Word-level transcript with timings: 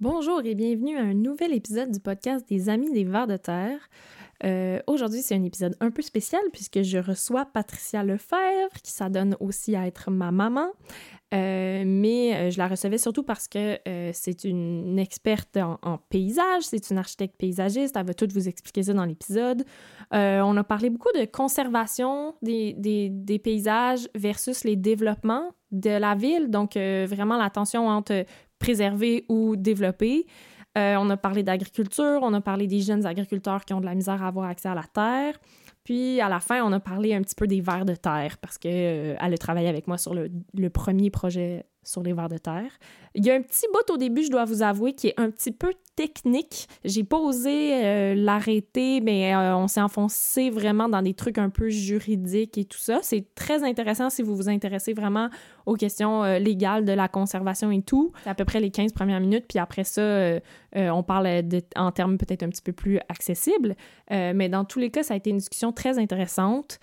Bonjour 0.00 0.40
et 0.44 0.56
bienvenue 0.56 0.96
à 0.96 1.02
un 1.02 1.14
nouvel 1.14 1.52
épisode 1.52 1.92
du 1.92 2.00
podcast 2.00 2.44
des 2.48 2.68
Amis 2.68 2.90
des 2.90 3.04
Vers 3.04 3.28
de 3.28 3.36
Terre. 3.36 3.78
Euh, 4.42 4.80
aujourd'hui, 4.88 5.22
c'est 5.22 5.36
un 5.36 5.44
épisode 5.44 5.76
un 5.78 5.92
peu 5.92 6.02
spécial 6.02 6.42
puisque 6.52 6.82
je 6.82 6.98
reçois 6.98 7.46
Patricia 7.46 8.02
Lefebvre, 8.02 8.72
qui 8.82 8.90
s'adonne 8.90 9.36
aussi 9.38 9.76
à 9.76 9.86
être 9.86 10.10
ma 10.10 10.32
maman. 10.32 10.66
Euh, 11.32 11.84
mais 11.86 12.34
euh, 12.34 12.50
je 12.50 12.58
la 12.58 12.66
recevais 12.66 12.98
surtout 12.98 13.22
parce 13.22 13.46
que 13.46 13.78
c'est 14.12 14.42
une 14.42 14.98
experte 14.98 15.56
en, 15.56 15.98
paysage, 16.08 16.64
c'est 16.64 16.90
une 16.90 16.98
architecte 16.98 17.36
paysagiste, 17.36 17.96
elle 17.96 18.06
va 18.06 18.14
tout 18.14 18.28
vous 18.34 18.48
expliquer 18.48 18.82
ça 18.82 18.94
dans 18.94 19.04
l'épisode. 19.04 19.64
on 20.10 20.56
a 20.56 20.64
parlé 20.64 20.90
beaucoup 20.90 21.12
de 21.16 21.24
conservation 21.24 22.34
des, 22.42 23.40
paysages 23.42 24.08
versus 24.16 24.64
les 24.64 24.74
développements 24.74 25.52
de 25.70 25.90
la 25.90 26.16
ville, 26.16 26.50
donc 26.50 26.74
vraiment 26.74 27.36
la 27.36 27.50
tension 27.50 27.86
entre 27.86 28.24
préserver 28.64 29.26
ou 29.28 29.56
développer. 29.56 30.26
Euh, 30.76 30.96
on 30.98 31.08
a 31.10 31.16
parlé 31.16 31.42
d'agriculture, 31.42 32.20
on 32.22 32.32
a 32.32 32.40
parlé 32.40 32.66
des 32.66 32.80
jeunes 32.80 33.04
agriculteurs 33.06 33.64
qui 33.64 33.74
ont 33.74 33.80
de 33.80 33.86
la 33.86 33.94
misère 33.94 34.22
à 34.22 34.28
avoir 34.28 34.48
accès 34.48 34.68
à 34.68 34.74
la 34.74 34.84
terre. 34.84 35.38
Puis 35.84 36.20
à 36.20 36.30
la 36.30 36.40
fin, 36.40 36.64
on 36.64 36.72
a 36.72 36.80
parlé 36.80 37.14
un 37.14 37.20
petit 37.20 37.34
peu 37.34 37.46
des 37.46 37.60
vers 37.60 37.84
de 37.84 37.94
terre 37.94 38.38
parce 38.38 38.56
qu'elle 38.56 39.16
euh, 39.16 39.16
a 39.18 39.36
travaillé 39.36 39.68
avec 39.68 39.86
moi 39.86 39.98
sur 39.98 40.14
le, 40.14 40.30
le, 40.54 40.70
premier 40.70 41.10
projet 41.10 41.66
sur 41.84 42.02
les 42.02 42.12
vers 42.12 42.28
de 42.28 42.38
terre. 42.38 42.70
Il 43.14 43.24
y 43.24 43.30
a 43.30 43.34
un 43.34 43.42
petit 43.42 43.66
bout 43.72 43.92
au 43.92 43.96
début, 43.96 44.24
je 44.24 44.30
dois 44.30 44.44
vous 44.44 44.62
avouer, 44.62 44.92
qui 44.92 45.08
est 45.08 45.14
un 45.16 45.30
petit 45.30 45.52
peu 45.52 45.72
technique. 45.94 46.66
J'ai 46.84 47.04
pas 47.04 47.18
osé 47.18 47.84
euh, 47.84 48.14
l'arrêter, 48.16 49.00
mais 49.00 49.34
euh, 49.34 49.56
on 49.56 49.68
s'est 49.68 49.80
enfoncé 49.80 50.50
vraiment 50.50 50.88
dans 50.88 51.02
des 51.02 51.14
trucs 51.14 51.38
un 51.38 51.50
peu 51.50 51.68
juridiques 51.68 52.58
et 52.58 52.64
tout 52.64 52.78
ça. 52.78 52.98
C'est 53.02 53.26
très 53.36 53.62
intéressant 53.62 54.10
si 54.10 54.22
vous 54.22 54.34
vous 54.34 54.48
intéressez 54.48 54.92
vraiment 54.92 55.28
aux 55.66 55.74
questions 55.74 56.24
euh, 56.24 56.38
légales 56.38 56.84
de 56.84 56.92
la 56.92 57.06
conservation 57.06 57.70
et 57.70 57.82
tout. 57.82 58.12
À 58.26 58.34
peu 58.34 58.44
près 58.44 58.58
les 58.58 58.70
15 58.70 58.92
premières 58.92 59.20
minutes, 59.20 59.44
puis 59.48 59.60
après 59.60 59.84
ça, 59.84 60.40
on 60.74 61.02
parle 61.02 61.46
de, 61.46 61.62
en 61.76 61.92
termes 61.92 62.18
peut-être 62.18 62.42
un 62.42 62.48
petit 62.48 62.62
peu 62.62 62.72
plus 62.72 62.98
accessibles. 63.08 63.76
mais 64.10 64.48
dans 64.48 64.64
tous 64.64 64.78
les 64.78 64.90
cas, 64.90 65.02
ça 65.02 65.14
a 65.14 65.16
été 65.16 65.30
une 65.30 65.38
discussion 65.38 65.72
très 65.72 65.98
intéressante. 65.98 66.78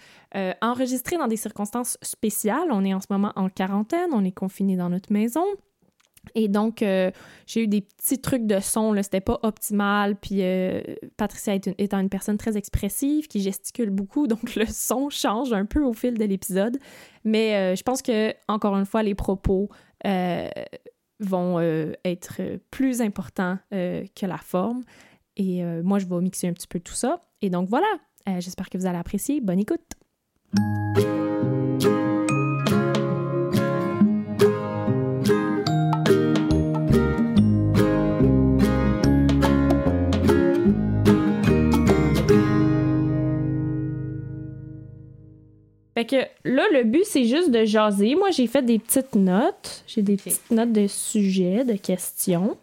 enregistrée 0.62 1.18
dans 1.18 1.28
des 1.28 1.38
circonstances 1.38 1.98
spéciales. 2.02 2.70
On 2.72 2.84
est 2.86 2.94
en 2.94 3.02
ce 3.02 3.08
moment 3.10 3.34
en 3.36 3.50
quarantaine, 3.50 4.10
on 4.14 4.24
est 4.24 4.32
confiné 4.32 4.76
dans 4.76 4.90
notre 4.90 5.12
maison. 5.12 5.46
Et 6.36 6.48
donc, 6.48 6.82
euh, 6.82 7.12
j'ai 7.48 7.64
eu 7.64 7.68
des 7.68 7.82
petits 7.82 8.20
trucs 8.20 8.46
de 8.46 8.60
son, 8.60 8.94
là, 8.94 9.04
c'était 9.04 9.22
pas 9.22 9.40
optimal. 9.44 10.16
Puis 10.16 10.42
euh, 10.42 10.82
Patricia 11.18 11.56
étant 11.78 12.00
une 12.00 12.10
personne 12.10 12.38
très 12.38 12.58
expressive, 12.58 13.28
qui 13.28 13.42
gesticule 13.42 13.90
beaucoup, 13.90 14.28
donc 14.28 14.56
le 14.56 14.66
son 14.66 15.10
change 15.10 15.52
un 15.54 15.66
peu 15.66 15.84
au 15.84 15.94
fil 15.94 16.18
de 16.18 16.24
l'épisode. 16.24 16.78
Mais 17.24 17.56
euh, 17.56 17.76
je 17.76 17.84
pense 17.84 18.02
que, 18.02 18.34
encore 18.48 18.78
une 18.78 18.86
fois, 18.86 19.04
les 19.04 19.16
propos 19.16 19.70
vont 21.22 21.60
être 22.04 22.42
plus 22.70 23.02
importants 23.02 23.58
que 23.72 24.26
la 24.26 24.38
forme. 24.38 24.84
Et 25.38 25.64
moi, 25.84 26.00
je 26.00 26.06
vais 26.06 26.20
mixer 26.20 26.48
un 26.48 26.54
petit 26.54 26.68
peu 26.68 26.80
tout 26.80 26.94
ça. 26.94 27.24
Et 27.42 27.50
donc, 27.50 27.70
voilà. 27.70 27.88
J'espère 28.40 28.70
que 28.70 28.78
vous 28.78 28.86
allez 28.86 28.98
apprécier. 28.98 29.42
Bonne 29.42 29.60
écoute! 29.60 29.80
Fait 45.94 46.06
que 46.06 46.16
là, 46.46 46.64
le 46.72 46.84
but, 46.84 47.04
c'est 47.06 47.26
juste 47.26 47.52
de 47.52 47.66
jaser. 47.66 48.16
Moi, 48.16 48.32
j'ai 48.32 48.48
fait 48.48 48.62
des 48.62 48.80
petites 48.80 49.16
notes. 49.16 49.84
J'ai 49.88 50.02
des 50.02 50.16
petites 50.16 50.50
notes 50.52 50.72
de 50.72 50.88
sujets, 50.88 51.66
de 51.66 51.76
questions. 51.76 52.58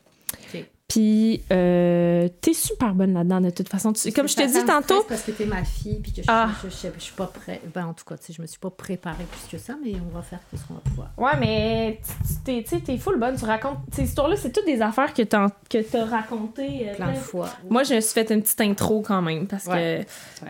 Puis, 0.88 1.42
euh, 1.52 2.28
t'es 2.40 2.54
super 2.54 2.94
bonne 2.94 3.12
là-dedans, 3.12 3.42
de 3.42 3.50
toute 3.50 3.68
façon. 3.68 3.92
comme 4.16 4.26
je 4.26 4.36
te 4.36 4.46
dis 4.46 4.64
tantôt. 4.64 5.04
parce 5.06 5.22
que 5.22 5.32
t'es 5.32 5.44
ma 5.44 5.62
fille, 5.62 6.00
puis 6.02 6.12
que 6.12 6.22
je, 6.22 6.26
ah. 6.28 6.48
je, 6.64 6.70
suis 6.70 7.12
pas 7.14 7.26
prête. 7.26 7.60
Ben, 7.74 7.84
en 7.84 7.92
tout 7.92 8.06
cas, 8.06 8.14
je 8.26 8.41
me 8.41 8.47
suis 8.47 8.58
pas 8.58 8.70
préparée 8.70 9.25
plus 9.30 9.58
que 9.58 9.62
ça, 9.62 9.74
mais 9.84 9.92
on 9.97 10.16
va 10.16 10.22
faire 10.22 10.41
ce 10.56 10.66
qu'on 10.66 10.74
va 10.74 10.80
pouvoir. 10.80 11.10
Ouais, 11.19 11.38
mais 11.38 12.00
tu 12.47 12.80
t'es 12.80 12.97
full 12.97 13.19
bonne. 13.19 13.36
Tu 13.36 13.44
racontes. 13.44 13.80
Ces 13.92 14.04
histoires-là, 14.04 14.36
c'est 14.36 14.50
toutes 14.50 14.64
des 14.64 14.80
affaires 14.80 15.12
que 15.12 15.22
t'as 15.22 15.44
as 15.44 16.04
racontées. 16.06 16.88
Euh, 16.88 16.94
plein 16.94 17.12
de 17.12 17.19
fois. 17.19 17.50
Moi, 17.69 17.82
je 17.82 17.97
me 17.97 18.00
suis 18.00 18.14
fait 18.14 18.30
une 18.30 18.41
petite 18.41 18.62
intro 18.62 19.03
quand 19.03 19.20
même, 19.20 19.47
parce 19.47 19.64
que 19.64 20.00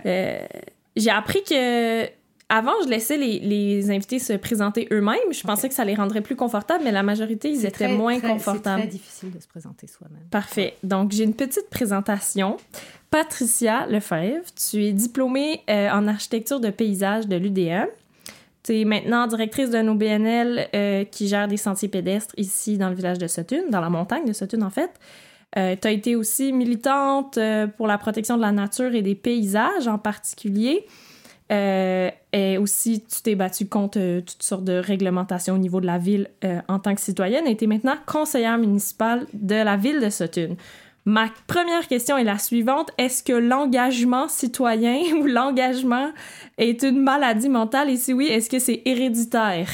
euh, 0.07 0.47
j'ai 0.95 1.11
appris 1.11 1.43
que 1.43 2.09
avant, 2.51 2.73
je 2.83 2.89
laissais 2.89 3.19
les, 3.19 3.41
les 3.41 3.91
invités 3.91 4.19
se 4.19 4.33
présenter 4.33 4.89
eux-mêmes. 4.91 5.33
Je 5.33 5.43
pensais 5.43 5.69
que 5.69 5.75
ça 5.75 5.85
les 5.85 5.95
rendrait 5.95 6.23
plus 6.23 6.37
confortables, 6.37 6.83
mais 6.83 6.93
la 6.93 7.03
majorité, 7.03 7.51
ils 7.51 7.67
étaient 7.67 7.89
moins 7.89 8.21
confortables. 8.21 8.83
C'est 8.83 8.89
très 8.89 8.97
difficile 8.97 9.31
de 9.33 9.39
se 9.39 9.47
présenter 9.47 9.87
soi-même. 9.87 10.23
Parfait. 10.31 10.75
Donc, 10.83 11.13
j'ai 11.13 11.25
une 11.25 11.35
petite 11.35 11.69
présentation. 11.69 12.57
Patricia 13.11 13.87
Lefebvre, 13.87 14.47
tu 14.55 14.83
es 14.83 14.93
diplômée 14.93 15.63
euh, 15.69 15.91
en 15.91 16.09
architecture 16.09 16.59
de 16.59 16.71
paysage 16.71 17.27
de 17.27 17.37
l'UDM. 17.37 17.89
Tu 18.63 18.81
es 18.81 18.85
maintenant 18.87 19.27
directrice 19.27 19.69
d'un 19.69 19.87
OBNL 19.89 20.69
euh, 20.75 21.05
qui 21.05 21.29
gère 21.29 21.49
des 21.49 21.59
sentiers 21.59 21.89
pédestres 21.89 22.35
ici 22.39 22.79
dans 22.79 22.89
le 22.89 22.95
village 22.95 23.19
de 23.19 23.27
Sutton, 23.27 23.65
dans 23.71 23.81
la 23.83 23.91
montagne 23.91 24.25
de 24.25 24.33
Sutton 24.33 24.63
en 24.63 24.71
fait. 24.71 24.91
Euh, 25.57 25.77
tu 25.81 25.89
as 25.89 25.91
été 25.91 26.17
aussi 26.17 26.53
militante 26.53 27.39
pour 27.77 27.87
la 27.87 27.97
protection 27.97 28.37
de 28.37 28.43
la 28.43 28.53
nature 28.53 28.95
et 28.95 29.01
des 29.01 29.15
paysages 29.15 29.89
en 29.89 29.99
particulier. 29.99 30.87
Euh, 31.51 32.11
et 32.33 32.59
aussi, 32.59 33.03
tu 33.03 33.23
t'es 33.23 33.35
battu 33.35 33.67
contre 33.67 33.99
euh, 33.99 34.21
toutes 34.21 34.43
sortes 34.43 34.65
de 34.65 34.75
réglementations 34.75 35.55
au 35.55 35.59
niveau 35.59 35.81
de 35.81 35.87
la 35.87 35.97
ville 35.97 36.29
euh, 36.45 36.61
en 36.69 36.79
tant 36.79 36.95
que 36.95 37.01
citoyenne 37.01 37.47
et 37.47 37.57
tu 37.57 37.65
es 37.65 37.67
maintenant 37.67 37.97
conseillère 38.07 38.59
municipale 38.59 39.27
de 39.33 39.55
la 39.55 39.77
ville 39.77 40.01
de 40.01 40.11
Sutton. 40.11 40.57
Ma 41.07 41.29
première 41.47 41.89
question 41.89 42.19
est 42.19 42.25
la 42.25 42.39
suivante. 42.39 42.91
Est-ce 42.99 43.23
que 43.23 43.33
l'engagement 43.33 44.29
citoyen 44.29 44.99
ou 45.21 45.27
l'engagement 45.27 46.13
est 46.59 46.83
une 46.83 47.03
maladie 47.03 47.49
mentale? 47.49 47.89
Et 47.89 47.97
si 47.97 48.13
oui, 48.13 48.27
est-ce 48.27 48.51
que 48.51 48.59
c'est 48.59 48.83
héréditaire? 48.85 49.71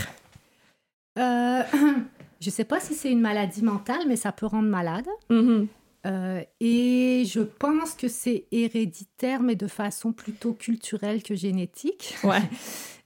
je 1.16 2.50
sais 2.50 2.64
pas 2.64 2.78
si 2.78 2.94
c'est 2.94 3.10
une 3.10 3.20
maladie 3.20 3.62
mentale, 3.64 4.02
mais 4.06 4.16
ça 4.16 4.30
peut 4.30 4.46
rendre 4.46 4.68
malade. 4.68 5.06
Mm-hmm. 5.28 5.66
Euh, 6.06 6.42
et 6.60 7.24
je 7.26 7.40
pense 7.40 7.94
que 7.94 8.08
c'est 8.08 8.46
héréditaire, 8.52 9.42
mais 9.42 9.56
de 9.56 9.66
façon 9.66 10.12
plutôt 10.12 10.52
culturelle 10.52 11.22
que 11.22 11.34
génétique. 11.34 12.16
Ouais. 12.24 12.42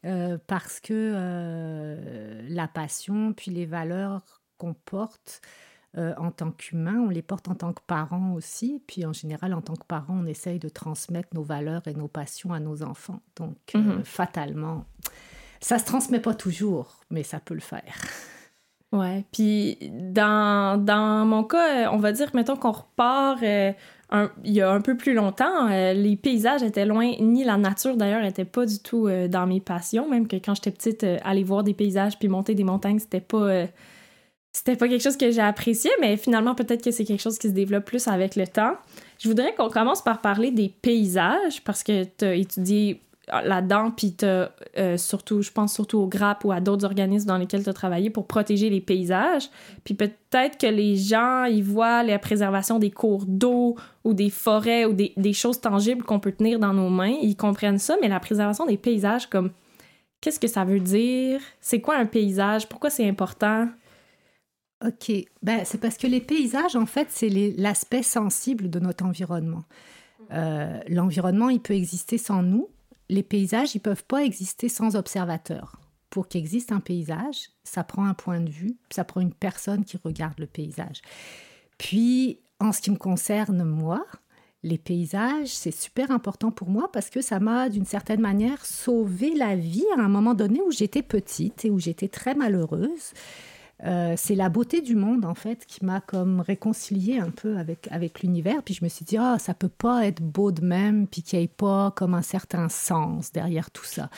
Euh, 0.04 0.38
parce 0.46 0.78
que 0.78 0.92
euh, 0.94 2.46
la 2.48 2.68
passion, 2.68 3.32
puis 3.32 3.50
les 3.50 3.66
valeurs 3.66 4.42
qu'on 4.56 4.72
porte 4.72 5.40
en 5.96 6.30
tant 6.30 6.52
qu'humain, 6.52 7.00
on 7.00 7.08
les 7.08 7.22
porte 7.22 7.48
en 7.48 7.56
tant 7.56 7.72
que 7.72 7.82
parents 7.84 8.32
aussi. 8.34 8.80
Puis 8.86 9.04
en 9.04 9.12
général, 9.12 9.52
en 9.52 9.60
tant 9.60 9.74
que 9.74 9.84
parents, 9.84 10.20
on 10.22 10.26
essaye 10.26 10.60
de 10.60 10.68
transmettre 10.68 11.30
nos 11.34 11.42
valeurs 11.42 11.88
et 11.88 11.94
nos 11.94 12.06
passions 12.06 12.52
à 12.52 12.60
nos 12.60 12.84
enfants. 12.84 13.20
Donc, 13.34 13.56
mhm. 13.74 14.04
fatalement, 14.04 14.84
ça 15.60 15.80
se 15.80 15.84
transmet 15.84 16.20
pas 16.20 16.34
toujours, 16.34 17.00
mais 17.10 17.24
ça 17.24 17.40
peut 17.40 17.54
le 17.54 17.60
faire. 17.60 17.96
Ouais, 18.90 19.26
puis 19.32 19.76
dans, 19.82 20.82
mon 21.26 21.44
cas, 21.44 21.84
euh, 21.86 21.90
on 21.92 21.98
va 21.98 22.12
dire, 22.12 22.30
mettons 22.32 22.56
qu'on 22.56 22.72
repart 22.72 23.42
euh, 23.42 23.72
il 24.44 24.52
y 24.52 24.62
a 24.62 24.70
un 24.70 24.80
peu 24.80 24.96
plus 24.96 25.12
longtemps, 25.12 25.68
euh, 25.70 25.92
les 25.92 26.16
paysages 26.16 26.62
étaient 26.62 26.86
loin, 26.86 27.12
ni 27.20 27.44
la 27.44 27.58
nature 27.58 27.98
d'ailleurs 27.98 28.24
était 28.24 28.46
pas 28.46 28.64
du 28.64 28.78
tout 28.78 29.10
dans 29.28 29.46
mes 29.46 29.60
passions, 29.60 30.08
même 30.08 30.26
que 30.26 30.36
quand 30.36 30.54
j'étais 30.54 30.70
petite, 30.70 31.04
aller 31.22 31.44
voir 31.44 31.64
des 31.64 31.74
paysages 31.74 32.18
puis 32.18 32.28
monter 32.28 32.54
des 32.54 32.64
montagnes, 32.64 32.98
c'était 32.98 33.20
pas... 33.20 33.66
c'était 34.52 34.76
pas 34.76 34.88
quelque 34.88 35.02
chose 35.02 35.18
que 35.18 35.30
j'ai 35.30 35.42
apprécié, 35.42 35.90
mais 36.00 36.16
finalement, 36.16 36.54
peut-être 36.54 36.82
que 36.82 36.90
c'est 36.90 37.04
quelque 37.04 37.20
chose 37.20 37.38
qui 37.38 37.48
se 37.48 37.52
développe 37.52 37.84
plus 37.84 38.08
avec 38.08 38.36
le 38.36 38.46
temps. 38.46 38.72
Je 39.18 39.28
voudrais 39.28 39.54
qu'on 39.54 39.68
commence 39.68 40.00
par 40.00 40.22
parler 40.22 40.50
des 40.50 40.70
paysages, 40.70 41.62
parce 41.64 41.82
que 41.82 42.04
tu 42.04 42.24
as 42.24 42.34
étudié 42.34 43.02
là-dedans, 43.30 43.90
puis 43.90 44.12
t'as 44.12 44.50
euh, 44.76 44.96
surtout, 44.96 45.42
je 45.42 45.50
pense 45.50 45.74
surtout 45.74 45.98
au 45.98 46.06
GRAP 46.06 46.44
ou 46.44 46.52
à 46.52 46.60
d'autres 46.60 46.84
organismes 46.84 47.26
dans 47.26 47.38
lesquels 47.38 47.62
tu 47.62 47.68
as 47.68 47.74
travaillé 47.74 48.10
pour 48.10 48.26
protéger 48.26 48.70
les 48.70 48.80
paysages. 48.80 49.50
Puis 49.84 49.94
peut-être 49.94 50.58
que 50.58 50.66
les 50.66 50.96
gens, 50.96 51.44
ils 51.44 51.62
voient 51.62 52.02
la 52.02 52.18
préservation 52.18 52.78
des 52.78 52.90
cours 52.90 53.24
d'eau 53.26 53.76
ou 54.04 54.14
des 54.14 54.30
forêts 54.30 54.84
ou 54.84 54.92
des, 54.92 55.12
des 55.16 55.32
choses 55.32 55.60
tangibles 55.60 56.02
qu'on 56.02 56.20
peut 56.20 56.32
tenir 56.32 56.58
dans 56.58 56.72
nos 56.72 56.90
mains, 56.90 57.16
ils 57.22 57.36
comprennent 57.36 57.78
ça, 57.78 57.96
mais 58.00 58.08
la 58.08 58.20
préservation 58.20 58.66
des 58.66 58.76
paysages, 58.76 59.28
comme, 59.28 59.50
qu'est-ce 60.20 60.40
que 60.40 60.48
ça 60.48 60.64
veut 60.64 60.80
dire? 60.80 61.40
C'est 61.60 61.80
quoi 61.80 61.96
un 61.96 62.06
paysage? 62.06 62.68
Pourquoi 62.68 62.90
c'est 62.90 63.08
important? 63.08 63.68
OK. 64.84 65.12
Ben, 65.42 65.62
c'est 65.64 65.80
parce 65.80 65.96
que 65.96 66.06
les 66.06 66.20
paysages, 66.20 66.76
en 66.76 66.86
fait, 66.86 67.08
c'est 67.10 67.30
l'aspect 67.56 68.02
sensible 68.02 68.70
de 68.70 68.78
notre 68.78 69.04
environnement. 69.04 69.64
Euh, 70.32 70.80
l'environnement, 70.88 71.48
il 71.48 71.60
peut 71.60 71.74
exister 71.74 72.18
sans 72.18 72.42
nous, 72.42 72.68
les 73.08 73.22
paysages, 73.22 73.74
ils 73.74 73.80
peuvent 73.80 74.04
pas 74.04 74.24
exister 74.24 74.68
sans 74.68 74.96
observateur. 74.96 75.80
Pour 76.10 76.28
qu'il 76.28 76.40
existe 76.40 76.72
un 76.72 76.80
paysage, 76.80 77.50
ça 77.64 77.84
prend 77.84 78.06
un 78.06 78.14
point 78.14 78.40
de 78.40 78.50
vue, 78.50 78.76
ça 78.90 79.04
prend 79.04 79.20
une 79.20 79.34
personne 79.34 79.84
qui 79.84 79.98
regarde 80.02 80.38
le 80.38 80.46
paysage. 80.46 81.02
Puis, 81.76 82.40
en 82.60 82.72
ce 82.72 82.80
qui 82.80 82.90
me 82.90 82.96
concerne, 82.96 83.62
moi, 83.62 84.04
les 84.62 84.78
paysages, 84.78 85.48
c'est 85.48 85.70
super 85.70 86.10
important 86.10 86.50
pour 86.50 86.68
moi 86.68 86.90
parce 86.92 87.10
que 87.10 87.20
ça 87.20 87.38
m'a, 87.38 87.68
d'une 87.68 87.84
certaine 87.84 88.20
manière, 88.20 88.64
sauvé 88.64 89.34
la 89.34 89.54
vie 89.54 89.84
à 89.96 90.00
un 90.00 90.08
moment 90.08 90.34
donné 90.34 90.60
où 90.62 90.70
j'étais 90.70 91.02
petite 91.02 91.64
et 91.64 91.70
où 91.70 91.78
j'étais 91.78 92.08
très 92.08 92.34
malheureuse. 92.34 93.12
Euh, 93.84 94.14
c'est 94.16 94.34
la 94.34 94.48
beauté 94.48 94.80
du 94.80 94.96
monde, 94.96 95.24
en 95.24 95.34
fait, 95.34 95.64
qui 95.66 95.84
m'a 95.84 96.00
comme 96.00 96.40
réconcilié 96.40 97.18
un 97.18 97.30
peu 97.30 97.58
avec, 97.58 97.88
avec 97.90 98.22
l'univers. 98.22 98.62
Puis 98.64 98.74
je 98.74 98.84
me 98.84 98.88
suis 98.88 99.04
dit, 99.04 99.16
ah, 99.16 99.38
ça 99.38 99.54
peut 99.54 99.68
pas 99.68 100.06
être 100.06 100.22
beau 100.22 100.50
de 100.50 100.64
même, 100.64 101.06
puis 101.06 101.22
qu'il 101.22 101.38
n'y 101.38 101.44
ait 101.44 101.48
pas 101.48 101.92
comme 101.92 102.14
un 102.14 102.22
certain 102.22 102.68
sens 102.68 103.32
derrière 103.32 103.70
tout 103.70 103.84
ça. 103.84 104.10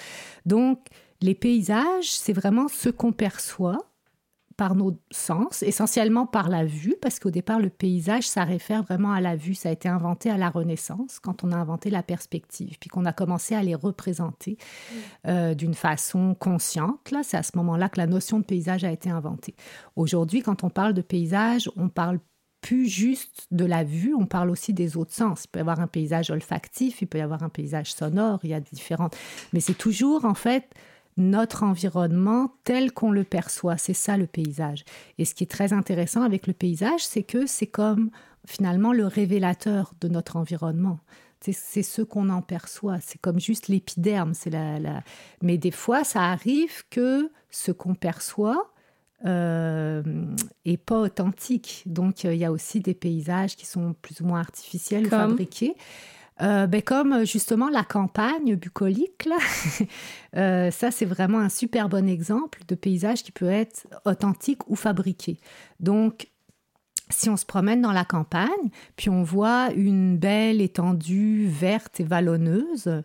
Donc, 0.46 0.86
les 1.20 1.34
paysages, 1.34 2.10
c'est 2.10 2.32
vraiment 2.32 2.68
ce 2.68 2.88
qu'on 2.88 3.12
perçoit 3.12 3.89
par 4.60 4.74
nos 4.74 4.94
sens, 5.10 5.62
essentiellement 5.62 6.26
par 6.26 6.50
la 6.50 6.66
vue, 6.66 6.94
parce 7.00 7.18
qu'au 7.18 7.30
départ, 7.30 7.60
le 7.60 7.70
paysage, 7.70 8.28
ça 8.28 8.44
réfère 8.44 8.82
vraiment 8.82 9.10
à 9.10 9.22
la 9.22 9.34
vue. 9.34 9.54
Ça 9.54 9.70
a 9.70 9.72
été 9.72 9.88
inventé 9.88 10.28
à 10.28 10.36
la 10.36 10.50
Renaissance, 10.50 11.18
quand 11.18 11.44
on 11.44 11.52
a 11.52 11.56
inventé 11.56 11.88
la 11.88 12.02
perspective, 12.02 12.76
puis 12.78 12.90
qu'on 12.90 13.06
a 13.06 13.14
commencé 13.14 13.54
à 13.54 13.62
les 13.62 13.74
représenter 13.74 14.58
euh, 15.26 15.54
d'une 15.54 15.72
façon 15.72 16.34
consciente. 16.34 17.10
Là, 17.10 17.22
c'est 17.22 17.38
à 17.38 17.42
ce 17.42 17.52
moment-là 17.56 17.88
que 17.88 17.98
la 17.98 18.06
notion 18.06 18.38
de 18.38 18.44
paysage 18.44 18.84
a 18.84 18.92
été 18.92 19.08
inventée. 19.08 19.54
Aujourd'hui, 19.96 20.42
quand 20.42 20.62
on 20.62 20.68
parle 20.68 20.92
de 20.92 21.00
paysage, 21.00 21.70
on 21.76 21.88
parle 21.88 22.18
plus 22.60 22.86
juste 22.86 23.46
de 23.50 23.64
la 23.64 23.82
vue, 23.82 24.14
on 24.14 24.26
parle 24.26 24.50
aussi 24.50 24.74
des 24.74 24.98
autres 24.98 25.14
sens. 25.14 25.44
Il 25.44 25.48
peut 25.48 25.60
y 25.60 25.62
avoir 25.62 25.80
un 25.80 25.86
paysage 25.86 26.28
olfactif, 26.28 27.00
il 27.00 27.06
peut 27.06 27.16
y 27.16 27.22
avoir 27.22 27.42
un 27.42 27.48
paysage 27.48 27.94
sonore, 27.94 28.40
il 28.42 28.50
y 28.50 28.54
a 28.54 28.60
différentes. 28.60 29.16
Mais 29.54 29.60
c'est 29.60 29.72
toujours, 29.72 30.26
en 30.26 30.34
fait, 30.34 30.68
notre 31.20 31.62
environnement 31.62 32.52
tel 32.64 32.92
qu'on 32.92 33.12
le 33.12 33.24
perçoit. 33.24 33.76
C'est 33.76 33.94
ça 33.94 34.16
le 34.16 34.26
paysage. 34.26 34.84
Et 35.18 35.24
ce 35.24 35.34
qui 35.34 35.44
est 35.44 35.50
très 35.50 35.72
intéressant 35.72 36.22
avec 36.22 36.46
le 36.46 36.52
paysage, 36.52 37.04
c'est 37.04 37.22
que 37.22 37.46
c'est 37.46 37.66
comme 37.66 38.10
finalement 38.46 38.92
le 38.92 39.06
révélateur 39.06 39.92
de 40.00 40.08
notre 40.08 40.36
environnement. 40.36 40.98
C'est 41.40 41.82
ce 41.82 42.02
qu'on 42.02 42.28
en 42.28 42.42
perçoit. 42.42 42.98
C'est 43.00 43.18
comme 43.18 43.40
juste 43.40 43.68
l'épiderme. 43.68 44.34
C'est 44.34 44.50
la, 44.50 45.02
Mais 45.40 45.56
des 45.56 45.70
fois, 45.70 46.04
ça 46.04 46.24
arrive 46.24 46.84
que 46.90 47.30
ce 47.50 47.72
qu'on 47.72 47.94
perçoit 47.94 48.70
euh, 49.24 50.02
pas 50.84 50.98
authentique. 50.98 51.82
Donc, 51.86 52.24
il 52.24 52.34
y 52.34 52.44
a 52.44 52.52
aussi 52.52 52.80
des 52.80 52.92
paysages 52.92 53.56
qui 53.56 53.64
sont 53.64 53.94
plus 54.02 54.20
ou 54.20 54.26
moins 54.26 54.40
artificiels, 54.40 55.06
fabriqués. 55.08 55.76
Euh, 56.42 56.66
ben 56.66 56.80
comme 56.80 57.26
justement 57.26 57.68
la 57.68 57.84
campagne 57.84 58.54
bucolique. 58.56 59.28
Euh, 60.36 60.70
ça 60.70 60.92
c'est 60.92 61.06
vraiment 61.06 61.40
un 61.40 61.48
super 61.48 61.88
bon 61.88 62.08
exemple 62.08 62.60
de 62.68 62.76
paysage 62.76 63.24
qui 63.24 63.32
peut 63.32 63.50
être 63.50 63.88
authentique 64.04 64.70
ou 64.70 64.76
fabriqué. 64.76 65.40
Donc 65.80 66.28
si 67.08 67.28
on 67.28 67.36
se 67.36 67.44
promène 67.44 67.82
dans 67.82 67.90
la 67.90 68.04
campagne, 68.04 68.70
puis 68.94 69.10
on 69.10 69.24
voit 69.24 69.70
une 69.74 70.18
belle 70.18 70.60
étendue 70.60 71.48
verte 71.48 71.98
et 71.98 72.04
vallonneuse, 72.04 73.02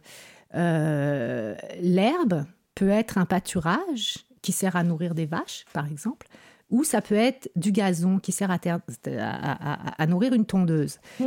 euh, 0.53 1.55
l'herbe 1.81 2.45
peut 2.75 2.89
être 2.89 3.17
un 3.17 3.25
pâturage 3.25 4.17
qui 4.43 4.51
sert 4.51 4.75
à 4.75 4.83
nourrir 4.83 5.15
des 5.15 5.25
vaches, 5.25 5.65
par 5.73 5.87
exemple 5.87 6.27
ou 6.69 6.83
ça 6.83 7.01
peut 7.01 7.15
être 7.15 7.49
du 7.55 7.71
gazon 7.71 8.19
qui 8.19 8.31
sert 8.31 8.49
à, 8.51 10.07
nourrir 10.07 10.33
une 10.33 10.45
tondeuse. 10.45 10.99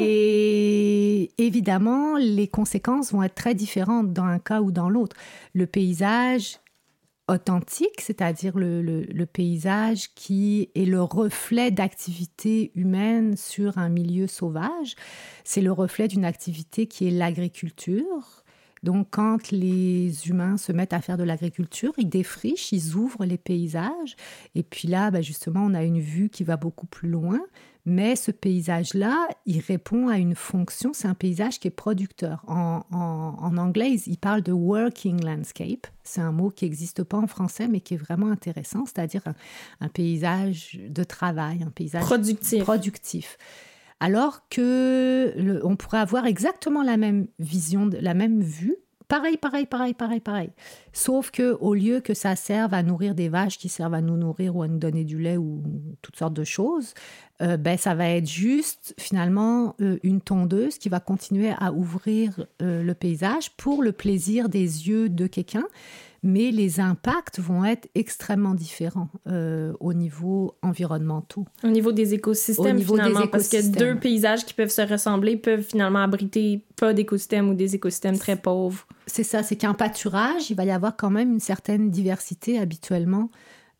Et 0.00 1.30
évidemment, 1.38 2.16
les 2.16 2.48
conséquences 2.48 3.12
vont 3.12 3.22
être 3.22 3.34
très 3.34 3.54
différentes 3.54 4.12
dans 4.12 4.24
un 4.24 4.38
cas 4.38 4.60
ou 4.60 4.72
dans 4.72 4.88
l'autre. 4.88 5.16
Le 5.52 5.66
paysage 5.66 6.58
authentique, 7.28 8.00
c'est-à-dire 8.00 8.54
le, 8.56 9.24
paysage 9.26 10.14
qui 10.14 10.70
est 10.74 10.86
le 10.86 11.02
reflet 11.02 11.70
d'activité 11.70 12.72
humaine 12.74 13.36
sur 13.36 13.76
un 13.76 13.90
milieu 13.90 14.26
sauvage, 14.26 14.96
c'est 15.44 15.60
le 15.60 15.70
reflet 15.70 16.08
d'une 16.08 16.24
activité 16.24 16.86
qui 16.86 17.06
est 17.06 17.10
l'agriculture, 17.10 18.44
donc, 18.82 19.08
quand 19.10 19.50
les 19.50 20.28
humains 20.28 20.56
se 20.56 20.72
mettent 20.72 20.92
à 20.92 21.00
faire 21.00 21.16
de 21.16 21.24
l'agriculture, 21.24 21.92
ils 21.98 22.08
défrichent, 22.08 22.72
ils 22.72 22.94
ouvrent 22.94 23.24
les 23.24 23.38
paysages. 23.38 24.16
Et 24.54 24.62
puis 24.62 24.88
là, 24.88 25.10
ben, 25.10 25.22
justement, 25.22 25.64
on 25.64 25.74
a 25.74 25.82
une 25.82 26.00
vue 26.00 26.28
qui 26.28 26.44
va 26.44 26.56
beaucoup 26.56 26.86
plus 26.86 27.08
loin. 27.08 27.40
Mais 27.86 28.16
ce 28.16 28.30
paysage-là, 28.30 29.28
il 29.46 29.60
répond 29.60 30.08
à 30.08 30.18
une 30.18 30.34
fonction. 30.34 30.90
C'est 30.92 31.08
un 31.08 31.14
paysage 31.14 31.58
qui 31.58 31.68
est 31.68 31.72
producteur. 31.72 32.44
En, 32.46 32.82
anglais, 33.56 33.94
il 34.06 34.18
parle 34.18 34.42
de 34.42 34.52
working 34.52 35.24
landscape. 35.24 35.86
C'est 36.04 36.20
un 36.20 36.32
mot 36.32 36.50
qui 36.50 36.66
n'existe 36.66 37.02
pas 37.02 37.16
en 37.16 37.26
français, 37.26 37.66
mais 37.66 37.80
qui 37.80 37.94
est 37.94 37.98
vraiment 37.98 38.30
intéressant. 38.30 38.84
C'est-à-dire 38.84 39.22
un, 39.80 39.88
paysage 39.88 40.78
de 40.86 41.02
travail, 41.02 41.62
un 41.62 41.70
paysage 41.70 42.02
productif. 42.02 42.62
productif 42.62 43.38
alors 44.00 44.48
que 44.48 45.60
on 45.64 45.76
pourrait 45.76 45.98
avoir 45.98 46.26
exactement 46.26 46.82
la 46.82 46.96
même 46.96 47.26
vision, 47.38 47.90
la 48.00 48.14
même 48.14 48.42
vue, 48.42 48.76
pareil, 49.08 49.36
pareil, 49.38 49.66
pareil, 49.66 49.94
pareil, 49.94 50.20
pareil. 50.20 50.50
Sauf 50.92 51.30
que 51.30 51.56
au 51.60 51.74
lieu 51.74 52.00
que 52.00 52.14
ça 52.14 52.36
serve 52.36 52.74
à 52.74 52.82
nourrir 52.82 53.14
des 53.14 53.28
vaches 53.28 53.58
qui 53.58 53.68
servent 53.68 53.94
à 53.94 54.00
nous 54.00 54.16
nourrir 54.16 54.54
ou 54.54 54.62
à 54.62 54.68
nous 54.68 54.78
donner 54.78 55.04
du 55.04 55.18
lait 55.18 55.36
ou 55.36 55.62
toutes 56.02 56.16
sortes 56.16 56.34
de 56.34 56.44
choses, 56.44 56.94
euh, 57.42 57.56
ben 57.56 57.78
ça 57.78 57.94
va 57.94 58.08
être 58.08 58.28
juste 58.28 58.94
finalement 58.98 59.74
euh, 59.80 59.98
une 60.02 60.20
tondeuse 60.20 60.78
qui 60.78 60.88
va 60.88 61.00
continuer 61.00 61.52
à 61.58 61.72
ouvrir 61.72 62.46
euh, 62.62 62.82
le 62.82 62.94
paysage 62.94 63.50
pour 63.56 63.82
le 63.82 63.92
plaisir 63.92 64.48
des 64.48 64.88
yeux 64.88 65.08
de 65.08 65.26
quelqu'un 65.26 65.64
mais 66.22 66.50
les 66.50 66.80
impacts 66.80 67.38
vont 67.38 67.64
être 67.64 67.88
extrêmement 67.94 68.54
différents 68.54 69.08
euh, 69.28 69.72
au 69.80 69.94
niveau 69.94 70.56
environnemental. 70.62 71.44
Au 71.62 71.68
niveau 71.68 71.92
des 71.92 72.14
écosystèmes, 72.14 72.80
finalement, 72.80 73.26
parce 73.26 73.48
que 73.48 73.76
deux 73.76 73.98
paysages 73.98 74.44
qui 74.44 74.54
peuvent 74.54 74.70
se 74.70 74.82
ressembler 74.82 75.36
peuvent 75.36 75.62
finalement 75.62 76.02
abriter 76.02 76.64
pas 76.76 76.92
d'écosystèmes 76.92 77.48
ou 77.48 77.54
des 77.54 77.74
écosystèmes 77.74 78.18
très 78.18 78.36
pauvres. 78.36 78.86
C'est 79.06 79.24
ça, 79.24 79.42
c'est 79.42 79.56
qu'un 79.56 79.74
pâturage, 79.74 80.50
il 80.50 80.54
va 80.54 80.64
y 80.64 80.70
avoir 80.70 80.96
quand 80.96 81.10
même 81.10 81.32
une 81.32 81.40
certaine 81.40 81.90
diversité 81.90 82.58
habituellement 82.58 83.30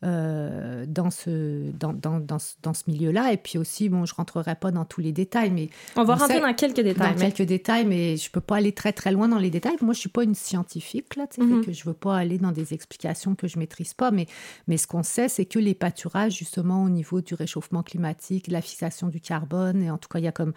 euh, 0.05 0.85
dans 0.87 1.11
ce, 1.11 1.71
dans, 1.71 1.91
dans, 1.91 2.19
dans, 2.19 2.37
dans 2.63 2.73
ce 2.73 2.83
milieu-là. 2.87 3.33
Et 3.33 3.37
puis 3.37 3.57
aussi, 3.57 3.89
bon, 3.89 4.05
je 4.05 4.15
rentrerai 4.15 4.55
pas 4.55 4.71
dans 4.71 4.85
tous 4.85 5.01
les 5.01 5.11
détails, 5.11 5.51
mais... 5.51 5.69
On 5.97 6.05
va 6.05 6.15
rentrer 6.15 6.39
dans 6.39 6.53
quelques 6.53 6.79
détails. 6.79 7.15
Dans 7.15 7.19
quelques 7.19 7.41
détails, 7.41 7.85
mais 7.85 8.15
je 8.15 8.31
peux 8.31 8.41
pas 8.41 8.57
aller 8.57 8.71
très, 8.71 8.93
très 8.93 9.11
loin 9.11 9.27
dans 9.27 9.39
les 9.39 9.49
détails. 9.49 9.75
Moi, 9.81 9.93
je 9.93 9.99
suis 9.99 10.09
pas 10.09 10.23
une 10.23 10.35
scientifique, 10.35 11.15
là, 11.17 11.27
tu 11.27 11.41
sais, 11.41 11.47
mm 11.47 11.59
que 11.59 11.73
je 11.73 11.83
veux 11.83 11.93
pas 11.93 12.15
aller 12.15 12.37
dans 12.37 12.53
des 12.53 12.73
explications 12.73 13.35
que 13.35 13.47
je 13.47 13.59
maîtrise 13.59 13.93
pas, 13.93 14.11
mais, 14.11 14.27
mais 14.67 14.77
ce 14.77 14.87
qu'on 14.87 15.03
sait, 15.03 15.27
c'est 15.27 15.43
que 15.43 15.59
les 15.59 15.73
pâturages, 15.73 16.37
justement, 16.37 16.83
au 16.83 16.89
niveau 16.89 17.19
du 17.19 17.33
réchauffement 17.33 17.83
climatique, 17.83 18.47
la 18.47 18.61
fixation 18.61 19.07
du 19.07 19.19
carbone, 19.19 19.83
et 19.83 19.91
en 19.91 19.97
tout 19.97 20.07
cas, 20.07 20.19
il 20.19 20.25
y 20.25 20.27
a 20.27 20.31
comme, 20.31 20.53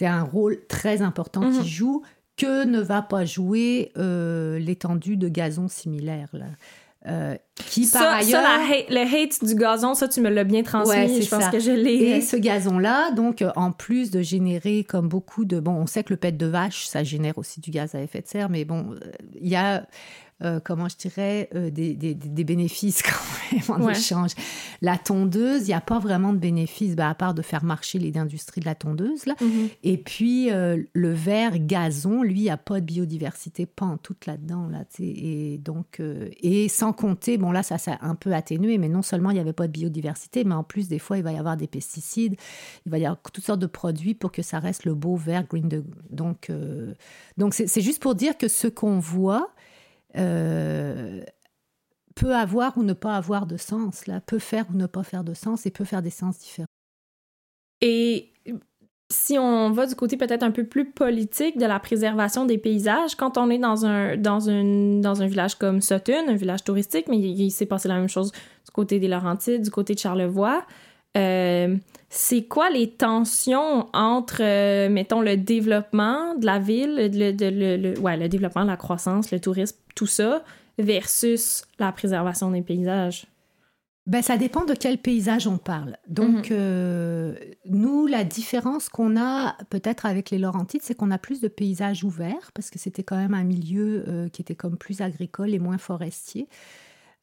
un 0.00 0.22
rôle 0.22 0.58
très 0.68 1.02
important 1.02 1.42
qui 1.50 1.58
mhm. 1.58 1.64
joue 1.64 2.02
que 2.36 2.64
ne 2.64 2.80
va 2.80 3.02
pas 3.02 3.24
jouer 3.24 3.92
euh, 3.96 4.58
l'étendue 4.58 5.16
de 5.16 5.28
gazon 5.28 5.68
similaire, 5.68 6.28
là? 6.32 6.46
Euh, 7.08 7.36
qui 7.54 7.86
par 7.86 8.14
ailleurs. 8.14 8.42
Ça, 8.42 8.58
le 8.88 9.00
hate 9.00 9.44
du 9.44 9.54
gazon, 9.54 9.94
ça, 9.94 10.08
tu 10.08 10.20
me 10.20 10.28
l'as 10.28 10.44
bien 10.44 10.62
transmis. 10.62 11.22
je 11.22 11.28
pense 11.28 11.48
que 11.48 11.60
je 11.60 11.70
l'ai. 11.70 12.16
Et 12.16 12.20
ce 12.20 12.36
gazon-là, 12.36 13.12
donc, 13.12 13.42
euh, 13.42 13.50
en 13.54 13.70
plus 13.70 14.10
de 14.10 14.22
générer 14.22 14.84
comme 14.84 15.08
beaucoup 15.08 15.44
de. 15.44 15.60
Bon, 15.60 15.72
on 15.72 15.86
sait 15.86 16.02
que 16.02 16.12
le 16.12 16.16
pet 16.16 16.36
de 16.36 16.46
vache, 16.46 16.86
ça 16.86 17.04
génère 17.04 17.38
aussi 17.38 17.60
du 17.60 17.70
gaz 17.70 17.94
à 17.94 18.00
effet 18.00 18.22
de 18.22 18.26
serre, 18.26 18.48
mais 18.48 18.64
bon, 18.64 18.92
euh, 18.92 19.10
il 19.40 19.48
y 19.48 19.56
a 19.56 19.86
euh, 20.42 20.60
comment 20.62 20.86
je 20.86 20.96
dirais, 20.96 21.48
euh, 21.54 21.70
des, 21.70 21.94
des, 21.94 22.12
des, 22.12 22.44
bénéfices 22.44 23.00
quand 23.70 23.72
même 23.72 23.82
en 23.82 23.88
échange. 23.88 24.32
La 24.82 24.98
tondeuse, 24.98 25.62
il 25.62 25.68
n'y 25.68 25.72
a 25.72 25.80
pas 25.80 25.98
vraiment 25.98 26.34
de 26.34 26.38
bénéfices, 26.38 26.94
bah, 26.94 27.08
à 27.08 27.14
part 27.14 27.32
de 27.32 27.40
faire 27.40 27.64
marcher 27.64 27.98
les 27.98 28.18
industries 28.18 28.60
de 28.60 28.66
la 28.66 28.74
tondeuse. 28.74 29.24
Là. 29.24 29.34
Mm-hmm. 29.40 29.68
Et 29.84 29.96
puis, 29.96 30.52
euh, 30.52 30.82
le 30.92 31.10
verre 31.10 31.58
gazon, 31.58 32.22
lui, 32.22 32.40
il 32.40 32.42
n'y 32.42 32.50
a 32.50 32.58
pas 32.58 32.80
de 32.80 32.84
biodiversité, 32.84 33.64
pas 33.64 33.86
en 33.86 33.96
tout 33.96 34.14
là-dedans. 34.26 34.68
Là, 34.68 34.84
et, 35.00 35.56
donc, 35.56 36.02
et 36.42 36.68
sans 36.68 36.92
compter, 36.92 37.38
bon 37.38 37.50
là, 37.50 37.62
ça 37.62 37.78
s'est 37.78 37.96
un 38.02 38.14
peu 38.14 38.34
atténué, 38.34 38.76
mais 38.76 38.90
non 38.90 39.00
seulement 39.00 39.30
il 39.30 39.34
n'y 39.34 39.40
avait 39.40 39.54
pas 39.54 39.68
de 39.68 39.72
biodiversité, 39.72 40.44
mais 40.44 40.54
en 40.54 40.64
plus, 40.64 40.86
des 40.88 40.98
fois, 40.98 41.16
il 41.16 41.24
va 41.24 41.32
y 41.32 41.38
avoir 41.38 41.56
des 41.56 41.66
pesticides, 41.66 42.36
il 42.84 42.92
va 42.92 42.98
y 42.98 43.06
avoir 43.06 43.22
toutes 43.32 43.44
sortes 43.44 43.60
de 43.60 43.66
produits 43.66 44.12
pour 44.12 44.32
que 44.32 44.42
ça 44.42 44.58
reste 44.58 44.84
le 44.84 44.92
beau 44.92 45.16
vert 45.16 45.46
green. 45.48 45.66
De... 45.66 45.82
Donc, 46.10 46.52
donc 47.38 47.54
c'est 47.54 47.80
juste 47.80 48.02
pour 48.02 48.14
dire 48.14 48.36
que 48.36 48.48
ce 48.48 48.68
qu'on 48.68 48.98
voit, 48.98 49.50
euh, 50.16 51.22
peut 52.14 52.34
avoir 52.34 52.76
ou 52.78 52.82
ne 52.82 52.92
pas 52.92 53.16
avoir 53.16 53.46
de 53.46 53.56
sens, 53.56 54.06
là, 54.06 54.20
peut 54.20 54.38
faire 54.38 54.66
ou 54.72 54.76
ne 54.76 54.86
pas 54.86 55.02
faire 55.02 55.24
de 55.24 55.34
sens 55.34 55.66
et 55.66 55.70
peut 55.70 55.84
faire 55.84 56.02
des 56.02 56.10
sens 56.10 56.38
différents. 56.38 56.66
Et 57.82 58.32
si 59.08 59.38
on 59.38 59.70
va 59.70 59.86
du 59.86 59.94
côté 59.94 60.16
peut-être 60.16 60.42
un 60.42 60.50
peu 60.50 60.64
plus 60.64 60.90
politique 60.90 61.58
de 61.58 61.66
la 61.66 61.78
préservation 61.78 62.44
des 62.44 62.58
paysages, 62.58 63.14
quand 63.14 63.38
on 63.38 63.50
est 63.50 63.58
dans 63.58 63.86
un, 63.86 64.16
dans 64.16 64.40
une, 64.40 65.00
dans 65.00 65.22
un 65.22 65.26
village 65.26 65.54
comme 65.56 65.80
Sutton, 65.80 66.28
un 66.28 66.34
village 66.34 66.64
touristique, 66.64 67.06
mais 67.08 67.18
il, 67.18 67.50
s'est 67.50 67.66
passé 67.66 67.88
la 67.88 67.94
même 67.96 68.08
chose 68.08 68.32
du 68.32 68.70
côté 68.72 68.98
des 68.98 69.08
Laurentides, 69.08 69.62
du 69.62 69.70
côté 69.70 69.94
de 69.94 70.00
Charlevoix, 70.00 70.66
euh, 71.16 71.76
c'est 72.08 72.44
quoi 72.44 72.70
les 72.70 72.90
tensions 72.90 73.88
entre, 73.92 74.40
euh, 74.40 74.88
mettons, 74.88 75.20
le 75.20 75.36
développement 75.36 76.34
de 76.36 76.46
la 76.46 76.58
ville, 76.58 77.10
le, 77.12 77.76
le, 77.76 77.98
ouais, 77.98 78.16
le 78.16 78.28
développement, 78.28 78.64
la 78.64 78.76
croissance, 78.76 79.30
le 79.32 79.40
tourisme, 79.40 79.76
tout 79.94 80.06
ça, 80.06 80.44
versus 80.78 81.64
la 81.78 81.90
préservation 81.92 82.50
des 82.50 82.62
paysages? 82.62 83.26
Ben, 84.06 84.22
ça 84.22 84.36
dépend 84.36 84.64
de 84.64 84.74
quel 84.74 84.98
paysage 84.98 85.48
on 85.48 85.58
parle. 85.58 85.96
Donc, 86.06 86.50
mhm. 86.50 86.56
euh, 86.56 87.34
nous, 87.64 88.06
la 88.06 88.22
différence 88.22 88.88
qu'on 88.88 89.20
a 89.20 89.56
peut-être 89.68 90.06
avec 90.06 90.30
les 90.30 90.38
Laurentides, 90.38 90.82
c'est 90.84 90.94
qu'on 90.94 91.10
a 91.10 91.18
plus 91.18 91.40
de 91.40 91.48
paysages 91.48 92.04
ouverts, 92.04 92.52
parce 92.54 92.70
que 92.70 92.78
c'était 92.78 93.02
quand 93.02 93.16
même 93.16 93.34
un 93.34 93.42
milieu 93.42 94.28
qui 94.32 94.42
était 94.42 94.54
comme 94.54 94.76
plus 94.76 95.00
agricole 95.00 95.52
et 95.52 95.58
moins 95.58 95.78
forestier. 95.78 96.46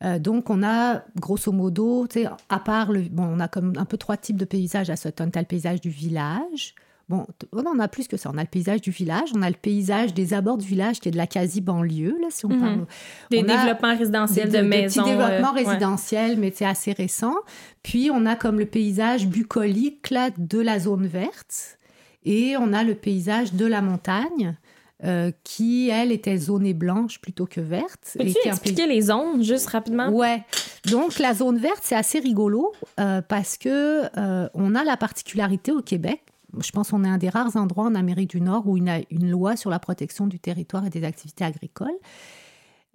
Euh, 0.04 0.20
donc, 0.20 0.50
on 0.50 0.64
a 0.64 1.04
grosso 1.20 1.52
modo, 1.52 2.08
à 2.50 2.60
part 2.60 2.92
le. 2.92 3.02
Bon, 3.02 3.24
on 3.24 3.40
a 3.40 3.48
comme 3.48 3.74
un 3.78 3.86
peu 3.86 3.98
trois 3.98 4.18
types 4.18 4.38
de 4.38 4.46
paysages 4.46 4.90
à 4.90 4.96
Sutton. 4.96 5.30
Tu 5.32 5.40
as 5.40 5.42
le 5.42 5.48
paysage 5.48 5.82
du 5.82 5.90
village. 5.90 6.76
Bon, 7.10 7.26
on 7.52 7.80
a 7.80 7.88
plus 7.90 8.08
que 8.08 8.16
ça. 8.16 8.32
On 8.34 8.38
a 8.38 8.42
le 8.42 8.48
paysage 8.48 8.80
du 8.82 8.90
village, 8.90 9.30
on 9.36 9.42
a 9.42 9.50
le 9.50 9.58
paysage 9.62 10.14
des 10.14 10.34
abords 10.34 10.58
du 10.58 10.66
village 10.66 11.02
qui 11.02 11.10
est 11.10 11.12
de 11.12 11.18
la 11.18 11.28
quasi-banlieue, 11.28 12.18
là, 12.22 12.28
si 12.30 12.46
on 12.46 12.50
Mhm. 12.50 12.60
parle. 12.62 12.86
Des 13.30 13.40
On 13.40 13.44
développements 13.44 13.98
résidentiels 13.98 14.50
des, 14.50 14.58
de 14.60 14.64
des 14.64 14.68
maisons. 14.70 15.02
petits 15.04 15.12
développements 15.12 15.52
euh, 15.52 15.54
ouais. 15.56 15.66
résidentiels, 15.66 16.38
mais 16.40 16.54
c'est 16.56 16.66
assez 16.66 16.94
récent. 16.94 17.36
Puis, 17.84 18.10
on 18.12 18.26
a 18.26 18.38
comme 18.38 18.58
le 18.58 18.66
paysage 18.66 19.28
bucolique 19.28 20.12
là, 20.12 20.30
de 20.38 20.60
la 20.60 20.80
zone 20.80 21.06
verte. 21.06 21.78
Et 22.24 22.56
on 22.58 22.72
a 22.72 22.84
le 22.86 22.96
paysage 22.96 23.54
de 23.54 23.66
la 23.66 23.82
montagne, 23.82 24.56
euh, 25.04 25.32
qui, 25.44 25.90
elle, 25.90 26.14
était 26.14 26.38
zonée 26.38 26.74
blanche 26.74 27.20
plutôt 27.20 27.46
que 27.46 27.60
verte. 27.60 28.16
Peux-tu 28.18 28.48
expliquer 28.48 28.88
les 28.88 29.02
zones, 29.02 29.44
juste 29.44 29.68
rapidement? 29.68 30.08
Ouais. 30.10 30.44
Donc 30.90 31.20
la 31.20 31.34
zone 31.34 31.58
verte, 31.58 31.82
c'est 31.82 31.96
assez 31.96 32.20
rigolo 32.20 32.72
euh, 33.00 33.22
parce 33.22 33.58
que 33.58 34.04
euh, 34.18 34.48
on 34.54 34.76
a 34.76 34.84
la 34.86 34.96
particularité 34.96 35.74
au 35.74 35.82
Québec. 35.82 36.22
Je 36.58 36.72
pense 36.72 36.92
qu'on 36.92 37.04
est 37.04 37.10
un 37.10 37.18
des 37.18 37.30
rares 37.30 37.58
endroits 37.58 37.86
en 37.86 37.96
Amérique 37.96 38.30
du 38.30 38.40
Nord 38.40 38.66
où 38.68 38.78
il 38.78 38.86
y 38.86 38.90
a 38.90 39.02
une 39.12 39.30
loi 39.30 39.58
sur 39.58 39.70
la 39.70 39.80
protection 39.80 40.26
du 40.28 40.40
territoire 40.40 40.86
et 40.86 40.90
des 40.90 41.04
activités 41.04 41.44
agricoles. 41.44 41.98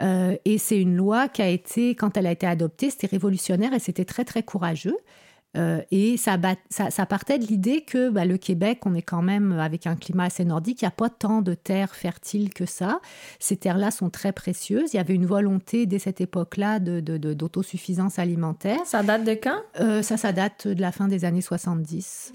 Et 0.00 0.58
c'est 0.58 0.80
une 0.80 0.94
loi 0.94 1.26
qui 1.26 1.42
a 1.42 1.48
été, 1.48 1.96
quand 1.96 2.16
elle 2.16 2.28
a 2.28 2.30
été 2.30 2.46
adoptée, 2.46 2.88
c'était 2.88 3.08
révolutionnaire 3.08 3.74
et 3.74 3.80
c'était 3.80 4.04
très, 4.04 4.24
très 4.24 4.44
courageux. 4.44 4.96
Euh, 5.58 5.82
et 5.90 6.16
ça, 6.16 6.36
bat- 6.36 6.56
ça, 6.70 6.90
ça 6.90 7.04
partait 7.04 7.38
de 7.38 7.44
l'idée 7.44 7.82
que 7.82 8.08
bah, 8.10 8.24
le 8.24 8.38
Québec, 8.38 8.80
on 8.86 8.94
est 8.94 9.02
quand 9.02 9.22
même 9.22 9.52
avec 9.58 9.86
un 9.86 9.96
climat 9.96 10.24
assez 10.24 10.44
nordique, 10.44 10.80
il 10.82 10.84
n'y 10.84 10.88
a 10.88 10.92
pas 10.92 11.10
tant 11.10 11.42
de 11.42 11.54
terres 11.54 11.94
fertiles 11.94 12.54
que 12.54 12.64
ça. 12.64 13.00
Ces 13.40 13.56
terres-là 13.56 13.90
sont 13.90 14.08
très 14.10 14.32
précieuses. 14.32 14.94
Il 14.94 14.96
y 14.96 15.00
avait 15.00 15.14
une 15.14 15.26
volonté 15.26 15.86
dès 15.86 15.98
cette 15.98 16.20
époque-là 16.20 16.78
de- 16.78 17.00
de- 17.00 17.16
de- 17.18 17.34
d'autosuffisance 17.34 18.18
alimentaire. 18.18 18.78
Ça 18.84 19.02
date 19.02 19.24
de 19.24 19.32
quand? 19.34 19.58
Euh, 19.80 20.02
ça, 20.02 20.16
ça 20.16 20.32
date 20.32 20.68
de 20.68 20.80
la 20.80 20.92
fin 20.92 21.08
des 21.08 21.24
années 21.24 21.40
70. 21.42 22.32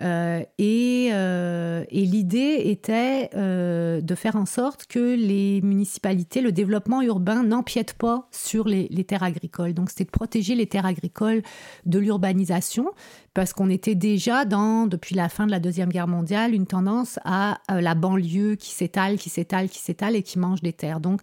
Euh, 0.00 0.42
et 0.58 1.10
euh, 1.12 1.84
et 1.88 2.04
l'idée 2.04 2.62
était 2.64 3.30
euh, 3.34 4.00
de 4.00 4.14
faire 4.16 4.34
en 4.34 4.46
sorte 4.46 4.86
que 4.86 5.14
les 5.14 5.60
municipalités, 5.62 6.40
le 6.40 6.50
développement 6.50 7.00
urbain 7.00 7.44
n'empiète 7.44 7.94
pas 7.94 8.26
sur 8.32 8.66
les, 8.66 8.88
les 8.90 9.04
terres 9.04 9.22
agricoles. 9.22 9.72
Donc, 9.72 9.90
c'était 9.90 10.04
de 10.04 10.10
protéger 10.10 10.56
les 10.56 10.66
terres 10.66 10.86
agricoles 10.86 11.42
de 11.86 11.98
l'urbanisation, 11.98 12.90
parce 13.34 13.52
qu'on 13.52 13.68
était 13.68 13.96
déjà 13.96 14.44
dans, 14.44 14.86
depuis 14.86 15.16
la 15.16 15.28
fin 15.28 15.44
de 15.44 15.50
la 15.50 15.58
Deuxième 15.58 15.88
Guerre 15.88 16.06
mondiale, 16.06 16.54
une 16.54 16.66
tendance 16.66 17.18
à 17.24 17.58
euh, 17.70 17.80
la 17.80 17.96
banlieue 17.96 18.54
qui 18.54 18.70
s'étale, 18.70 19.18
qui 19.18 19.28
s'étale, 19.28 19.68
qui 19.68 19.80
s'étale 19.80 20.14
et 20.14 20.22
qui 20.22 20.38
mange 20.38 20.62
des 20.62 20.72
terres. 20.72 21.00
Donc, 21.00 21.20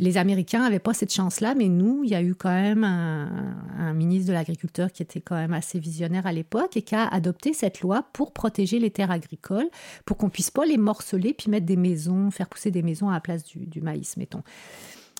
les 0.00 0.16
Américains 0.16 0.58
n'avaient 0.64 0.80
pas 0.80 0.94
cette 0.94 1.12
chance-là, 1.12 1.54
mais 1.54 1.68
nous, 1.68 2.02
il 2.02 2.10
y 2.10 2.16
a 2.16 2.22
eu 2.22 2.34
quand 2.34 2.50
même 2.50 2.82
un, 2.82 3.56
un 3.78 3.92
ministre 3.94 4.26
de 4.28 4.32
l'Agriculture 4.32 4.90
qui 4.90 5.04
était 5.04 5.20
quand 5.20 5.36
même 5.36 5.52
assez 5.52 5.78
visionnaire 5.78 6.26
à 6.26 6.32
l'époque 6.32 6.76
et 6.76 6.82
qui 6.82 6.96
a 6.96 7.06
adopté 7.06 7.52
cette 7.52 7.80
loi 7.80 8.04
pour 8.12 8.32
protéger 8.32 8.80
les 8.80 8.90
terres 8.90 9.12
agricoles, 9.12 9.68
pour 10.04 10.16
qu'on 10.16 10.30
puisse 10.30 10.50
pas 10.50 10.66
les 10.66 10.76
morceler 10.76 11.34
puis 11.34 11.48
mettre 11.48 11.66
des 11.66 11.76
maisons, 11.76 12.32
faire 12.32 12.48
pousser 12.48 12.72
des 12.72 12.82
maisons 12.82 13.08
à 13.08 13.12
la 13.12 13.20
place 13.20 13.44
du, 13.44 13.66
du 13.66 13.80
maïs, 13.80 14.16
mettons. 14.16 14.42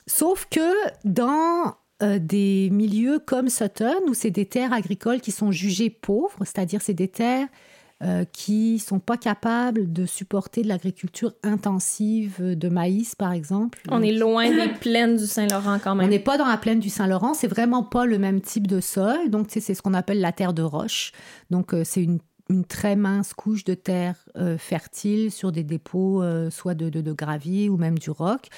Sauf 0.08 0.48
que 0.50 0.60
dans 1.04 1.76
euh, 2.02 2.18
des 2.18 2.70
milieux 2.70 3.18
comme 3.24 3.48
Sutton, 3.48 3.94
où 4.08 4.14
c'est 4.14 4.30
des 4.30 4.46
terres 4.46 4.72
agricoles 4.72 5.20
qui 5.20 5.30
sont 5.32 5.52
jugées 5.52 5.90
pauvres, 5.90 6.38
c'est-à-dire 6.40 6.82
c'est 6.82 6.94
des 6.94 7.08
terres 7.08 7.46
euh, 8.02 8.24
qui 8.32 8.80
sont 8.80 8.98
pas 8.98 9.16
capables 9.16 9.92
de 9.92 10.04
supporter 10.04 10.62
de 10.62 10.68
l'agriculture 10.68 11.32
intensive 11.44 12.42
de 12.42 12.68
maïs, 12.68 13.14
par 13.14 13.32
exemple. 13.32 13.80
On 13.88 14.02
est 14.02 14.12
loin 14.12 14.50
des 14.50 14.72
plaines 14.80 15.16
du 15.16 15.26
Saint-Laurent 15.26 15.78
quand 15.82 15.92
On 15.92 15.94
même. 15.94 16.10
n'est 16.10 16.18
pas 16.18 16.36
dans 16.36 16.46
la 16.46 16.56
plaine 16.56 16.80
du 16.80 16.90
Saint-Laurent, 16.90 17.34
c'est 17.34 17.46
vraiment 17.46 17.84
pas 17.84 18.04
le 18.04 18.18
même 18.18 18.40
type 18.40 18.66
de 18.66 18.80
sol. 18.80 19.30
Donc, 19.30 19.46
c'est 19.48 19.60
ce 19.60 19.80
qu'on 19.80 19.94
appelle 19.94 20.20
la 20.20 20.32
terre 20.32 20.52
de 20.52 20.62
roche. 20.62 21.12
Donc, 21.50 21.72
euh, 21.72 21.82
c'est 21.84 22.02
une, 22.02 22.18
une 22.50 22.64
très 22.64 22.94
mince 22.94 23.32
couche 23.32 23.64
de 23.64 23.74
terre 23.74 24.16
euh, 24.36 24.58
fertile 24.58 25.30
sur 25.30 25.50
des 25.50 25.64
dépôts, 25.64 26.22
euh, 26.22 26.50
soit 26.50 26.74
de, 26.74 26.90
de, 26.90 27.00
de 27.00 27.12
gravier 27.12 27.68
ou 27.68 27.76
même 27.76 27.98
du 27.98 28.10
roc. 28.10 28.48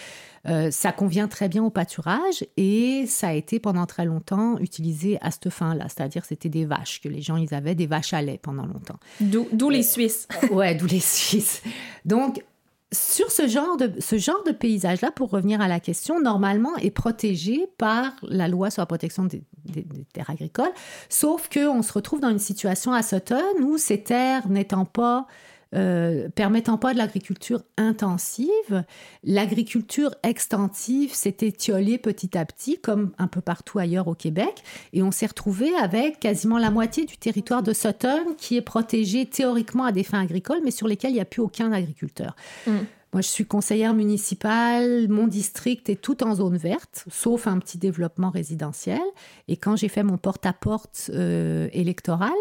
Euh, 0.48 0.70
ça 0.70 0.92
convient 0.92 1.28
très 1.28 1.48
bien 1.48 1.62
au 1.62 1.70
pâturage 1.70 2.44
et 2.56 3.04
ça 3.06 3.28
a 3.28 3.32
été 3.32 3.58
pendant 3.58 3.86
très 3.86 4.04
longtemps 4.04 4.58
utilisé 4.58 5.18
à 5.20 5.30
cette 5.30 5.50
fin-là. 5.50 5.86
C'est-à-dire, 5.88 6.24
c'était 6.24 6.48
des 6.48 6.64
vaches 6.64 7.00
que 7.00 7.08
les 7.08 7.20
gens, 7.20 7.36
ils 7.36 7.54
avaient 7.54 7.74
des 7.74 7.86
vaches 7.86 8.12
à 8.12 8.22
lait 8.22 8.38
pendant 8.40 8.66
longtemps. 8.66 8.98
D'où 9.20 9.48
d'où 9.52 9.70
les 9.70 9.82
Suisses. 9.82 10.28
Ouais, 10.50 10.74
d'où 10.74 10.86
les 10.86 11.00
Suisses. 11.00 11.62
Donc, 12.04 12.44
sur 12.92 13.30
ce 13.32 13.48
genre 13.48 13.76
de, 13.76 13.92
ce 13.98 14.16
genre 14.16 14.42
de 14.44 14.52
paysage-là, 14.52 15.10
pour 15.10 15.30
revenir 15.30 15.60
à 15.60 15.68
la 15.68 15.80
question, 15.80 16.20
normalement 16.20 16.76
est 16.76 16.90
protégé 16.90 17.66
par 17.78 18.12
la 18.22 18.48
loi 18.48 18.70
sur 18.70 18.82
la 18.82 18.86
protection 18.86 19.24
des, 19.24 19.42
terres 20.12 20.30
agricoles, 20.30 20.72
sauf 21.08 21.48
qu'on 21.48 21.82
se 21.82 21.92
retrouve 21.92 22.20
dans 22.20 22.30
une 22.30 22.38
situation 22.38 22.92
à 22.92 23.02
Sutton 23.02 23.42
où 23.60 23.78
ces 23.78 24.02
terres 24.02 24.48
n'étant 24.48 24.84
pas 24.84 25.26
euh, 25.76 26.28
permettant 26.30 26.78
pas 26.78 26.92
de 26.92 26.98
l'agriculture 26.98 27.62
intensive, 27.76 28.84
l'agriculture 29.22 30.14
extensive 30.22 31.14
s'est 31.14 31.36
étiolée 31.40 31.98
petit 31.98 32.36
à 32.36 32.44
petit, 32.44 32.78
comme 32.78 33.12
un 33.18 33.26
peu 33.26 33.40
partout 33.40 33.78
ailleurs 33.78 34.08
au 34.08 34.14
Québec, 34.14 34.62
et 34.92 35.02
on 35.02 35.10
s'est 35.10 35.26
retrouvé 35.26 35.74
avec 35.76 36.18
quasiment 36.18 36.58
la 36.58 36.70
moitié 36.70 37.04
du 37.04 37.16
territoire 37.18 37.62
de 37.62 37.72
Sutton 37.72 38.34
qui 38.38 38.56
est 38.56 38.62
protégé 38.62 39.26
théoriquement 39.26 39.84
à 39.84 39.92
des 39.92 40.02
fins 40.02 40.20
agricoles, 40.20 40.60
mais 40.64 40.70
sur 40.70 40.88
lesquels 40.88 41.10
il 41.10 41.14
n'y 41.14 41.20
a 41.20 41.26
plus 41.26 41.42
aucun 41.42 41.72
agriculteur. 41.72 42.34
Mm. 42.66 42.78
Moi, 43.12 43.22
je 43.22 43.28
suis 43.28 43.46
conseillère 43.46 43.94
municipale, 43.94 45.08
mon 45.08 45.26
district 45.26 45.88
est 45.88 45.96
tout 45.96 46.22
en 46.22 46.34
zone 46.34 46.58
verte, 46.58 47.04
sauf 47.10 47.46
un 47.46 47.58
petit 47.58 47.78
développement 47.78 48.28
résidentiel. 48.28 49.00
Et 49.48 49.56
quand 49.56 49.74
j'ai 49.74 49.88
fait 49.88 50.02
mon 50.02 50.18
porte-à-porte 50.18 51.10
euh, 51.14 51.68
électoral, 51.72 52.34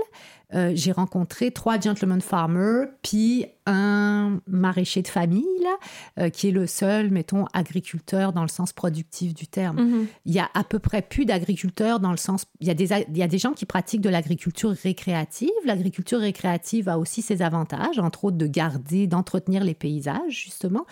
euh, 0.55 0.71
j'ai 0.73 0.91
rencontré 0.91 1.51
trois 1.51 1.79
gentlemen 1.79 2.21
farmers, 2.21 2.87
puis 3.01 3.45
un 3.65 4.39
maraîcher 4.47 5.01
de 5.01 5.07
famille, 5.07 5.43
là, 5.61 5.75
euh, 6.19 6.29
qui 6.29 6.49
est 6.49 6.51
le 6.51 6.67
seul, 6.67 7.09
mettons, 7.09 7.45
agriculteur 7.53 8.31
dans 8.31 8.43
le 8.43 8.47
sens 8.47 8.71
productif 8.73 9.33
du 9.33 9.47
terme. 9.47 9.81
Mhm. 9.81 10.07
Il 10.25 10.33
y 10.33 10.39
a 10.39 10.49
à 10.53 10.63
peu 10.63 10.79
près 10.79 11.01
plus 11.01 11.25
d'agriculteurs 11.25 11.99
dans 11.99 12.11
le 12.11 12.17
sens... 12.17 12.45
Il 12.61 12.67
y, 12.67 12.71
a 12.71 12.73
des, 12.75 12.89
il 13.09 13.17
y 13.17 13.23
a 13.23 13.27
des 13.27 13.37
gens 13.37 13.53
qui 13.53 13.65
pratiquent 13.65 14.01
de 14.01 14.09
l'agriculture 14.09 14.69
récréative. 14.69 15.49
L'agriculture 15.65 16.19
récréative 16.19 16.89
a 16.89 16.99
aussi 16.99 17.21
ses 17.21 17.41
avantages, 17.41 17.97
entre 17.99 18.25
autres 18.25 18.37
de 18.37 18.47
garder, 18.47 19.07
d'entretenir 19.07 19.63
les 19.63 19.73
paysages, 19.73 20.19
justement. 20.29 20.85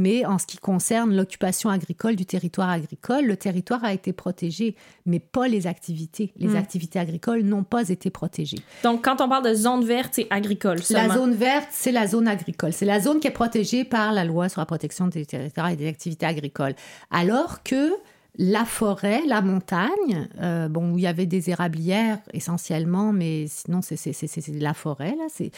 Mais 0.00 0.24
en 0.24 0.38
ce 0.38 0.46
qui 0.46 0.58
concerne 0.58 1.14
l'occupation 1.16 1.70
agricole 1.70 2.14
du 2.14 2.24
territoire 2.24 2.70
agricole, 2.70 3.26
le 3.26 3.36
territoire 3.36 3.82
a 3.84 3.92
été 3.92 4.12
protégé, 4.12 4.76
mais 5.06 5.18
pas 5.18 5.48
les 5.48 5.66
activités. 5.66 6.32
Les 6.36 6.46
Mm. 6.50 6.56
activités 6.56 6.98
agricoles 7.00 7.42
n'ont 7.42 7.64
pas 7.64 7.88
été 7.88 8.08
protégées. 8.08 8.60
Donc, 8.84 9.04
quand 9.04 9.20
on 9.20 9.28
parle 9.28 9.44
de 9.50 9.54
zone 9.54 9.84
verte, 9.84 10.12
c'est 10.14 10.28
agricole 10.30 10.80
seulement. 10.80 11.08
La 11.08 11.14
zone 11.20 11.34
verte, 11.34 11.68
c'est 11.72 11.90
la 11.90 12.06
zone 12.06 12.28
agricole. 12.28 12.72
C'est 12.72 12.86
la 12.86 13.00
zone 13.00 13.18
qui 13.18 13.26
est 13.26 13.32
protégée 13.32 13.82
par 13.84 14.12
la 14.12 14.24
loi 14.24 14.48
sur 14.48 14.60
la 14.60 14.66
protection 14.66 15.08
des 15.08 15.26
territoires 15.26 15.70
et 15.70 15.76
des 15.76 15.88
activités 15.88 16.26
agricoles. 16.26 16.74
Alors 17.10 17.64
que 17.64 17.92
la 18.40 18.64
forêt, 18.64 19.22
la 19.26 19.42
montagne, 19.42 20.28
euh, 20.40 20.68
bon, 20.68 20.92
où 20.92 20.98
il 20.98 21.02
y 21.02 21.06
avait 21.08 21.26
des 21.26 21.50
érablières 21.50 22.18
essentiellement, 22.32 23.12
mais 23.12 23.46
sinon, 23.48 23.80
c'est 23.82 24.48
la 24.60 24.74
forêt, 24.74 25.16
là. 25.18 25.26
c'est 25.28 25.50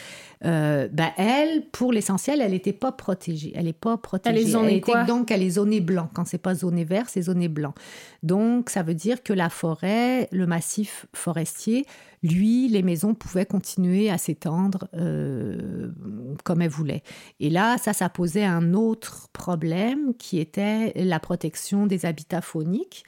euh, 0.45 0.87
ben, 0.91 1.11
elle, 1.15 1.67
pour 1.71 1.93
l'essentiel, 1.93 2.41
elle 2.41 2.51
n'était 2.51 2.73
pas 2.73 2.91
protégée. 2.91 3.53
Elle 3.55 3.65
n'est 3.65 3.73
pas 3.73 3.97
protégée. 3.97 4.35
Elle 4.35 4.41
est 4.41 4.51
zonée 4.51 4.77
était- 4.77 4.91
quoi? 4.91 5.03
donc, 5.03 5.29
elle 5.29 5.43
est 5.43 5.51
zonée 5.51 5.79
blanc. 5.79 6.09
Quand 6.13 6.25
c'est 6.25 6.39
pas 6.39 6.55
zoné 6.55 6.83
vert, 6.83 7.07
c'est 7.07 7.21
zoné 7.23 7.47
blanc. 7.49 7.75
Donc, 8.23 8.71
ça 8.71 8.81
veut 8.81 8.95
dire 8.95 9.21
que 9.21 9.33
la 9.33 9.49
forêt, 9.49 10.27
le 10.31 10.47
massif 10.47 11.05
forestier, 11.13 11.85
lui, 12.23 12.67
les 12.67 12.83
maisons 12.83 13.15
pouvaient 13.15 13.45
continuer 13.45 14.09
à 14.09 14.17
s'étendre 14.17 14.87
euh, 14.93 15.91
comme 16.43 16.61
elles 16.61 16.69
voulaient. 16.69 17.03
Et 17.39 17.49
là, 17.49 17.77
ça, 17.77 17.93
ça 17.93 18.09
posait 18.09 18.43
un 18.43 18.73
autre 18.73 19.29
problème 19.33 20.13
qui 20.15 20.39
était 20.39 20.93
la 20.95 21.19
protection 21.19 21.87
des 21.87 22.05
habitats 22.05 22.41
fauniques. 22.41 23.05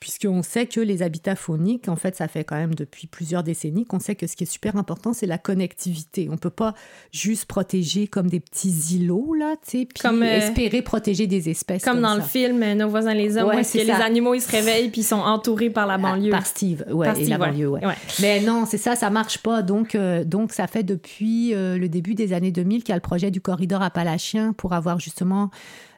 Puisqu'on 0.00 0.42
sait 0.42 0.64
que 0.66 0.80
les 0.80 1.02
habitats 1.02 1.36
fauniques, 1.36 1.86
en 1.88 1.94
fait, 1.96 2.16
ça 2.16 2.26
fait 2.26 2.42
quand 2.42 2.56
même 2.56 2.74
depuis 2.74 3.06
plusieurs 3.06 3.42
décennies 3.42 3.84
qu'on 3.84 4.00
sait 4.00 4.14
que 4.14 4.26
ce 4.26 4.34
qui 4.34 4.44
est 4.44 4.50
super 4.50 4.76
important, 4.76 5.12
c'est 5.12 5.26
la 5.26 5.36
connectivité. 5.36 6.28
On 6.32 6.38
peut 6.38 6.48
pas 6.48 6.74
juste 7.12 7.44
protéger 7.44 8.06
comme 8.08 8.28
des 8.30 8.40
petits 8.40 8.96
îlots, 8.96 9.34
là, 9.34 9.56
tu 9.62 9.80
sais, 9.80 9.84
puis 9.86 10.00
Comme, 10.02 10.22
euh, 10.22 10.38
espérer 10.38 10.80
protéger 10.80 11.26
des 11.26 11.50
espèces 11.50 11.84
Comme 11.84 11.96
comme 11.96 12.02
dans 12.02 12.08
ça. 12.10 12.16
le 12.16 12.22
film 12.22 12.62
euh, 12.62 12.74
Nos 12.74 12.88
voisins 12.88 13.12
les 13.12 13.36
hommes, 13.36 13.48
Ouais, 13.48 13.56
où 13.56 13.58
est-ce 13.58 13.74
que 13.74 13.78
c'est 13.80 13.84
les 13.84 13.92
animaux 13.92 14.32
ils 14.34 14.40
se 14.40 14.50
réveillent 14.50 14.88
puis 14.88 15.02
ils 15.02 15.04
sont 15.04 15.16
entourés 15.16 15.68
par 15.70 15.86
la 15.86 15.98
banlieue. 15.98 16.30
Ah, 16.32 16.38
Par 16.38 16.46
Steve, 16.46 16.84
ouais, 16.90 17.06
Par 17.06 17.18
et 17.18 17.24
la 17.26 17.38
ouais. 17.38 17.46
banlieue, 17.50 17.68
ouais. 17.68 17.84
Ouais. 17.84 17.94
Mais 18.22 18.40
non, 18.40 18.64
c'est 18.66 18.78
ça, 18.78 18.96
ça 18.96 19.10
marche 19.10 19.38
pas. 19.38 19.60
Donc, 19.62 19.94
euh, 19.94 20.24
donc 20.24 20.52
ça 20.52 20.66
fait 20.66 20.82
depuis 20.82 21.54
euh, 21.54 21.76
le 21.76 21.88
début 21.90 22.14
des 22.14 22.32
années 22.32 22.52
2000 22.52 22.82
qu'il 22.84 22.90
y 22.90 22.92
a 22.92 22.96
le 22.96 23.02
projet 23.02 23.30
du 23.30 23.40
corridor 23.42 23.82
appalachien 23.82 24.54
pour 24.54 24.72
avoir 24.72 24.98
justement 24.98 25.50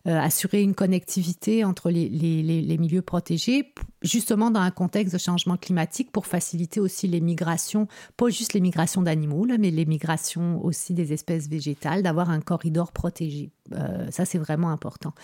euh, 0.08 0.18
assuré 0.18 0.62
une 0.62 0.74
connectivité 0.74 1.64
entre 1.64 1.88
les, 1.88 2.08
les- 2.08 2.42
les- 2.42 2.78
milieux 2.78 3.02
protégés, 3.02 3.72
justement 4.02 4.50
dans 4.50 4.58
un 4.60 4.72
contexte 4.72 5.12
de 5.12 5.18
changement 5.18 5.56
climatique 5.56 6.10
pour 6.10 6.26
faciliter 6.26 6.80
aussi 6.80 7.06
les 7.06 7.20
migrations, 7.20 7.86
pas 8.16 8.28
juste 8.28 8.52
les 8.52 8.60
migrations 8.60 9.02
d'animaux, 9.02 9.46
mais 9.60 9.70
les 9.70 9.86
migrations 9.86 10.64
aussi 10.64 10.92
des 10.92 11.12
espèces 11.12 11.48
végétales, 11.48 12.02
d'avoir 12.02 12.30
un 12.30 12.40
corridor 12.40 12.90
protégé. 12.90 13.52
Euh, 13.74 14.10
ça, 14.10 14.24
c'est 14.24 14.38
vraiment 14.38 14.70
important. 14.70 15.14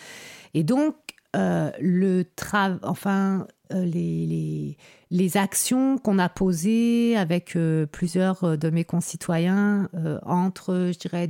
Et 0.54 0.62
donc, 0.62 0.94
euh, 1.34 1.72
le 1.80 2.24
tra 2.36 2.78
enfin, 2.84 3.48
les, 3.70 4.26
les, 4.26 4.76
les, 5.10 5.36
actions 5.36 5.98
qu'on 5.98 6.20
a 6.20 6.28
posées 6.28 7.16
avec 7.16 7.58
plusieurs 7.90 8.56
de 8.56 8.70
mes 8.70 8.84
concitoyens 8.84 9.90
entre, 10.24 10.90
je 10.94 10.98
dirais, 10.98 11.26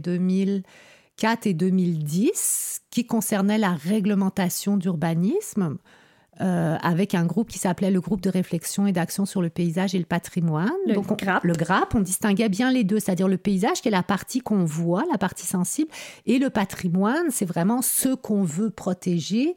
2004 1.18 1.46
et 1.46 1.54
2010, 1.54 2.82
qui 2.90 3.04
concernaient 3.06 3.58
la 3.58 3.72
réglementation 3.72 4.76
d'urbanisme. 4.76 5.78
Euh, 6.40 6.76
avec 6.82 7.16
un 7.16 7.26
groupe 7.26 7.48
qui 7.48 7.58
s'appelait 7.58 7.90
le 7.90 8.00
groupe 8.00 8.20
de 8.20 8.30
réflexion 8.30 8.87
et 8.87 8.92
d'action 8.92 9.26
sur 9.26 9.42
le 9.42 9.50
paysage 9.50 9.96
et 9.96 9.98
le 9.98 10.04
patrimoine. 10.04 10.70
Le 10.87 10.94
Donc, 10.94 11.10
on, 11.10 11.16
GRAP. 11.16 11.42
Le 11.42 11.52
GRAP, 11.52 11.96
on 11.96 12.00
distinguait 12.00 12.48
bien 12.48 12.70
les 12.70 12.84
deux, 12.84 13.00
c'est-à-dire 13.00 13.26
le 13.26 13.38
paysage 13.38 13.82
qui 13.82 13.88
est 13.88 13.90
la 13.90 14.04
partie 14.04 14.38
qu'on 14.38 14.64
voit, 14.64 15.02
la 15.10 15.18
partie 15.18 15.46
sensible, 15.46 15.90
et 16.26 16.38
le 16.38 16.48
patrimoine, 16.48 17.32
c'est 17.32 17.44
vraiment 17.44 17.82
ce 17.82 18.14
qu'on 18.14 18.44
veut 18.44 18.70
protéger, 18.70 19.56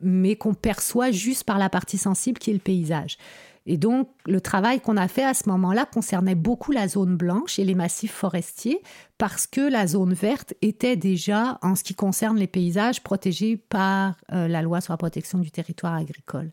mais 0.00 0.34
qu'on 0.34 0.54
perçoit 0.54 1.10
juste 1.10 1.44
par 1.44 1.58
la 1.58 1.68
partie 1.68 1.98
sensible 1.98 2.38
qui 2.38 2.48
est 2.48 2.54
le 2.54 2.58
paysage. 2.58 3.18
Et 3.66 3.78
donc, 3.78 4.10
le 4.26 4.40
travail 4.40 4.80
qu'on 4.80 4.96
a 4.96 5.08
fait 5.08 5.24
à 5.24 5.32
ce 5.32 5.48
moment-là 5.48 5.86
concernait 5.86 6.34
beaucoup 6.34 6.70
la 6.70 6.86
zone 6.86 7.16
blanche 7.16 7.58
et 7.58 7.64
les 7.64 7.74
massifs 7.74 8.12
forestiers, 8.12 8.82
parce 9.16 9.46
que 9.46 9.62
la 9.62 9.86
zone 9.86 10.12
verte 10.12 10.52
était 10.60 10.96
déjà, 10.96 11.58
en 11.62 11.74
ce 11.74 11.82
qui 11.82 11.94
concerne 11.94 12.36
les 12.36 12.46
paysages, 12.46 13.02
protégée 13.02 13.56
par 13.56 14.16
euh, 14.32 14.48
la 14.48 14.60
loi 14.60 14.82
sur 14.82 14.92
la 14.92 14.98
protection 14.98 15.38
du 15.38 15.50
territoire 15.50 15.94
agricole. 15.94 16.52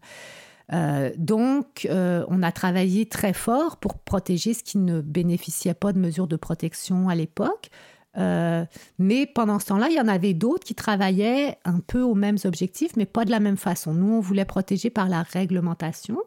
Euh, 0.72 1.12
donc, 1.18 1.86
euh, 1.90 2.24
on 2.30 2.44
a 2.44 2.54
travaillé 2.54 3.06
très 3.06 3.34
fort 3.34 3.76
pour 3.78 4.00
protéger 4.00 4.54
ce 4.54 4.64
qui 4.64 4.78
ne 4.78 5.02
bénéficiait 5.02 5.74
pas 5.74 5.92
de 5.92 6.00
mesures 6.00 6.28
de 6.28 6.38
protection 6.38 7.10
à 7.10 7.16
l'époque. 7.16 7.70
Mais 8.16 9.26
pendant 9.26 9.60
ce 9.60 9.68
temps-là, 9.68 9.88
il 9.90 9.96
y 9.96 10.02
en 10.02 10.08
avait 10.10 10.34
d'autres 10.34 10.66
qui 10.66 10.76
travaillaient 10.76 11.58
un 11.64 11.80
peu 11.80 12.02
aux 12.02 12.14
mêmes 12.14 12.38
objectifs, 12.44 12.98
mais 12.98 13.06
pas 13.06 13.24
de 13.24 13.32
la 13.32 13.40
même 13.40 13.56
façon. 13.56 13.94
Nous, 13.94 14.14
on 14.14 14.20
voulait 14.20 14.44
protéger 14.44 14.90
par 14.90 15.08
la 15.08 15.24
réglementation. 15.24 16.18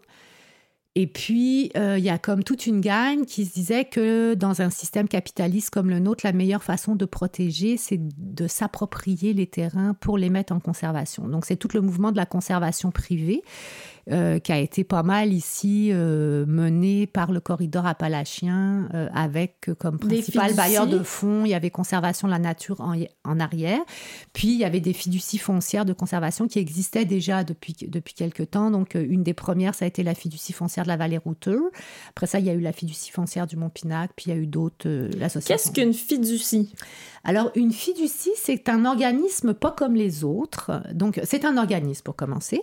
Et 0.96 1.08
puis, 1.08 1.72
euh, 1.76 1.98
il 1.98 2.04
y 2.04 2.08
a 2.08 2.18
comme 2.18 2.44
toute 2.44 2.66
une 2.66 2.80
gagne 2.80 3.24
qui 3.24 3.44
se 3.44 3.52
disait 3.52 3.84
que 3.84 4.34
dans 4.34 4.62
un 4.62 4.70
système 4.70 5.08
capitaliste 5.08 5.70
comme 5.70 5.90
le 5.90 5.98
nôtre, 5.98 6.24
la 6.24 6.32
meilleure 6.32 6.62
façon 6.62 6.94
de 6.94 7.04
protéger, 7.04 7.76
c'est 7.76 7.98
de 8.00 8.46
s'approprier 8.46 9.32
les 9.32 9.48
terrains 9.48 9.94
pour 9.94 10.18
les 10.18 10.30
mettre 10.30 10.52
en 10.52 10.60
conservation. 10.60 11.26
Donc, 11.26 11.46
c'est 11.46 11.56
tout 11.56 11.68
le 11.74 11.80
mouvement 11.80 12.12
de 12.12 12.16
la 12.16 12.26
conservation 12.26 12.92
privée 12.92 13.42
euh, 14.10 14.38
qui 14.38 14.52
a 14.52 14.58
été 14.58 14.84
pas 14.84 15.02
mal 15.02 15.32
ici 15.32 15.90
euh, 15.92 16.44
mené 16.46 17.06
par 17.06 17.32
le 17.32 17.40
corridor 17.40 17.86
appalachien 17.86 18.88
euh, 18.94 19.08
avec 19.14 19.70
comme 19.78 19.98
principal 19.98 20.54
bailleur 20.54 20.86
de 20.86 20.98
fonds, 20.98 21.44
il 21.44 21.50
y 21.50 21.54
avait 21.54 21.70
conservation 21.70 22.28
de 22.28 22.32
la 22.32 22.38
nature 22.38 22.80
en, 22.80 22.94
en 23.24 23.40
arrière. 23.40 23.80
Puis, 24.32 24.48
il 24.48 24.58
y 24.58 24.64
avait 24.64 24.80
des 24.80 24.92
fiducies 24.92 25.38
foncières 25.38 25.84
de 25.84 25.92
conservation 25.92 26.48
qui 26.48 26.58
existaient 26.58 27.04
déjà 27.04 27.44
depuis, 27.44 27.76
depuis 27.88 28.14
quelques 28.14 28.50
temps. 28.50 28.70
Donc, 28.70 28.96
euh, 28.96 29.06
une 29.08 29.22
des 29.22 29.34
premières, 29.34 29.74
ça 29.74 29.84
a 29.84 29.88
été 29.88 30.02
la 30.02 30.14
fiducie 30.14 30.52
foncière 30.52 30.84
de 30.84 30.88
la 30.88 30.96
vallée 30.96 31.18
Routeux. 31.18 31.70
Après 32.10 32.26
ça, 32.26 32.38
il 32.38 32.46
y 32.46 32.50
a 32.50 32.54
eu 32.54 32.60
la 32.60 32.72
fiducie 32.72 33.10
foncière 33.10 33.46
du 33.46 33.56
Mont-Pinac, 33.56 34.10
puis 34.16 34.26
il 34.26 34.28
y 34.30 34.32
a 34.32 34.36
eu 34.36 34.46
d'autres, 34.46 34.88
euh, 34.88 35.10
l'association. 35.18 35.72
Qu'est-ce 35.72 35.72
qu'une 35.72 35.94
fiducie? 35.94 36.74
Alors, 37.24 37.50
une 37.54 37.72
fiducie, 37.72 38.32
c'est 38.36 38.68
un 38.68 38.84
organisme 38.84 39.54
pas 39.54 39.70
comme 39.70 39.94
les 39.94 40.24
autres. 40.24 40.82
Donc, 40.92 41.20
c'est 41.24 41.44
un 41.44 41.56
organisme 41.56 42.02
pour 42.02 42.16
commencer, 42.16 42.62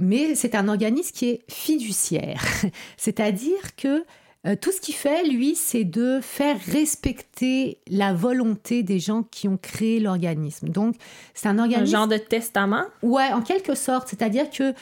mais 0.00 0.34
c'est 0.34 0.54
un 0.54 0.68
organisme 0.68 1.12
qui 1.14 1.28
est 1.28 1.40
fiduciaire. 1.48 2.42
C'est-à-dire 2.96 3.76
que 3.76 4.04
euh, 4.46 4.56
tout 4.58 4.72
ce 4.72 4.80
qu'il 4.80 4.94
fait, 4.94 5.22
lui, 5.28 5.54
c'est 5.54 5.84
de 5.84 6.18
faire 6.22 6.58
respecter 6.58 7.78
la 7.88 8.14
volonté 8.14 8.82
des 8.82 8.98
gens 8.98 9.22
qui 9.22 9.48
ont 9.48 9.58
créé 9.58 10.00
l'organisme. 10.00 10.70
Donc, 10.70 10.96
c'est 11.34 11.48
un 11.48 11.58
Un 11.58 11.64
organisme. 11.64 11.92
genre 11.96 12.08
de 12.08 12.16
testament? 12.16 12.84
Ouais, 13.02 13.32
en 13.32 13.42
quelque 13.42 13.74
sorte. 13.74 14.08
C'est-à-dire 14.08 14.48
que 14.48 14.72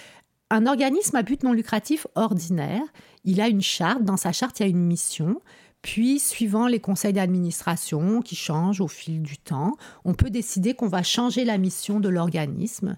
un 0.51 0.67
organisme 0.67 1.17
à 1.17 1.23
but 1.23 1.43
non 1.43 1.53
lucratif 1.53 2.07
ordinaire, 2.15 2.83
il 3.25 3.41
a 3.41 3.49
une 3.49 3.61
charte. 3.61 4.05
Dans 4.05 4.17
sa 4.17 4.33
charte, 4.33 4.61
il 4.61 4.63
y 4.63 4.67
a 4.67 4.69
une 4.69 4.87
mission. 4.87 5.41
Puis, 5.83 6.21
suivant 6.21 6.69
les 6.69 6.81
conseils 6.81 7.13
d'administration 7.13 8.23
qui 8.23 8.37
changent 8.37 8.81
au 8.81 8.89
fil 8.89 9.23
du 9.23 9.39
temps, 9.39 9.77
on 10.05 10.15
peut 10.15 10.31
décider 10.31 10.75
qu'on 10.75 10.89
va 10.89 11.03
changer 11.03 11.45
la 11.45 11.59
mission 11.59 11.99
de 12.01 12.09
l'organisme. 12.09 12.97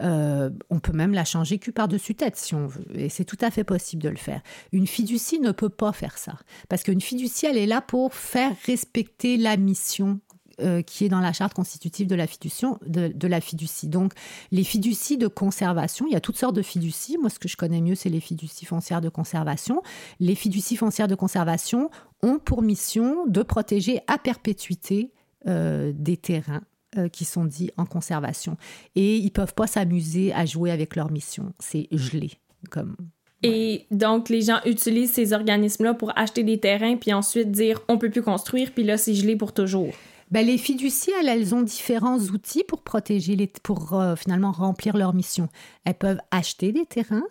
Euh, 0.00 0.50
on 0.70 0.80
peut 0.80 0.92
même 0.92 1.12
la 1.12 1.24
changer 1.24 1.58
cul 1.58 1.72
par-dessus 1.72 2.14
tête 2.14 2.36
si 2.36 2.54
on 2.54 2.66
veut. 2.66 2.86
Et 2.94 3.08
c'est 3.08 3.24
tout 3.24 3.36
à 3.40 3.50
fait 3.50 3.64
possible 3.64 4.02
de 4.02 4.08
le 4.08 4.16
faire. 4.16 4.40
Une 4.72 4.86
fiducie 4.86 5.38
ne 5.38 5.52
peut 5.52 5.68
pas 5.68 5.92
faire 5.92 6.18
ça. 6.18 6.38
Parce 6.68 6.82
qu'une 6.82 7.00
fiducie, 7.00 7.46
elle 7.46 7.58
est 7.58 7.66
là 7.66 7.80
pour 7.80 8.14
faire 8.14 8.52
respecter 8.66 9.36
la 9.36 9.56
mission 9.56 10.20
euh, 10.60 10.82
qui 10.82 11.04
est 11.04 11.08
dans 11.08 11.20
la 11.20 11.32
charte 11.32 11.54
constitutive 11.54 12.06
de 12.06 12.14
la, 12.14 12.26
de, 12.26 13.08
de 13.08 13.26
la 13.26 13.40
fiducie. 13.40 13.88
Donc, 13.88 14.12
les 14.50 14.64
fiducies 14.64 15.16
de 15.16 15.26
conservation, 15.26 16.06
il 16.06 16.12
y 16.12 16.16
a 16.16 16.20
toutes 16.20 16.36
sortes 16.36 16.56
de 16.56 16.62
fiducies. 16.62 17.16
Moi, 17.18 17.30
ce 17.30 17.38
que 17.38 17.48
je 17.48 17.56
connais 17.56 17.80
mieux, 17.80 17.94
c'est 17.94 18.10
les 18.10 18.20
fiducies 18.20 18.64
foncières 18.64 19.00
de 19.00 19.08
conservation. 19.08 19.82
Les 20.20 20.34
fiducies 20.34 20.76
foncières 20.76 21.08
de 21.08 21.14
conservation 21.14 21.90
ont 22.22 22.38
pour 22.38 22.62
mission 22.62 23.26
de 23.26 23.42
protéger 23.42 24.00
à 24.08 24.18
perpétuité 24.18 25.12
euh, 25.46 25.92
des 25.94 26.16
terrains 26.16 26.62
euh, 26.96 27.08
qui 27.08 27.24
sont 27.24 27.44
dits 27.44 27.70
en 27.76 27.86
conservation. 27.86 28.56
Et 28.94 29.16
ils 29.16 29.30
peuvent 29.30 29.54
pas 29.54 29.66
s'amuser 29.66 30.32
à 30.32 30.46
jouer 30.46 30.70
avec 30.70 30.96
leur 30.96 31.10
mission. 31.10 31.52
C'est 31.58 31.88
gelé. 31.92 32.32
Comme... 32.70 32.96
Et 33.42 33.86
donc, 33.90 34.28
les 34.28 34.42
gens 34.42 34.60
utilisent 34.64 35.12
ces 35.12 35.32
organismes-là 35.32 35.94
pour 35.94 36.16
acheter 36.16 36.44
des 36.44 36.60
terrains, 36.60 36.96
puis 36.96 37.12
ensuite 37.12 37.50
dire 37.50 37.80
on 37.88 37.98
peut 37.98 38.10
plus 38.10 38.22
construire, 38.22 38.72
puis 38.72 38.84
là, 38.84 38.96
c'est 38.96 39.14
gelé 39.14 39.36
pour 39.36 39.52
toujours. 39.52 39.92
Ben, 40.30 40.46
les 40.46 40.56
fiducies, 40.56 41.10
elles, 41.20 41.28
elles 41.28 41.54
ont 41.54 41.62
différents 41.62 42.18
outils 42.18 42.64
pour 42.64 42.82
protéger, 42.82 43.36
les, 43.36 43.48
pour 43.62 44.00
euh, 44.00 44.16
finalement 44.16 44.52
remplir 44.52 44.96
leur 44.96 45.12
mission. 45.12 45.48
Elles 45.84 45.94
peuvent 45.94 46.20
acheter 46.30 46.72
des 46.72 46.86
terrains, 46.86 47.24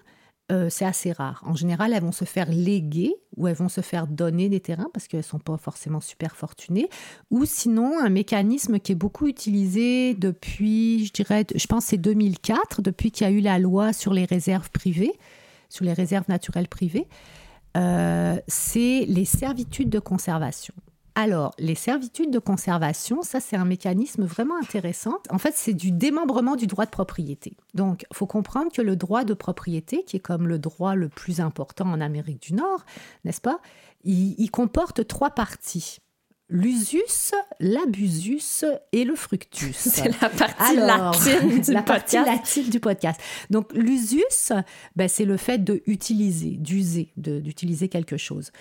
euh, 0.51 0.67
c'est 0.69 0.85
assez 0.85 1.13
rare. 1.13 1.41
En 1.45 1.55
général, 1.55 1.93
elles 1.93 2.03
vont 2.03 2.11
se 2.11 2.25
faire 2.25 2.49
léguer 2.49 3.15
ou 3.37 3.47
elles 3.47 3.55
vont 3.55 3.69
se 3.69 3.79
faire 3.79 4.05
donner 4.05 4.49
des 4.49 4.59
terrains 4.59 4.89
parce 4.93 5.07
qu'elles 5.07 5.21
ne 5.21 5.25
sont 5.25 5.39
pas 5.39 5.55
forcément 5.57 6.01
super 6.01 6.35
fortunées. 6.35 6.89
Ou 7.29 7.45
sinon, 7.45 7.99
un 7.99 8.09
mécanisme 8.09 8.79
qui 8.79 8.91
est 8.91 8.95
beaucoup 8.95 9.27
utilisé 9.27 10.13
depuis, 10.13 11.05
je 11.05 11.13
dirais, 11.13 11.45
je 11.55 11.67
pense 11.67 11.85
c'est 11.85 11.97
2004, 11.97 12.81
depuis 12.81 13.11
qu'il 13.11 13.25
y 13.25 13.29
a 13.29 13.33
eu 13.33 13.39
la 13.39 13.59
loi 13.59 13.93
sur 13.93 14.13
les 14.13 14.25
réserves 14.25 14.69
privées, 14.71 15.13
sur 15.69 15.85
les 15.85 15.93
réserves 15.93 16.25
naturelles 16.27 16.67
privées, 16.67 17.07
euh, 17.77 18.37
c'est 18.47 19.05
les 19.07 19.25
servitudes 19.25 19.89
de 19.89 19.99
conservation. 19.99 20.73
Alors, 21.15 21.53
les 21.59 21.75
servitudes 21.75 22.31
de 22.31 22.39
conservation, 22.39 23.21
ça 23.21 23.39
c'est 23.39 23.57
un 23.57 23.65
mécanisme 23.65 24.23
vraiment 24.23 24.55
intéressant. 24.57 25.17
En 25.29 25.37
fait, 25.37 25.53
c'est 25.55 25.73
du 25.73 25.91
démembrement 25.91 26.55
du 26.55 26.67
droit 26.67 26.85
de 26.85 26.91
propriété. 26.91 27.57
Donc, 27.73 28.05
il 28.09 28.15
faut 28.15 28.27
comprendre 28.27 28.71
que 28.71 28.81
le 28.81 28.95
droit 28.95 29.23
de 29.25 29.33
propriété, 29.33 30.03
qui 30.05 30.17
est 30.17 30.21
comme 30.21 30.47
le 30.47 30.57
droit 30.57 30.95
le 30.95 31.09
plus 31.09 31.41
important 31.41 31.85
en 31.91 31.99
Amérique 31.99 32.41
du 32.41 32.53
Nord, 32.53 32.85
n'est-ce 33.25 33.41
pas, 33.41 33.59
il, 34.03 34.35
il 34.37 34.49
comporte 34.51 35.05
trois 35.05 35.31
parties. 35.31 35.97
L'usus, 36.53 37.31
l'abusus 37.61 38.65
et 38.91 39.05
le 39.05 39.15
fructus. 39.15 39.75
C'est 39.77 40.21
la 40.21 40.29
partie 40.29 40.77
Alors, 40.77 41.13
latine 41.13 41.61
du 41.61 41.71
la 41.73 41.81
partie 41.81 42.17
podcast. 42.17 42.27
latine 42.27 42.69
du 42.69 42.79
podcast. 42.81 43.21
Donc, 43.49 43.71
l'usus, 43.73 44.51
ben, 44.97 45.07
c'est 45.07 45.23
le 45.23 45.37
fait 45.37 45.63
de 45.63 45.81
utiliser, 45.85 46.57
d'user, 46.57 47.13
d'utiliser 47.15 47.87
quelque 47.87 48.17
chose. 48.17 48.51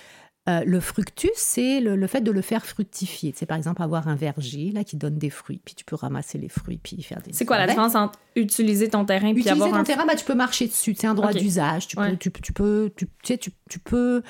Euh, 0.48 0.62
le 0.64 0.80
fructus, 0.80 1.30
c'est 1.36 1.80
le, 1.80 1.96
le 1.96 2.06
fait 2.06 2.22
de 2.22 2.30
le 2.30 2.40
faire 2.40 2.64
fructifier. 2.64 3.34
C'est 3.36 3.44
par 3.44 3.58
exemple 3.58 3.82
avoir 3.82 4.08
un 4.08 4.14
verger 4.16 4.70
là 4.72 4.84
qui 4.84 4.96
donne 4.96 5.18
des 5.18 5.28
fruits, 5.28 5.60
puis 5.62 5.74
tu 5.74 5.84
peux 5.84 5.96
ramasser 5.96 6.38
les 6.38 6.48
fruits 6.48 6.80
puis 6.82 7.02
faire 7.02 7.20
des. 7.20 7.32
C'est 7.34 7.44
quoi 7.44 7.58
la 7.58 7.66
différence 7.66 7.94
entre 7.94 8.18
utiliser 8.36 8.88
ton 8.88 9.04
terrain 9.04 9.32
puis 9.32 9.42
Utiliser 9.42 9.50
avoir 9.50 9.70
ton 9.70 9.76
un... 9.76 9.84
terrain, 9.84 10.06
bah, 10.06 10.14
tu 10.16 10.24
peux 10.24 10.34
marcher 10.34 10.66
dessus. 10.66 10.94
C'est 10.98 11.06
un 11.06 11.14
droit 11.14 11.32
d'usage. 11.34 11.88
Tu, 11.88 11.98
Ouais. 11.98 12.12
peux, 12.12 12.16
tu, 12.16 12.30
tu 12.32 12.52
peux, 12.54 12.90
tu, 12.96 13.06
tu 13.06 13.12
sais, 13.22 13.36
tu, 13.38 13.50
tu 13.68 13.78
peux, 13.80 14.22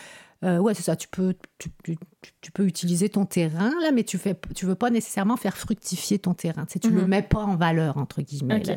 euh, 0.44 0.58
ouais, 0.58 0.74
c'est 0.74 0.82
ça. 0.82 0.96
Tu 0.96 1.06
peux, 1.08 1.34
tu, 1.58 1.70
tu- 1.84 2.50
peux 2.52 2.66
utiliser 2.66 3.08
ton 3.08 3.26
terrain 3.26 3.70
là, 3.82 3.92
mais 3.92 4.04
tu 4.04 4.16
fais, 4.18 4.34
tu 4.54 4.66
veux 4.66 4.74
pas 4.74 4.90
nécessairement 4.90 5.36
faire 5.36 5.56
fructifier 5.56 6.18
ton 6.18 6.34
terrain. 6.34 6.64
Tu 6.66 6.80
tu 6.80 6.90
le 6.90 7.02
Mhm. 7.02 7.08
mets 7.08 7.22
pas 7.22 7.42
en 7.44 7.56
valeur 7.56 7.96
entre 7.98 8.22
guillemets. 8.22 8.54
Là, 8.64 8.76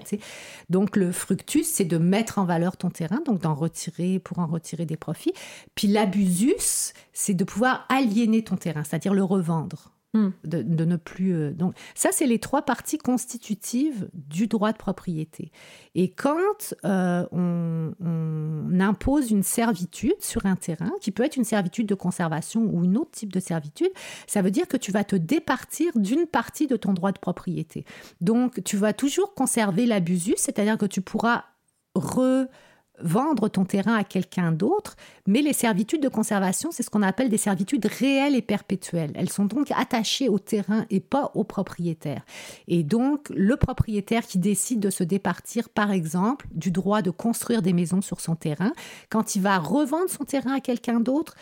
donc 0.69 0.95
le 0.97 1.11
fructus, 1.11 1.65
c'est 1.67 1.85
de 1.85 1.97
mettre 1.97 2.37
en 2.39 2.45
valeur 2.45 2.75
ton 2.77 2.89
terrain, 2.89 3.21
donc 3.25 3.41
d'en 3.41 3.55
retirer 3.55 4.19
pour 4.19 4.39
en 4.39 4.47
retirer 4.47 4.85
des 4.85 4.97
profits. 4.97 5.33
Puis 5.75 5.87
l'abusus, 5.87 6.93
c'est 7.13 7.33
de 7.33 7.43
pouvoir 7.43 7.85
aliéner 7.89 8.43
ton 8.43 8.57
terrain, 8.57 8.83
c'est-à-dire 8.83 9.13
le 9.13 9.23
revendre. 9.23 9.92
Hmm. 10.15 10.29
De, 10.43 10.85
ne 10.85 10.95
plus. 10.95 11.33
euh, 11.33 11.51
donc, 11.53 11.73
ça, 11.95 12.09
c'est 12.11 12.27
les 12.27 12.37
trois 12.37 12.61
parties 12.61 12.99
constitutives 12.99 14.09
du 14.13 14.45
droit 14.45 14.71
de 14.71 14.77
propriété. 14.77 15.51
Et 15.95 16.11
quand 16.11 16.75
euh, 16.85 17.25
on, 17.31 17.95
on 17.99 18.79
impose 18.79 19.31
une 19.31 19.41
servitude 19.41 20.21
sur 20.21 20.45
un 20.45 20.55
terrain, 20.55 20.91
qui 21.01 21.09
peut 21.09 21.23
être 21.23 21.35
une 21.35 21.43
servitude 21.43 21.87
de 21.87 21.95
conservation 21.95 22.61
ou 22.61 22.83
une 22.83 22.95
autre 22.95 23.09
type 23.09 23.33
de 23.33 23.39
servitude, 23.39 23.89
ça 24.27 24.43
veut 24.43 24.51
dire 24.51 24.67
que 24.67 24.77
tu 24.77 24.91
vas 24.91 25.03
te 25.03 25.15
départir 25.15 25.91
d'une 25.95 26.27
partie 26.27 26.67
de 26.67 26.75
ton 26.75 26.93
droit 26.93 27.11
de 27.11 27.17
propriété. 27.19 27.83
Donc, 28.21 28.63
tu 28.63 28.77
vas 28.77 28.93
toujours 28.93 29.33
conserver 29.33 29.87
l'abusus, 29.87 30.35
c'est-à-dire 30.37 30.77
que 30.77 30.85
tu 30.85 31.01
pourras 31.01 31.45
re 31.95 32.45
vendre 33.03 33.47
ton 33.49 33.65
terrain 33.65 33.95
à 33.95 34.03
quelqu'un 34.03 34.51
d'autre, 34.51 34.95
mais 35.27 35.41
les 35.41 35.53
servitudes 35.53 36.01
de 36.01 36.09
conservation, 36.09 36.71
c'est 36.71 36.83
ce 36.83 36.89
qu'on 36.89 37.01
appelle 37.01 37.29
des 37.29 37.37
servitudes 37.37 37.85
réelles 37.85 38.35
et 38.35 38.41
perpétuelles. 38.41 39.11
Elles 39.15 39.29
sont 39.29 39.45
donc 39.45 39.71
attachées 39.71 40.29
au 40.29 40.39
terrain 40.39 40.85
et 40.89 40.99
pas 40.99 41.31
au 41.35 41.43
propriétaire. 41.43 42.23
Et 42.67 42.83
donc, 42.83 43.29
le 43.29 43.55
propriétaire 43.55 44.25
qui 44.25 44.37
décide 44.37 44.79
de 44.79 44.89
se 44.89 45.03
départir, 45.03 45.69
par 45.69 45.91
exemple, 45.91 46.47
du 46.53 46.71
droit 46.71 47.01
de 47.01 47.11
construire 47.11 47.61
des 47.61 47.73
maisons 47.73 48.01
sur 48.01 48.19
son 48.19 48.35
terrain, 48.35 48.73
quand 49.09 49.35
il 49.35 49.41
va 49.41 49.59
revendre 49.59 50.09
son 50.09 50.23
terrain 50.23 50.53
à 50.53 50.59
quelqu'un 50.59 50.99
d'autre, 50.99 51.35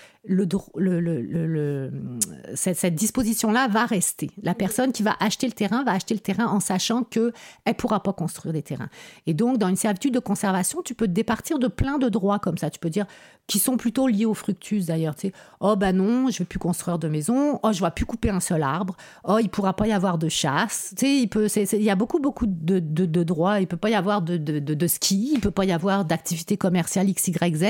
cette, 2.55 2.77
cette 2.77 2.95
disposition-là 2.95 3.67
va 3.67 3.85
rester. 3.85 4.29
La 4.43 4.53
personne 4.53 4.91
qui 4.91 5.01
va 5.01 5.15
acheter 5.19 5.47
le 5.47 5.53
terrain 5.53 5.83
va 5.83 5.93
acheter 5.93 6.13
le 6.13 6.19
terrain 6.19 6.45
en 6.45 6.59
sachant 6.59 7.03
qu'elle 7.03 7.33
ne 7.65 7.73
pourra 7.73 8.03
pas 8.03 8.13
construire 8.13 8.53
des 8.53 8.61
terrains. 8.61 8.89
Et 9.25 9.33
donc, 9.33 9.57
dans 9.57 9.67
une 9.67 9.75
servitude 9.75 10.13
de 10.13 10.19
conservation, 10.19 10.81
tu 10.83 10.93
peux 10.93 11.07
te 11.07 11.11
départir 11.11 11.50
de 11.57 11.67
plein 11.67 11.97
de 11.97 12.09
droits 12.09 12.39
comme 12.39 12.57
ça. 12.57 12.69
Tu 12.69 12.79
peux 12.79 12.89
dire, 12.89 13.05
qui 13.47 13.59
sont 13.59 13.77
plutôt 13.77 14.07
liés 14.07 14.25
au 14.25 14.33
fructus 14.33 14.85
d'ailleurs. 14.85 15.15
Tu 15.15 15.27
sais, 15.27 15.33
oh 15.59 15.75
ben 15.75 15.95
non, 15.95 16.29
je 16.29 16.39
vais 16.39 16.45
plus 16.45 16.59
construire 16.59 16.99
de 16.99 17.07
maison. 17.07 17.59
Oh, 17.63 17.71
je 17.71 17.83
vais 17.83 17.91
plus 17.91 18.05
couper 18.05 18.29
un 18.29 18.39
seul 18.39 18.63
arbre. 18.63 18.95
Oh, 19.23 19.39
il 19.41 19.49
pourra 19.49 19.75
pas 19.75 19.87
y 19.87 19.91
avoir 19.91 20.17
de 20.17 20.29
chasse. 20.29 20.93
Tu 20.97 21.05
sais, 21.05 21.15
il 21.17 21.27
peut, 21.27 21.47
il 21.55 21.83
y 21.83 21.89
a 21.89 21.95
beaucoup 21.95 22.19
beaucoup 22.19 22.45
de, 22.47 22.79
de, 22.79 23.23
droits. 23.23 23.59
Il 23.59 23.67
peut 23.67 23.77
pas 23.77 23.89
y 23.89 23.95
avoir 23.95 24.21
de, 24.21 24.37
de, 24.37 24.59
de, 24.59 24.87
ski. 24.87 25.31
Il 25.33 25.39
peut 25.39 25.51
pas 25.51 25.65
y 25.65 25.71
avoir 25.71 26.05
d'activité 26.05 26.57
commerciale 26.57 27.09
X, 27.09 27.27
Y, 27.27 27.55
Z. 27.55 27.65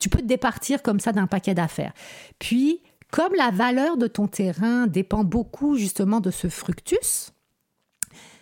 Tu 0.00 0.08
peux 0.08 0.20
te 0.20 0.26
départir 0.26 0.82
comme 0.82 1.00
ça 1.00 1.12
d'un 1.12 1.26
paquet 1.26 1.54
d'affaires. 1.54 1.92
Puis, 2.38 2.80
comme 3.10 3.34
la 3.34 3.50
valeur 3.50 3.96
de 3.96 4.06
ton 4.06 4.26
terrain 4.26 4.86
dépend 4.86 5.24
beaucoup 5.24 5.76
justement 5.76 6.20
de 6.20 6.30
ce 6.30 6.48
fructus, 6.48 7.32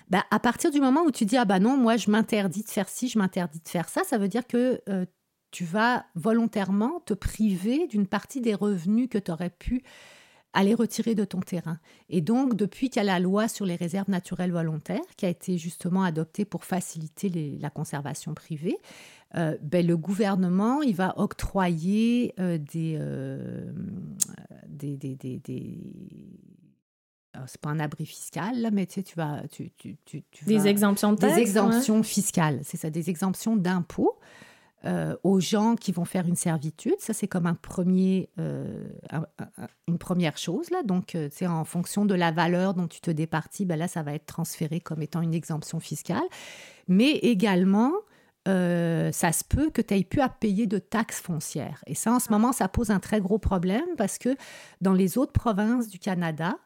bah, 0.09 0.25
à 0.31 0.39
partir 0.39 0.71
du 0.71 0.81
moment 0.81 1.03
où 1.03 1.11
tu 1.11 1.25
dis 1.25 1.37
ah 1.37 1.45
bah 1.45 1.59
non 1.59 1.77
moi 1.77 1.97
je 1.97 2.11
m'interdis 2.11 2.63
de 2.63 2.69
faire 2.69 2.89
ci 2.89 3.09
je 3.09 3.19
m'interdis 3.19 3.61
de 3.61 3.69
faire 3.69 3.89
ça 3.89 4.03
ça 4.05 4.19
veut 4.19 4.29
dire 4.29 4.47
que 4.47 4.81
euh, 4.89 5.05
tu 5.51 5.65
vas 5.65 6.07
volontairement 6.15 7.01
te 7.07 7.15
priver 7.15 7.87
d'une 7.87 8.07
partie 8.07 8.41
des 8.41 8.55
revenus 8.55 9.09
que 9.09 9.19
tu 9.19 9.31
aurais 9.31 9.51
pu 9.51 9.83
aller 10.57 10.75
retirer 10.75 11.15
de 11.15 11.25
ton 11.25 11.41
terrain. 11.41 11.79
Et 12.09 12.23
donc, 12.23 12.57
depuis 12.57 12.89
qu'il 12.89 13.01
y 13.01 13.05
a 13.05 13.05
la 13.05 13.21
loi 13.21 13.47
sur 13.47 13.67
les 13.67 13.77
réserves 13.77 14.09
naturelles 14.09 14.53
volontaires, 14.53 15.05
qui 15.17 15.27
a 15.27 15.29
été 15.29 15.59
justement 15.59 16.03
adoptée 16.03 16.47
pour 16.47 16.65
faciliter 16.65 17.59
la 17.61 17.69
conservation 17.69 18.33
privée, 18.33 18.79
euh, 19.35 19.57
ben, 19.61 19.87
le 19.87 19.97
gouvernement, 19.99 20.81
il 20.83 20.97
va 20.97 21.19
octroyer 21.19 22.33
euh, 22.41 22.57
des, 22.59 22.99
des, 24.97 25.17
des, 25.17 25.79
c'est 27.47 27.61
pas 27.61 27.71
un 27.71 27.81
abri 27.81 28.07
fiscal, 28.07 28.61
là, 28.61 28.71
mais 28.71 28.87
tu 28.87 28.95
sais, 28.95 29.03
tu 29.03 29.15
vas... 29.17 29.43
Tu, 29.51 29.71
tu, 29.77 29.97
tu, 30.05 30.23
des 30.47 30.67
exemptions 30.67 31.13
de 31.13 31.19
Des 31.19 31.39
exemptions 31.39 32.03
fiscales, 32.03 32.61
c'est 32.63 32.77
ça, 32.77 32.91
des 32.91 33.11
exemptions 33.11 33.57
d'impôts. 33.57 34.19
Euh, 34.87 35.17
aux 35.25 35.41
gens 35.41 35.75
qui 35.75 35.91
vont 35.91 36.05
faire 36.05 36.29
une 36.29 36.37
servitude. 36.37 36.95
Ça, 36.99 37.13
c'est 37.13 37.27
comme 37.27 37.47
un 37.47 37.55
premier, 37.55 38.29
euh, 38.39 38.85
une 39.89 39.99
première 39.99 40.37
chose. 40.37 40.71
Là. 40.71 40.85
Donc, 40.85 41.17
c'est 41.33 41.47
euh, 41.47 41.51
en 41.51 41.65
fonction 41.65 42.05
de 42.05 42.15
la 42.15 42.31
valeur 42.31 42.75
dont 42.75 42.87
tu 42.87 43.01
te 43.01 43.11
départis, 43.11 43.65
ben 43.65 43.77
là, 43.77 43.89
ça 43.89 44.05
va 44.05 44.15
être 44.15 44.27
transféré 44.27 44.79
comme 44.79 45.03
étant 45.03 45.23
une 45.23 45.35
exemption 45.35 45.81
fiscale. 45.81 46.23
Mais 46.87 47.13
également, 47.13 47.93
ça 48.45 49.33
se 49.33 49.43
peut 49.43 49.71
que 49.71 49.83
tu 49.83 49.95
aies 49.95 50.05
pu 50.05 50.21
à 50.21 50.29
payer 50.29 50.69
de 50.69 50.79
taxes 50.79 51.21
foncières. 51.21 51.83
Et 51.87 51.97
ça, 51.97 52.13
en 52.13 52.21
ce 52.21 52.31
moment, 52.31 52.53
ça 52.53 52.69
pose 52.69 52.91
un 52.91 53.01
très 53.01 53.21
gros 53.21 53.39
problème 53.39 53.97
parce 53.97 54.19
que 54.19 54.37
dans 54.81 54.93
les 54.93 55.19
autres 55.19 55.33
provinces 55.33 55.89
du 55.89 55.99
Canada, 55.99 56.57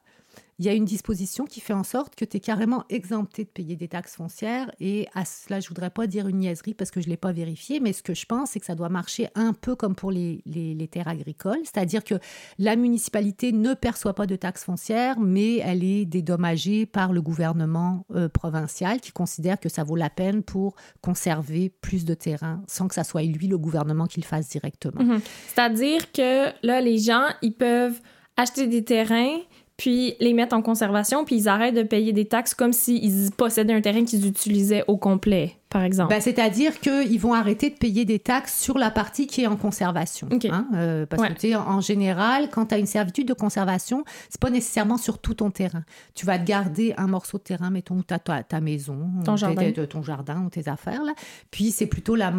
il 0.60 0.66
y 0.66 0.68
a 0.68 0.74
une 0.74 0.84
disposition 0.84 1.46
qui 1.46 1.58
fait 1.58 1.72
en 1.72 1.84
sorte 1.84 2.14
que 2.14 2.24
tu 2.26 2.36
es 2.36 2.40
carrément 2.40 2.84
exempté 2.90 3.44
de 3.44 3.48
payer 3.48 3.76
des 3.76 3.88
taxes 3.88 4.16
foncières. 4.16 4.70
Et 4.78 5.08
à 5.14 5.24
cela, 5.24 5.58
je 5.58 5.66
voudrais 5.68 5.88
pas 5.88 6.06
dire 6.06 6.28
une 6.28 6.40
niaiserie 6.40 6.74
parce 6.74 6.90
que 6.90 7.00
je 7.00 7.06
ne 7.06 7.12
l'ai 7.12 7.16
pas 7.16 7.32
vérifié, 7.32 7.80
mais 7.80 7.94
ce 7.94 8.02
que 8.02 8.12
je 8.12 8.26
pense, 8.26 8.50
c'est 8.50 8.60
que 8.60 8.66
ça 8.66 8.74
doit 8.74 8.90
marcher 8.90 9.28
un 9.34 9.54
peu 9.54 9.74
comme 9.74 9.94
pour 9.94 10.10
les, 10.10 10.42
les, 10.44 10.88
terres 10.88 11.08
agricoles. 11.08 11.60
C'est-à-dire 11.62 12.04
que 12.04 12.16
la 12.58 12.76
municipalité 12.76 13.52
ne 13.52 13.72
perçoit 13.72 14.12
pas 14.12 14.26
de 14.26 14.36
taxes 14.36 14.64
foncières, 14.64 15.18
mais 15.18 15.56
elle 15.60 15.82
est 15.82 16.04
dédommagée 16.04 16.84
par 16.84 17.14
le 17.14 17.22
gouvernement 17.22 18.04
euh, 18.14 18.28
provincial 18.28 19.00
qui 19.00 19.12
considère 19.12 19.58
que 19.60 19.70
ça 19.70 19.82
vaut 19.82 19.96
la 19.96 20.10
peine 20.10 20.42
pour 20.42 20.74
conserver 21.00 21.72
plus 21.80 22.04
de 22.04 22.12
terrain 22.12 22.62
sans 22.68 22.86
que 22.86 22.94
ça 22.94 23.04
soit 23.04 23.22
lui, 23.22 23.48
le 23.48 23.56
gouvernement, 23.56 24.04
qui 24.04 24.20
le 24.20 24.26
fasse 24.26 24.50
directement. 24.50 25.02
Mhm. 25.02 25.22
C'est-à-dire 25.54 26.12
que 26.12 26.52
là, 26.62 26.82
les 26.82 26.98
gens, 26.98 27.28
ils 27.40 27.54
peuvent 27.54 27.98
acheter 28.36 28.66
des 28.66 28.84
terrains 28.84 29.38
puis 29.80 30.14
les 30.20 30.34
mettre 30.34 30.54
en 30.54 30.60
conservation, 30.60 31.24
puis 31.24 31.36
ils 31.36 31.48
arrêtent 31.48 31.74
de 31.74 31.82
payer 31.82 32.12
des 32.12 32.26
taxes 32.26 32.52
comme 32.52 32.74
s'ils 32.74 33.30
possédaient 33.30 33.72
un 33.72 33.80
terrain 33.80 34.04
qu'ils 34.04 34.26
utilisaient 34.26 34.84
au 34.88 34.98
complet, 34.98 35.56
par 35.70 35.84
exemple. 35.84 36.10
Ben, 36.10 36.20
C'est-à-dire 36.20 36.78
qu'ils 36.80 37.18
vont 37.18 37.32
arrêter 37.32 37.70
de 37.70 37.76
payer 37.76 38.04
des 38.04 38.18
taxes 38.18 38.60
sur 38.60 38.76
la 38.76 38.90
partie 38.90 39.26
qui 39.26 39.40
est 39.40 39.46
en 39.46 39.56
conservation. 39.56 40.28
Hein, 40.50 40.66
euh, 40.74 41.06
parce 41.06 41.22
que, 41.22 41.32
tu 41.32 41.48
sais, 41.48 41.56
en 41.56 41.80
général, 41.80 42.50
quand 42.50 42.66
tu 42.66 42.74
as 42.74 42.78
une 42.78 42.84
servitude 42.84 43.26
de 43.26 43.32
conservation, 43.32 44.04
c'est 44.28 44.38
pas 44.38 44.50
nécessairement 44.50 44.98
sur 44.98 45.16
tout 45.16 45.32
ton 45.32 45.50
terrain. 45.50 45.84
Tu 46.14 46.26
vas 46.26 46.38
te 46.38 46.44
garder 46.44 46.92
un 46.98 47.06
morceau 47.06 47.38
de 47.38 47.44
terrain, 47.44 47.70
mettons, 47.70 48.02
ta, 48.02 48.18
ta, 48.18 48.42
ta 48.42 48.60
maison, 48.60 49.08
ton 49.24 49.36
jardin. 49.36 49.72
ton 49.88 50.02
jardin 50.02 50.44
ou 50.44 50.50
tes 50.50 50.68
affaires, 50.68 51.04
là. 51.04 51.14
Puis 51.50 51.70
c'est 51.70 51.86
plutôt 51.86 52.16
la 52.16 52.30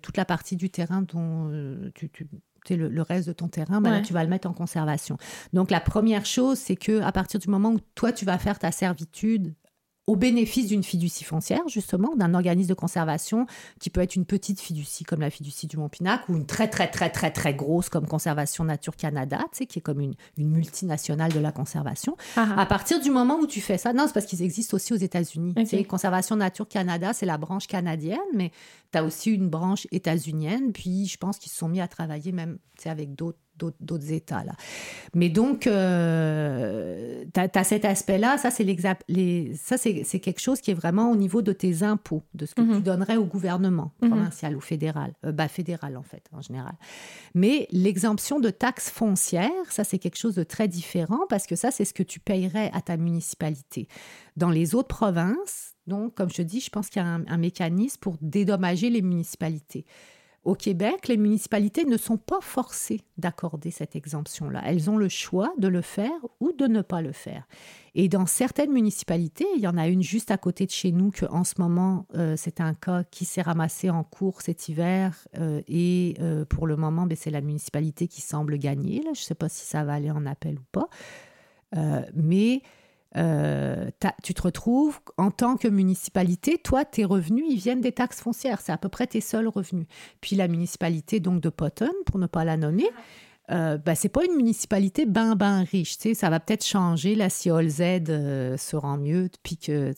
toute 0.00 0.16
la 0.16 0.24
partie 0.24 0.54
du 0.54 0.70
terrain 0.70 1.02
dont 1.02 1.50
euh, 1.50 1.90
tu, 1.96 2.08
tu 2.08 2.28
le, 2.70 3.02
reste 3.02 3.28
de 3.28 3.32
ton 3.32 3.48
terrain, 3.48 3.80
ben 3.80 4.02
tu 4.02 4.12
vas 4.12 4.24
le 4.24 4.30
mettre 4.30 4.48
en 4.48 4.52
conservation. 4.52 5.16
Donc 5.52 5.70
la 5.70 5.80
première 5.80 6.26
chose, 6.26 6.58
c'est 6.58 6.76
que 6.76 7.00
à 7.02 7.12
partir 7.12 7.40
du 7.40 7.48
moment 7.48 7.70
où 7.70 7.80
toi 7.94 8.12
tu 8.12 8.24
vas 8.24 8.38
faire 8.38 8.58
ta 8.58 8.72
servitude 8.72 9.54
au 10.08 10.16
bénéfice 10.16 10.68
d'une 10.68 10.82
fiducie 10.82 11.22
foncière, 11.22 11.68
justement, 11.68 12.16
d'un 12.16 12.32
organisme 12.32 12.70
de 12.70 12.74
conservation 12.74 13.46
qui 13.78 13.90
peut 13.90 14.00
être 14.00 14.16
une 14.16 14.24
petite 14.24 14.58
fiducie 14.58 15.04
comme 15.04 15.20
la 15.20 15.28
fiducie 15.28 15.66
du 15.66 15.76
Mont-Pinac 15.76 16.26
ou 16.30 16.36
une 16.36 16.46
très, 16.46 16.66
très, 16.66 16.90
très, 16.90 17.10
très, 17.10 17.30
très 17.30 17.52
grosse 17.52 17.90
comme 17.90 18.06
Conservation 18.06 18.64
Nature 18.64 18.96
Canada, 18.96 19.38
tu 19.52 19.58
sais, 19.58 19.66
qui 19.66 19.80
est 19.80 19.82
comme 19.82 20.00
une, 20.00 20.14
une 20.38 20.50
multinationale 20.50 21.30
de 21.30 21.38
la 21.38 21.52
conservation. 21.52 22.16
Ah 22.36 22.48
ah. 22.56 22.62
À 22.62 22.64
partir 22.64 23.00
du 23.00 23.10
moment 23.10 23.38
où 23.38 23.46
tu 23.46 23.60
fais 23.60 23.76
ça, 23.76 23.92
non, 23.92 24.04
c'est 24.06 24.14
parce 24.14 24.24
qu'ils 24.24 24.42
existent 24.42 24.76
aussi 24.76 24.94
aux 24.94 24.96
États-Unis. 24.96 25.54
Conservation 25.86 26.36
Nature 26.36 26.66
Canada, 26.66 27.12
c'est 27.12 27.26
la 27.26 27.36
branche 27.36 27.66
canadienne, 27.66 28.18
mais 28.34 28.50
tu 28.92 28.98
as 28.98 29.04
aussi 29.04 29.30
une 29.30 29.50
branche 29.50 29.86
états-unienne. 29.92 30.72
Puis 30.72 31.06
je 31.06 31.18
pense 31.18 31.38
qu'ils 31.38 31.52
se 31.52 31.58
sont 31.58 31.68
mis 31.68 31.82
à 31.82 31.88
travailler 31.88 32.32
même 32.32 32.58
avec 32.86 33.14
d'autres 33.14 33.38
d'autres 33.58 34.12
États. 34.12 34.44
Là. 34.44 34.52
Mais 35.14 35.28
donc, 35.28 35.66
euh, 35.66 37.24
tu 37.32 37.40
as, 37.40 37.64
cet 37.64 37.84
aspect-là, 37.84 38.38
ça, 38.38 38.50
c'est 38.50 40.20
quelque 40.20 40.40
chose 40.40 40.60
qui 40.60 40.70
est 40.70 40.74
vraiment 40.74 41.10
au 41.10 41.16
niveau 41.16 41.42
de 41.42 41.52
tes 41.52 41.82
impôts, 41.82 42.22
de 42.34 42.46
ce 42.46 42.54
que 42.54 42.62
tu 42.62 42.68
mhm. 42.68 42.82
donnerais 42.82 43.16
au 43.16 43.24
gouvernement 43.24 43.92
mhm. 44.02 44.10
provincial 44.10 44.56
ou 44.56 44.60
fédéral, 44.60 45.12
euh, 45.24 45.32
bah, 45.32 45.48
fédéral 45.48 45.96
en 45.96 46.02
fait, 46.02 46.24
en 46.32 46.40
général. 46.40 46.74
Mais 47.34 47.66
l'exemption 47.70 48.40
de 48.40 48.50
taxes 48.50 48.90
foncières, 48.90 49.50
ça, 49.70 49.84
c'est 49.84 49.98
quelque 49.98 50.18
chose 50.18 50.34
de 50.34 50.44
très 50.44 50.68
différent 50.68 51.20
parce 51.28 51.46
que 51.46 51.56
ça, 51.56 51.70
c'est 51.70 51.84
ce 51.84 51.94
que 51.94 52.02
tu 52.02 52.20
payerais 52.20 52.70
à 52.72 52.80
ta 52.80 52.96
municipalité. 52.96 53.88
Dans 54.36 54.50
les 54.50 54.74
autres 54.74 54.88
provinces, 54.88 55.74
donc, 55.86 56.14
comme 56.14 56.28
je 56.28 56.36
te 56.36 56.42
dis, 56.42 56.60
je 56.60 56.70
pense 56.70 56.90
qu'il 56.90 57.02
y 57.02 57.04
a 57.04 57.08
un 57.08 57.38
mécanisme 57.38 57.98
pour 58.00 58.16
dédommager 58.20 58.90
les 58.90 59.00
municipalités. 59.00 59.86
Au 60.44 60.54
Québec, 60.54 61.08
les 61.08 61.16
municipalités 61.16 61.84
ne 61.84 61.96
sont 61.96 62.16
pas 62.16 62.40
forcées 62.40 63.02
d'accorder 63.18 63.70
cette 63.70 63.96
exemption-là. 63.96 64.62
Elles 64.64 64.88
ont 64.88 64.96
le 64.96 65.08
choix 65.08 65.52
de 65.58 65.68
le 65.68 65.82
faire 65.82 66.12
ou 66.40 66.52
de 66.52 66.66
ne 66.66 66.80
pas 66.80 67.02
le 67.02 67.12
faire. 67.12 67.46
Et 67.94 68.08
dans 68.08 68.26
certaines 68.26 68.72
municipalités, 68.72 69.46
il 69.56 69.60
y 69.60 69.66
en 69.66 69.76
a 69.76 69.88
une 69.88 70.02
juste 70.02 70.30
à 70.30 70.38
côté 70.38 70.64
de 70.64 70.70
chez 70.70 70.92
nous 70.92 71.10
que 71.10 71.26
en 71.26 71.44
ce 71.44 71.54
moment, 71.58 72.06
euh, 72.14 72.34
c'est 72.36 72.60
un 72.60 72.72
cas 72.72 73.02
qui 73.02 73.24
s'est 73.24 73.42
ramassé 73.42 73.90
en 73.90 74.04
cours 74.04 74.40
cet 74.40 74.68
hiver. 74.68 75.26
Euh, 75.36 75.60
et 75.66 76.14
euh, 76.20 76.44
pour 76.44 76.66
le 76.66 76.76
moment, 76.76 77.06
ben, 77.06 77.16
c'est 77.16 77.30
la 77.30 77.40
municipalité 77.40 78.06
qui 78.06 78.20
semble 78.20 78.56
gagner. 78.58 79.02
Je 79.02 79.08
ne 79.08 79.14
sais 79.14 79.34
pas 79.34 79.48
si 79.48 79.66
ça 79.66 79.84
va 79.84 79.94
aller 79.94 80.10
en 80.10 80.24
appel 80.24 80.58
ou 80.58 80.64
pas. 80.72 80.88
mais 82.14 82.62
euh, 83.16 83.90
tu 84.22 84.34
te 84.34 84.42
retrouves 84.42 85.00
en 85.16 85.30
tant 85.30 85.56
que 85.56 85.68
municipalité, 85.68 86.58
toi, 86.58 86.84
tes 86.84 87.04
revenus, 87.04 87.44
ils 87.48 87.58
viennent 87.58 87.80
des 87.80 87.92
taxes 87.92 88.20
foncières. 88.20 88.60
C'est 88.60 88.72
à 88.72 88.78
peu 88.78 88.88
près 88.88 89.06
tes 89.06 89.20
seuls 89.20 89.48
revenus. 89.48 89.86
Puis 90.20 90.36
la 90.36 90.48
municipalité 90.48 91.20
donc 91.20 91.40
de 91.40 91.48
Potton, 91.48 91.92
pour 92.06 92.18
ne 92.18 92.26
pas 92.26 92.44
la 92.44 92.56
nommer, 92.56 92.88
euh, 93.50 93.78
ben, 93.78 93.94
c'est 93.94 94.08
pas 94.08 94.24
une 94.24 94.36
municipalité 94.36 95.06
ben 95.06 95.34
ben 95.34 95.62
riche, 95.62 95.96
ça 96.14 96.28
va 96.30 96.38
peut-être 96.38 96.64
changer 96.64 97.14
là 97.14 97.30
si 97.30 97.50
Olz 97.50 97.80
euh, 97.80 98.56
se 98.56 98.76
rend 98.76 98.98
mieux, 98.98 99.30
puis 99.42 99.56
que, 99.56 99.94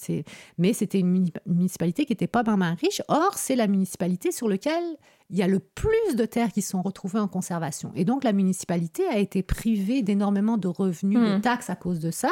mais 0.59 0.73
c'était 0.73 1.01
une 1.01 1.29
municipalité 1.47 2.05
qui 2.07 2.13
était 2.13 2.27
pas 2.27 2.43
ben 2.43 2.57
ben 2.57 2.75
riche. 2.81 3.03
Or, 3.09 3.35
c'est 3.37 3.57
la 3.57 3.67
municipalité 3.67 4.31
sur 4.31 4.49
laquelle 4.49 4.97
il 5.31 5.39
y 5.39 5.43
a 5.43 5.49
le 5.49 5.61
plus 5.61 6.17
de 6.17 6.25
terres 6.25 6.53
qui 6.53 6.63
sont 6.63 6.83
retrouvées 6.83 7.21
en 7.21 7.29
conservation. 7.29 7.93
Et 7.95 8.05
donc, 8.05 8.25
la 8.25 8.33
municipalité 8.33 9.07
a 9.07 9.19
été 9.19 9.43
privée 9.43 10.03
d'énormément 10.03 10.59
de 10.59 10.67
revenus, 10.69 11.19
de 11.19 11.37
hmm. 11.37 11.41
taxes 11.41 11.71
à 11.71 11.77
cause 11.77 12.01
de 12.01 12.11
ça. 12.11 12.31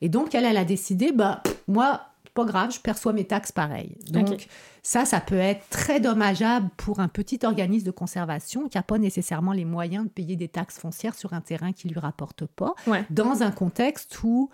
Et 0.00 0.08
donc, 0.08 0.34
elle, 0.34 0.44
elle 0.44 0.56
a 0.56 0.64
décidé, 0.64 1.12
bah, 1.12 1.42
moi, 1.68 2.02
pas 2.34 2.44
grave, 2.44 2.72
je 2.72 2.80
perçois 2.80 3.12
mes 3.12 3.24
taxes 3.24 3.52
pareil. 3.52 3.96
Donc, 4.10 4.48
ça, 4.82 5.04
ça 5.04 5.20
peut 5.20 5.36
être 5.36 5.68
très 5.70 6.00
dommageable 6.00 6.68
pour 6.76 7.00
un 7.00 7.08
petit 7.08 7.38
organisme 7.44 7.86
de 7.86 7.92
conservation 7.92 8.68
qui 8.68 8.76
n'a 8.76 8.82
pas 8.82 8.98
nécessairement 8.98 9.52
les 9.52 9.64
moyens 9.64 10.04
de 10.04 10.10
payer 10.10 10.34
des 10.34 10.48
taxes 10.48 10.78
foncières 10.78 11.14
sur 11.14 11.32
un 11.32 11.40
terrain 11.40 11.72
qui 11.72 11.88
lui 11.88 12.00
rapporte 12.00 12.46
pas, 12.46 12.74
dans 13.10 13.42
un 13.42 13.52
contexte 13.52 14.22
où 14.24 14.50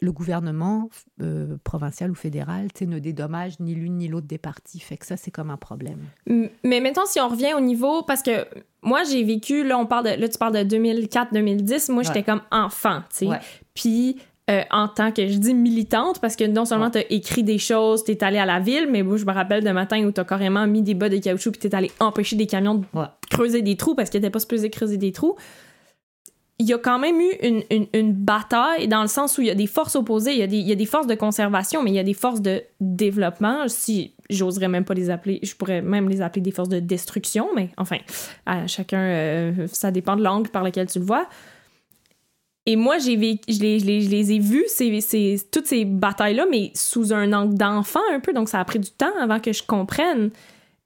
le 0.00 0.12
gouvernement 0.12 0.90
euh, 1.22 1.56
provincial 1.64 2.10
ou 2.10 2.14
fédéral 2.14 2.68
ne 2.80 2.98
dédommage 2.98 3.58
ni 3.60 3.74
l'une 3.74 3.96
ni 3.96 4.08
l'autre 4.08 4.26
des 4.26 4.38
parties. 4.38 4.78
Fait 4.80 4.96
que 4.96 5.06
ça, 5.06 5.16
c'est 5.16 5.30
comme 5.30 5.50
un 5.50 5.56
problème. 5.56 6.00
Mais 6.26 6.80
maintenant, 6.80 7.06
si 7.06 7.20
on 7.20 7.28
revient 7.28 7.54
au 7.56 7.60
niveau, 7.60 8.02
parce 8.02 8.22
que 8.22 8.46
moi, 8.82 9.02
j'ai 9.04 9.24
vécu, 9.24 9.64
là, 9.64 9.78
on 9.78 9.86
parle 9.86 10.04
de, 10.04 10.20
là, 10.20 10.28
tu 10.28 10.38
parles 10.38 10.64
de 10.64 10.76
2004-2010, 10.76 11.92
moi, 11.92 12.02
j'étais 12.02 12.22
comme 12.22 12.42
enfant, 12.50 13.02
tu 13.10 13.26
sais. 13.26 13.40
Puis, 13.74 14.18
euh, 14.50 14.62
en 14.70 14.88
tant 14.88 15.12
que, 15.12 15.26
je 15.28 15.36
dis 15.36 15.54
militante, 15.54 16.20
parce 16.20 16.36
que 16.36 16.44
non 16.44 16.64
seulement 16.64 16.90
tu 16.90 16.98
as 16.98 17.12
écrit 17.12 17.42
des 17.42 17.58
choses, 17.58 18.04
tu 18.04 18.12
es 18.12 18.24
allé 18.24 18.38
à 18.38 18.46
la 18.46 18.60
ville, 18.60 18.88
mais 18.90 19.02
moi, 19.02 19.16
je 19.16 19.24
me 19.24 19.32
rappelle 19.32 19.62
de 19.62 19.70
matin 19.70 20.02
où 20.04 20.12
tu 20.12 20.20
as 20.20 20.24
carrément 20.24 20.66
mis 20.66 20.82
des 20.82 20.94
bas 20.94 21.08
de 21.08 21.18
caoutchouc 21.18 21.52
puis 21.52 21.60
tu 21.60 21.66
es 21.66 21.74
allé 21.74 21.90
empêcher 22.00 22.36
des 22.36 22.46
camions 22.46 22.76
de 22.76 22.84
creuser 23.30 23.62
des 23.62 23.76
trous 23.76 23.94
parce 23.94 24.10
qu'ils 24.10 24.20
n'étaient 24.20 24.30
pas 24.30 24.40
supposés 24.40 24.70
creuser 24.70 24.96
des 24.96 25.12
trous 25.12 25.36
il 26.60 26.66
y 26.66 26.72
a 26.72 26.78
quand 26.78 26.98
même 26.98 27.20
eu 27.20 27.30
une, 27.42 27.62
une, 27.70 27.86
une, 27.94 28.12
bataille 28.12 28.88
dans 28.88 29.02
le 29.02 29.08
sens 29.08 29.38
où 29.38 29.42
il 29.42 29.46
y 29.46 29.50
a 29.50 29.54
des 29.54 29.68
forces 29.68 29.94
opposées, 29.94 30.32
il 30.32 30.38
y 30.38 30.42
a 30.42 30.48
des, 30.48 30.56
il 30.56 30.66
y 30.66 30.72
a 30.72 30.74
des 30.74 30.86
forces 30.86 31.06
de 31.06 31.14
conservation, 31.14 31.82
mais 31.82 31.90
il 31.90 31.94
y 31.94 32.00
a 32.00 32.04
des 32.04 32.14
forces 32.14 32.42
de 32.42 32.62
développement. 32.80 33.68
Si 33.68 34.14
j'oserais 34.28 34.66
même 34.66 34.84
pas 34.84 34.94
les 34.94 35.08
appeler, 35.08 35.38
je 35.42 35.54
pourrais 35.54 35.82
même 35.82 36.08
les 36.08 36.20
appeler 36.20 36.42
des 36.42 36.50
forces 36.50 36.68
de 36.68 36.80
destruction, 36.80 37.48
mais 37.54 37.70
enfin, 37.76 37.98
à 38.44 38.66
chacun, 38.66 39.00
euh, 39.00 39.66
ça 39.68 39.92
dépend 39.92 40.16
de 40.16 40.22
l'angle 40.24 40.50
par 40.50 40.64
lequel 40.64 40.88
tu 40.88 40.98
le 40.98 41.04
vois. 41.04 41.28
Et 42.70 42.76
moi, 42.76 42.98
j'ai 42.98 43.14
je, 43.48 43.60
les, 43.62 43.78
je, 43.78 43.86
les, 43.86 44.02
je 44.02 44.10
les 44.10 44.32
ai 44.32 44.38
vus, 44.38 44.66
ces, 44.68 45.00
ces, 45.00 45.40
toutes 45.50 45.66
ces 45.66 45.86
batailles-là, 45.86 46.44
mais 46.50 46.70
sous 46.74 47.14
un 47.14 47.32
angle 47.32 47.54
d'enfant 47.54 48.02
un 48.12 48.20
peu, 48.20 48.34
donc 48.34 48.50
ça 48.50 48.60
a 48.60 48.64
pris 48.66 48.78
du 48.78 48.90
temps 48.90 49.06
avant 49.18 49.40
que 49.40 49.54
je 49.54 49.62
comprenne. 49.62 50.28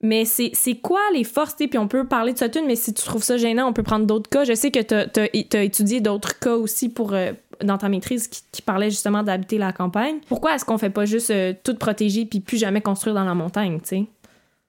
Mais 0.01 0.23
c'est 0.23 0.75
quoi 0.81 1.01
les 1.13 1.25
forces, 1.25 1.55
puis 1.55 1.77
on 1.77 1.89
peut 1.89 2.07
parler 2.07 2.31
de 2.31 2.37
ça 2.37 2.47
mais 2.65 2.77
si 2.77 2.93
tu 2.93 3.03
trouves 3.03 3.23
ça 3.23 3.35
gênant, 3.35 3.67
on 3.67 3.73
peut 3.73 3.83
prendre 3.83 4.05
d'autres 4.05 4.29
cas. 4.29 4.45
Je 4.45 4.53
sais 4.53 4.71
que 4.71 4.79
tu 4.79 5.19
as, 5.19 5.61
étudié 5.61 5.99
d'autres 5.99 6.39
cas 6.39 6.55
aussi 6.55 6.87
pour, 6.87 7.11
euh, 7.11 7.33
dans 7.61 7.77
ta 7.77 7.89
maîtrise 7.89 8.29
qui, 8.29 8.61
parlaient 8.61 8.89
justement 8.89 9.21
d'habiter 9.21 9.57
la 9.57 9.73
campagne. 9.73 10.19
Pourquoi 10.29 10.55
est-ce 10.55 10.63
qu'on 10.63 10.77
fait 10.77 10.89
pas 10.89 11.03
juste 11.03 11.31
euh, 11.31 11.53
tout 11.65 11.75
protéger 11.75 12.25
puis 12.25 12.39
plus 12.39 12.57
jamais 12.57 12.79
construire 12.79 13.13
dans 13.13 13.25
la 13.25 13.35
montagne, 13.35 13.81
tu 13.81 13.87
sais? 13.87 14.05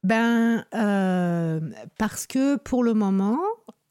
Ben, 0.03 0.65
euh, 0.75 1.61
parce 1.97 2.27
que 2.27 2.57
pour 2.57 2.83
le 2.83 2.93
moment, 2.93 3.39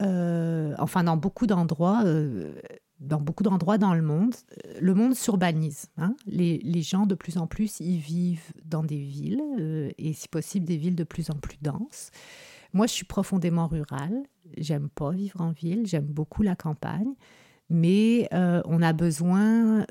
enfin 0.01 1.05
dans 1.05 1.15
beaucoup 1.15 1.47
d'endroits, 1.47 2.03
dans 3.03 3.19
beaucoup 3.19 3.43
d'endroits 3.43 3.77
dans 3.77 3.93
le 3.93 4.01
monde, 4.01 4.33
euh, 4.65 4.77
le 4.79 4.93
monde 4.93 5.13
s'urbanise. 5.13 5.87
Hein. 5.97 6.15
Les, 6.25 6.81
gens 6.81 7.05
de 7.05 7.15
plus 7.15 7.37
en 7.37 7.47
plus 7.47 7.79
y 7.79 7.97
vivent 7.97 8.51
dans 8.65 8.83
des 8.83 8.99
villes 8.99 9.41
euh, 9.59 9.91
et 9.97 10.13
si 10.13 10.27
possible 10.27 10.65
des 10.65 10.77
villes 10.77 10.95
de 10.95 11.03
plus 11.03 11.29
en 11.29 11.35
plus 11.35 11.57
denses. 11.61 12.11
Moi, 12.73 12.87
je 12.87 12.93
suis 12.93 13.05
profondément 13.05 13.67
rurale. 13.67 14.23
J'aime 14.57 14.89
pas 14.89 15.11
vivre 15.11 15.41
en 15.41 15.51
ville. 15.51 15.85
J'aime 15.85 16.05
beaucoup 16.05 16.41
la 16.41 16.55
campagne. 16.55 17.13
Mais 17.69 18.27
euh, 18.33 18.61
on 18.65 18.81
a 18.81 18.93
besoin, 18.93 19.85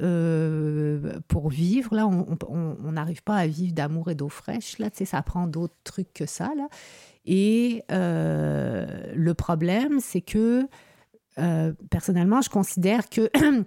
pour 1.29 1.49
vivre, 1.49 1.95
là, 1.95 2.07
on 2.07 2.93
n'arrive 2.93 3.23
pas 3.23 3.37
à 3.37 3.47
vivre 3.47 3.73
d'amour 3.73 4.11
et 4.11 4.15
d'eau 4.15 4.29
fraîche. 4.29 4.79
Là, 4.79 4.89
ça 4.93 5.23
prend 5.23 5.47
d'autres 5.47 5.77
trucs 5.83 6.13
que 6.13 6.27
ça. 6.27 6.53
Là. 6.57 6.69
Et 7.25 7.85
le 7.89 9.33
problème, 9.33 10.01
c'est 10.01 10.21
que 10.21 10.67
euh, 11.39 11.73
personnellement, 11.91 12.41
je 12.43 12.51
considère 12.51 13.09
que 13.09 13.31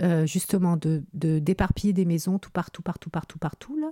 euh, 0.00 0.26
justement 0.26 0.76
de, 0.76 1.02
d'éparpiller 1.12 1.92
des 1.92 2.04
maisons 2.04 2.38
tout 2.38 2.50
partout, 2.50 2.82
partout, 2.82 3.10
partout, 3.10 3.38
partout, 3.38 3.76
là, 3.76 3.90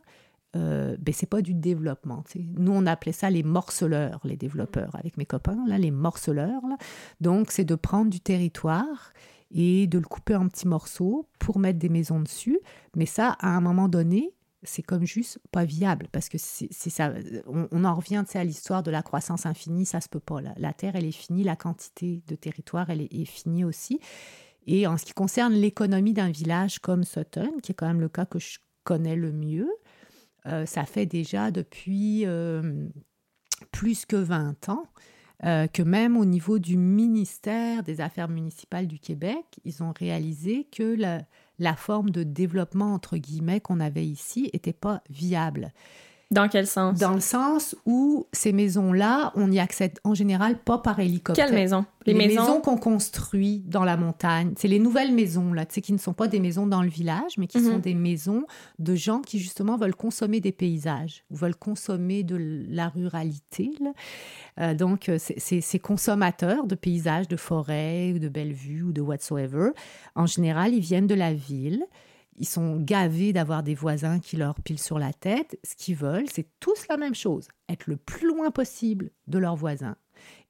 euh, 0.56 0.96
ben, 0.98 1.12
c'est 1.14 1.28
pas 1.28 1.42
du 1.42 1.52
développement. 1.52 2.24
Nous, 2.36 2.72
on 2.72 2.86
appelait 2.86 3.12
ça 3.12 3.28
les 3.28 3.42
morceleurs, 3.42 4.20
les 4.24 4.36
développeurs, 4.36 4.96
avec 4.96 5.16
mes 5.18 5.26
copains, 5.26 5.62
là, 5.66 5.76
les 5.76 5.90
morceleurs. 5.90 6.62
Donc, 7.20 7.50
c'est 7.50 7.64
de 7.64 7.74
prendre 7.74 8.10
du 8.10 8.20
territoire 8.20 9.12
et 9.50 9.86
de 9.86 9.98
le 9.98 10.04
couper 10.04 10.36
en 10.36 10.48
petits 10.48 10.68
morceaux 10.68 11.26
pour 11.38 11.58
mettre 11.58 11.78
des 11.78 11.90
maisons 11.90 12.20
dessus. 12.20 12.58
Mais 12.96 13.06
ça, 13.06 13.36
à 13.40 13.48
un 13.48 13.60
moment 13.60 13.88
donné, 13.88 14.32
c'est 14.62 14.82
comme 14.82 15.04
juste 15.04 15.38
pas 15.52 15.64
viable 15.64 16.08
parce 16.10 16.28
que 16.28 16.38
c'est 16.38 16.72
ça. 16.72 17.12
On, 17.46 17.84
en 17.84 17.94
revient 17.94 18.24
à 18.34 18.44
l'histoire 18.44 18.82
de 18.82 18.90
la 18.90 19.02
croissance 19.02 19.46
infinie, 19.46 19.86
ça 19.86 20.00
se 20.00 20.08
peut 20.08 20.20
pas. 20.20 20.40
La, 20.56 20.72
Terre, 20.72 20.96
elle 20.96 21.04
est 21.04 21.12
finie, 21.12 21.44
la 21.44 21.56
quantité 21.56 22.22
de 22.26 22.34
territoire, 22.34 22.90
elle 22.90 23.02
est, 23.02 23.24
finie 23.24 23.64
aussi. 23.64 24.00
Et 24.66 24.86
en 24.86 24.96
ce 24.96 25.04
qui 25.04 25.12
concerne 25.12 25.54
l'économie 25.54 26.12
d'un 26.12 26.30
village 26.30 26.80
comme 26.80 27.04
Sutton, 27.04 27.58
qui 27.62 27.72
est 27.72 27.74
quand 27.74 27.86
même 27.86 28.00
le 28.00 28.08
cas 28.08 28.26
que 28.26 28.38
je 28.38 28.58
connais 28.84 29.16
le 29.16 29.32
mieux, 29.32 29.70
euh, 30.46 30.66
ça 30.66 30.84
fait 30.84 31.06
déjà 31.06 31.50
depuis 31.50 32.26
euh, 32.26 32.88
plus 33.70 34.06
que 34.06 34.16
20 34.16 34.68
ans 34.68 34.86
euh, 35.44 35.68
que 35.68 35.82
même 35.82 36.16
au 36.16 36.24
niveau 36.24 36.58
du 36.58 36.76
ministère 36.76 37.84
des 37.84 38.00
Affaires 38.00 38.28
municipales 38.28 38.88
du 38.88 38.98
Québec, 38.98 39.44
ils 39.64 39.84
ont 39.84 39.92
réalisé 39.96 40.64
que 40.64 40.82
la, 40.82 41.22
la 41.58 41.74
forme 41.76 42.10
de 42.10 42.22
développement, 42.22 42.94
entre 42.94 43.16
guillemets, 43.16 43.60
qu'on 43.60 43.80
avait 43.80 44.06
ici 44.06 44.50
n'était 44.52 44.72
pas 44.72 45.02
viable. 45.10 45.72
Dans 46.30 46.48
quel 46.48 46.66
sens? 46.66 46.98
Dans 46.98 47.14
le 47.14 47.20
sens 47.20 47.74
où 47.86 48.26
ces 48.32 48.52
maisons-là, 48.52 49.32
on 49.34 49.50
y 49.50 49.58
accède 49.58 49.98
en 50.04 50.12
général 50.12 50.58
pas 50.58 50.76
par 50.76 51.00
hélicoptère. 51.00 51.46
Quelles 51.46 51.54
maisons? 51.54 51.86
Les, 52.04 52.12
maisons, 52.12 52.60
qu'on 52.60 52.76
construit 52.76 53.62
dans 53.66 53.84
la 53.84 53.96
montagne. 53.96 54.52
C'est 54.56 54.68
les 54.68 54.78
nouvelles 54.78 55.12
maisons, 55.12 55.52
là, 55.52 55.66
tu 55.66 55.74
sais, 55.74 55.80
qui 55.80 55.92
ne 55.92 55.98
sont 55.98 56.14
pas 56.14 56.26
des 56.26 56.40
maisons 56.40 56.66
dans 56.66 56.82
le 56.82 56.88
village, 56.88 57.36
mais 57.36 57.46
qui 57.46 57.60
sont 57.60 57.74
mhm. 57.74 57.80
des 57.80 57.94
maisons 57.94 58.44
de 58.78 58.94
gens 58.94 59.20
qui, 59.20 59.38
justement, 59.38 59.76
veulent 59.76 59.94
consommer 59.94 60.40
des 60.40 60.52
paysages, 60.52 61.24
veulent 61.30 61.56
consommer 61.56 62.22
de 62.22 62.64
la 62.70 62.88
ruralité. 62.88 63.72
Euh, 64.58 64.74
donc, 64.74 65.08
euh, 65.08 65.18
ces 65.18 65.78
consommateurs 65.78 66.66
de 66.66 66.74
paysages, 66.74 67.28
de 67.28 67.36
forêts, 67.36 68.14
de 68.14 68.28
belles 68.28 68.52
vues, 68.52 68.82
ou 68.82 68.92
de 68.92 69.02
whatsoever, 69.02 69.70
en 70.14 70.26
général, 70.26 70.74
ils 70.74 70.80
viennent 70.80 71.06
de 71.06 71.14
la 71.14 71.34
ville 71.34 71.84
ils 72.38 72.48
sont 72.48 72.76
gavés 72.76 73.32
d'avoir 73.32 73.62
des 73.62 73.74
voisins 73.74 74.18
qui 74.20 74.36
leur 74.36 74.60
pilent 74.60 74.78
sur 74.78 74.98
la 74.98 75.12
tête. 75.12 75.58
Ce 75.64 75.74
qu'ils 75.74 75.96
veulent, 75.96 76.28
c'est 76.32 76.48
tous 76.60 76.86
la 76.88 76.96
même 76.96 77.14
chose, 77.14 77.48
être 77.68 77.86
le 77.86 77.96
plus 77.96 78.28
loin 78.28 78.50
possible 78.50 79.10
de 79.26 79.38
leurs 79.38 79.56
voisins. 79.56 79.96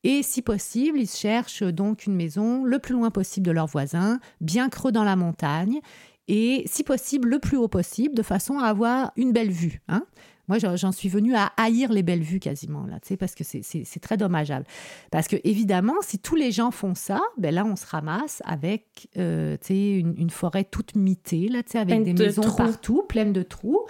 Et 0.04 0.22
si 0.22 0.42
possible, 0.42 1.00
ils 1.00 1.08
cherchent 1.08 1.62
donc 1.62 2.06
une 2.06 2.14
maison 2.14 2.64
le 2.64 2.78
plus 2.78 2.94
loin 2.94 3.10
possible 3.10 3.46
de 3.46 3.52
leurs 3.52 3.66
voisins, 3.66 4.20
bien 4.40 4.68
creux 4.68 4.92
dans 4.92 5.04
la 5.04 5.16
montagne, 5.16 5.80
et 6.28 6.62
si 6.66 6.84
possible 6.84 7.28
le 7.28 7.38
plus 7.38 7.56
haut 7.56 7.68
possible, 7.68 8.14
de 8.14 8.22
façon 8.22 8.58
à 8.58 8.66
avoir 8.66 9.12
une 9.16 9.32
belle 9.32 9.50
vue. 9.50 9.80
Hein. 9.88 10.04
Moi, 10.48 10.58
j'en 10.58 10.92
suis 10.92 11.08
venue 11.08 11.34
à 11.34 11.52
haïr 11.56 11.92
les 11.92 12.02
belles 12.02 12.22
vues 12.22 12.40
quasiment, 12.40 12.86
là, 12.86 12.98
parce 13.18 13.34
que 13.34 13.44
c'est 13.44 14.00
très 14.00 14.16
dommageable. 14.16 14.66
Parce 15.10 15.28
que, 15.28 15.36
évidemment, 15.44 15.94
si 16.02 16.18
tous 16.18 16.36
les 16.36 16.50
gens 16.52 16.70
font 16.70 16.94
ça, 16.94 17.20
ben 17.36 17.54
là, 17.54 17.64
on 17.64 17.76
se 17.76 17.86
ramasse 17.86 18.42
avec 18.44 19.08
euh, 19.16 19.56
une, 19.68 20.14
une, 20.16 20.30
forêt 20.30 20.64
toute 20.64 20.96
mitée, 20.96 21.48
là, 21.48 21.60
avec 21.74 22.02
des 22.02 22.14
maisons 22.14 22.42
partout, 22.56 23.02
pleines 23.08 23.32
de 23.32 23.42
trous. 23.42 23.84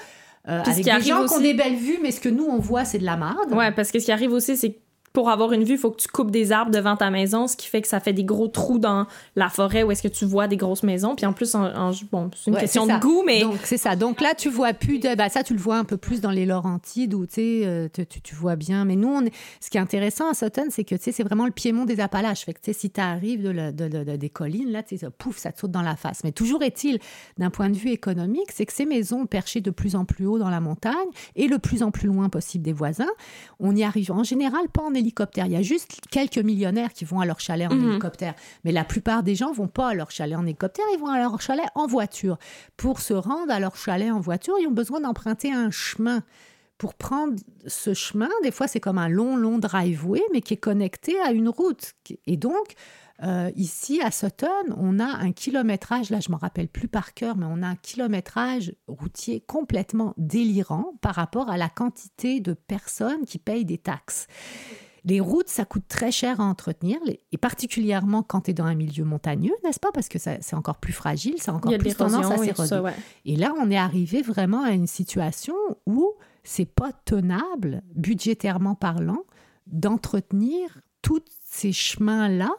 Euh, 0.48 0.62
avec 0.62 0.84
des 0.84 0.90
gens 1.02 1.26
qui 1.26 1.34
ont 1.34 1.40
des 1.40 1.54
belles 1.54 1.76
vues, 1.76 1.98
mais 2.02 2.10
ce 2.10 2.20
que 2.20 2.28
nous, 2.28 2.44
on 2.44 2.58
voit, 2.58 2.84
c'est 2.84 2.98
de 2.98 3.04
la 3.04 3.16
marde. 3.16 3.52
Ouais, 3.52 3.70
parce 3.72 3.92
que 3.92 3.98
ce 3.98 4.06
qui 4.06 4.12
arrive 4.12 4.32
aussi, 4.32 4.56
c'est 4.56 4.78
pour 5.18 5.30
avoir 5.30 5.52
une 5.52 5.64
vue, 5.64 5.72
il 5.72 5.78
faut 5.78 5.90
que 5.90 6.00
tu 6.00 6.06
coupes 6.06 6.30
des 6.30 6.52
arbres 6.52 6.70
devant 6.70 6.94
ta 6.94 7.10
maison, 7.10 7.48
ce 7.48 7.56
qui 7.56 7.66
fait 7.66 7.82
que 7.82 7.88
ça 7.88 7.98
fait 7.98 8.12
des 8.12 8.22
gros 8.22 8.46
trous 8.46 8.78
dans 8.78 9.08
la 9.34 9.48
forêt 9.48 9.82
où 9.82 9.90
est-ce 9.90 10.04
que 10.04 10.06
tu 10.06 10.24
vois 10.24 10.46
des 10.46 10.56
grosses 10.56 10.84
maisons. 10.84 11.16
Puis 11.16 11.26
en 11.26 11.32
plus, 11.32 11.56
en, 11.56 11.90
bon, 12.12 12.30
c'est 12.36 12.52
une 12.52 12.56
question 12.56 12.86
de 12.86 12.96
goût, 13.00 13.24
mais... 13.26 13.40
Donc, 13.40 13.58
c'est 13.64 13.78
ça. 13.78 13.96
Donc 13.96 14.20
là, 14.20 14.34
tu 14.38 14.48
vois 14.48 14.74
plus 14.74 15.00
de... 15.00 15.16
Ben, 15.16 15.28
ça, 15.28 15.42
tu 15.42 15.54
le 15.54 15.58
vois 15.58 15.76
un 15.76 15.82
peu 15.82 15.96
plus 15.96 16.20
dans 16.20 16.30
les 16.30 16.46
Laurentides 16.46 17.14
où, 17.14 17.26
tu 17.26 17.40
euh, 17.40 17.88
tu, 17.92 18.06
tu, 18.06 18.36
vois 18.36 18.54
bien. 18.54 18.84
Mais 18.84 18.94
nous, 18.94 19.08
on 19.08 19.24
ce 19.60 19.70
qui 19.70 19.76
est 19.76 19.80
intéressant 19.80 20.30
à 20.30 20.34
Sutton, 20.34 20.66
c'est 20.70 20.84
que, 20.84 20.94
c'est 21.00 21.24
vraiment 21.24 21.46
le 21.46 21.50
piémont 21.50 21.84
des 21.84 21.98
Appalaches. 21.98 22.44
Fait 22.44 22.54
que, 22.54 22.72
si 22.72 22.88
tu 22.88 23.00
arrives 23.00 23.42
de, 23.42 23.72
de, 23.72 24.14
des 24.14 24.30
collines, 24.30 24.70
là, 24.70 24.84
sais, 24.86 25.00
pouf, 25.18 25.36
ça 25.36 25.50
te 25.50 25.58
saute 25.58 25.72
dans 25.72 25.82
la 25.82 25.96
face. 25.96 26.20
Mais 26.22 26.30
toujours 26.30 26.62
est-il, 26.62 27.00
d'un 27.38 27.50
point 27.50 27.70
de 27.70 27.76
vue 27.76 27.90
économique, 27.90 28.52
c'est 28.54 28.66
que 28.66 28.72
ces 28.72 28.86
maisons 28.86 29.26
perchées 29.26 29.62
de 29.62 29.72
plus 29.72 29.96
en 29.96 30.04
plus 30.04 30.26
haut 30.26 30.38
dans 30.38 30.50
la 30.50 30.60
montagne 30.60 30.94
et 31.34 31.48
le 31.48 31.58
plus 31.58 31.82
en 31.82 31.90
plus 31.90 32.06
loin 32.06 32.28
possible 32.28 32.62
des 32.62 32.72
voisins, 32.72 33.10
on 33.58 33.74
y 33.74 33.82
arrive 33.82 34.12
en 34.12 34.22
général 34.22 34.68
pas 34.72 34.82
en 34.82 34.94
hélicoptère. 35.08 35.46
Il 35.46 35.52
y 35.52 35.56
a 35.56 35.62
juste 35.62 36.00
quelques 36.10 36.38
millionnaires 36.38 36.92
qui 36.92 37.04
vont 37.04 37.20
à 37.20 37.26
leur 37.26 37.40
chalet 37.40 37.70
en 37.70 37.74
mhm. 37.74 37.90
hélicoptère. 37.90 38.34
Mais 38.64 38.72
la 38.72 38.84
plupart 38.84 39.22
des 39.22 39.34
gens 39.34 39.52
vont 39.52 39.68
pas 39.68 39.88
à 39.88 39.94
leur 39.94 40.10
chalet 40.10 40.36
en 40.36 40.44
hélicoptère, 40.44 40.84
ils 40.94 41.00
vont 41.00 41.08
à 41.08 41.18
leur 41.18 41.40
chalet 41.40 41.66
en 41.74 41.86
voiture. 41.86 42.38
Pour 42.76 43.00
se 43.00 43.14
rendre 43.14 43.52
à 43.52 43.58
leur 43.58 43.76
chalet 43.76 44.10
en 44.10 44.20
voiture, 44.20 44.54
ils 44.60 44.66
ont 44.66 44.72
besoin 44.72 45.00
d'emprunter 45.00 45.52
un 45.52 45.70
chemin. 45.70 46.22
Pour 46.76 46.94
prendre 46.94 47.34
ce 47.66 47.92
chemin, 47.92 48.28
des 48.44 48.52
fois 48.52 48.68
c'est 48.68 48.78
comme 48.78 48.98
un 48.98 49.08
long, 49.08 49.36
long 49.36 49.58
driveway, 49.58 50.22
mais 50.32 50.42
qui 50.42 50.54
est 50.54 50.58
connecté 50.58 51.18
à 51.20 51.32
une 51.32 51.48
route. 51.48 51.94
Et 52.26 52.36
donc, 52.36 52.74
euh, 53.24 53.50
ici, 53.56 54.00
à 54.00 54.12
Sutton, 54.12 54.46
on 54.76 55.00
a 55.00 55.04
un 55.04 55.32
kilométrage, 55.32 56.10
là 56.10 56.20
je 56.20 56.30
ne 56.30 56.36
me 56.36 56.40
rappelle 56.40 56.68
plus 56.68 56.86
par 56.86 57.14
cœur, 57.14 57.36
mais 57.36 57.46
on 57.48 57.62
a 57.62 57.66
un 57.66 57.76
kilométrage 57.76 58.72
routier 58.86 59.40
complètement 59.40 60.14
délirant 60.18 60.92
par 61.00 61.16
rapport 61.16 61.50
à 61.50 61.56
la 61.56 61.68
quantité 61.68 62.38
de 62.38 62.52
personnes 62.52 63.24
qui 63.26 63.38
payent 63.38 63.64
des 63.64 63.78
taxes. 63.78 64.28
Les 65.08 65.20
routes, 65.20 65.48
ça 65.48 65.64
coûte 65.64 65.84
très 65.88 66.10
cher 66.10 66.40
à 66.40 66.44
entretenir, 66.44 66.98
et 67.32 67.38
particulièrement 67.38 68.22
quand 68.22 68.42
tu 68.42 68.50
es 68.50 68.54
dans 68.54 68.66
un 68.66 68.74
milieu 68.74 69.04
montagneux, 69.04 69.54
n'est-ce 69.64 69.80
pas? 69.80 69.90
Parce 69.92 70.08
que 70.08 70.18
c'est 70.18 70.54
encore 70.54 70.76
plus 70.76 70.92
fragile, 70.92 71.40
ça 71.40 71.52
a 71.52 71.54
encore 71.54 71.76
plus 71.78 71.94
tendance 71.96 72.30
à 72.30 72.36
s'éroder. 72.36 72.92
Et 73.24 73.36
là, 73.36 73.54
on 73.58 73.70
est 73.70 73.78
arrivé 73.78 74.20
vraiment 74.20 74.62
à 74.62 74.72
une 74.72 74.86
situation 74.86 75.54
où 75.86 76.12
c'est 76.44 76.66
pas 76.66 76.92
tenable, 77.06 77.82
budgétairement 77.94 78.74
parlant, 78.74 79.24
d'entretenir 79.66 80.80
tous 81.00 81.24
ces 81.42 81.72
chemins-là 81.72 82.50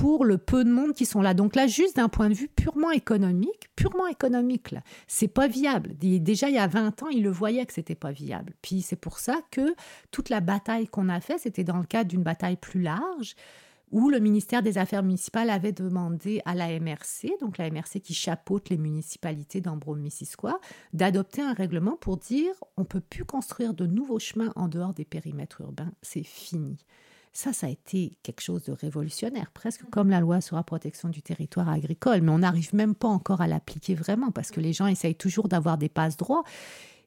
pour 0.00 0.24
le 0.24 0.38
peu 0.38 0.64
de 0.64 0.70
monde 0.70 0.92
qui 0.92 1.06
sont 1.06 1.22
là. 1.22 1.34
Donc 1.34 1.56
là, 1.56 1.66
juste 1.66 1.96
d'un 1.96 2.08
point 2.08 2.28
de 2.28 2.34
vue 2.34 2.48
purement 2.48 2.90
économique, 2.90 3.70
purement 3.76 4.06
économique, 4.06 4.70
là, 4.70 4.80
c'est 5.06 5.28
pas 5.28 5.48
viable. 5.48 5.94
Déjà, 5.98 6.48
il 6.48 6.54
y 6.54 6.58
a 6.58 6.66
20 6.66 7.02
ans, 7.02 7.08
ils 7.08 7.22
le 7.22 7.30
voyaient 7.30 7.66
que 7.66 7.72
c'était 7.72 7.94
pas 7.94 8.12
viable. 8.12 8.52
Puis 8.62 8.82
c'est 8.82 8.96
pour 8.96 9.18
ça 9.18 9.36
que 9.50 9.74
toute 10.10 10.28
la 10.28 10.40
bataille 10.40 10.86
qu'on 10.86 11.08
a 11.08 11.20
faite, 11.20 11.40
c'était 11.40 11.64
dans 11.64 11.78
le 11.78 11.84
cadre 11.84 12.10
d'une 12.10 12.22
bataille 12.22 12.56
plus 12.56 12.82
large 12.82 13.34
où 13.92 14.10
le 14.10 14.18
ministère 14.18 14.62
des 14.62 14.78
Affaires 14.78 15.04
municipales 15.04 15.48
avait 15.48 15.72
demandé 15.72 16.42
à 16.44 16.54
la 16.54 16.68
MRC, 16.80 17.30
donc 17.40 17.56
la 17.56 17.70
MRC 17.70 18.00
qui 18.02 18.14
chapeaute 18.14 18.68
les 18.68 18.78
municipalités 18.78 19.60
d'Ambrome-Missisquoi, 19.60 20.58
d'adopter 20.92 21.40
un 21.40 21.52
règlement 21.52 21.96
pour 21.96 22.16
dire 22.16 22.52
on 22.76 22.84
peut 22.84 23.00
plus 23.00 23.24
construire 23.24 23.74
de 23.74 23.86
nouveaux 23.86 24.18
chemins 24.18 24.52
en 24.56 24.66
dehors 24.66 24.92
des 24.92 25.04
périmètres 25.04 25.60
urbains, 25.60 25.92
c'est 26.02 26.24
fini. 26.24 26.76
Ça, 27.36 27.52
ça 27.52 27.66
a 27.66 27.68
été 27.68 28.16
quelque 28.22 28.40
chose 28.40 28.62
de 28.62 28.72
révolutionnaire, 28.72 29.50
presque 29.52 29.82
comme 29.90 30.08
la 30.08 30.20
loi 30.20 30.40
sur 30.40 30.56
la 30.56 30.62
protection 30.62 31.10
du 31.10 31.20
territoire 31.20 31.68
agricole, 31.68 32.22
mais 32.22 32.30
on 32.30 32.38
n'arrive 32.38 32.74
même 32.74 32.94
pas 32.94 33.08
encore 33.08 33.42
à 33.42 33.46
l'appliquer 33.46 33.94
vraiment 33.94 34.30
parce 34.30 34.50
que 34.50 34.58
les 34.58 34.72
gens 34.72 34.86
essayent 34.86 35.14
toujours 35.14 35.46
d'avoir 35.46 35.76
des 35.76 35.90
passes 35.90 36.16
droits. 36.16 36.44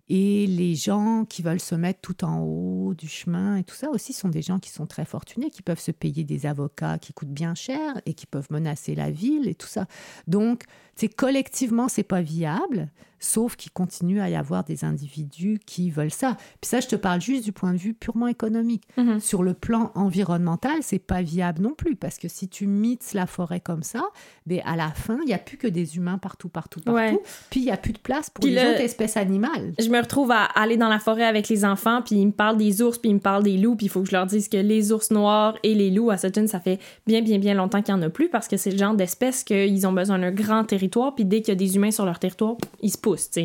Et 0.07 0.45
les 0.45 0.75
gens 0.75 1.25
qui 1.25 1.41
veulent 1.41 1.59
se 1.59 1.73
mettre 1.73 2.01
tout 2.01 2.23
en 2.25 2.41
haut 2.41 2.93
du 2.93 3.07
chemin 3.07 3.57
et 3.57 3.63
tout 3.63 3.73
ça 3.73 3.89
aussi 3.89 4.13
sont 4.13 4.29
des 4.29 4.43
gens 4.43 4.59
qui 4.59 4.69
sont 4.69 4.85
très 4.85 5.05
fortunés, 5.05 5.49
qui 5.49 5.63
peuvent 5.63 5.79
se 5.79 5.91
payer 5.91 6.23
des 6.23 6.45
avocats 6.45 6.99
qui 6.99 7.11
coûtent 7.11 7.33
bien 7.33 7.55
cher 7.55 7.99
et 8.05 8.13
qui 8.13 8.27
peuvent 8.27 8.51
menacer 8.51 8.93
la 8.93 9.09
ville 9.09 9.47
et 9.47 9.55
tout 9.55 9.67
ça. 9.67 9.87
Donc, 10.27 10.65
c'est 10.99 11.07
collectivement, 11.07 11.87
c'est 11.87 12.03
pas 12.03 12.21
viable 12.21 12.89
sauf 13.19 13.55
qu'il 13.55 13.71
continue 13.71 14.21
à 14.21 14.29
y 14.29 14.35
avoir 14.35 14.63
des 14.63 14.83
individus 14.83 15.59
qui 15.65 15.91
veulent 15.91 16.11
ça. 16.11 16.37
Puis 16.61 16.69
ça, 16.69 16.79
je 16.79 16.87
te 16.87 16.95
parle 16.95 17.21
juste 17.21 17.43
du 17.43 17.51
point 17.51 17.73
de 17.73 17.77
vue 17.77 17.93
purement 17.93 18.27
économique. 18.27 18.83
Mhm. 18.97 19.19
Sur 19.19 19.43
le 19.43 19.53
plan 19.53 19.91
environnemental, 19.95 20.77
c'est 20.81 20.99
pas 20.99 21.21
viable 21.21 21.61
non 21.61 21.73
plus, 21.73 21.95
parce 21.95 22.17
que 22.17 22.27
si 22.27 22.47
tu 22.47 22.65
mites 22.65 23.13
la 23.13 23.27
forêt 23.27 23.59
comme 23.59 23.83
ça, 23.83 24.03
ben 24.45 24.61
à 24.65 24.75
la 24.75 24.89
fin, 24.89 25.19
il 25.21 25.27
n'y 25.27 25.33
a 25.33 25.37
plus 25.37 25.57
que 25.57 25.67
des 25.67 25.97
humains 25.97 26.17
partout, 26.17 26.49
partout, 26.49 26.79
partout. 26.79 27.21
Puis 27.49 27.59
il 27.59 27.65
n'y 27.65 27.71
a 27.71 27.77
plus 27.77 27.93
de 27.93 27.99
place 27.99 28.29
pour 28.29 28.45
les 28.45 28.57
autres 28.57 28.81
espèces 28.81 29.17
animales. 29.17 29.73
Je 29.79 29.89
me 29.89 29.99
retrouve 29.99 30.31
à 30.31 30.45
aller 30.45 30.77
dans 30.77 30.89
la 30.89 30.99
forêt 30.99 31.25
avec 31.25 31.49
les 31.49 31.65
enfants, 31.65 32.01
puis 32.01 32.15
ils 32.15 32.27
me 32.27 32.31
parlent 32.31 32.57
des 32.57 32.81
ours, 32.81 32.97
puis 32.97 33.09
ils 33.09 33.15
me 33.15 33.19
parlent 33.19 33.43
des 33.43 33.57
loups, 33.57 33.75
puis 33.75 33.87
il 33.87 33.89
faut 33.89 34.01
que 34.01 34.07
je 34.07 34.15
leur 34.15 34.25
dise 34.25 34.47
que 34.47 34.57
les 34.57 34.91
ours 34.91 35.11
noirs 35.11 35.57
et 35.63 35.75
les 35.75 35.91
loups 35.91 36.09
à 36.09 36.17
Sutton, 36.17 36.47
ça 36.47 36.59
fait 36.59 36.79
bien, 37.05 37.21
bien, 37.21 37.39
bien 37.39 37.53
longtemps 37.53 37.81
qu'il 37.81 37.93
n'y 37.93 38.01
en 38.01 38.03
a 38.03 38.09
plus, 38.09 38.29
parce 38.29 38.47
que 38.47 38.57
c'est 38.57 38.71
le 38.71 38.77
genre 38.77 38.93
d'espèces 38.93 39.43
qu'ils 39.43 39.85
ont 39.87 39.93
besoin 39.93 40.19
d'un 40.19 40.31
grand 40.31 40.63
territoire, 40.63 40.88
puis 41.15 41.25
dès 41.25 41.41
qu'il 41.41 41.49
y 41.49 41.51
a 41.51 41.55
des 41.55 41.75
humains 41.75 41.91
sur 41.91 42.05
leur 42.05 42.19
territoire, 42.19 42.55
ils 42.81 42.91
se 42.91 42.97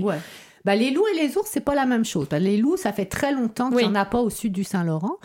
Ouais. 0.02 0.18
Bah, 0.64 0.74
les 0.74 0.90
loups 0.90 1.06
et 1.14 1.20
les 1.20 1.36
ours, 1.36 1.48
c'est 1.50 1.60
pas 1.60 1.74
la 1.74 1.84
même 1.84 2.04
chose. 2.04 2.26
Les 2.32 2.56
loups, 2.56 2.76
ça 2.76 2.92
fait 2.92 3.04
très 3.04 3.32
longtemps 3.32 3.70
qu'il 3.70 3.78
n'y 3.78 3.84
en 3.84 3.94
a 3.94 4.06
pas 4.06 4.20
au 4.20 4.30
sud 4.30 4.52
du 4.52 4.64
Saint-Laurent. 4.64 5.16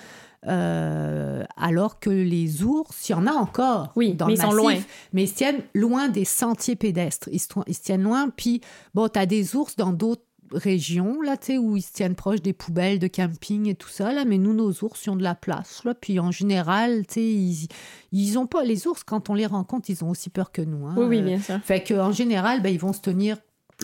Euh, 0.48 1.44
alors 1.58 2.00
que 2.00 2.10
les 2.10 2.64
ours, 2.64 3.10
il 3.10 3.12
y 3.12 3.16
en 3.16 3.28
a 3.28 3.32
encore 3.34 3.92
oui, 3.98 4.14
dans 4.14 4.28
mais 4.28 4.34
le 4.34 4.40
ils 4.40 4.42
sont 4.42 4.52
loin. 4.54 4.76
Mais 5.12 5.24
ils 5.24 5.28
se 5.28 5.36
tiennent 5.36 5.62
loin 5.74 6.08
des 6.08 6.24
sentiers 6.24 6.76
pédestres. 6.76 7.30
Ils 7.32 7.40
se, 7.40 7.48
ils 7.68 7.76
se 7.76 7.82
tiennent 7.82 8.04
loin. 8.04 8.30
Puis, 8.30 8.62
bon, 8.94 9.10
tu 9.10 9.20
as 9.20 9.26
des 9.26 9.56
ours 9.56 9.76
dans 9.76 9.92
d'autres 9.92 10.24
régions, 10.52 11.22
là, 11.22 11.38
tu 11.38 11.48
sais, 11.48 11.58
où 11.58 11.78
ils 11.78 11.82
se 11.82 11.92
tiennent 11.92 12.16
proches 12.16 12.42
des 12.42 12.54
poubelles 12.54 13.00
de 13.00 13.08
camping 13.08 13.68
et 13.68 13.76
tout 13.76 13.90
ça, 13.90 14.12
là. 14.12 14.26
Mais 14.26 14.38
nous, 14.38 14.54
nos 14.54 14.72
ours, 14.84 15.06
ils 15.06 15.10
ont 15.10 15.16
de 15.16 15.24
la 15.24 15.36
place, 15.36 15.84
là. 15.84 15.94
Puis, 15.94 16.20
en 16.20 16.32
général, 16.32 17.06
tu 17.08 17.16
sais, 17.16 17.24
ils, 17.24 17.68
ils 18.12 18.38
ont 18.38 18.48
pas... 18.48 18.64
Les 18.64 18.88
ours, 18.88 19.04
quand 19.04 19.30
on 19.30 19.34
les 19.34 19.46
rencontre, 19.46 19.90
ils 19.90 20.04
ont 20.04 20.10
aussi 20.10 20.30
peur 20.30 20.52
que 20.52 20.62
nous. 20.62 20.88
Hein. 20.88 20.96
Oui, 20.98 21.06
oui, 21.06 21.22
bien 21.22 21.40
sûr. 21.40 21.60
Fait 21.64 21.84
qu'en 21.84 22.12
général, 22.12 22.62
ben, 22.62 22.70
ils 22.70 22.80
vont 22.80 22.94
se 22.94 23.02
tenir 23.02 23.38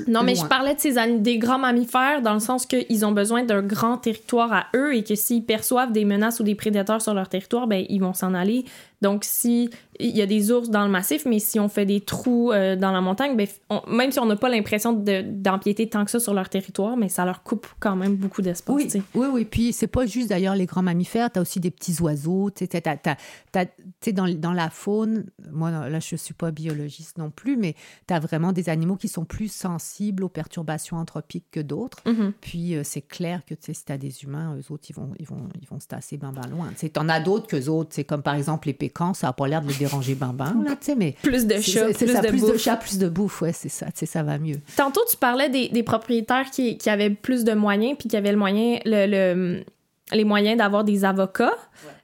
non, 0.08 0.24
mais 0.24 0.36
je 0.36 0.46
parlais 0.46 0.76
de 0.76 0.80
ces 0.80 0.94
des 1.20 1.38
grands 1.38 1.58
mammifères 1.58 2.22
dans 2.22 2.34
le 2.34 2.40
sens 2.40 2.66
qu'ils 2.66 3.06
ont 3.06 3.12
besoin 3.12 3.44
d'un 3.44 3.62
grand 3.62 3.98
territoire 3.98 4.52
à 4.52 4.66
eux 4.76 4.96
et 4.96 5.04
que 5.04 5.16
s'ils 5.16 5.46
perçoivent 5.46 5.92
des 5.92 6.06
menaces 6.06 6.40
ou 6.40 6.44
des 6.44 6.56
prédateurs 6.56 7.02
sur 7.02 7.14
leur 7.14 7.30
territoire, 7.30 7.68
ben, 7.68 7.86
ils 7.90 8.00
vont 8.00 8.14
s'en 8.14 8.34
aller. 8.34 8.66
Donc, 9.06 9.24
si 9.24 9.70
il 10.00 10.18
y 10.18 10.22
a 10.24 10.26
des 10.26 10.52
ours 10.52 10.70
dans 10.70 10.84
le 10.84 10.90
massif, 10.90 11.26
mais 11.26 11.38
si 11.38 11.60
on 11.60 11.70
fait 11.70 11.86
des 11.86 12.02
trous 12.02 12.52
euh, 12.52 12.76
dans 12.76 12.92
la 12.92 13.02
montagne, 13.02 13.38
ben, 13.38 13.48
même 13.88 14.12
si 14.12 14.20
on 14.20 14.26
n'a 14.26 14.36
pas 14.36 14.50
l'impression 14.50 14.94
d'empiéter 14.94 15.88
tant 15.88 16.04
que 16.04 16.12
ça 16.12 16.20
sur 16.20 16.34
leur 16.34 16.50
territoire, 16.50 16.98
mais 16.98 17.08
ça 17.08 17.24
leur 17.24 17.44
coupe 17.44 17.68
quand 17.80 17.96
même 17.96 18.16
beaucoup 18.16 18.42
d'espace. 18.42 18.76
Oui, 18.76 18.90
oui, 19.14 19.28
oui. 19.32 19.46
Puis 19.46 19.74
c'est 19.74 19.88
pas 19.88 20.08
juste 20.08 20.30
d'ailleurs 20.30 20.56
les 20.56 20.66
grands 20.66 20.82
mammifères, 20.82 21.32
tu 21.32 21.38
as 21.40 21.42
aussi 21.42 21.60
des 21.60 21.70
petits 21.70 22.02
oiseaux. 22.02 22.50
Tu 22.50 22.66
sais, 22.66 24.14
dans, 24.14 24.28
dans 24.28 24.54
la 24.54 24.70
faune, 24.70 25.26
moi 25.52 25.70
là 25.72 26.00
je 26.00 26.16
suis 26.16 26.34
pas 26.34 26.52
biologiste 26.52 27.18
non 27.18 27.30
plus, 27.30 27.56
mais 27.56 27.76
tu 28.08 28.14
as 28.14 28.20
vraiment 28.20 28.54
des 28.54 28.70
animaux 28.70 28.96
qui 28.96 29.08
sont 29.08 29.26
plus 29.26 29.52
sensibles 29.52 30.24
aux 30.24 30.30
perturbations 30.30 30.98
anthropiques 30.98 31.52
que 31.52 31.60
d'autres. 31.60 32.02
Mm-hmm. 32.06 32.32
Puis 32.42 32.76
euh, 32.76 32.82
c'est 32.84 33.02
clair 33.02 33.44
que 33.46 33.54
si 33.60 33.86
tu 33.86 33.92
as 33.92 33.98
des 33.98 34.24
humains, 34.24 34.58
eux 34.58 34.74
autres, 34.74 34.88
ils 34.90 34.96
vont, 34.96 35.12
ils 35.20 35.28
vont, 35.28 35.48
ils 35.62 35.68
vont 35.68 35.80
se 35.80 35.88
tasser 35.88 36.18
ben, 36.18 36.32
ben 36.34 36.50
loin. 36.50 36.70
Tu 36.78 36.90
en 36.98 37.08
as 37.08 37.20
d'autres 37.20 37.48
que 37.48 37.70
autres, 37.70 37.92
c'est 37.94 38.04
comme 38.04 38.24
par 38.24 38.36
exemple 38.36 38.68
les 38.68 38.74
pécans, 38.74 38.95
ça 39.14 39.28
n'a 39.28 39.34
pas 39.34 39.48
l'air 39.48 39.62
de 39.62 39.68
les 39.68 39.76
déranger 39.76 40.16
ben, 40.34 40.34
là, 40.38 40.72
tu 40.72 40.78
sais, 40.82 40.96
mais... 40.96 41.16
Plus 41.22 41.46
de 41.46 41.60
chats, 41.60 41.86
plus, 41.94 42.08
ça, 42.08 42.22
de, 42.22 42.28
plus 42.28 42.42
bouffe. 42.42 42.54
de 42.54 42.58
chats, 42.58 42.78
plus 42.78 42.98
de 42.98 43.10
bouffe, 43.10 43.42
ouais, 43.42 43.54
c'est 43.54 43.70
ça, 43.70 43.88
tu 43.88 43.92
sais, 43.96 44.06
ça 44.06 44.24
va 44.24 44.38
mieux. 44.38 44.58
Tantôt, 44.76 45.02
tu 45.10 45.18
parlais 45.18 45.50
des, 45.50 45.70
des 45.70 45.84
propriétaires 45.84 46.50
qui, 46.52 46.78
qui, 46.78 46.90
avaient 46.90 47.10
plus 47.10 47.44
de 47.44 47.54
moyens, 47.54 47.98
puis 47.98 48.10
qui 48.10 48.18
avaient 48.18 48.32
le 48.32 48.38
moyen, 48.38 48.80
le, 48.86 49.06
le 49.08 49.64
les 50.12 50.24
moyens 50.24 50.58
d'avoir 50.58 50.84
des 50.84 51.04
avocats. 51.04 51.58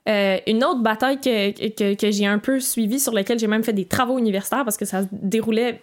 Euh, 0.09 0.37
une 0.47 0.63
autre 0.63 0.81
bataille 0.81 1.21
que, 1.21 1.51
que, 1.69 1.93
que 1.93 2.11
j'ai 2.11 2.25
un 2.25 2.39
peu 2.39 2.59
suivie, 2.59 2.99
sur 2.99 3.13
laquelle 3.13 3.37
j'ai 3.37 3.47
même 3.47 3.63
fait 3.63 3.73
des 3.73 3.85
travaux 3.85 4.17
universitaires 4.17 4.63
parce 4.63 4.77
que 4.77 4.85
ça 4.85 5.03
se 5.03 5.07
déroulait 5.11 5.81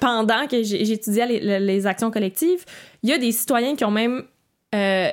pendant 0.00 0.48
que 0.48 0.62
j'étudiais 0.62 1.26
les, 1.26 1.60
les, 1.60 1.86
actions 1.86 2.10
collectives, 2.10 2.64
il 3.04 3.10
y 3.10 3.12
a 3.12 3.18
des 3.18 3.30
citoyens 3.30 3.76
qui 3.76 3.84
ont 3.84 3.92
même 3.92 4.24
euh, 4.74 5.08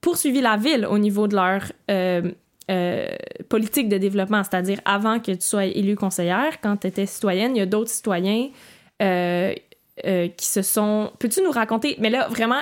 poursuivi 0.00 0.40
la 0.40 0.56
ville 0.56 0.86
au 0.86 0.96
niveau 0.98 1.28
de 1.28 1.36
leur 1.36 1.64
euh, 1.90 2.30
politique 3.48 3.88
de 3.88 3.98
développement, 3.98 4.42
c'est-à-dire 4.44 4.80
avant 4.84 5.20
que 5.20 5.32
tu 5.32 5.40
sois 5.40 5.64
élue 5.64 5.96
conseillère, 5.96 6.60
quand 6.60 6.78
tu 6.78 6.86
étais 6.86 7.06
citoyenne, 7.06 7.56
il 7.56 7.58
y 7.58 7.62
a 7.62 7.66
d'autres 7.66 7.90
citoyens 7.90 8.48
euh, 9.02 9.54
euh, 10.06 10.28
qui 10.28 10.46
se 10.46 10.62
sont... 10.62 11.12
Peux-tu 11.18 11.42
nous 11.42 11.50
raconter, 11.50 11.96
mais 11.98 12.10
là, 12.10 12.28
vraiment 12.28 12.60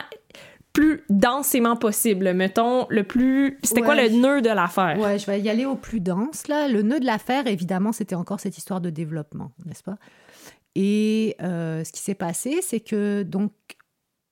plus 0.72 1.04
densément 1.08 1.76
possible, 1.76 2.34
mettons, 2.34 2.86
le 2.90 3.02
plus... 3.02 3.58
C'était 3.62 3.80
quoi 3.80 3.94
le 3.94 4.08
nœud 4.08 4.42
de 4.42 4.50
l'affaire? 4.50 4.98
Ouais, 4.98 5.18
je 5.18 5.26
vais 5.26 5.40
y 5.40 5.48
aller 5.48 5.64
au 5.64 5.76
plus 5.76 6.00
dense, 6.00 6.48
là. 6.48 6.68
Le 6.68 6.82
nœud 6.82 7.00
de 7.00 7.06
l'affaire, 7.06 7.46
évidemment, 7.46 7.92
c'était 7.92 8.14
encore 8.14 8.40
cette 8.40 8.58
histoire 8.58 8.80
de 8.80 8.90
développement, 8.90 9.52
n'est-ce 9.64 9.82
pas? 9.82 9.96
Et 10.74 11.34
ce 11.40 11.90
qui 11.90 12.00
s'est 12.00 12.14
passé, 12.14 12.60
c'est 12.60 12.80
que, 12.80 13.22
donc, 13.22 13.52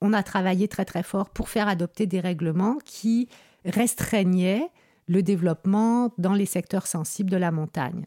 on 0.02 0.12
a 0.12 0.22
travaillé 0.22 0.68
très, 0.68 0.84
très 0.84 1.02
fort 1.02 1.30
pour 1.30 1.48
faire 1.48 1.66
adopter 1.66 2.06
des 2.06 2.20
règlements 2.20 2.76
qui 2.84 3.28
restreignaient 3.64 4.68
le 5.06 5.22
développement 5.22 6.12
dans 6.18 6.32
les 6.32 6.46
secteurs 6.46 6.86
sensibles 6.86 7.30
de 7.30 7.36
la 7.36 7.50
montagne. 7.50 8.04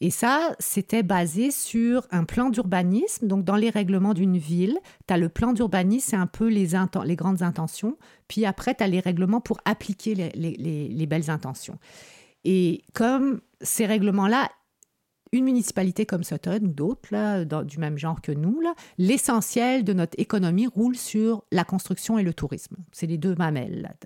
Et 0.00 0.10
ça, 0.10 0.56
c'était 0.58 1.04
basé 1.04 1.52
sur 1.52 2.06
un 2.10 2.24
plan 2.24 2.50
d'urbanisme. 2.50 3.28
Donc, 3.28 3.44
dans 3.44 3.54
les 3.54 3.70
règlements 3.70 4.14
d'une 4.14 4.36
ville, 4.36 4.76
tu 5.06 5.14
as 5.14 5.16
le 5.16 5.28
plan 5.28 5.52
d'urbanisme, 5.52 6.10
c'est 6.10 6.16
un 6.16 6.26
peu 6.26 6.48
les, 6.48 6.66
grandes 7.14 7.42
intentions. 7.42 7.96
Puis 8.26 8.44
après, 8.44 8.74
tu 8.74 8.82
as 8.82 8.88
les 8.88 8.98
règlements 8.98 9.40
pour 9.40 9.58
appliquer 9.64 10.14
les 10.16 11.06
belles 11.06 11.30
intentions. 11.30 11.78
Et 12.44 12.82
comme 12.92 13.40
ces 13.60 13.86
règlements-là 13.86 14.50
une 15.32 15.44
municipalité 15.44 16.04
comme 16.04 16.24
Sutton 16.24 16.60
ou 16.62 16.68
d'autres, 16.68 17.44
du 17.64 17.78
même 17.78 17.96
genre 17.96 18.20
que 18.20 18.32
nous, 18.32 18.60
l'essentiel 18.98 19.82
de 19.82 19.94
notre 19.94 20.18
économie 20.20 20.66
roule 20.66 20.96
sur 20.96 21.42
la 21.50 21.64
construction 21.64 22.18
et 22.18 22.22
le 22.22 22.34
tourisme. 22.34 22.76
C'est 22.92 23.06
les 23.06 23.18
deux 23.18 23.34
mamelles. 23.34 23.96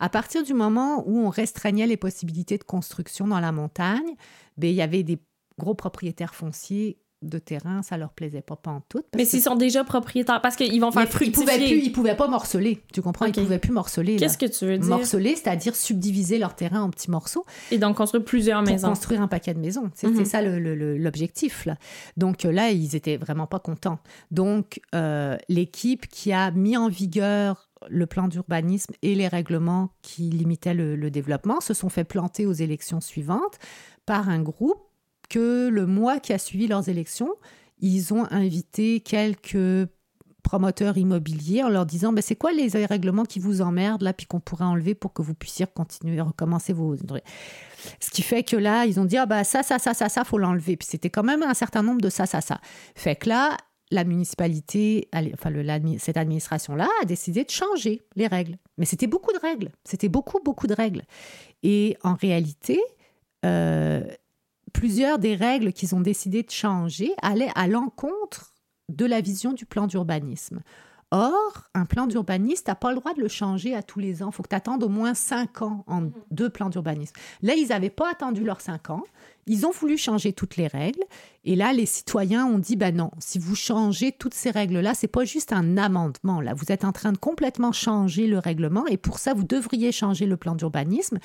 À 0.00 0.08
partir 0.08 0.42
du 0.42 0.54
moment 0.54 1.04
où 1.06 1.18
on 1.18 1.30
restreignait 1.30 1.86
les 1.86 1.96
possibilités 1.96 2.58
de 2.58 2.64
construction 2.64 3.28
dans 3.28 3.40
la 3.40 3.52
montagne, 3.52 4.16
ben, 4.56 4.68
il 4.68 4.74
y 4.74 4.82
avait 4.82 5.04
des 5.04 5.18
gros 5.58 5.74
propriétaires 5.74 6.34
fonciers 6.34 6.98
de 7.22 7.38
terrain, 7.38 7.82
ça 7.82 7.96
leur 7.96 8.12
plaisait 8.12 8.42
pas, 8.42 8.56
pas 8.56 8.70
en 8.70 8.82
tout. 8.88 9.02
Mais 9.16 9.24
s'ils 9.24 9.42
sont 9.42 9.54
déjà 9.54 9.84
propriétaires, 9.84 10.40
parce 10.40 10.56
qu'ils 10.56 10.80
vont 10.80 10.90
faire 10.90 11.08
fructifier. 11.08 11.42
Ils 11.42 11.46
pouvaient, 11.46 11.66
plus, 11.66 11.78
ils 11.86 11.92
pouvaient 11.92 12.16
pas 12.16 12.28
morceler, 12.28 12.82
tu 12.92 13.02
comprends? 13.02 13.26
Ils 13.26 13.32
pouvaient 13.32 13.58
plus 13.58 13.72
morceler. 13.72 14.16
Qu'est-ce 14.16 14.38
que 14.38 14.46
tu 14.46 14.66
veux 14.66 14.78
dire? 14.78 14.88
Morceler, 14.88 15.36
c'est-à-dire 15.36 15.74
subdiviser 15.74 16.38
leur 16.38 16.54
terrain 16.54 16.82
en 16.82 16.90
petits 16.90 17.10
morceaux. 17.10 17.44
Et 17.70 17.78
donc 17.78 17.96
construire 17.96 18.24
plusieurs 18.24 18.62
pour 18.62 18.72
maisons. 18.72 18.88
construire 18.88 19.22
un 19.22 19.28
paquet 19.28 19.54
de 19.54 19.60
maisons. 19.60 19.90
C'est 19.94 20.08
mhm. 20.08 20.24
ça 20.24 20.42
l'objectif. 20.42 21.68
Donc 22.16 22.42
là, 22.42 22.70
ils 22.70 22.96
étaient 22.96 23.16
vraiment 23.16 23.46
pas 23.46 23.58
contents. 23.58 23.98
Donc 24.30 24.80
euh, 24.94 25.36
l'équipe 25.48 26.06
qui 26.08 26.32
a 26.32 26.50
mis 26.50 26.76
en 26.76 26.88
vigueur 26.88 27.68
le 27.88 28.06
plan 28.06 28.28
d'urbanisme 28.28 28.94
et 29.02 29.14
les 29.14 29.26
règlements 29.26 29.90
qui 30.02 30.22
limitaient 30.30 30.74
le, 30.74 30.94
le 30.94 31.10
développement 31.10 31.60
se 31.60 31.74
sont 31.74 31.88
fait 31.88 32.04
planter 32.04 32.46
aux 32.46 32.52
élections 32.52 33.00
suivantes 33.00 33.58
par 34.06 34.28
un 34.28 34.40
groupe 34.40 34.91
que 35.32 35.68
le 35.68 35.86
mois 35.86 36.20
qui 36.20 36.34
a 36.34 36.38
suivi 36.38 36.66
leurs 36.66 36.90
élections, 36.90 37.34
ils 37.80 38.12
ont 38.12 38.26
invité 38.30 39.00
quelques 39.00 39.88
promoteurs 40.42 40.98
immobiliers 40.98 41.62
en 41.62 41.70
leur 41.70 41.86
disant 41.86 42.12
ben, 42.12 42.20
c'est 42.20 42.36
quoi 42.36 42.52
les 42.52 42.68
règlements 42.84 43.24
qui 43.24 43.38
vous 43.38 43.62
emmerdent 43.62 44.02
là 44.02 44.12
puis 44.12 44.26
qu'on 44.26 44.40
pourrait 44.40 44.66
enlever 44.66 44.94
pour 44.94 45.14
que 45.14 45.22
vous 45.22 45.34
puissiez 45.34 45.66
continuer 45.66 46.18
à 46.18 46.24
recommencer 46.24 46.74
vos 46.74 46.96
ce 46.96 48.10
qui 48.10 48.22
fait 48.22 48.42
que 48.42 48.56
là 48.56 48.84
ils 48.84 49.00
ont 49.00 49.06
dit 49.06 49.16
ah 49.16 49.24
bah 49.24 49.42
ça 49.42 49.62
ça 49.62 49.78
ça 49.78 49.94
ça 49.94 50.10
ça 50.10 50.24
faut 50.24 50.36
l'enlever. 50.36 50.76
Puis 50.76 50.88
c'était 50.90 51.08
quand 51.08 51.22
même 51.22 51.42
un 51.42 51.54
certain 51.54 51.82
nombre 51.82 52.02
de 52.02 52.10
ça 52.10 52.26
ça 52.26 52.42
ça. 52.42 52.60
Fait 52.94 53.16
que 53.16 53.30
là 53.30 53.56
la 53.90 54.04
municipalité 54.04 55.08
enfin 55.32 55.50
cette 55.98 56.18
administration 56.18 56.74
là 56.74 56.88
a 57.00 57.06
décidé 57.06 57.44
de 57.44 57.50
changer 57.50 58.02
les 58.16 58.26
règles. 58.26 58.58
Mais 58.76 58.84
c'était 58.84 59.06
beaucoup 59.06 59.32
de 59.32 59.38
règles. 59.38 59.70
C'était 59.84 60.10
beaucoup 60.10 60.40
beaucoup 60.44 60.66
de 60.66 60.74
règles. 60.74 61.04
Et 61.62 61.96
en 62.02 62.16
réalité 62.16 62.78
euh, 63.44 64.02
plusieurs 64.72 65.18
des 65.18 65.34
règles 65.34 65.72
qu'ils 65.72 65.94
ont 65.94 66.00
décidé 66.00 66.42
de 66.42 66.50
changer 66.50 67.12
allaient 67.22 67.52
à 67.54 67.68
l'encontre 67.68 68.54
de 68.88 69.06
la 69.06 69.20
vision 69.20 69.52
du 69.52 69.66
plan 69.66 69.86
d'urbanisme. 69.86 70.60
Or, 71.14 71.68
un 71.74 71.84
plan 71.84 72.06
d'urbanisme, 72.06 72.64
tu 72.64 72.70
n'as 72.70 72.74
pas 72.74 72.88
le 72.90 72.96
droit 72.96 73.12
de 73.12 73.20
le 73.20 73.28
changer 73.28 73.74
à 73.74 73.82
tous 73.82 74.00
les 74.00 74.22
ans. 74.22 74.30
Il 74.30 74.34
faut 74.34 74.42
que 74.42 74.48
tu 74.48 74.56
attendes 74.56 74.82
au 74.82 74.88
moins 74.88 75.12
cinq 75.12 75.60
ans 75.60 75.84
en 75.86 76.00
mhm. 76.00 76.12
deux 76.30 76.48
plans 76.48 76.70
d'urbanisme. 76.70 77.14
Là, 77.42 77.54
ils 77.54 77.68
n'avaient 77.68 77.90
pas 77.90 78.10
attendu 78.10 78.42
leurs 78.42 78.62
cinq 78.62 78.88
ans. 78.88 79.04
Ils 79.46 79.66
ont 79.66 79.72
voulu 79.72 79.98
changer 79.98 80.32
toutes 80.32 80.56
les 80.56 80.68
règles. 80.68 81.02
Et 81.44 81.54
là, 81.54 81.74
les 81.74 81.84
citoyens 81.84 82.46
ont 82.46 82.58
dit, 82.58 82.76
ben 82.76 82.96
non, 82.96 83.10
si 83.18 83.38
vous 83.38 83.54
changez 83.54 84.12
toutes 84.12 84.32
ces 84.32 84.50
règles-là, 84.50 84.94
c'est 84.94 85.06
pas 85.06 85.26
juste 85.26 85.52
un 85.52 85.76
amendement. 85.76 86.40
Là, 86.40 86.54
vous 86.54 86.72
êtes 86.72 86.84
en 86.86 86.92
train 86.92 87.12
de 87.12 87.18
complètement 87.18 87.72
changer 87.72 88.26
le 88.26 88.38
règlement. 88.38 88.86
Et 88.86 88.96
pour 88.96 89.18
ça, 89.18 89.34
vous 89.34 89.44
devriez 89.44 89.92
changer 89.92 90.24
le 90.24 90.38
plan 90.38 90.54
d'urbanisme, 90.54 91.18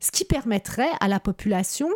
ce 0.00 0.10
qui 0.12 0.24
permettrait 0.24 0.92
à 1.00 1.08
la 1.08 1.20
population 1.20 1.90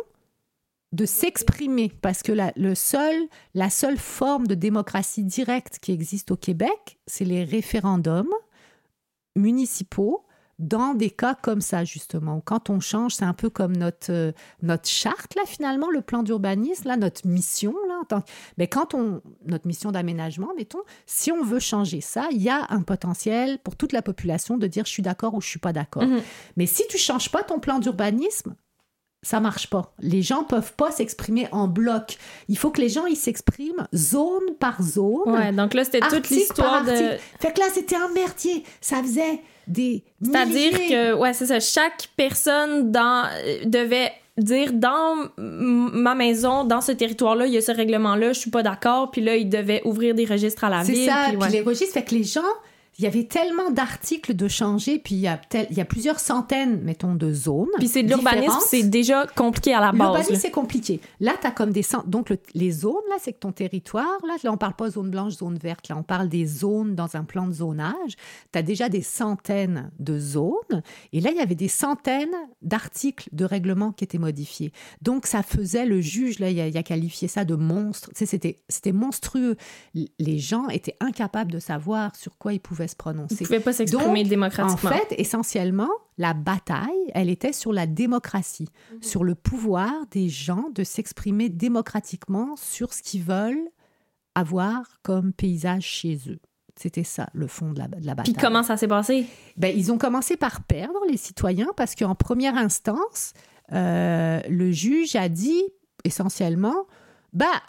de 0.91 1.05
s'exprimer, 1.05 1.91
parce 2.01 2.21
que 2.21 2.31
la, 2.31 2.51
le 2.55 2.75
seul, 2.75 3.15
la 3.53 3.69
seule 3.69 3.97
forme 3.97 4.47
de 4.47 4.55
démocratie 4.55 5.23
directe 5.23 5.79
qui 5.79 5.91
existe 5.91 6.31
au 6.31 6.37
Québec, 6.37 6.99
c'est 7.07 7.25
les 7.25 7.43
référendums 7.43 8.33
municipaux 9.35 10.25
dans 10.59 10.93
des 10.93 11.09
cas 11.09 11.33
comme 11.33 11.59
ça, 11.59 11.83
justement. 11.83 12.39
Quand 12.39 12.69
on 12.69 12.79
change, 12.79 13.15
c'est 13.15 13.25
un 13.25 13.33
peu 13.33 13.49
comme 13.49 13.75
notre, 13.75 14.11
euh, 14.11 14.31
notre 14.61 14.87
charte, 14.87 15.33
là, 15.35 15.41
finalement, 15.47 15.89
le 15.89 16.01
plan 16.01 16.21
d'urbanisme, 16.21 16.87
là, 16.87 16.97
notre 16.97 17.27
mission, 17.27 17.73
là. 17.87 18.21
Mais 18.57 18.67
quand 18.67 18.93
on... 18.93 19.21
Notre 19.45 19.67
mission 19.67 19.91
d'aménagement, 19.91 20.49
mettons, 20.55 20.81
si 21.05 21.31
on 21.31 21.43
veut 21.43 21.59
changer 21.59 22.01
ça, 22.01 22.27
il 22.31 22.41
y 22.41 22.49
a 22.49 22.67
un 22.69 22.81
potentiel 22.83 23.57
pour 23.59 23.75
toute 23.75 23.91
la 23.91 24.01
population 24.01 24.57
de 24.57 24.67
dire 24.67 24.85
je 24.85 24.91
suis 24.91 25.03
d'accord 25.03 25.33
ou 25.33 25.41
je 25.41 25.47
suis 25.47 25.59
pas 25.59 25.73
d'accord. 25.73 26.03
Mm-hmm. 26.03 26.21
Mais 26.57 26.65
si 26.67 26.83
tu 26.87 26.97
changes 26.97 27.31
pas 27.31 27.43
ton 27.43 27.59
plan 27.59 27.79
d'urbanisme, 27.79 28.55
ça 29.23 29.39
marche 29.39 29.69
pas. 29.69 29.93
Les 29.99 30.21
gens 30.21 30.43
peuvent 30.43 30.73
pas 30.73 30.91
s'exprimer 30.91 31.47
en 31.51 31.67
bloc. 31.67 32.17
Il 32.49 32.57
faut 32.57 32.71
que 32.71 32.81
les 32.81 32.89
gens 32.89 33.05
ils 33.05 33.15
s'expriment 33.15 33.87
zone 33.93 34.55
par 34.59 34.81
zone. 34.81 35.31
Ouais, 35.31 35.51
donc 35.51 35.73
là 35.73 35.83
c'était 35.83 35.99
toute 35.99 36.29
l'histoire 36.29 36.83
de 36.83 37.17
Fait 37.39 37.53
que 37.53 37.59
là 37.59 37.67
c'était 37.73 37.95
un 37.95 38.09
merdier. 38.09 38.63
Ça 38.79 39.01
faisait 39.03 39.41
des 39.67 40.03
C'est-à-dire 40.21 40.71
que 40.71 41.13
ouais, 41.13 41.33
c'est 41.33 41.47
ça, 41.47 41.59
chaque 41.59 42.09
personne 42.17 42.91
dans 42.91 43.29
devait 43.65 44.11
dire 44.37 44.73
dans 44.73 45.29
ma 45.37 46.15
maison, 46.15 46.63
dans 46.63 46.81
ce 46.81 46.91
territoire-là, 46.91 47.45
il 47.45 47.53
y 47.53 47.57
a 47.57 47.61
ce 47.61 47.71
règlement-là, 47.71 48.33
je 48.33 48.39
suis 48.39 48.49
pas 48.49 48.63
d'accord, 48.63 49.11
puis 49.11 49.21
là, 49.21 49.35
il 49.35 49.49
devait 49.49 49.81
ouvrir 49.85 50.15
des 50.15 50.25
registres 50.25 50.63
à 50.63 50.69
la 50.69 50.83
ville. 50.83 50.95
C'est 50.95 51.05
ça, 51.05 51.25
puis, 51.29 51.51
les 51.51 51.61
registres, 51.61 51.93
fait 51.93 52.03
que 52.03 52.15
les 52.15 52.23
gens, 52.23 52.41
il 52.97 53.05
y 53.05 53.07
avait 53.07 53.23
tellement 53.23 53.71
d'articles 53.71 54.35
de 54.35 54.47
changer, 54.47 54.99
puis 54.99 55.15
il 55.15 55.21
y, 55.21 55.27
a 55.27 55.39
il 55.69 55.77
y 55.77 55.81
a 55.81 55.85
plusieurs 55.85 56.19
centaines, 56.19 56.81
mettons, 56.81 57.15
de 57.15 57.33
zones. 57.33 57.69
Puis 57.77 57.87
c'est 57.87 58.03
de 58.03 58.09
l'urbanisme, 58.09 58.59
c'est 58.67 58.83
déjà 58.83 59.25
compliqué 59.27 59.73
à 59.73 59.79
la 59.79 59.91
base. 59.91 59.99
L'urbanisme, 59.99 60.35
c'est 60.35 60.51
compliqué. 60.51 60.99
Là, 61.19 61.33
tu 61.39 61.47
as 61.47 61.51
comme 61.51 61.71
des... 61.71 61.85
Donc, 62.05 62.33
les 62.53 62.71
zones, 62.71 62.93
là, 63.09 63.15
c'est 63.19 63.31
que 63.33 63.39
ton 63.39 63.53
territoire, 63.53 64.19
là, 64.27 64.35
là, 64.43 64.51
on 64.51 64.57
parle 64.57 64.75
pas 64.75 64.89
zone 64.89 65.09
blanche, 65.09 65.33
zone 65.33 65.57
verte, 65.57 65.87
là, 65.87 65.97
on 65.97 66.03
parle 66.03 66.27
des 66.27 66.45
zones 66.45 66.93
dans 66.93 67.15
un 67.15 67.23
plan 67.23 67.47
de 67.47 67.53
zonage. 67.53 68.17
Tu 68.51 68.59
as 68.59 68.61
déjà 68.61 68.89
des 68.89 69.01
centaines 69.01 69.89
de 69.99 70.19
zones. 70.19 70.83
Et 71.13 71.21
là, 71.21 71.31
il 71.31 71.37
y 71.37 71.41
avait 71.41 71.55
des 71.55 71.69
centaines 71.69 72.35
d'articles 72.61 73.29
de 73.31 73.45
règlement 73.45 73.93
qui 73.93 74.03
étaient 74.03 74.17
modifiés. 74.17 74.73
Donc, 75.01 75.27
ça 75.27 75.43
faisait, 75.43 75.85
le 75.85 76.01
juge, 76.01 76.39
là, 76.39 76.49
il 76.49 76.59
a, 76.59 76.79
a 76.79 76.83
qualifié 76.83 77.29
ça 77.29 77.45
de 77.45 77.55
monstre. 77.55 78.11
Tu 78.15 78.25
sais, 78.25 78.57
c'était 78.67 78.91
monstrueux. 78.91 79.55
Les 79.93 80.39
gens 80.39 80.67
étaient 80.67 80.97
incapables 80.99 81.51
de 81.51 81.59
savoir 81.59 82.15
sur 82.15 82.37
quoi 82.37 82.53
ils 82.53 82.59
pouvaient 82.59 82.80
se 82.87 82.95
prononcer. 82.95 83.35
Ils 83.39 83.43
ne 83.43 83.47
pouvaient 83.47 83.59
pas 83.59 83.73
s'exprimer 83.73 84.23
démocratiquement. 84.23 84.89
En 84.89 84.93
fait, 84.93 85.15
essentiellement, 85.17 85.89
la 86.17 86.33
bataille, 86.33 87.11
elle 87.13 87.29
était 87.29 87.53
sur 87.53 87.73
la 87.73 87.87
démocratie, 87.87 88.69
mhm. 88.93 89.03
sur 89.03 89.23
le 89.23 89.35
pouvoir 89.35 89.91
des 90.11 90.29
gens 90.29 90.69
de 90.73 90.83
s'exprimer 90.83 91.49
démocratiquement 91.49 92.55
sur 92.55 92.93
ce 92.93 93.01
qu'ils 93.01 93.23
veulent 93.23 93.69
avoir 94.35 94.83
comme 95.03 95.33
paysage 95.33 95.83
chez 95.83 96.17
eux. 96.27 96.39
C'était 96.75 97.03
ça, 97.03 97.29
le 97.33 97.47
fond 97.47 97.73
de 97.73 97.79
la, 97.79 97.87
de 97.87 98.05
la 98.05 98.15
bataille. 98.15 98.33
Puis 98.33 98.41
comment 98.41 98.63
ça 98.63 98.77
s'est 98.77 98.87
passé? 98.87 99.25
Ben, 99.57 99.75
ils 99.75 99.91
ont 99.91 99.97
commencé 99.97 100.37
par 100.37 100.63
perdre, 100.63 100.99
les 101.09 101.17
citoyens, 101.17 101.67
parce 101.75 101.95
qu'en 101.95 102.15
première 102.15 102.55
instance, 102.57 103.33
euh, 103.73 104.41
le 104.49 104.71
juge 104.71 105.15
a 105.15 105.29
dit 105.29 105.63
essentiellement, 106.03 106.87
bah, 107.33 107.61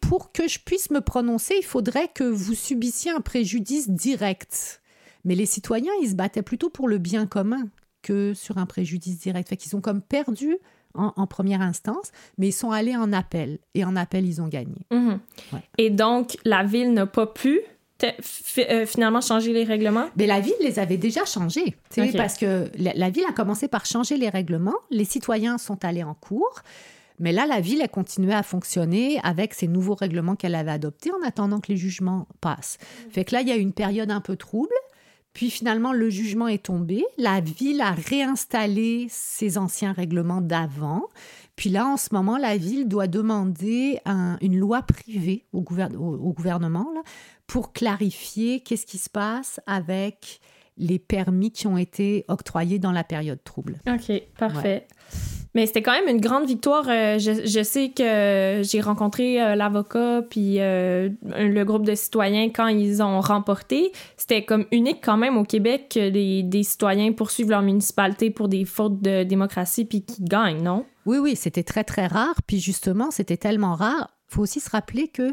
pour 0.00 0.32
que 0.32 0.48
je 0.48 0.58
puisse 0.58 0.90
me 0.90 1.00
prononcer, 1.00 1.54
il 1.58 1.64
faudrait 1.64 2.08
que 2.08 2.24
vous 2.24 2.54
subissiez 2.54 3.10
un 3.10 3.20
préjudice 3.20 3.90
direct. 3.90 4.80
Mais 5.24 5.34
les 5.34 5.46
citoyens, 5.46 5.92
ils 6.02 6.10
se 6.10 6.14
battaient 6.14 6.42
plutôt 6.42 6.70
pour 6.70 6.88
le 6.88 6.98
bien 6.98 7.26
commun 7.26 7.68
que 8.02 8.32
sur 8.34 8.58
un 8.58 8.66
préjudice 8.66 9.18
direct. 9.18 9.48
Fait 9.48 9.56
qu'ils 9.56 9.74
ont 9.74 9.80
comme 9.80 10.00
perdu 10.00 10.56
en, 10.94 11.26
première 11.26 11.60
instance, 11.60 12.10
mais 12.38 12.48
ils 12.48 12.52
sont 12.52 12.70
allés 12.70 12.96
en 12.96 13.12
appel. 13.12 13.58
Et 13.74 13.84
en 13.84 13.96
appel, 13.96 14.24
ils 14.24 14.40
ont 14.40 14.48
gagné. 14.48 14.86
Mhm. 14.90 15.18
Et 15.76 15.90
donc, 15.90 16.38
la 16.44 16.62
ville 16.62 16.94
n'a 16.94 17.06
pas 17.06 17.26
pu 17.26 17.60
euh, 18.02 18.86
finalement 18.86 19.20
changer 19.20 19.52
les 19.52 19.64
règlements? 19.64 20.08
Mais 20.16 20.26
la 20.26 20.40
ville 20.40 20.54
les 20.60 20.78
avait 20.78 20.96
déjà 20.96 21.24
changés. 21.24 21.76
Parce 22.16 22.38
que 22.38 22.70
la, 22.78 22.92
la, 22.94 23.10
ville 23.10 23.24
a 23.28 23.32
commencé 23.32 23.68
par 23.68 23.86
changer 23.86 24.16
les 24.16 24.28
règlements. 24.28 24.76
Les 24.90 25.04
citoyens 25.04 25.58
sont 25.58 25.84
allés 25.84 26.02
en 26.02 26.14
cours. 26.14 26.62
Mais 27.18 27.32
là, 27.32 27.46
la 27.46 27.60
ville 27.60 27.82
a 27.82 27.88
continué 27.88 28.32
à 28.32 28.42
fonctionner 28.42 29.18
avec 29.22 29.54
ces 29.54 29.68
nouveaux 29.68 29.94
règlements 29.94 30.36
qu'elle 30.36 30.54
avait 30.54 30.70
adoptés 30.70 31.10
en 31.12 31.26
attendant 31.26 31.60
que 31.60 31.72
les 31.72 31.76
jugements 31.76 32.28
passent. 32.40 32.78
Mmh. 32.80 33.10
Fait 33.10 33.24
que 33.24 33.34
là, 33.34 33.40
il 33.42 33.48
y 33.48 33.52
a 33.52 33.56
une 33.56 33.72
période 33.72 34.10
un 34.10 34.20
peu 34.20 34.36
trouble. 34.36 34.74
Puis 35.36 35.50
finalement, 35.50 35.92
le 35.92 36.08
jugement 36.08 36.48
est 36.48 36.64
tombé. 36.64 37.04
La 37.18 37.40
ville 37.42 37.82
a 37.82 37.90
réinstallé 37.90 39.06
ses 39.10 39.58
anciens 39.58 39.92
règlements 39.92 40.40
d'avant. 40.40 41.02
Puis 41.56 41.68
là, 41.68 41.86
en 41.86 41.98
ce 41.98 42.08
moment, 42.12 42.38
la 42.38 42.56
ville 42.56 42.88
doit 42.88 43.06
demander 43.06 43.98
une 44.40 44.56
loi 44.56 44.80
privée 44.80 45.44
au, 45.52 45.60
gouvernement 45.60 46.86
pour 47.46 47.74
clarifier 47.74 48.60
qu'est-ce 48.60 48.86
qui 48.86 48.96
se 48.96 49.10
passe 49.10 49.60
avec 49.66 50.40
les 50.78 50.98
permis 50.98 51.50
qui 51.50 51.66
ont 51.66 51.76
été 51.76 52.24
octroyés 52.28 52.78
dans 52.78 52.92
la 52.92 53.04
période 53.04 53.44
trouble. 53.44 53.76
OK, 53.86 54.22
parfait. 54.38 54.86
Mais 55.56 55.64
c'était 55.64 55.80
quand 55.80 55.92
même 55.92 56.14
une 56.14 56.20
grande 56.20 56.46
victoire. 56.46 56.84
Euh, 56.86 57.18
je, 57.18 57.62
sais 57.62 57.88
que 57.88 58.60
j'ai 58.62 58.80
rencontré 58.82 59.40
euh, 59.40 59.54
l'avocat 59.54 60.20
puis 60.28 60.60
euh, 60.60 61.08
le 61.22 61.64
groupe 61.64 61.86
de 61.86 61.94
citoyens 61.94 62.50
quand 62.50 62.66
ils 62.66 63.02
ont 63.02 63.22
remporté. 63.22 63.90
C'était 64.18 64.44
comme 64.44 64.66
unique 64.70 64.98
quand 65.02 65.16
même 65.16 65.38
au 65.38 65.44
Québec 65.44 65.92
que 65.94 66.10
des 66.10 66.62
citoyens 66.62 67.10
poursuivent 67.12 67.48
leur 67.48 67.62
municipalité 67.62 68.30
pour 68.30 68.48
des 68.48 68.66
fautes 68.66 69.00
de 69.00 69.22
démocratie 69.22 69.86
puis 69.86 70.02
qu'ils 70.02 70.26
gagnent, 70.26 70.62
non? 70.62 70.84
Oui, 71.06 71.16
oui, 71.16 71.36
c'était 71.36 71.62
très, 71.62 71.84
très 71.84 72.06
rare. 72.06 72.34
Puis 72.46 72.60
justement, 72.60 73.10
c'était 73.10 73.38
tellement 73.38 73.76
rare. 73.76 74.10
Il 74.28 74.34
faut 74.34 74.42
aussi 74.42 74.60
se 74.60 74.68
rappeler 74.68 75.08
que 75.08 75.32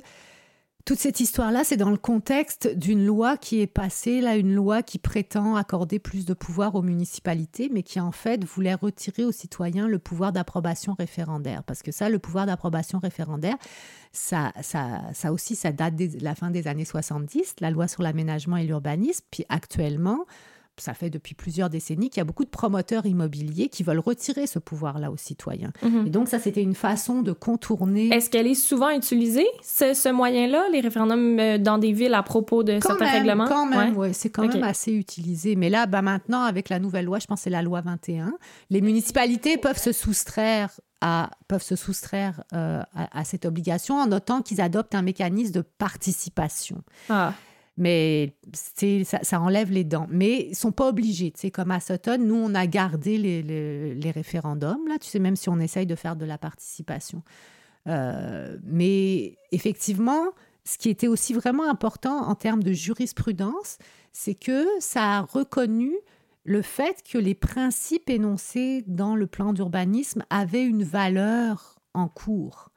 toute 0.85 0.99
cette 0.99 1.21
histoire-là, 1.21 1.63
c'est 1.63 1.77
dans 1.77 1.91
le 1.91 1.97
contexte 1.97 2.67
d'une 2.75 3.05
loi 3.05 3.37
qui 3.37 3.61
est 3.61 3.67
passée, 3.67 4.19
là, 4.19 4.35
une 4.35 4.53
loi 4.53 4.83
qui 4.83 4.99
prétend 4.99 5.55
accorder 5.55 5.97
plus 5.97 6.25
de 6.25 6.33
pouvoir 6.33 6.75
aux 6.75 6.81
municipalités, 6.81 7.69
mais 7.71 7.83
qui 7.83 8.01
en 8.01 8.11
fait 8.11 8.43
voulait 8.43 8.73
retirer 8.73 9.23
aux 9.23 9.31
citoyens 9.31 9.87
le 9.87 9.97
pouvoir 9.97 10.33
d'approbation 10.33 10.93
référendaire. 10.93 11.63
Parce 11.63 11.83
que 11.83 11.93
ça, 11.93 12.09
le 12.09 12.19
pouvoir 12.19 12.47
d'approbation 12.47 12.99
référendaire, 12.99 13.55
ça, 14.11 14.51
ça, 14.61 15.01
ça 15.13 15.31
aussi, 15.31 15.55
ça 15.55 15.71
date 15.71 15.95
de 15.95 16.21
la 16.21 16.35
fin 16.35 16.51
des 16.51 16.67
années 16.67 16.85
70, 16.85 17.55
la 17.61 17.71
loi 17.71 17.87
sur 17.87 18.03
l'aménagement 18.03 18.57
et 18.57 18.65
l'urbanisme. 18.65 19.25
Puis 19.31 19.45
actuellement, 19.47 20.25
ça 20.81 20.93
fait 20.93 21.09
depuis 21.09 21.35
plusieurs 21.35 21.69
décennies 21.69 22.09
qu'il 22.09 22.19
y 22.19 22.21
a 22.21 22.25
beaucoup 22.25 22.45
de 22.45 22.49
promoteurs 22.49 23.05
immobiliers 23.05 23.69
qui 23.69 23.83
veulent 23.83 23.99
retirer 23.99 24.47
ce 24.47 24.59
pouvoir-là 24.59 25.11
aux 25.11 25.17
citoyens. 25.17 25.71
Mhm. 25.83 26.07
Et 26.07 26.09
donc, 26.09 26.27
ça, 26.27 26.39
c'était 26.39 26.63
une 26.63 26.73
façon 26.75 27.21
de 27.21 27.31
contourner. 27.31 28.09
Est-ce 28.09 28.29
qu'elle 28.29 28.47
est 28.47 28.55
souvent 28.55 28.89
utilisée, 28.89 29.45
ce, 29.61 30.11
moyen-là, 30.11 30.65
les 30.71 30.81
référendums 30.81 31.39
euh, 31.39 31.57
dans 31.57 31.77
des 31.77 31.91
villes 31.91 32.13
à 32.13 32.23
propos 32.23 32.63
de 32.63 32.79
certains 32.81 33.11
règlements? 33.11 33.47
Quand 33.47 33.65
même, 33.65 33.95
oui, 33.97 34.13
c'est 34.13 34.29
quand 34.29 34.47
même 34.47 34.63
assez 34.63 34.91
utilisé. 34.93 35.55
Mais 35.55 35.69
là, 35.69 35.85
bah, 35.85 36.01
maintenant, 36.01 36.41
avec 36.41 36.69
la 36.69 36.79
nouvelle 36.79 37.05
loi, 37.05 37.19
je 37.19 37.27
pense 37.27 37.39
que 37.39 37.43
c'est 37.43 37.49
la 37.49 37.61
loi 37.61 37.81
21, 37.81 38.33
les 38.69 38.81
municipalités 38.81 39.57
peuvent 39.57 39.79
se 39.79 39.91
soustraire 39.91 40.69
à, 41.01 41.29
peuvent 41.49 41.63
se 41.63 41.75
soustraire 41.75 42.43
euh, 42.53 42.81
à, 42.95 43.19
à, 43.19 43.23
cette 43.25 43.45
obligation 43.45 43.95
en 43.95 44.07
notant 44.07 44.41
qu'ils 44.41 44.61
adoptent 44.61 44.95
un 44.95 45.01
mécanisme 45.01 45.51
de 45.51 45.61
participation. 45.61 46.81
Ah 47.09 47.33
mais 47.77 48.35
ça, 48.53 49.19
ça, 49.23 49.39
enlève 49.41 49.71
les 49.71 49.83
dents. 49.83 50.07
Mais 50.09 50.47
ils 50.49 50.55
sont 50.55 50.71
pas 50.71 50.87
obligés. 50.87 51.33
Comme 51.51 51.71
à 51.71 51.79
Sutton, 51.79 52.19
nous, 52.19 52.35
on 52.35 52.53
a 52.53 52.67
gardé 52.67 53.17
les, 53.17 53.41
les, 53.41 54.11
référendums, 54.11 54.87
là, 54.87 54.99
tu 54.99 55.09
sais, 55.09 55.19
même 55.19 55.35
si 55.35 55.49
on 55.49 55.59
essaye 55.59 55.85
de 55.85 55.95
faire 55.95 56.15
de 56.15 56.25
la 56.25 56.37
participation. 56.37 57.23
Euh, 57.87 58.57
mais 58.63 59.37
effectivement, 59.51 60.31
ce 60.63 60.77
qui 60.77 60.89
était 60.89 61.07
aussi 61.07 61.33
vraiment 61.33 61.69
important 61.69 62.27
en 62.27 62.35
termes 62.35 62.63
de 62.63 62.71
jurisprudence, 62.71 63.77
c'est 64.11 64.35
que 64.35 64.65
ça 64.79 65.17
a 65.17 65.21
reconnu 65.21 65.93
le 66.45 66.61
fait 66.61 67.03
que 67.09 67.17
les 67.17 67.35
principes 67.35 68.09
énoncés 68.09 68.83
dans 68.87 69.15
le 69.15 69.27
plan 69.27 69.53
d'urbanisme 69.53 70.23
avaient 70.29 70.63
une 70.63 70.83
valeur 70.83 71.79
en 71.93 72.07
cours. 72.07 72.69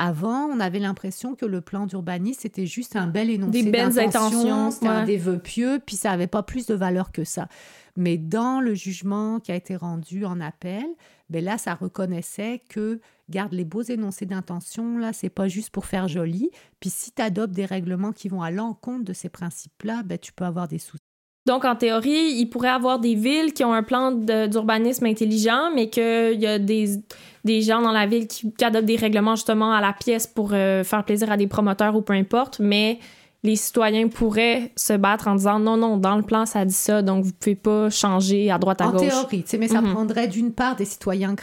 Avant, 0.00 0.44
on 0.46 0.60
avait 0.60 0.78
l'impression 0.78 1.34
que 1.34 1.44
le 1.44 1.60
plan 1.60 1.86
d'urbanisme, 1.86 2.38
c'était 2.42 2.66
juste 2.66 2.94
un 2.94 3.08
bel 3.08 3.30
énoncé 3.30 3.64
Des 3.64 3.70
belles 3.70 3.98
intentions, 3.98 4.70
c'était 4.70 5.04
des 5.04 5.16
vœux 5.16 5.40
pieux, 5.40 5.80
puis 5.84 5.96
ça 5.96 6.10
n'avait 6.10 6.28
pas 6.28 6.44
plus 6.44 6.66
de 6.66 6.74
valeur 6.74 7.10
que 7.10 7.24
ça. 7.24 7.48
Mais 7.96 8.16
dans 8.16 8.60
le 8.60 8.74
jugement 8.74 9.40
qui 9.40 9.50
a 9.50 9.56
été 9.56 9.74
rendu 9.74 10.24
en 10.24 10.40
appel, 10.40 10.86
ben 11.30 11.44
là, 11.44 11.58
ça 11.58 11.74
reconnaissait 11.74 12.62
que, 12.68 13.00
garde 13.28 13.52
les 13.52 13.64
beaux 13.64 13.82
énoncés 13.82 14.24
d'intention, 14.24 14.98
là, 14.98 15.12
c'est 15.12 15.30
pas 15.30 15.48
juste 15.48 15.70
pour 15.70 15.84
faire 15.84 16.06
joli. 16.06 16.50
Puis 16.78 16.90
si 16.90 17.10
tu 17.10 17.20
adoptes 17.20 17.52
des 17.52 17.66
règlements 17.66 18.12
qui 18.12 18.28
vont 18.28 18.42
à 18.42 18.52
l'encontre 18.52 19.04
de 19.04 19.12
ces 19.12 19.28
principes-là, 19.28 20.04
ben, 20.04 20.16
tu 20.16 20.32
peux 20.32 20.44
avoir 20.44 20.68
des 20.68 20.78
soucis. 20.78 21.02
Donc, 21.48 21.64
en 21.64 21.76
théorie, 21.76 22.34
il 22.36 22.44
pourrait 22.50 22.68
avoir 22.68 22.98
des 22.98 23.14
villes 23.14 23.54
qui 23.54 23.64
ont 23.64 23.72
un 23.72 23.82
plan 23.82 24.12
d'urbanisme 24.12 25.06
intelligent, 25.06 25.70
mais 25.74 25.88
qu'il 25.88 26.38
y 26.38 26.46
a 26.46 26.58
des, 26.58 27.00
des 27.42 27.62
gens 27.62 27.80
dans 27.80 27.90
la 27.90 28.04
ville 28.04 28.26
qui, 28.26 28.52
adoptent 28.62 28.84
des 28.84 28.96
règlements 28.96 29.34
justement 29.34 29.72
à 29.72 29.80
la 29.80 29.94
pièce 29.94 30.26
pour 30.26 30.50
euh, 30.52 30.84
faire 30.84 31.02
plaisir 31.04 31.32
à 31.32 31.38
des 31.38 31.46
promoteurs 31.46 31.96
ou 31.96 32.02
peu 32.02 32.12
importe, 32.12 32.58
mais 32.60 32.98
les 33.44 33.56
citoyens 33.56 34.08
pourraient 34.08 34.72
se 34.76 34.92
battre 34.92 35.26
en 35.28 35.36
disant 35.36 35.58
non, 35.58 35.78
non, 35.78 35.96
dans 35.96 36.16
le 36.16 36.22
plan, 36.22 36.44
ça 36.44 36.66
dit 36.66 36.74
ça, 36.74 37.00
donc 37.00 37.24
vous 37.24 37.32
pouvez 37.32 37.54
pas 37.54 37.88
changer 37.88 38.50
à 38.50 38.58
droite, 38.58 38.82
à 38.82 38.88
gauche. 38.88 39.00
En 39.00 39.24
théorie, 39.24 39.44
mais 39.58 39.68
ça 39.68 39.80
mhm. 39.80 39.94
prendrait 39.94 40.28
d'une 40.28 40.52
part 40.52 40.76
des 40.76 40.84
citoyens 40.84 41.34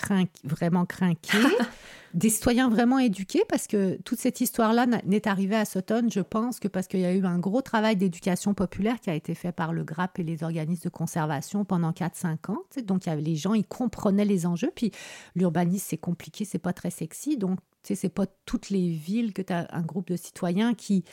vraiment 0.44 0.86
crainqués, 0.86 1.32
des 2.16 2.30
citoyens 2.30 2.70
vraiment 2.70 2.98
éduqués, 2.98 3.44
parce 3.50 3.68
que 3.68 4.02
toute 4.04 4.20
cette 4.20 4.40
histoire-là 4.40 4.88
n'est 4.88 5.28
arrivée 5.28 5.58
à 5.58 5.66
Sutton, 5.66 6.08
je 6.10 6.22
pense, 6.22 6.62
que 6.62 6.70
parce 6.70 6.88
qu'il 6.88 7.02
y 7.02 7.06
a 7.06 7.14
eu 7.14 7.26
un 7.26 7.38
gros 7.38 7.62
travail 7.62 7.98
d'éducation 7.98 8.54
populaire 8.54 9.02
qui 9.02 9.10
a 9.10 9.16
été 9.16 9.36
fait 9.36 9.52
par 9.52 9.74
le 9.74 9.84
GRAP 9.84 10.20
et 10.20 10.24
les 10.24 10.42
organismes 10.42 10.86
de 10.86 10.90
conservation 10.90 11.66
pendant 11.66 11.92
4-5 11.92 12.52
ans. 12.52 12.64
Donc, 12.86 13.06
y 13.06 13.10
avait 13.10 13.22
les 13.22 13.36
gens, 13.36 13.54
ils 13.54 13.66
comprenaient 13.66 14.24
les 14.24 14.46
enjeux. 14.46 14.72
Puis, 14.74 14.92
l'urbanisme, 15.36 15.86
c'est 15.90 15.98
compliqué, 15.98 16.46
c'est 16.46 16.58
pas 16.58 16.72
très 16.72 16.90
sexy. 16.90 17.36
Donc, 17.36 17.60
tu 17.84 17.90
sais, 17.90 17.96
c'est 17.96 18.10
pas 18.10 18.28
toutes 18.46 18.70
les 18.70 18.90
villes 18.90 19.34
que 19.34 19.42
tu 19.42 19.52
as 19.52 19.68
un 19.72 19.82
groupe 19.82 20.08
de 20.08 20.16
citoyens 20.16 20.74
qui 20.74 21.04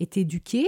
est 0.00 0.16
éduqué, 0.16 0.66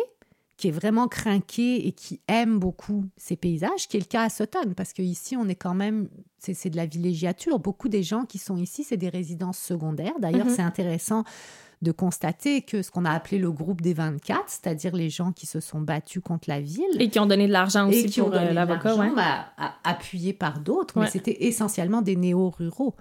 qui 0.61 0.69
est 0.69 0.73
vraiment 0.73 1.09
craqué 1.09 1.87
et 1.87 1.93
qui 1.93 2.21
aime 2.29 2.59
beaucoup 2.59 3.07
ces 3.17 3.35
paysages, 3.35 3.89
qui 3.89 3.97
est 3.97 4.01
le 4.01 4.05
cas 4.05 4.25
à 4.25 4.29
Sutton, 4.29 4.75
parce 4.77 4.93
qu'ici, 4.93 5.35
on 5.35 5.49
est 5.49 5.55
quand 5.55 5.73
même, 5.73 6.09
c'est 6.39 6.69
de 6.69 6.77
la 6.77 6.85
villégiature. 6.85 7.59
Beaucoup 7.59 7.89
des 7.89 8.03
gens 8.03 8.27
qui 8.27 8.37
sont 8.37 8.59
ici, 8.59 8.85
c'est 8.85 8.99
des 8.99 9.09
résidences 9.09 9.59
secondaires. 9.59 10.13
D'ailleurs, 10.21 10.45
mhm. 10.45 10.55
c'est 10.55 10.63
intéressant 10.63 11.25
de 11.81 11.93
constater 11.93 12.61
que 12.61 12.83
ce 12.83 12.91
qu'on 12.91 13.07
a 13.07 13.11
appelé 13.11 13.39
le 13.39 13.51
groupe 13.51 13.81
des 13.81 13.95
24, 13.95 14.43
c'est-à-dire 14.49 14.95
les 14.95 15.09
gens 15.09 15.33
qui 15.33 15.47
se 15.47 15.61
sont 15.61 15.81
battus 15.81 16.23
contre 16.23 16.51
la 16.51 16.61
ville. 16.61 17.01
Et 17.01 17.09
qui 17.09 17.19
ont 17.19 17.25
donné 17.25 17.47
de 17.47 17.53
l'argent 17.53 17.89
aussi 17.89 18.21
pour 18.21 18.35
euh, 18.35 18.53
l'avocat, 18.53 18.97
ouais. 18.97 19.11
Bah, 19.17 19.47
appuyé 19.83 20.35
par 20.35 20.61
d'autres, 20.61 21.01
mais 21.01 21.09
c'était 21.09 21.47
essentiellement 21.47 22.03
des 22.03 22.17
néo-ruraux. 22.17 22.95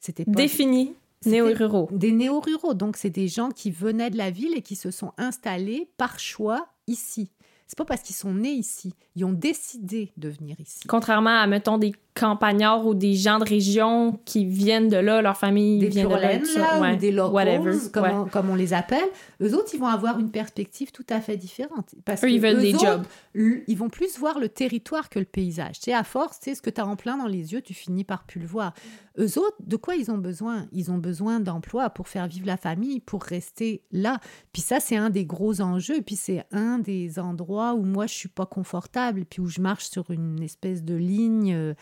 C'était 0.00 0.24
Défini. 0.26 0.92
Néo-ruraux. 1.24 1.88
Des 1.92 2.12
néo-ruraux. 2.12 2.74
Donc, 2.74 2.98
c'est 2.98 3.08
des 3.08 3.28
gens 3.28 3.48
qui 3.48 3.70
venaient 3.70 4.10
de 4.10 4.18
la 4.18 4.30
ville 4.30 4.52
et 4.54 4.60
qui 4.60 4.76
se 4.76 4.90
sont 4.90 5.12
installés 5.16 5.88
par 5.96 6.18
choix 6.18 6.68
ici. 6.90 7.30
C'est 7.70 7.78
pas 7.78 7.84
parce 7.84 8.02
qu'ils 8.02 8.16
sont 8.16 8.34
nés 8.34 8.50
ici. 8.50 8.94
Ils 9.14 9.24
ont 9.24 9.32
décidé 9.32 10.10
de 10.16 10.28
venir 10.28 10.56
ici. 10.58 10.80
Contrairement 10.88 11.40
à, 11.40 11.46
mettons, 11.46 11.78
des 11.78 11.92
campagnards 12.14 12.84
ou 12.84 12.94
des 12.94 13.14
gens 13.14 13.38
de 13.38 13.44
région 13.44 14.18
qui 14.24 14.44
viennent 14.44 14.88
de 14.88 14.96
là, 14.96 15.22
leur 15.22 15.36
famille 15.36 15.78
des 15.78 15.88
vient 15.88 16.08
de 16.08 16.58
là. 16.58 16.94
ou 16.94 16.96
des 16.96 17.12
locals, 17.12 17.78
comme, 17.92 18.28
comme, 18.28 18.50
on 18.50 18.56
les 18.56 18.74
appelle. 18.74 19.06
Eux 19.40 19.54
autres, 19.54 19.70
ils 19.72 19.78
vont 19.78 19.86
avoir 19.86 20.18
une 20.18 20.32
perspective 20.32 20.90
tout 20.90 21.06
à 21.10 21.20
fait 21.20 21.36
différente. 21.36 21.94
Parce 22.04 22.24
eux, 22.24 22.30
ils 22.32 22.40
veulent 22.40 22.60
des 22.60 22.72
jobs. 22.72 23.04
Ils 23.34 23.76
vont 23.76 23.88
plus 23.88 24.18
voir 24.18 24.38
le 24.38 24.48
territoire 24.48 25.08
que 25.08 25.18
le 25.18 25.24
paysage. 25.24 25.76
Sais, 25.80 25.92
à 25.92 26.02
force, 26.04 26.38
sais, 26.40 26.54
ce 26.54 26.62
que 26.62 26.70
tu 26.70 26.80
as 26.80 26.86
en 26.86 26.96
plein 26.96 27.16
dans 27.16 27.26
les 27.26 27.52
yeux, 27.52 27.62
tu 27.62 27.74
finis 27.74 28.04
par 28.04 28.24
plus 28.24 28.40
le 28.40 28.46
voir. 28.46 28.74
Eux 29.18 29.38
autres, 29.38 29.56
de 29.60 29.76
quoi 29.76 29.94
ils 29.94 30.10
ont 30.10 30.18
besoin? 30.18 30.66
Ils 30.72 30.90
ont 30.90 30.98
besoin 30.98 31.38
d'emploi 31.38 31.90
pour 31.90 32.08
faire 32.08 32.26
vivre 32.26 32.46
la 32.46 32.56
famille, 32.56 33.00
pour 33.00 33.22
rester 33.22 33.82
là. 33.92 34.18
Puis 34.52 34.62
ça, 34.62 34.80
c'est 34.80 34.96
un 34.96 35.10
des 35.10 35.24
gros 35.24 35.60
enjeux. 35.60 36.02
Puis 36.02 36.16
c'est 36.16 36.44
un 36.50 36.78
des 36.78 37.18
endroits 37.18 37.74
où 37.74 37.84
moi, 37.84 38.06
je 38.06 38.14
suis 38.14 38.28
pas 38.28 38.46
confortable, 38.46 39.24
puis 39.24 39.40
où 39.40 39.46
je 39.46 39.60
marche 39.60 39.88
sur 39.88 40.10
une 40.10 40.42
espèce 40.42 40.82
de 40.82 40.94
ligne 40.94 41.54
euh, 41.54 41.74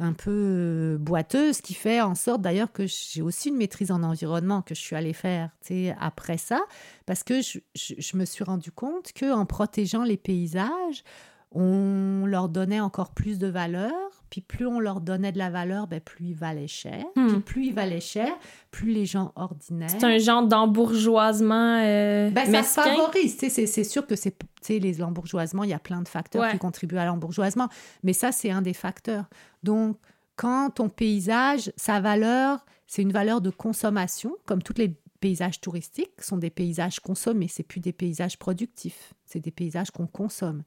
un 0.00 0.12
peu 0.12 0.30
euh, 0.30 0.98
boiteuse, 0.98 1.60
qui 1.60 1.74
fait 1.74 2.00
en 2.00 2.14
sorte 2.14 2.40
d'ailleurs 2.40 2.72
que 2.72 2.84
j'ai 2.86 3.22
aussi 3.22 3.50
une 3.50 3.56
maîtrise 3.56 3.90
en 3.90 4.02
environnement 4.02 4.62
que 4.62 4.74
je 4.74 4.80
suis 4.80 4.96
allée 4.96 5.12
faire 5.12 5.50
après 5.98 6.38
ça, 6.38 6.60
parce 7.06 7.22
que 7.22 7.40
je, 7.42 7.58
je 7.74 8.16
me 8.16 8.24
suis 8.24 8.44
rendu 8.44 8.72
compte 8.72 9.12
qu'en 9.18 9.46
protégeant 9.46 10.02
les 10.02 10.16
paysages, 10.16 11.04
on 11.52 12.26
leur 12.26 12.48
donnait 12.48 12.80
encore 12.80 13.10
plus 13.10 13.38
de 13.38 13.48
valeur, 13.48 13.92
puis 14.30 14.40
plus 14.40 14.66
on 14.66 14.78
leur 14.78 15.00
donnait 15.00 15.32
de 15.32 15.38
la 15.38 15.50
valeur, 15.50 15.88
ben 15.88 16.00
plus 16.00 16.26
ils 16.26 16.34
valaient 16.34 16.68
cher. 16.68 17.04
Puis 17.16 17.24
hmm. 17.24 17.42
plus 17.42 17.66
ils 17.66 17.74
valaient 17.74 18.00
cher, 18.00 18.32
plus 18.70 18.92
les 18.92 19.04
gens 19.04 19.32
ordinaires. 19.34 19.90
C'est 19.90 20.04
un 20.04 20.18
genre 20.18 20.46
d'embourgeoisement 20.46 21.80
euh, 21.82 22.30
ben, 22.30 22.46
Ça 22.46 22.62
favorise. 22.62 23.36
C'est 23.36 23.84
sûr 23.84 24.06
que 24.06 24.14
c'est 24.14 24.36
les 24.68 24.94
l'embourgeoisement, 24.94 25.64
il 25.64 25.70
y 25.70 25.74
a 25.74 25.80
plein 25.80 26.02
de 26.02 26.08
facteurs 26.08 26.50
qui 26.50 26.58
contribuent 26.58 26.98
à 26.98 27.06
l'embourgeoisement, 27.06 27.68
mais 28.04 28.12
ça, 28.12 28.30
c'est 28.30 28.50
un 28.50 28.62
des 28.62 28.74
facteurs. 28.74 29.24
Donc, 29.64 29.96
quand 30.36 30.70
ton 30.70 30.88
paysage, 30.88 31.72
sa 31.76 32.00
valeur, 32.00 32.64
c'est 32.86 33.02
une 33.02 33.12
valeur 33.12 33.40
de 33.40 33.50
consommation, 33.50 34.36
comme 34.46 34.62
tous 34.62 34.74
les 34.78 34.94
paysages 35.20 35.60
touristiques 35.60 36.22
sont 36.22 36.38
des 36.38 36.50
paysages 36.50 37.00
consommés, 37.00 37.48
c'est 37.48 37.62
plus 37.62 37.80
des 37.80 37.92
paysages 37.92 38.38
productifs, 38.38 39.12
c'est 39.24 39.40
des 39.40 39.50
paysages 39.50 39.90
qu'on 39.90 40.06
consomme 40.06 40.62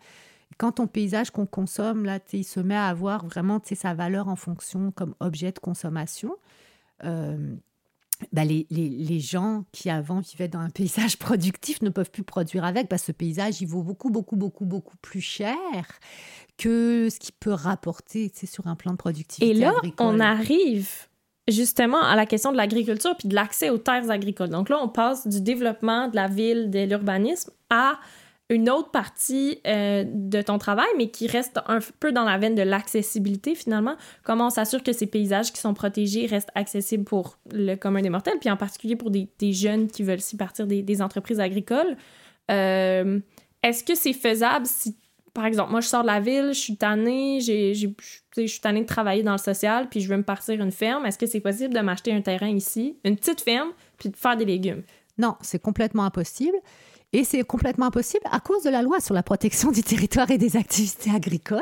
quand 0.58 0.74
ton 0.74 0.88
paysage 0.88 1.32
qu'on 1.32 1.45
consomme, 1.45 2.06
là, 2.06 2.20
il 2.32 2.43
se 2.43 2.60
met 2.60 2.76
à 2.76 2.88
avoir 2.88 3.26
vraiment 3.26 3.62
sa 3.64 3.93
valeur 3.93 4.28
en 4.28 4.36
fonction 4.36 4.91
comme 4.91 5.16
objet 5.20 5.51
de 5.51 5.60
consommation, 5.60 6.36
euh, 7.04 7.56
bah, 8.32 8.45
les, 8.45 8.68
les, 8.70 8.89
les, 8.89 9.20
gens 9.20 9.66
qui 9.72 9.89
avant 9.89 10.20
vivaient 10.20 10.47
dans 10.47 10.60
un 10.60 10.70
paysage 10.70 11.18
productif 11.18 11.82
ne 11.82 11.89
peuvent 11.89 12.12
plus 12.12 12.24
produire 12.24 12.64
avec, 12.64 12.88
parce 12.88 13.04
que 13.04 13.08
ce 13.08 13.12
paysage, 13.12 13.62
il 13.62 13.68
vaut 13.68 13.84
beaucoup, 13.84 14.10
beaucoup, 14.10 14.36
beaucoup, 14.36 14.66
beaucoup 14.66 14.97
plus 14.97 15.22
cher 15.22 15.56
que 16.58 17.10
ce 17.10 17.20
qu'il 17.20 17.34
peut 17.39 17.54
rapporter 17.54 18.32
sur 18.45 18.68
un 18.68 18.76
plan 18.76 18.91
de 18.91 18.97
productivité. 18.97 19.49
Et 19.49 19.54
là, 19.54 19.74
on 19.99 20.20
arrive 20.20 21.08
justement 21.49 22.01
à 22.01 22.16
la 22.16 22.26
question 22.26 22.51
de 22.51 22.58
l'agriculture 22.58 23.16
puis 23.18 23.28
de 23.28 23.36
l'accès 23.36 23.70
aux 23.70 23.78
terres 23.78 24.10
agricoles. 24.10 24.49
Donc 24.49 24.70
là, 24.70 24.80
on 24.82 24.88
passe 24.88 25.28
du 25.28 25.41
développement 25.41 26.08
de 26.08 26.16
la 26.16 26.28
ville, 26.28 26.70
de 26.70 26.86
l'urbanisme 26.86 27.51
à 27.70 27.99
une 28.54 28.70
autre 28.70 28.91
partie 28.91 29.60
euh, 29.68 30.06
de 30.08 30.41
ton 30.41 30.58
travail, 30.58 30.88
mais 30.97 31.10
qui 31.10 31.28
reste 31.28 31.60
un 31.68 31.80
peu 31.99 32.12
dans 32.12 32.24
la 32.24 32.38
veine 32.38 32.56
de 32.56 32.62
l'accessibilité 32.62 33.56
finalement. 33.56 33.95
Comment 34.24 34.47
on 34.47 34.49
s'assure 34.49 34.84
que 34.84 34.93
ces 34.93 35.08
paysages 35.08 35.51
qui 35.51 35.60
sont 35.60 35.74
protégés 35.74 36.26
restent 36.26 36.51
accessibles 36.56 37.04
pour 37.04 37.38
le 37.51 37.76
commun 37.76 38.01
des 38.01 38.10
mortels, 38.10 38.38
puis 38.39 38.49
en 38.49 38.58
particulier 38.58 38.95
pour 38.95 39.12
des, 39.12 39.28
jeunes 39.54 39.88
qui 39.88 40.04
veulent 40.04 40.22
s'y 40.22 40.38
partir 40.38 40.68
des, 40.68 41.01
entreprises 41.01 41.39
agricoles? 41.39 41.97
Euh, 42.51 43.20
est-ce 43.64 43.84
que 43.84 43.95
c'est 43.95 44.14
faisable 44.14 44.66
si, 44.66 44.95
par 45.34 45.45
exemple, 45.45 45.72
moi 45.72 45.82
je 45.82 45.88
sors 45.88 46.04
de 46.04 46.08
la 46.08 46.20
ville, 46.20 46.49
je 46.49 46.60
suis 46.60 46.78
tannée, 46.78 47.39
j'ai, 47.41 47.74
je 47.74 47.88
suis 48.45 48.60
tannée 48.62 48.82
de 48.82 48.88
travailler 48.88 49.24
dans 49.24 49.32
le 49.32 49.38
social, 49.38 49.89
puis 49.89 49.99
je 49.99 50.10
veux 50.10 50.18
me 50.18 50.24
partir 50.24 50.62
une 50.62 50.72
ferme. 50.72 51.06
Est-ce 51.06 51.18
que 51.18 51.26
c'est 51.26 51.39
possible 51.39 51.74
de 51.74 51.80
m'acheter 51.80 52.14
un 52.14 52.22
terrain 52.22 52.49
ici, 52.49 52.97
une 53.04 53.16
petite 53.16 53.41
ferme, 53.41 53.70
puis 53.97 54.10
de 54.10 54.16
faire 54.16 54.38
des 54.38 54.45
légumes? 54.45 54.84
Non, 55.18 55.36
c'est 55.41 55.62
complètement 55.62 56.04
impossible. 56.04 56.58
Et 57.14 57.24
c'est 57.24 57.43
complètement 57.43 57.86
impossible 57.86 58.26
à 58.32 58.39
cause 58.39 58.64
de 58.64 58.72
la 58.72 58.82
loi 58.82 58.99
sur 58.99 59.14
la 59.14 59.22
protection 59.22 59.72
du 59.72 59.84
territoire 59.84 60.30
et 60.32 60.39
des 60.39 60.57
activités 60.57 61.11
agricoles. 61.11 61.61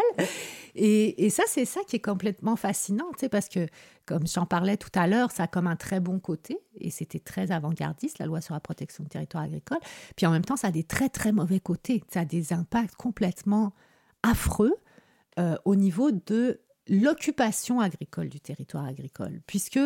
Et, 0.76 1.30
ça, 1.30 1.44
c'est 1.48 1.66
ça 1.66 1.82
qui 1.86 1.98
est 1.98 2.02
complètement 2.02 2.56
fascinant, 2.56 3.12
parce 3.30 3.50
que, 3.50 3.68
comme 4.06 4.26
j'en 4.26 4.46
parlais 4.46 4.78
tout 4.78 4.90
à 4.96 5.08
l'heure, 5.08 5.30
ça 5.32 5.44
a 5.44 5.48
comme 5.48 5.68
un 5.68 5.76
très 5.76 6.00
bon 6.00 6.20
côté, 6.20 6.58
et 6.80 6.90
c'était 6.90 7.20
très 7.20 7.52
avant-gardiste, 7.52 8.20
la 8.20 8.26
loi 8.26 8.40
sur 8.40 8.54
la 8.54 8.62
protection 8.62 9.04
du 9.04 9.10
territoire 9.10 9.44
agricole. 9.44 9.80
Puis 10.16 10.26
en 10.26 10.32
même 10.32 10.46
temps, 10.46 10.56
ça 10.56 10.68
a 10.68 10.72
des 10.72 10.86
très, 10.86 11.10
très 11.10 11.34
mauvais 11.34 11.60
côtés. 11.60 12.02
Ça 12.08 12.22
a 12.22 12.26
des 12.26 12.54
impacts 12.54 12.96
complètement 12.96 13.74
affreux 14.24 14.76
euh, 15.38 15.58
au 15.66 15.76
niveau 15.76 16.12
de 16.12 16.62
l'occupation 16.88 17.82
agricole 17.82 18.30
du 18.30 18.40
territoire 18.40 18.86
agricole, 18.86 19.42
puisque 19.48 19.80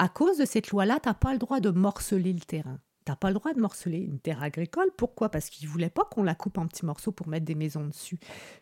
à 0.00 0.08
cause 0.08 0.38
de 0.38 0.44
cette 0.44 0.70
loi-là, 0.70 0.98
tu 1.00 1.08
n'as 1.08 1.14
pas 1.14 1.32
le 1.32 1.38
droit 1.38 1.60
de 1.60 1.70
morceler 1.70 2.32
le 2.32 2.40
terrain 2.40 2.80
t'as 3.04 3.16
pas 3.16 3.28
le 3.28 3.34
droit 3.34 3.52
de 3.52 3.60
morceler 3.60 3.98
une 3.98 4.18
terre 4.18 4.42
agricole. 4.42 4.88
Pourquoi? 4.96 5.30
Parce 5.30 5.48
qu'ils 5.48 5.68
voulaient 5.68 5.90
pas 5.90 6.04
qu'on 6.04 6.22
la 6.22 6.34
coupe 6.34 6.58
en 6.58 6.66
petits 6.66 6.84
morceaux 6.84 7.12
pour 7.12 7.28
mettre 7.28 7.44
des 7.44 7.54
maisons 7.54 7.86
dessus. 7.86 8.18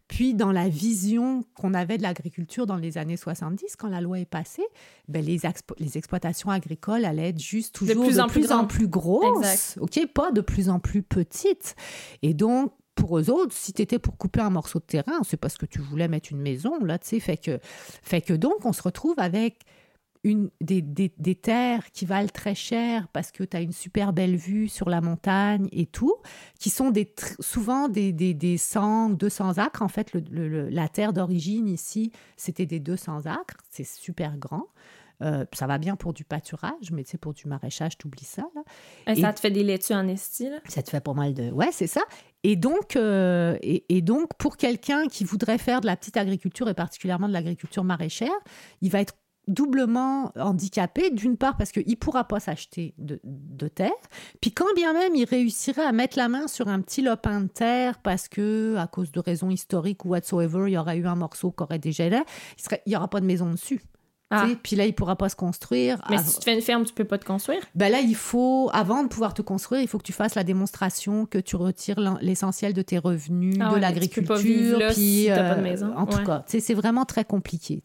Puis 0.06 0.34
dans 0.34 0.52
la 0.52 0.68
vision 0.68 1.44
qu'on 1.54 1.74
avait 1.74 1.98
de 1.98 2.02
l'agriculture 2.02 2.66
dans 2.66 2.76
les 2.76 2.98
années 2.98 3.16
70, 3.16 3.76
quand 3.76 3.88
la 3.88 4.00
loi 4.00 4.20
est 4.20 4.24
passée, 4.24 4.66
ben 5.08 5.24
les, 5.24 5.40
les 5.78 5.98
exploitations 5.98 6.50
agricoles 6.50 7.04
allaient 7.04 7.30
être 7.30 7.40
juste 7.40 7.74
toujours 7.74 8.04
de 8.04 8.08
plus, 8.08 8.20
en, 8.20 8.26
plus, 8.28 8.52
en 8.52 8.66
plus 8.66 8.88
grosses, 8.88 9.76
ok, 9.80 10.06
pas 10.14 10.30
de 10.30 10.40
plus 10.40 10.68
en 10.68 10.78
plus 10.78 11.02
petites. 11.02 11.74
Et 12.22 12.34
donc 12.34 12.72
pour 12.94 13.18
eux 13.18 13.30
autres, 13.30 13.54
si 13.54 13.72
tu 13.72 13.82
étais 13.82 13.98
pour 13.98 14.16
couper 14.16 14.40
un 14.40 14.50
morceau 14.50 14.80
de 14.80 14.84
terrain, 14.84 15.20
c'est 15.22 15.36
parce 15.36 15.56
que 15.56 15.66
tu 15.66 15.80
voulais 15.80 16.08
mettre 16.08 16.32
une 16.32 16.40
maison, 16.40 16.84
là, 16.84 16.98
tu 16.98 17.08
sais, 17.08 17.20
fait 17.20 17.36
que, 17.36 17.60
fait 18.02 18.20
que 18.20 18.32
donc 18.32 18.64
on 18.64 18.72
se 18.72 18.82
retrouve 18.82 19.14
avec 19.18 19.60
une, 20.28 20.50
des, 20.60 20.82
des, 20.82 21.34
terres 21.34 21.90
qui 21.92 22.06
valent 22.06 22.28
très 22.28 22.54
cher 22.54 23.08
parce 23.08 23.32
que 23.32 23.44
tu 23.44 23.56
as 23.56 23.60
une 23.60 23.72
super 23.72 24.12
belle 24.12 24.36
vue 24.36 24.68
sur 24.68 24.88
la 24.88 25.00
montagne 25.00 25.68
et 25.72 25.86
tout, 25.86 26.14
qui 26.58 26.70
sont 26.70 26.90
des, 26.90 27.12
souvent 27.40 27.88
des, 27.88 28.12
des, 28.12 28.34
des 28.34 28.58
100 28.58 29.10
ou 29.10 29.14
200 29.16 29.58
acres. 29.58 29.82
En 29.82 29.88
fait, 29.88 30.12
le, 30.12 30.68
la 30.68 30.88
terre 30.88 31.12
d'origine 31.12 31.68
ici, 31.68 32.12
c'était 32.36 32.66
des 32.66 32.80
200 32.80 33.26
acres. 33.26 33.56
C'est 33.70 33.86
super 33.86 34.36
grand. 34.36 34.66
Euh, 35.20 35.44
ça 35.52 35.66
va 35.66 35.78
bien 35.78 35.96
pour 35.96 36.12
du 36.12 36.24
pâturage, 36.24 36.92
mais 36.92 37.02
tu 37.02 37.10
sais, 37.10 37.18
pour 37.18 37.34
du 37.34 37.48
maraîchage, 37.48 37.98
tu 37.98 38.06
oublies 38.06 38.24
ça. 38.24 38.44
Là. 38.54 38.62
Et, 39.12 39.20
ça 39.20 39.32
te 39.32 39.40
fait 39.40 39.50
des 39.50 39.64
laitues 39.64 39.94
en 39.94 40.06
esti, 40.06 40.48
Ça 40.68 40.82
te 40.82 40.90
fait 40.90 41.00
pas 41.00 41.14
mal 41.14 41.34
de... 41.34 41.50
Ouais, 41.50 41.70
c'est 41.72 41.88
ça. 41.88 42.02
Et 42.44 42.54
donc, 42.54 42.94
euh, 42.94 43.58
et, 43.62 43.84
et, 43.88 44.00
donc, 44.00 44.34
pour 44.38 44.56
quelqu'un 44.56 45.08
qui 45.08 45.24
voudrait 45.24 45.58
faire 45.58 45.80
de 45.80 45.86
la 45.86 45.96
petite 45.96 46.16
agriculture, 46.16 46.68
et 46.68 46.74
particulièrement 46.74 47.26
de 47.26 47.32
l'agriculture 47.32 47.82
maraîchère, 47.82 48.30
il 48.80 48.90
va 48.90 49.00
être 49.00 49.14
doublement 49.48 50.32
handicapé, 50.36 51.10
d'une 51.10 51.36
part 51.36 51.56
parce 51.56 51.72
qu'il 51.72 51.88
ne 51.88 51.94
pourra 51.94 52.24
pas 52.24 52.38
s'acheter 52.38 52.94
de, 52.98 53.68
terre, 53.68 53.90
puis 54.40 54.52
quand 54.52 54.72
bien 54.76 54.92
même 54.92 55.14
il 55.14 55.24
réussirait 55.24 55.84
à 55.84 55.92
mettre 55.92 56.16
la 56.16 56.28
main 56.28 56.46
sur 56.46 56.68
un 56.68 56.80
petit 56.80 57.02
lopin 57.02 57.40
de 57.40 57.48
terre 57.48 57.98
parce 57.98 58.28
que, 58.28 58.76
à 58.76 58.86
cause 58.86 59.10
de 59.12 59.20
raisons 59.20 59.50
historiques 59.50 60.04
ou 60.04 60.10
whatsoever, 60.10 60.64
il 60.68 60.74
y 60.74 60.78
aurait 60.78 60.98
eu 60.98 61.06
un 61.06 61.16
morceau 61.16 61.50
qui 61.50 61.62
aurait 61.62 61.78
dégelé, 61.78 62.20
il 62.86 62.90
n'y 62.90 62.96
aura 62.96 63.08
pas 63.08 63.20
de 63.20 63.26
maison 63.26 63.50
dessus. 63.50 63.82
Ah. 64.30 64.46
Puis 64.62 64.76
là, 64.76 64.84
il 64.84 64.94
pourra 64.94 65.16
pas 65.16 65.28
se 65.28 65.36
construire. 65.36 65.98
Mais 66.10 66.18
si 66.18 66.38
tu 66.38 66.44
fais 66.44 66.54
une 66.54 66.60
ferme, 66.60 66.84
tu 66.84 66.92
peux 66.92 67.04
pas 67.04 67.16
te 67.16 67.24
construire? 67.24 67.62
Ben 67.74 67.90
là, 67.90 68.00
il 68.00 68.14
faut, 68.14 68.68
avant 68.74 69.02
de 69.02 69.08
pouvoir 69.08 69.32
te 69.32 69.40
construire, 69.40 69.80
il 69.80 69.88
faut 69.88 69.96
que 69.96 70.04
tu 70.04 70.12
fasses 70.12 70.34
la 70.34 70.44
démonstration 70.44 71.24
que 71.24 71.38
tu 71.38 71.56
retires 71.56 71.98
l'essentiel 72.20 72.74
de 72.74 72.82
tes 72.82 72.98
revenus, 72.98 73.56
ah 73.60 73.74
de 73.74 73.80
l'agriculture. 73.80 74.36
Puis, 74.36 74.94
si 74.94 75.26
pas 75.28 75.54
de 75.54 75.60
euh, 75.60 75.62
maison. 75.62 75.94
En 75.96 76.06
tout 76.06 76.22
cas, 76.24 76.44
c'est 76.46 76.74
vraiment 76.74 77.06
très 77.06 77.24
compliqué. 77.24 77.82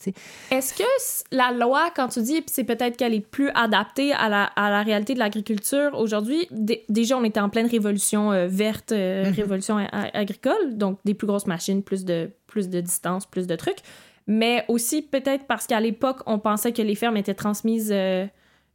Est-ce 0.51 0.73
que 0.73 0.83
la 1.31 1.51
loi, 1.51 1.89
quand 1.95 2.09
tu 2.09 2.21
dis, 2.21 2.43
c'est 2.47 2.65
peut-être 2.65 2.97
qu'elle 2.97 3.13
est 3.13 3.25
plus 3.25 3.49
adaptée 3.55 4.11
à 4.11 4.27
la, 4.27 4.43
à 4.43 4.69
la 4.69 4.83
réalité 4.83 5.13
de 5.13 5.19
l'agriculture 5.19 5.91
aujourd'hui, 5.93 6.47
déjà, 6.89 7.17
on 7.17 7.23
était 7.23 7.39
en 7.39 7.49
pleine 7.49 7.67
révolution 7.67 8.31
euh, 8.31 8.47
verte, 8.47 8.91
euh, 8.91 9.23
mm-hmm. 9.23 9.35
révolution 9.35 9.77
agricole, 10.13 10.77
donc 10.77 10.99
des 11.05 11.13
plus 11.13 11.27
grosses 11.27 11.47
machines, 11.47 11.83
plus 11.83 12.03
de, 12.03 12.29
plus 12.47 12.69
de 12.69 12.81
distance, 12.81 13.25
plus 13.25 13.47
de 13.47 13.55
trucs 13.55 13.79
mais 14.27 14.65
aussi 14.67 15.01
peut-être 15.01 15.45
parce 15.45 15.67
qu'à 15.67 15.79
l'époque, 15.79 16.21
on 16.25 16.39
pensait 16.39 16.71
que 16.71 16.81
les 16.81 16.95
fermes 16.95 17.17
étaient 17.17 17.33
transmises 17.33 17.91
euh, 17.91 18.25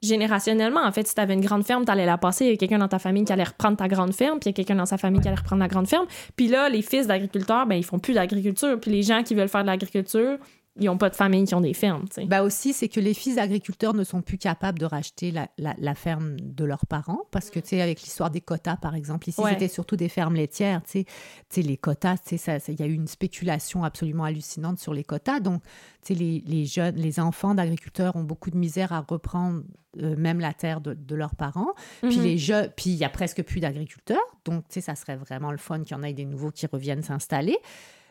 générationnellement. 0.02 0.84
En 0.84 0.92
fait, 0.92 1.06
si 1.06 1.14
tu 1.14 1.20
avais 1.20 1.34
une 1.34 1.40
grande 1.40 1.64
ferme, 1.64 1.84
tu 1.84 1.90
allais 1.90 2.06
la 2.06 2.18
passer, 2.18 2.44
il 2.44 2.50
y 2.50 2.54
a 2.54 2.56
quelqu'un 2.56 2.78
dans 2.78 2.88
ta 2.88 2.98
famille 2.98 3.24
qui 3.24 3.32
allait 3.32 3.44
reprendre 3.44 3.76
ta 3.76 3.88
grande 3.88 4.14
ferme, 4.14 4.38
puis 4.38 4.50
il 4.50 4.52
y 4.52 4.54
a 4.54 4.56
quelqu'un 4.56 4.76
dans 4.76 4.86
sa 4.86 4.98
famille 4.98 5.20
qui 5.20 5.28
allait 5.28 5.38
reprendre 5.38 5.60
la 5.60 5.68
grande 5.68 5.88
ferme. 5.88 6.06
Puis 6.36 6.48
là, 6.48 6.68
les 6.68 6.82
fils 6.82 7.06
d'agriculteurs, 7.06 7.66
ben, 7.66 7.76
ils 7.76 7.84
font 7.84 7.98
plus 7.98 8.14
d'agriculture. 8.14 8.78
Puis 8.80 8.90
les 8.90 9.02
gens 9.02 9.22
qui 9.22 9.34
veulent 9.34 9.48
faire 9.48 9.62
de 9.62 9.68
l'agriculture, 9.68 10.38
ils 10.78 10.86
n'ont 10.86 10.98
pas 10.98 11.10
de 11.10 11.16
famille 11.16 11.44
qui 11.44 11.54
ont 11.54 11.60
des 11.60 11.74
fermes. 11.74 12.04
Bah 12.26 12.42
aussi, 12.42 12.72
c'est 12.72 12.88
que 12.88 13.00
les 13.00 13.14
fils 13.14 13.36
d'agriculteurs 13.36 13.94
ne 13.94 14.04
sont 14.04 14.22
plus 14.22 14.38
capables 14.38 14.78
de 14.78 14.86
racheter 14.86 15.30
la, 15.30 15.48
la, 15.56 15.94
ferme 15.94 16.38
de 16.40 16.64
leurs 16.64 16.86
parents 16.86 17.22
parce 17.30 17.50
que, 17.50 17.58
tu 17.60 17.68
sais, 17.68 17.82
avec 17.82 18.00
l'histoire 18.02 18.30
des 18.30 18.40
quotas, 18.40 18.76
par 18.76 18.94
exemple, 18.94 19.28
ici, 19.28 19.42
c'était 19.48 19.68
surtout 19.68 19.96
des 19.96 20.08
fermes 20.08 20.34
laitières. 20.34 20.82
Tu 20.82 21.04
sais, 21.48 21.62
les 21.62 21.76
quotas, 21.76 22.18
tu 22.18 22.38
sais, 22.38 22.60
il 22.68 22.80
y 22.80 22.82
a 22.82 22.86
eu 22.86 22.94
une 22.94 23.08
spéculation 23.08 23.84
absolument 23.84 24.24
hallucinante 24.24 24.78
sur 24.78 24.94
les 24.94 25.04
quotas. 25.04 25.40
Donc, 25.40 25.62
tu 26.02 26.14
sais, 26.14 26.14
les, 26.14 26.42
les, 26.46 26.64
jeunes, 26.64 26.96
les 26.96 27.20
enfants 27.20 27.54
d'agriculteurs 27.54 28.16
ont 28.16 28.24
beaucoup 28.24 28.50
de 28.50 28.56
misère 28.56 28.92
à 28.92 29.00
reprendre 29.00 29.62
euh, 30.00 30.14
même 30.16 30.38
la 30.38 30.52
terre 30.52 30.80
de, 30.80 30.94
de 30.94 31.14
leurs 31.14 31.34
parents. 31.34 31.72
Puis, 32.02 32.18
mhm. 32.18 32.24
les 32.24 32.68
puis 32.76 32.90
il 32.90 32.96
y 32.96 33.04
a 33.04 33.08
presque 33.08 33.42
plus 33.42 33.60
d'agriculteurs. 33.60 34.18
Donc, 34.44 34.64
tu 34.68 34.74
sais, 34.74 34.80
ça 34.80 34.94
serait 34.94 35.16
vraiment 35.16 35.50
le 35.50 35.58
fun 35.58 35.82
qu'il 35.82 35.96
y 35.96 36.00
en 36.00 36.02
ait 36.02 36.12
des 36.12 36.24
nouveaux 36.24 36.50
qui 36.50 36.66
reviennent 36.66 37.02
s'installer. 37.02 37.58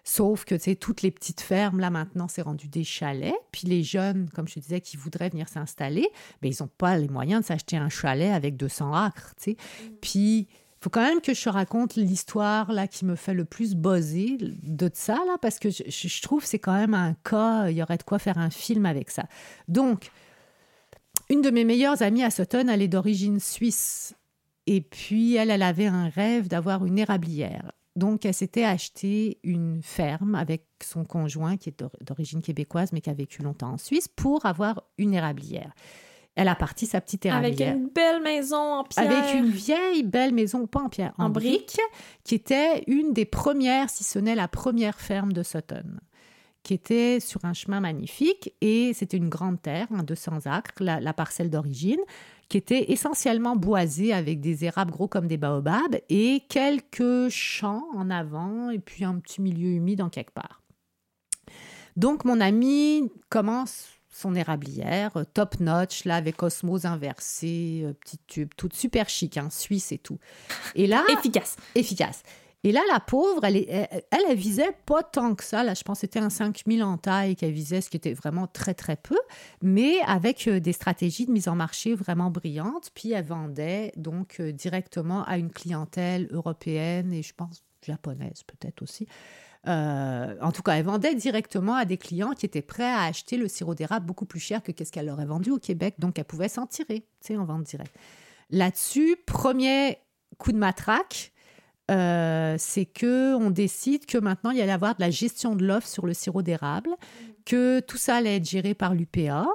Sauf 0.10 0.46
que, 0.46 0.56
tu 0.56 0.62
sais, 0.62 0.76
toutes 0.76 1.02
les 1.02 1.12
petites 1.12 1.42
fermes, 1.42 1.82
là, 1.82 1.90
maintenant, 1.90 2.30
c'est 2.30 2.42
rendu 2.42 2.70
des 2.70 2.86
chalets. 2.86 3.36
Puis 3.52 3.68
les 3.68 3.84
jeunes, 3.84 4.30
comme 4.34 4.48
je 4.48 4.54
te 4.54 4.60
disais, 4.62 4.80
qui 4.80 4.96
voudraient 4.96 5.28
venir 5.28 5.50
s'installer, 5.50 6.08
ben, 6.42 6.50
ils 6.50 6.64
n'ont 6.64 6.70
pas 6.78 6.98
les 6.98 7.10
moyens 7.10 7.42
de 7.42 7.46
s'acheter 7.48 7.76
un 7.76 7.90
chalet 7.90 8.32
avec 8.32 8.56
200 8.56 8.94
acres, 8.94 9.34
tu 9.36 9.52
sais. 9.52 9.58
Mm. 9.84 9.90
Puis, 10.00 10.38
il 10.40 10.48
faut 10.80 10.90
quand 10.90 11.02
même 11.02 11.20
que 11.20 11.34
je 11.34 11.44
te 11.44 11.50
raconte 11.50 11.96
l'histoire, 11.96 12.72
là, 12.72 12.88
qui 12.88 13.04
me 13.04 13.16
fait 13.16 13.34
le 13.34 13.44
plus 13.44 13.76
buzzer 13.76 14.38
de 14.40 14.90
ça, 14.94 15.16
là, 15.28 15.36
parce 15.42 15.60
que 15.60 15.70
je, 15.70 15.84
je 15.86 16.22
trouve 16.22 16.42
que 16.42 16.48
c'est 16.48 16.58
quand 16.58 16.78
même 16.78 16.94
un 16.94 17.14
cas, 17.26 17.68
il 17.68 17.76
y 17.76 17.84
aurait 17.84 17.98
de 17.98 18.04
quoi 18.04 18.18
faire 18.18 18.38
un 18.38 18.50
film 18.50 18.86
avec 18.86 19.12
ça. 19.12 19.26
Donc, 19.68 20.10
une 21.30 21.42
de 21.42 21.50
mes 21.50 21.66
meilleures 21.66 22.02
amies 22.02 22.24
à 22.24 22.32
Sutton, 22.32 22.70
elle 22.70 22.82
est 22.82 22.88
d'origine 22.88 23.42
suisse. 23.42 24.16
Et 24.68 24.80
puis, 24.80 25.36
elle, 25.36 25.52
elle 25.52 25.64
avait 25.64 25.88
un 25.88 26.08
rêve 26.08 26.48
d'avoir 26.48 26.86
une 26.86 26.98
érablière. 26.98 27.74
Donc, 27.98 28.26
elle 28.26 28.34
s'était 28.36 28.64
acheté 28.64 29.40
une 29.44 29.82
ferme 29.82 30.36
avec 30.36 30.68
son 30.84 31.04
conjoint, 31.04 31.58
qui 31.58 31.70
est 31.70 31.84
d'origine 32.02 32.44
québécoise, 32.44 32.94
mais 32.94 33.02
qui 33.02 33.10
a 33.10 33.14
vécu 33.14 33.42
longtemps 33.42 33.72
en 33.72 33.78
Suisse, 33.80 34.08
pour 34.08 34.46
avoir 34.46 34.84
une 35.00 35.16
érablière. 35.16 35.74
Elle 36.36 36.48
a 36.48 36.54
parti 36.54 36.86
sa 36.86 37.02
petite 37.02 37.26
érablière. 37.26 37.70
Avec 37.72 37.82
une 37.82 37.90
belle 37.90 38.22
maison 38.22 38.58
en 38.58 38.84
pierre. 38.84 39.12
Avec 39.12 39.34
une 39.34 39.50
vieille 39.50 40.04
belle 40.04 40.32
maison, 40.32 40.68
pas 40.68 40.82
en 40.82 40.90
pierre, 40.90 41.16
en, 41.18 41.32
brique, 41.32 41.80
qui 42.24 42.36
était 42.36 42.84
une 42.86 43.14
des 43.14 43.26
premières, 43.26 43.90
si 43.90 44.04
ce 44.04 44.20
n'est 44.20 44.36
la 44.36 44.48
première 44.48 45.00
ferme 45.00 45.34
de 45.34 45.42
Sutton, 45.42 45.98
qui 46.62 46.76
était 46.76 47.20
sur 47.20 47.46
un 47.46 47.54
chemin 47.54 47.80
magnifique 47.80 48.54
et 48.62 48.94
c'était 48.94 49.18
une 49.18 49.30
grande 49.30 49.60
terre, 49.60 49.88
200 49.90 50.46
acres, 50.46 50.84
la 50.84 51.14
parcelle 51.14 51.50
d'origine 51.50 52.02
qui 52.50 52.58
était 52.58 52.92
essentiellement 52.92 53.56
boisé 53.56 54.14
avec 54.14 54.40
des 54.40 54.66
érables 54.66 54.92
gros 54.92 55.08
comme 55.08 55.28
des 55.28 55.38
baobabs 55.38 56.00
et 56.10 56.44
quelques 56.50 57.30
champs 57.30 57.84
en 57.94 58.10
avant 58.10 58.70
et 58.70 58.80
puis 58.80 59.04
un 59.04 59.20
petit 59.20 59.42
milieu 59.42 59.70
humide 59.70 60.02
en 60.02 60.10
quelque 60.10 60.34
part. 60.34 60.62
Donc 61.96 62.26
mon 62.26 62.40
ami 62.40 63.12
commence 63.30 63.88
son 64.10 64.34
érablière, 64.36 65.16
euh, 65.18 65.24
top 65.32 65.60
notch, 65.60 66.06
là, 66.06 66.16
avec 66.16 66.42
osmose 66.42 66.86
inversée, 66.86 67.84
euh, 67.84 67.94
petit 67.94 68.18
tube, 68.26 68.50
toute 68.58 68.74
super 68.74 69.10
chic, 69.10 69.38
hein, 69.38 69.50
suisse 69.52 69.92
et 69.92 69.98
tout. 69.98 70.18
Et 70.76 70.88
là... 70.88 71.04
Efficace. 71.10 71.56
Efficace. 71.76 72.24
Et 72.64 72.72
là, 72.72 72.82
la 72.92 73.00
pauvre, 73.00 73.46
elle, 73.46 73.58
elle, 73.68 74.36
visait 74.36 74.76
pas 74.86 75.04
tant 75.04 75.36
que 75.36 75.44
ça. 75.44 75.64
Là, 75.64 75.74
je 75.74 75.84
pense 75.84 75.98
que 75.98 76.02
c'était 76.02 76.20
un 76.20 76.30
5000 76.30 76.84
en 76.84 76.98
taille 76.98 77.36
qu'elle 77.36 77.52
visait, 77.52 77.82
ce 77.82 77.90
qui 77.90 77.98
était 77.98 78.14
vraiment 78.14 78.48
très, 78.48 78.74
très 78.74 78.96
peu, 78.96 79.18
mais 79.62 80.00
avec 80.06 80.48
euh, 80.48 80.60
des 80.60 80.74
stratégies 80.74 81.28
de 81.28 81.32
mise 81.32 81.48
en 81.48 81.56
marché 81.56 81.94
vraiment 81.94 82.32
brillantes. 82.32 82.90
Puis 82.94 83.12
elle 83.12 83.26
vendait 83.26 83.94
donc 83.96 84.38
euh, 84.40 84.52
directement 84.52 85.24
à 85.26 85.38
une 85.38 85.52
clientèle 85.52 86.28
européenne 86.32 87.14
et 87.14 87.24
je 87.24 87.34
pense 87.34 87.64
japonaise 87.84 88.44
peut-être 88.44 88.82
aussi. 88.82 89.08
Euh, 89.68 90.36
en 90.42 90.52
tout 90.52 90.62
cas, 90.62 90.74
elle 90.74 90.86
vendait 90.86 91.16
directement 91.16 91.76
à 91.76 91.86
des 91.86 91.98
clients 91.98 92.32
qui 92.32 92.46
étaient 92.46 92.62
prêts 92.62 92.84
à 92.84 93.04
acheter 93.04 93.38
le 93.38 93.48
sirop 93.48 93.76
d'érable 93.76 94.06
beaucoup 94.06 94.26
plus 94.26 94.40
cher 94.40 94.64
que 94.64 94.72
ce 94.84 94.92
qu'elle 94.92 95.10
aurait 95.10 95.26
vendu 95.26 95.52
au 95.52 95.58
Québec. 95.58 95.96
Donc, 96.00 96.18
elle 96.20 96.26
pouvait 96.26 96.50
s'en 96.50 96.68
tirer, 96.68 97.02
tu 97.22 97.28
sais, 97.28 97.38
en 97.38 97.46
vente 97.46 97.64
directe. 97.64 97.94
Là-dessus, 98.50 99.18
premier 99.26 99.98
coup 100.38 100.54
de 100.54 100.58
matraque, 100.58 101.34
euh, 101.90 102.56
c'est 102.58 102.86
que 102.86 103.36
on 103.36 103.50
décide 103.50 104.06
que 104.06 104.18
maintenant 104.18 104.52
il 104.52 104.58
y 104.58 104.62
allait 104.62 104.72
avoir 104.72 104.96
de 104.96 105.02
la 105.02 105.10
gestion 105.10 105.56
de 105.56 105.66
l'offre 105.66 105.88
sur 105.88 106.06
le 106.06 106.14
sirop 106.14 106.42
d'érable, 106.42 106.90
que 107.46 107.80
tout 107.80 107.98
ça 107.98 108.16
allait 108.16 108.38
être 108.38 108.50
géré 108.50 108.74
par 108.74 108.94
l'UPA 108.94 109.46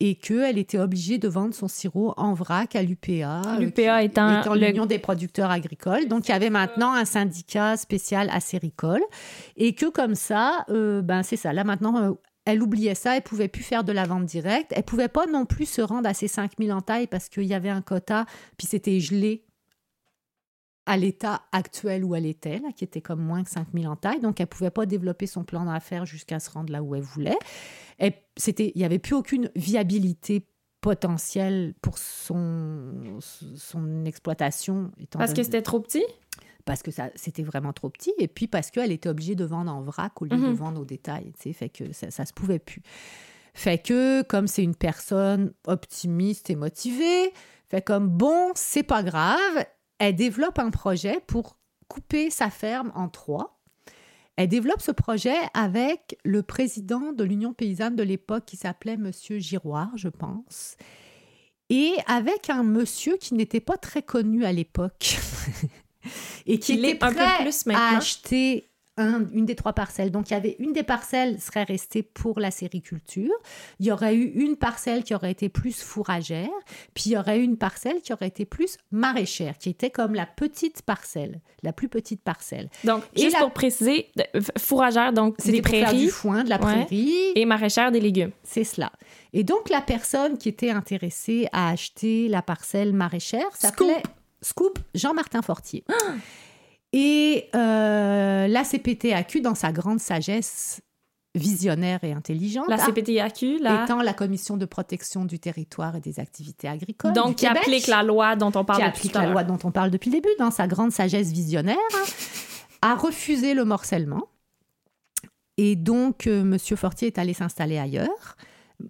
et 0.00 0.14
qu'elle 0.14 0.58
était 0.58 0.78
obligée 0.78 1.18
de 1.18 1.28
vendre 1.28 1.54
son 1.54 1.68
sirop 1.68 2.12
en 2.16 2.34
vrac 2.34 2.76
à 2.76 2.82
l'UPA. 2.82 3.42
Euh, 3.46 3.58
L'UPA 3.58 4.02
étant, 4.02 4.54
l'Union 4.54 4.84
des 4.84 4.98
producteurs 4.98 5.50
agricoles. 5.50 6.06
Donc, 6.06 6.28
il 6.28 6.32
y 6.32 6.34
avait 6.34 6.50
maintenant 6.50 6.92
un 6.92 7.06
syndicat 7.06 7.78
spécial 7.78 8.28
acéricole. 8.30 9.00
Et 9.56 9.74
que 9.74 9.86
comme 9.86 10.14
ça, 10.14 10.66
euh, 10.68 11.00
ben 11.00 11.22
c'est 11.22 11.36
ça. 11.36 11.54
Là, 11.54 11.64
maintenant, 11.64 12.18
elle 12.44 12.62
oubliait 12.62 12.94
ça. 12.94 13.16
Elle 13.16 13.22
pouvait 13.22 13.48
plus 13.48 13.62
faire 13.62 13.84
de 13.84 13.92
la 13.92 14.04
vente 14.04 14.26
directe. 14.26 14.72
Elle 14.74 14.82
pouvait 14.82 15.08
pas 15.08 15.26
non 15.26 15.46
plus 15.46 15.66
se 15.66 15.80
rendre 15.80 16.08
à 16.08 16.12
ses 16.12 16.28
5000 16.28 16.72
en 16.72 16.82
taille 16.82 17.06
parce 17.06 17.30
qu'il 17.30 17.44
y 17.44 17.54
avait 17.54 17.70
un 17.70 17.80
quota, 17.80 18.26
puis 18.58 18.66
c'était 18.66 19.00
gelé 19.00 19.46
à 20.86 20.96
l'état 20.96 21.42
actuel 21.52 22.04
où 22.04 22.14
elle 22.14 22.26
était, 22.26 22.58
là, 22.58 22.68
qui 22.74 22.84
était 22.84 23.00
comme 23.00 23.20
moins 23.20 23.42
que 23.42 23.50
5000 23.50 23.88
en 23.88 23.96
taille. 23.96 24.20
Donc, 24.20 24.40
elle 24.40 24.44
ne 24.44 24.50
pouvait 24.50 24.70
pas 24.70 24.86
développer 24.86 25.26
son 25.26 25.44
plan 25.44 25.64
d'affaires 25.64 26.06
jusqu'à 26.06 26.38
se 26.38 26.48
rendre 26.50 26.72
là 26.72 26.82
où 26.82 26.94
elle 26.94 27.02
voulait. 27.02 27.38
Et 27.98 28.14
c'était, 28.36 28.72
il 28.74 28.78
n'y 28.78 28.84
avait 28.84 28.98
plus 29.00 29.14
aucune 29.14 29.50
viabilité 29.56 30.46
potentielle 30.80 31.74
pour 31.82 31.98
son, 31.98 33.18
son 33.56 34.04
exploitation. 34.04 34.92
Parce 35.10 35.34
que 35.34 35.42
c'était 35.42 35.62
trop 35.62 35.80
petit? 35.80 36.04
Parce 36.64 36.82
que 36.82 36.90
ça 36.90 37.10
c'était 37.14 37.44
vraiment 37.44 37.72
trop 37.72 37.90
petit 37.90 38.12
et 38.18 38.26
puis 38.26 38.48
parce 38.48 38.72
qu'elle 38.72 38.90
était 38.90 39.08
obligée 39.08 39.36
de 39.36 39.44
vendre 39.44 39.72
en 39.72 39.82
vrac 39.82 40.20
au 40.20 40.24
lieu 40.24 40.36
de 40.36 40.36
mhm. 40.36 40.54
vendre 40.54 40.80
au 40.80 40.84
détail, 40.84 41.32
tu 41.36 41.42
sais, 41.42 41.52
fait 41.52 41.68
que 41.68 41.92
ça, 41.92 42.10
ça 42.10 42.24
se 42.24 42.32
pouvait 42.32 42.58
plus. 42.58 42.82
Fait 43.54 43.78
que 43.78 44.22
comme 44.22 44.46
c'est 44.46 44.64
une 44.64 44.74
personne 44.74 45.52
optimiste 45.66 46.50
et 46.50 46.56
motivée, 46.56 47.32
fait 47.68 47.82
comme 47.82 48.08
bon, 48.08 48.52
c'est 48.54 48.82
pas 48.82 49.02
grave, 49.02 49.66
elle 49.98 50.14
développe 50.14 50.58
un 50.58 50.70
projet 50.70 51.20
pour 51.26 51.56
couper 51.88 52.30
sa 52.30 52.50
ferme 52.50 52.92
en 52.94 53.08
trois. 53.08 53.60
Elle 54.36 54.48
développe 54.48 54.82
ce 54.82 54.92
projet 54.92 55.36
avec 55.54 56.18
le 56.24 56.42
président 56.42 57.12
de 57.12 57.24
l'Union 57.24 57.54
paysanne 57.54 57.96
de 57.96 58.02
l'époque 58.02 58.44
qui 58.44 58.56
s'appelait 58.56 58.98
Monsieur 58.98 59.38
Giroir, 59.38 59.90
je 59.96 60.08
pense, 60.08 60.76
et 61.70 61.94
avec 62.06 62.50
un 62.50 62.62
monsieur 62.62 63.16
qui 63.16 63.34
n'était 63.34 63.60
pas 63.60 63.78
très 63.78 64.02
connu 64.02 64.44
à 64.44 64.52
l'époque. 64.52 65.16
Et 66.46 66.60
qui 66.60 66.74
était 66.74 66.94
prêt 66.94 67.08
un 67.08 67.38
peu 67.38 67.42
plus 67.42 67.64
à 67.74 67.96
acheter 67.96 68.70
une 68.98 69.44
des 69.44 69.54
trois 69.54 69.72
parcelles. 69.72 70.10
Donc, 70.10 70.30
il 70.30 70.34
y 70.34 70.36
avait 70.36 70.56
une 70.58 70.72
des 70.72 70.82
parcelles 70.82 71.40
serait 71.40 71.64
restée 71.64 72.02
pour 72.02 72.40
la 72.40 72.50
sériculture. 72.50 73.32
Il 73.78 73.86
y 73.86 73.92
aurait 73.92 74.14
eu 74.14 74.24
une 74.24 74.56
parcelle 74.56 75.04
qui 75.04 75.14
aurait 75.14 75.30
été 75.30 75.48
plus 75.48 75.82
fourragère. 75.82 76.48
Puis, 76.94 77.04
il 77.06 77.12
y 77.12 77.16
aurait 77.18 77.38
eu 77.38 77.42
une 77.42 77.58
parcelle 77.58 78.00
qui 78.00 78.12
aurait 78.12 78.28
été 78.28 78.44
plus 78.44 78.78
maraîchère, 78.90 79.58
qui 79.58 79.68
était 79.68 79.90
comme 79.90 80.14
la 80.14 80.26
petite 80.26 80.82
parcelle, 80.82 81.40
la 81.62 81.72
plus 81.72 81.88
petite 81.88 82.22
parcelle. 82.22 82.70
Donc, 82.84 83.02
juste 83.14 83.38
pour 83.38 83.52
préciser, 83.52 84.10
fourragère, 84.58 85.12
donc 85.12 85.36
des 85.44 85.62
prairies. 85.62 86.06
du 86.06 86.10
foin, 86.10 86.44
de 86.44 86.50
la 86.50 86.58
prairie. 86.58 87.32
Et 87.34 87.44
maraîchère, 87.44 87.92
des 87.92 88.00
légumes. 88.00 88.32
C'est 88.42 88.64
cela. 88.64 88.92
Et 89.32 89.44
donc, 89.44 89.68
la 89.68 89.82
personne 89.82 90.38
qui 90.38 90.48
était 90.48 90.70
intéressée 90.70 91.48
à 91.52 91.70
acheter 91.70 92.28
la 92.28 92.40
parcelle 92.40 92.94
maraîchère 92.94 93.54
s'appelait 93.54 94.02
Scoop 94.40 94.78
Jean-Martin 94.94 95.42
Fortier. 95.42 95.84
Et 96.98 97.50
euh, 97.54 98.48
la 98.48 98.64
CPTAQ, 98.64 99.42
dans 99.42 99.54
sa 99.54 99.70
grande 99.70 100.00
sagesse, 100.00 100.80
visionnaire 101.34 102.02
et 102.04 102.12
intelligente. 102.14 102.64
La 102.70 102.78
CPTAQ. 102.78 103.56
Étant 103.56 104.00
la 104.00 104.14
Commission 104.14 104.56
de 104.56 104.64
protection 104.64 105.26
du 105.26 105.38
territoire 105.38 105.96
et 105.96 106.00
des 106.00 106.20
activités 106.20 106.68
agricoles. 106.68 107.12
Donc, 107.12 107.36
qui 107.36 107.46
applique 107.46 107.86
la 107.86 108.02
loi 108.02 108.34
dont 108.34 108.50
on 108.54 108.64
parle 108.64 108.78
qui 108.78 108.84
applique 108.86 109.12
la 109.12 109.26
loi 109.26 109.44
dont 109.44 109.58
on 109.64 109.70
parle 109.70 109.90
depuis 109.90 110.10
le 110.10 110.16
début, 110.16 110.30
dans 110.38 110.50
sa 110.50 110.66
grande 110.66 110.90
sagesse 110.90 111.32
visionnaire, 111.32 111.76
a 112.80 112.94
refusé 112.94 113.52
le 113.52 113.66
morcellement. 113.66 114.28
Et 115.58 115.76
donc, 115.76 116.26
euh, 116.26 116.44
Monsieur 116.44 116.76
Fortier 116.76 117.08
est 117.08 117.18
allé 117.18 117.34
s'installer 117.34 117.76
ailleurs. 117.76 118.38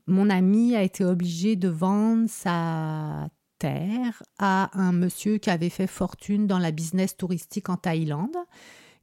Mon 0.06 0.30
ami 0.30 0.76
a 0.76 0.82
été 0.82 1.04
obligé 1.04 1.56
de 1.56 1.68
vendre 1.68 2.28
sa 2.28 3.28
à 4.38 4.70
un 4.78 4.92
monsieur 4.92 5.38
qui 5.38 5.50
avait 5.50 5.70
fait 5.70 5.86
fortune 5.86 6.46
dans 6.46 6.58
la 6.58 6.70
business 6.70 7.16
touristique 7.16 7.68
en 7.68 7.76
Thaïlande 7.76 8.36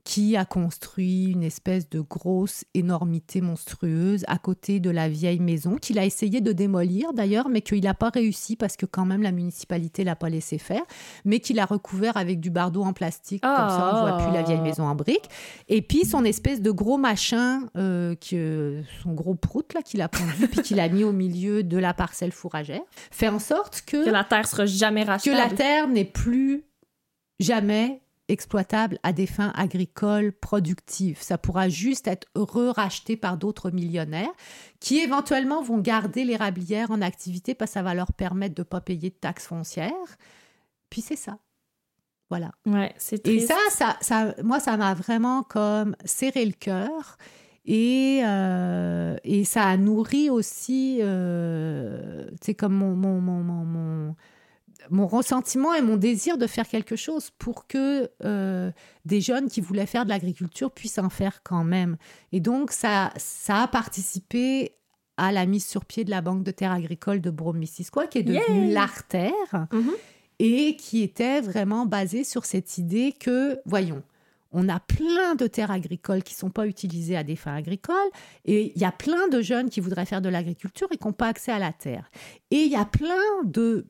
qui 0.04 0.36
a 0.36 0.44
construit 0.44 1.32
une 1.32 1.44
espèce 1.44 1.90
de 1.90 2.02
grosse 2.02 2.66
énormité 2.74 3.40
monstrueuse 3.40 4.26
à 4.28 4.38
côté 4.38 4.82
de 4.82 4.90
la 4.90 5.08
vieille 5.08 5.40
maison, 5.40 5.78
qu'il 5.78 5.98
a 5.98 6.06
essayé 6.06 6.42
de 6.42 6.52
démolir 6.52 7.14
d'ailleurs, 7.14 7.48
mais 7.48 7.62
qu'il 7.62 7.84
n'a 7.84 7.94
pas 7.94 8.10
réussi 8.10 8.58
parce 8.58 8.76
que 8.76 8.86
quand 8.86 9.06
même 9.06 9.22
la 9.22 9.32
municipalité 9.32 10.04
l'a 10.04 10.18
pas 10.18 10.30
laissé 10.30 10.58
faire, 10.58 10.84
mais 11.24 11.40
qu'il 11.40 11.58
a 11.60 11.66
recouvert 11.66 12.18
avec 12.18 12.42
du 12.42 12.50
bardeau 12.50 12.84
en 12.84 12.92
plastique, 12.92 13.44
comme 13.44 13.70
ça 13.70 13.92
on 13.94 14.02
voit 14.02 14.18
plus 14.18 14.34
la 14.34 14.44
vieille 14.44 14.58
ah. 14.60 14.64
maison 14.64 14.84
en 14.84 14.96
briques. 14.96 15.30
Et 15.70 15.82
puis 15.82 16.06
son 16.06 16.26
espèce 16.26 16.62
de 16.62 16.72
gros 16.72 16.98
machin, 16.98 17.62
euh, 17.78 18.16
que, 18.16 18.82
son 19.04 19.14
gros 19.14 19.36
prout 19.36 19.74
là 19.74 19.82
qu'il 19.82 20.02
a 20.02 20.10
pondu, 20.10 20.48
puis 20.52 20.62
qu'il 20.62 20.82
a 20.82 20.90
mis 20.90 21.06
au 21.06 21.14
milieu 21.14 21.64
de 21.64 21.78
la 21.78 21.94
parcelle 21.94 22.34
fourragère, 22.34 22.82
fait 23.12 23.30
en 23.30 23.40
sorte 23.40 23.84
que... 23.88 24.04
Que 24.04 24.10
la 24.10 24.26
terre 24.26 24.48
sera 24.48 24.66
jamais 24.66 25.04
rachetable. 25.04 25.38
Que 25.38 25.50
la 25.50 25.56
terre 25.56 25.88
n'est 25.88 26.04
plus 26.04 26.66
jamais 27.40 28.03
exploitable 28.34 29.00
à 29.04 29.14
des 29.14 29.28
fins 29.28 29.54
agricoles 29.56 30.34
productives. 30.34 31.22
Ça 31.22 31.38
pourra 31.38 31.70
juste 31.70 32.08
être 32.08 32.28
re-racheté 32.36 33.16
par 33.16 33.38
d'autres 33.38 33.72
millionnaires 33.72 34.34
qui 34.82 35.00
éventuellement 35.00 35.62
vont 35.62 35.78
garder 35.78 36.26
l'érablière 36.26 36.92
en 36.92 37.02
activité 37.02 37.56
parce 37.56 37.72
que 37.72 37.76
ça 37.76 37.84
va 37.84 37.94
leur 37.94 38.12
permettre 38.12 38.56
de 38.56 38.62
ne 38.62 38.66
pas 38.66 38.82
payer 38.82 39.10
de 39.10 39.16
taxes 39.16 39.48
foncières. 39.48 40.18
Puis 40.90 41.02
c'est 41.02 41.16
ça. 41.16 41.38
Voilà. 42.30 42.52
Ouais, 42.66 42.94
c'est 42.98 43.26
Et 43.28 43.40
ça, 43.40 43.56
ça, 43.70 43.98
ça, 44.02 44.36
moi, 44.44 44.60
ça 44.60 44.76
m'a 44.76 44.94
vraiment 44.94 45.44
comme 45.44 45.96
serré 46.04 46.46
le 46.46 46.54
cœur. 46.54 47.18
Et, 47.66 48.22
euh, 48.26 49.16
et 49.24 49.46
ça 49.46 49.64
a 49.64 49.78
nourri 49.78 50.30
aussi, 50.30 50.98
euh, 51.02 52.28
c'est 52.42 52.56
comme 52.56 52.74
mon, 52.74 52.96
mon, 52.96 53.22
mon, 53.22 53.44
mon 53.44 54.16
mon 54.90 55.08
ressentiment 55.08 55.74
et 55.74 55.82
mon 55.82 55.98
désir 55.98 56.38
de 56.38 56.48
faire 56.48 56.68
quelque 56.68 56.96
chose 56.96 57.30
pour 57.38 57.68
que 57.68 58.10
euh, 58.24 58.72
des 59.06 59.22
jeunes 59.22 59.50
qui 59.50 59.62
voulaient 59.62 59.86
faire 59.86 60.06
de 60.06 60.10
l'agriculture 60.10 60.72
puissent 60.72 61.00
en 61.00 61.10
faire 61.10 61.42
quand 61.44 61.64
même. 61.64 61.98
Et 62.32 62.40
donc, 62.40 62.72
ça, 62.72 63.12
ça 63.18 63.64
a 63.64 63.68
participé 63.68 64.76
à 65.18 65.32
la 65.32 65.46
mise 65.46 65.66
sur 65.66 65.86
pied 65.86 66.04
de 66.04 66.10
la 66.10 66.22
Banque 66.22 66.44
de 66.44 66.52
terre 66.52 66.72
agricole 66.72 67.22
de 67.22 67.30
Brome-Missisquoi, 67.30 68.08
qui 68.08 68.20
est 68.20 68.24
devenue 68.24 68.72
l'Artère, 68.72 69.32
mm-hmm. 69.54 69.94
et 70.40 70.76
qui 70.76 71.04
était 71.04 71.42
vraiment 71.42 71.86
basée 71.86 72.24
sur 72.24 72.46
cette 72.46 72.78
idée 72.78 73.14
que, 73.18 73.60
voyons, 73.66 74.04
on 74.54 74.70
a 74.70 74.80
plein 74.80 75.36
de 75.36 75.48
terres 75.48 75.72
agricoles 75.72 76.24
qui 76.24 76.36
ne 76.36 76.38
sont 76.38 76.50
pas 76.52 76.68
utilisées 76.68 77.18
à 77.18 77.24
des 77.24 77.36
fins 77.36 77.56
agricoles 77.56 77.96
et 78.46 78.72
il 78.76 78.80
y 78.80 78.86
a 78.86 78.92
plein 78.92 79.28
de 79.28 79.42
jeunes 79.42 79.70
qui 79.70 79.80
voudraient 79.80 80.06
faire 80.06 80.22
de 80.22 80.30
l'agriculture 80.30 80.88
et 80.92 80.98
qui 80.98 81.08
n'ont 81.08 81.14
pas 81.14 81.28
accès 81.28 81.52
à 81.52 81.58
la 81.58 81.74
terre. 81.74 82.10
Et 82.52 82.58
il 82.58 82.72
y 82.72 82.76
a 82.76 82.86
plein 82.86 83.44
de 83.46 83.88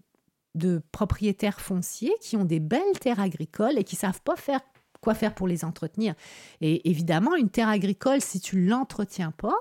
de 0.56 0.82
propriétaires 0.92 1.60
fonciers 1.60 2.14
qui 2.22 2.38
ont 2.38 2.46
des 2.46 2.60
belles 2.60 3.00
terres 3.00 3.20
agricoles 3.20 3.78
et 3.78 3.84
qui 3.84 3.96
savent 3.96 4.22
pas 4.22 4.36
faire 4.36 4.62
quoi 5.02 5.14
faire 5.14 5.36
pour 5.36 5.48
les 5.48 5.66
entretenir. 5.66 6.16
Et 6.62 6.90
évidemment, 6.90 7.36
une 7.36 7.50
terre 7.50 7.70
agricole, 7.70 8.22
si 8.22 8.40
tu 8.40 8.66
l'entretiens 8.66 9.32
pas, 9.32 9.56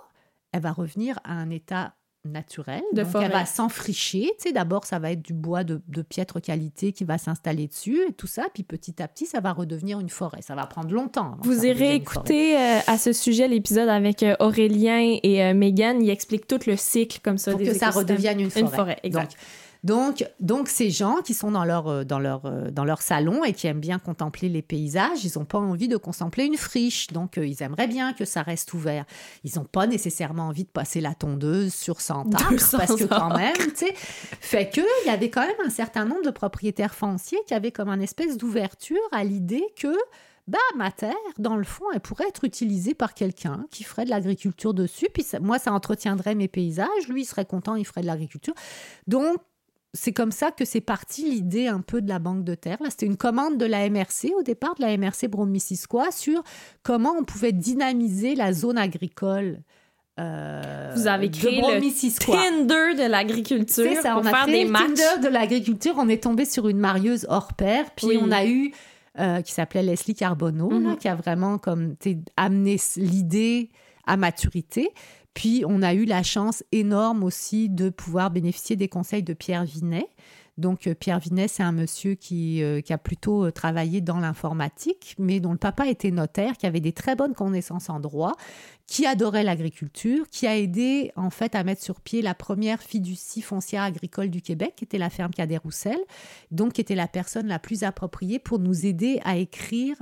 elle 0.52 0.62
va 0.62 0.72
revenir 0.72 1.18
à 1.24 1.32
un 1.32 1.50
état 1.50 1.94
naturel. 2.24 2.82
De 2.92 3.02
donc 3.02 3.16
elle 3.20 3.32
va 3.32 3.44
s'enfricher. 3.46 4.30
Tu 4.38 4.48
sais, 4.48 4.52
d'abord, 4.52 4.84
ça 4.84 4.98
va 4.98 5.10
être 5.10 5.22
du 5.22 5.32
bois 5.32 5.64
de, 5.64 5.80
piètre 6.02 6.40
qualité 6.40 6.92
qui 6.92 7.04
va 7.04 7.18
s'installer 7.18 7.66
dessus 7.66 7.98
et 8.08 8.12
tout 8.12 8.26
ça. 8.26 8.46
Puis 8.54 8.62
petit 8.62 9.02
à 9.02 9.08
petit, 9.08 9.26
ça 9.26 9.40
va 9.40 9.52
redevenir 9.52 9.98
une 9.98 10.08
forêt. 10.08 10.42
Ça 10.42 10.54
va 10.54 10.66
prendre 10.66 10.92
longtemps. 10.92 11.36
Vous 11.42 11.64
irez 11.64 11.96
écouter 11.96 12.56
euh, 12.56 12.78
à 12.86 12.98
ce 12.98 13.12
sujet 13.12 13.48
l'épisode 13.48 13.88
avec 13.88 14.22
euh, 14.22 14.36
Aurélien 14.38 15.18
et 15.22 15.42
euh, 15.42 15.54
Megan. 15.54 16.00
Ils 16.02 16.10
expliquent 16.10 16.46
tout 16.46 16.60
le 16.66 16.76
cycle 16.76 17.18
comme 17.22 17.38
ça. 17.38 17.52
Pour 17.52 17.60
que 17.60 17.74
ça 17.74 17.90
redevienne 17.90 18.40
une 18.40 18.50
forêt. 18.50 18.60
Une 18.62 18.68
forêt, 18.68 19.00
exact. 19.02 19.32
Donc, 19.32 19.40
donc 19.84 20.68
ces 20.68 20.90
gens 20.90 21.16
qui 21.24 21.34
sont 21.34 21.50
dans 21.50 21.64
leur, 21.64 21.88
euh, 21.88 22.04
dans, 22.04 22.20
leur, 22.20 22.46
euh, 22.46 22.70
dans 22.70 22.84
leur 22.84 23.02
salon 23.02 23.42
et 23.42 23.52
qui 23.52 23.66
aiment 23.66 23.80
bien 23.80 23.98
contempler 23.98 24.48
les 24.48 24.62
paysages, 24.62 25.24
ils 25.24 25.36
n'ont 25.36 25.44
pas 25.44 25.58
envie 25.58 25.88
de 25.88 25.96
contempler 25.96 26.44
une 26.44 26.56
friche. 26.56 27.08
Donc, 27.08 27.36
euh, 27.36 27.46
ils 27.46 27.62
aimeraient 27.62 27.88
bien 27.88 28.12
que 28.12 28.24
ça 28.24 28.42
reste 28.42 28.72
ouvert. 28.74 29.04
Ils 29.42 29.56
n'ont 29.56 29.64
pas 29.64 29.88
nécessairement 29.88 30.48
envie 30.48 30.64
de 30.64 30.68
passer 30.68 31.00
la 31.00 31.14
tondeuse 31.14 31.74
sur 31.74 32.00
100 32.00 32.32
acres 32.34 32.76
parce 32.76 32.94
que 32.94 33.04
quand 33.04 33.36
même, 33.36 33.56
tu 33.56 33.86
sais, 33.86 33.94
fait 33.94 34.70
que 34.70 34.80
il 35.04 35.06
y 35.08 35.10
avait 35.10 35.30
quand 35.30 35.44
même 35.46 35.66
un 35.66 35.70
certain 35.70 36.04
nombre 36.04 36.22
de 36.22 36.30
propriétaires 36.30 36.94
fonciers 36.94 37.40
qui 37.46 37.54
avaient 37.54 37.72
comme 37.72 37.88
un 37.88 38.00
espèce 38.00 38.36
d'ouverture 38.36 39.00
à 39.10 39.24
l'idée 39.24 39.64
que 39.76 39.96
bah, 40.48 40.58
ma 40.76 40.90
terre, 40.90 41.14
dans 41.38 41.56
le 41.56 41.64
fond, 41.64 41.84
elle 41.94 42.00
pourrait 42.00 42.28
être 42.28 42.44
utilisée 42.44 42.94
par 42.94 43.14
quelqu'un 43.14 43.66
qui 43.70 43.84
ferait 43.84 44.04
de 44.04 44.10
l'agriculture 44.10 44.74
dessus. 44.74 45.08
Puis 45.12 45.24
moi, 45.40 45.58
ça 45.58 45.72
entretiendrait 45.72 46.34
mes 46.34 46.48
paysages. 46.48 47.08
Lui, 47.08 47.22
il 47.22 47.24
serait 47.24 47.46
content, 47.46 47.76
il 47.76 47.86
ferait 47.86 48.00
de 48.00 48.06
l'agriculture. 48.06 48.54
Donc, 49.06 49.36
c'est 49.94 50.12
comme 50.12 50.32
ça 50.32 50.50
que 50.50 50.64
c'est 50.64 50.80
parti 50.80 51.28
l'idée 51.28 51.66
un 51.66 51.80
peu 51.80 52.00
de 52.00 52.08
la 52.08 52.18
banque 52.18 52.44
de 52.44 52.54
terre. 52.54 52.78
C'était 52.88 53.06
une 53.06 53.18
commande 53.18 53.58
de 53.58 53.66
la 53.66 53.88
MRC 53.90 54.32
au 54.38 54.42
départ, 54.42 54.74
de 54.76 54.82
la 54.82 54.96
MRC 54.96 55.28
Brome-Missisquoi, 55.28 56.10
sur 56.10 56.42
comment 56.82 57.14
on 57.18 57.24
pouvait 57.24 57.52
dynamiser 57.52 58.34
la 58.34 58.52
zone 58.54 58.78
agricole. 58.78 59.60
Euh, 60.18 60.92
Vous 60.94 61.06
avez 61.06 61.30
créé 61.30 61.60
le 61.60 61.80
Tinder 62.18 63.02
de 63.02 63.08
l'agriculture 63.08 63.86
ça, 64.02 64.16
on 64.18 64.26
a 64.26 64.42
créé 64.44 64.64
le 64.64 64.72
Tinder 64.72 65.22
de 65.22 65.28
l'agriculture. 65.28 65.94
On 65.98 66.08
est 66.08 66.22
tombé 66.22 66.44
sur 66.44 66.68
une 66.68 66.78
marieuse 66.78 67.26
hors 67.28 67.52
pair, 67.52 67.90
puis 67.94 68.18
on 68.20 68.30
a 68.30 68.46
eu 68.46 68.72
euh, 69.18 69.42
qui 69.42 69.52
s'appelait 69.52 69.82
Leslie 69.82 70.14
Carbonneau, 70.14 70.70
mhm. 70.70 70.96
qui 70.96 71.08
a 71.08 71.14
vraiment 71.14 71.58
comme 71.58 71.96
amené 72.38 72.76
l'idée 72.96 73.70
à 74.06 74.16
maturité. 74.16 74.90
Puis 75.34 75.64
on 75.66 75.82
a 75.82 75.94
eu 75.94 76.04
la 76.04 76.22
chance 76.22 76.62
énorme 76.72 77.24
aussi 77.24 77.68
de 77.68 77.88
pouvoir 77.88 78.30
bénéficier 78.30 78.76
des 78.76 78.88
conseils 78.88 79.22
de 79.22 79.32
Pierre 79.32 79.64
Vinet. 79.64 80.08
Donc 80.58 80.86
euh, 80.86 80.94
Pierre 80.94 81.18
Vinet, 81.18 81.48
c'est 81.48 81.62
un 81.62 81.72
monsieur 81.72 82.14
qui, 82.14 82.62
euh, 82.62 82.80
a 82.90 82.98
plutôt 82.98 83.46
euh, 83.46 83.50
travaillé 83.50 84.00
dans 84.00 84.18
l'informatique, 84.18 85.14
mais 85.18 85.40
dont 85.40 85.52
le 85.52 85.58
papa 85.58 85.86
était 85.86 86.10
notaire, 86.10 86.58
qui 86.58 86.66
avait 86.66 86.80
des 86.80 86.92
très 86.92 87.16
bonnes 87.16 87.34
connaissances 87.34 87.88
en 87.88 88.00
droit, 88.00 88.34
qui 88.86 89.06
adorait 89.06 89.42
l'agriculture, 89.42 90.26
qui 90.30 90.46
a 90.46 90.56
aidé 90.56 91.12
en 91.16 91.30
fait 91.30 91.54
à 91.54 91.64
mettre 91.64 91.82
sur 91.82 92.00
pied 92.00 92.22
la 92.22 92.34
première 92.34 92.82
fiducie 92.82 93.40
foncière 93.40 93.82
agricole 93.82 94.28
du 94.28 94.42
Québec, 94.42 94.74
qui 94.76 94.84
était 94.84 94.98
la 94.98 95.10
ferme 95.10 95.32
Cadet-Roussel, 95.32 95.98
donc 96.50 96.74
qui 96.74 96.80
était 96.80 96.94
la 96.94 97.08
personne 97.08 97.46
la 97.46 97.58
plus 97.58 97.84
appropriée 97.84 98.38
pour 98.38 98.58
nous 98.58 98.84
aider 98.86 99.20
à 99.24 99.36
écrire 99.36 99.96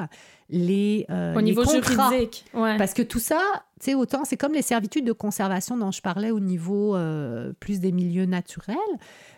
les, 0.48 1.06
euh, 1.10 1.34
au 1.34 1.40
niveau 1.40 1.64
juridique. 1.64 2.44
Parce 2.52 2.94
que 2.94 3.02
tout 3.02 3.20
ça, 3.20 3.40
tu 3.80 3.86
sais, 3.86 3.94
autant 3.94 4.24
c'est 4.24 4.36
comme 4.36 4.54
les 4.54 4.62
servitudes 4.62 5.06
de 5.06 5.12
conservation 5.12 5.76
dont 5.76 5.92
je 5.92 6.02
parlais 6.02 6.30
au 6.30 6.40
niveau 6.40 6.96
euh, 6.96 7.52
plus 7.60 7.80
des 7.80 7.92
milieux 7.92 8.26
naturels, 8.26 8.76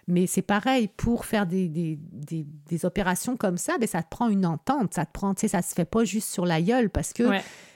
mais 0.08 0.26
c'est 0.26 0.42
pareil, 0.42 0.88
pour 0.96 1.26
faire 1.26 1.46
des, 1.46 1.68
des, 1.68 1.98
des, 2.00 2.84
opérations 2.84 3.36
comme 3.36 3.58
ça, 3.58 3.78
ben, 3.78 3.86
ça 3.86 4.02
te 4.02 4.08
prend 4.08 4.28
une 4.28 4.46
entente, 4.46 4.94
ça 4.94 5.04
te 5.04 5.12
prend, 5.12 5.34
tu 5.34 5.42
sais, 5.42 5.48
ça 5.48 5.62
se 5.62 5.74
fait 5.74 5.84
pas 5.84 6.04
juste 6.04 6.32
sur 6.32 6.46
la 6.46 6.60
gueule 6.60 6.90
parce 6.90 7.12
que 7.12 7.24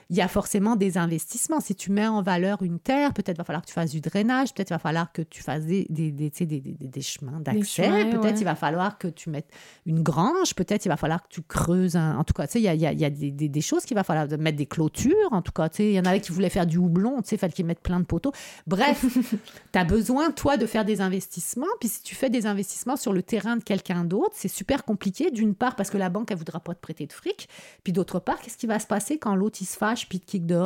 il 0.09 0.15
y 0.15 0.21
a 0.21 0.27
forcément 0.27 0.75
des 0.75 0.97
investissements. 0.97 1.59
Si 1.59 1.75
tu 1.75 1.91
mets 1.91 2.07
en 2.07 2.21
valeur 2.21 2.63
une 2.63 2.79
terre, 2.79 3.13
peut-être 3.13 3.37
va 3.37 3.43
falloir 3.43 3.61
que 3.61 3.67
tu 3.67 3.73
fasses 3.73 3.91
du 3.91 3.99
drainage, 3.99 4.53
peut-être 4.53 4.69
va 4.69 4.79
falloir 4.79 5.11
que 5.11 5.21
tu 5.21 5.43
fasses 5.43 5.65
des, 5.65 5.85
des, 5.89 6.11
des, 6.11 6.29
des, 6.29 6.59
des 6.61 7.01
chemins 7.01 7.39
d'accès, 7.41 8.09
peut-être 8.09 8.39
il 8.39 8.45
va 8.45 8.55
falloir 8.55 8.97
que 8.97 9.07
tu 9.07 9.29
mettes 9.29 9.49
une 9.85 10.01
grange, 10.01 10.55
peut-être 10.55 10.85
il 10.85 10.89
va 10.89 10.97
falloir 10.97 11.23
que 11.23 11.27
tu 11.29 11.41
creuses 11.41 11.95
un... 11.95 12.17
En 12.17 12.23
tout 12.23 12.33
cas, 12.33 12.47
tu 12.47 12.53
sais, 12.53 12.59
il 12.59 12.63
y 12.63 12.67
a, 12.69 12.73
y 12.73 13.05
a, 13.05 13.09
des, 13.09 13.61
choses 13.61 13.83
qu'il 13.83 13.95
va 13.95 14.03
falloir 14.03 14.27
mettre 14.39 14.57
des 14.57 14.65
clôtures, 14.65 15.31
en 15.31 15.41
tout 15.41 15.51
cas, 15.51 15.67
tu 15.69 15.77
sais, 15.77 15.89
il 15.89 15.93
y 15.93 15.99
en 15.99 16.05
avait 16.05 16.21
qui 16.21 16.31
voulaient 16.31 16.49
faire 16.49 16.65
du 16.65 16.77
houblon, 16.77 17.21
tu 17.21 17.29
sais, 17.29 17.35
il 17.35 17.39
fallait 17.39 17.53
qu'ils 17.53 17.65
mettent 17.65 17.81
plein 17.81 17.99
de 17.99 18.05
poteaux. 18.05 18.31
Bref, 18.65 19.05
tu 19.73 19.79
as 19.79 19.83
besoin, 19.83 20.31
toi, 20.31 20.55
de 20.55 20.65
faire 20.65 20.85
des 20.85 21.01
investissements, 21.01 21.65
puis 21.79 21.89
si 21.89 22.01
tu 22.01 22.15
fais 22.15 22.29
des 22.29 22.45
investissements 22.45 22.95
sur 22.95 23.11
le 23.11 23.23
terrain 23.23 23.57
de 23.57 23.63
quelqu'un 23.63 24.05
d'autre, 24.05 24.33
c'est 24.33 24.47
super 24.47 24.85
compliqué, 24.85 25.31
d'une 25.31 25.53
part 25.53 25.75
parce 25.75 25.89
que 25.89 25.97
la 25.97 26.09
banque, 26.09 26.31
elle 26.31 26.37
voudra 26.37 26.61
pas 26.61 26.73
te 26.73 26.79
prêter 26.79 27.07
de 27.07 27.13
fric, 27.13 27.49
puis 27.83 27.91
d'autre 27.91 28.19
part, 28.19 28.39
qu'est-ce 28.39 28.57
qui 28.57 28.67
va 28.67 28.79
se 28.79 28.87
passer 28.87 29.17
quand 29.17 29.35
l'autre, 29.35 29.57
il 29.61 29.65
se 29.65 29.77
fâche 29.77 29.96
puis 30.05 30.21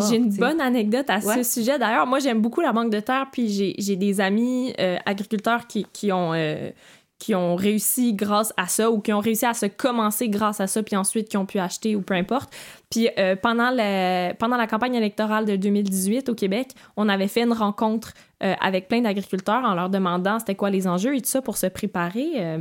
J'ai 0.09 0.17
une 0.17 0.29
bonne 0.29 0.59
anecdote 0.61 1.09
à 1.09 1.21
ce 1.21 1.43
sujet. 1.43 1.79
D'ailleurs, 1.79 2.07
moi, 2.07 2.19
j'aime 2.19 2.41
beaucoup 2.41 2.61
la 2.61 2.73
banque 2.73 2.91
de 2.91 2.99
terre, 2.99 3.27
puis 3.32 3.75
j'ai 3.77 3.95
des 3.95 4.21
amis 4.21 4.73
euh, 4.79 4.97
agriculteurs 5.05 5.67
qui, 5.67 5.86
qui 5.91 6.11
ont... 6.11 6.34
Euh, 6.34 6.71
qui 7.17 7.36
ont 7.36 7.55
réussi 7.55 8.15
grâce 8.15 8.51
à 8.57 8.65
ça 8.65 8.89
ou 8.89 8.99
qui 8.99 9.13
ont 9.13 9.19
réussi 9.19 9.45
à 9.45 9.53
se 9.53 9.67
commencer 9.67 10.27
grâce 10.27 10.59
à 10.59 10.65
ça, 10.65 10.82
puis 10.82 10.95
ensuite 10.95 11.29
qui 11.29 11.38
ont 11.38 11.45
pu 11.45 11.59
acheter 11.59 11.95
ou 11.95 12.01
peu 12.01 12.15
importe. 12.15 12.51
Puis 12.89 13.09
euh, 13.19 13.36
pendant, 13.36 13.69
la, 13.69 14.34
pendant 14.34 14.57
la 14.57 14.65
campagne 14.65 14.95
électorale 14.95 15.45
de 15.45 15.55
2018 15.55 16.29
au 16.29 16.34
Québec, 16.34 16.69
on 16.97 17.07
avait 17.07 17.27
fait 17.27 17.43
une 17.43 17.53
rencontre 17.53 18.13
avec 18.39 18.88
plein 18.88 19.01
d'agriculteurs 19.01 19.63
en 19.63 19.75
leur 19.75 19.91
demandant 19.91 20.39
c'était 20.39 20.55
quoi 20.55 20.71
les 20.71 20.88
enjeux 20.88 21.15
et 21.15 21.21
tout 21.21 21.29
ça 21.29 21.43
pour 21.43 21.57
se 21.57 21.67
préparer 21.67 22.57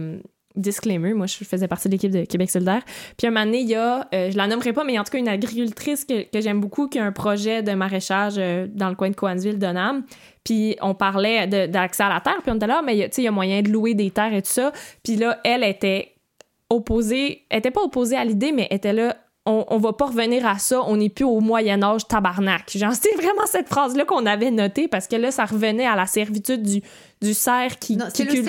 disclaimer, 0.57 1.15
moi, 1.15 1.27
je 1.27 1.37
faisais 1.45 1.69
partie 1.69 1.89
de 1.89 1.93
l'équipe 1.93 2.11
de 2.11 2.25
Québec 2.25 2.51
solidaire. 2.51 2.83
Puis 3.17 3.27
un 3.27 3.31
moment 3.31 3.47
donné, 3.47 3.61
il 3.61 3.69
y 3.69 3.75
a, 3.75 4.09
euh, 4.15 4.31
je 4.31 4.37
la 4.37 4.47
nommerai 4.47 4.73
pas, 4.73 4.85
mais 4.85 4.99
en 4.99 5.05
tout 5.05 5.13
cas 5.13 5.19
une 5.19 5.29
agricultrice 5.29 6.05
que, 6.05 6.23
que 6.31 6.41
j'aime 6.41 6.61
beaucoup 6.61 6.89
qui 6.89 6.99
a 6.99 7.05
un 7.05 7.13
projet 7.13 7.63
de 7.63 7.73
maraîchage 7.73 8.35
euh, 8.39 8.67
dans 8.69 8.89
le 8.89 8.95
coin 8.95 9.11
de 9.11 9.15
Coansville, 9.15 9.59
Donham. 9.59 10.05
Puis 10.45 10.77
on 10.81 10.95
parlait 10.95 11.47
d'accès 11.69 12.03
à 12.03 12.09
la 12.09 12.21
terre, 12.21 12.39
puis 12.43 12.51
on 12.51 12.57
était 12.57 12.67
là, 12.67 12.83
mais 12.85 12.95
tu 12.95 13.17
sais, 13.17 13.23
il 13.23 13.25
y 13.27 13.29
a 13.29 13.31
moyen 13.31 13.63
de 13.63 13.69
louer 13.69 13.95
des 13.95 14.11
terres 14.11 14.33
et 14.33 14.43
tout 14.43 14.51
ça. 14.51 14.73
Puis 15.03 15.17
là, 15.17 15.39
elle 15.45 15.63
était 15.65 16.15
opposée, 16.71 17.45
elle 17.51 17.59
était 17.59 17.71
pas 17.71 17.83
opposée 17.83 18.17
à 18.17 18.25
l'idée, 18.25 18.53
mais 18.53 18.67
était 18.71 18.93
là, 18.93 19.17
on, 19.47 19.65
on, 19.69 19.79
va 19.79 19.93
pas 19.93 20.07
revenir 20.07 20.47
à 20.47 20.59
ça, 20.59 20.83
on 20.87 20.97
n'est 20.97 21.09
plus 21.09 21.25
au 21.25 21.41
Moyen 21.41 21.83
Âge 21.83 22.07
tabarnak. 22.07 22.77
Genre, 22.77 22.93
c'était 22.95 23.15
vraiment 23.17 23.47
cette 23.47 23.69
phrase-là 23.69 24.05
qu'on 24.05 24.27
avait 24.27 24.51
notée 24.51 24.89
parce 24.89 25.07
que 25.07 25.17
là, 25.17 25.31
ça 25.31 25.45
revenait 25.45 25.87
à 25.87 25.97
la 25.97 26.07
servitude 26.07 26.63
du, 26.63 26.83
du 27.23 27.35
cerf 27.35 27.79
qui, 27.79 27.97
qui, 28.15 28.27
cultive, 28.27 28.47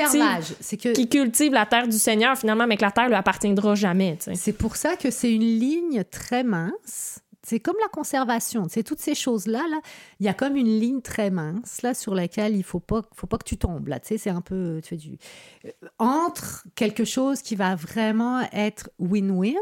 que... 0.77 0.93
qui 0.93 1.07
cultive 1.07 1.53
la 1.53 1.65
terre 1.65 1.87
du 1.87 1.97
Seigneur 1.97 2.37
finalement, 2.37 2.67
mais 2.67 2.77
que 2.77 2.83
la 2.83 2.91
terre 2.91 3.07
lui 3.07 3.15
appartiendra 3.15 3.75
jamais. 3.75 4.17
C'est 4.35 4.53
pour 4.53 4.75
ça 4.75 4.95
que 4.95 5.11
c'est 5.11 5.33
une 5.33 5.41
ligne 5.41 6.03
très 6.03 6.43
mince. 6.43 7.19
C'est 7.43 7.59
comme 7.59 7.75
la 7.81 7.87
conservation, 7.87 8.67
c'est 8.69 8.83
toutes 8.83 8.99
ces 8.99 9.15
choses-là, 9.15 9.63
là, 9.67 9.81
il 10.19 10.27
y 10.27 10.29
a 10.29 10.33
comme 10.35 10.55
une 10.55 10.79
ligne 10.79 11.01
très 11.01 11.31
mince 11.31 11.81
là 11.81 11.95
sur 11.95 12.13
laquelle 12.13 12.55
il 12.55 12.63
faut 12.63 12.79
pas, 12.79 13.01
faut 13.15 13.25
pas 13.25 13.39
que 13.39 13.43
tu 13.43 13.57
tombes 13.57 13.87
là. 13.87 13.99
Tu 13.99 14.09
sais, 14.09 14.17
c'est 14.19 14.29
un 14.29 14.41
peu, 14.41 14.79
tu 14.83 14.89
fais 14.89 14.95
du 14.95 15.17
euh, 15.65 15.71
entre 15.97 16.63
quelque 16.75 17.03
chose 17.03 17.41
qui 17.41 17.55
va 17.55 17.73
vraiment 17.73 18.41
être 18.53 18.91
win-win, 18.99 19.55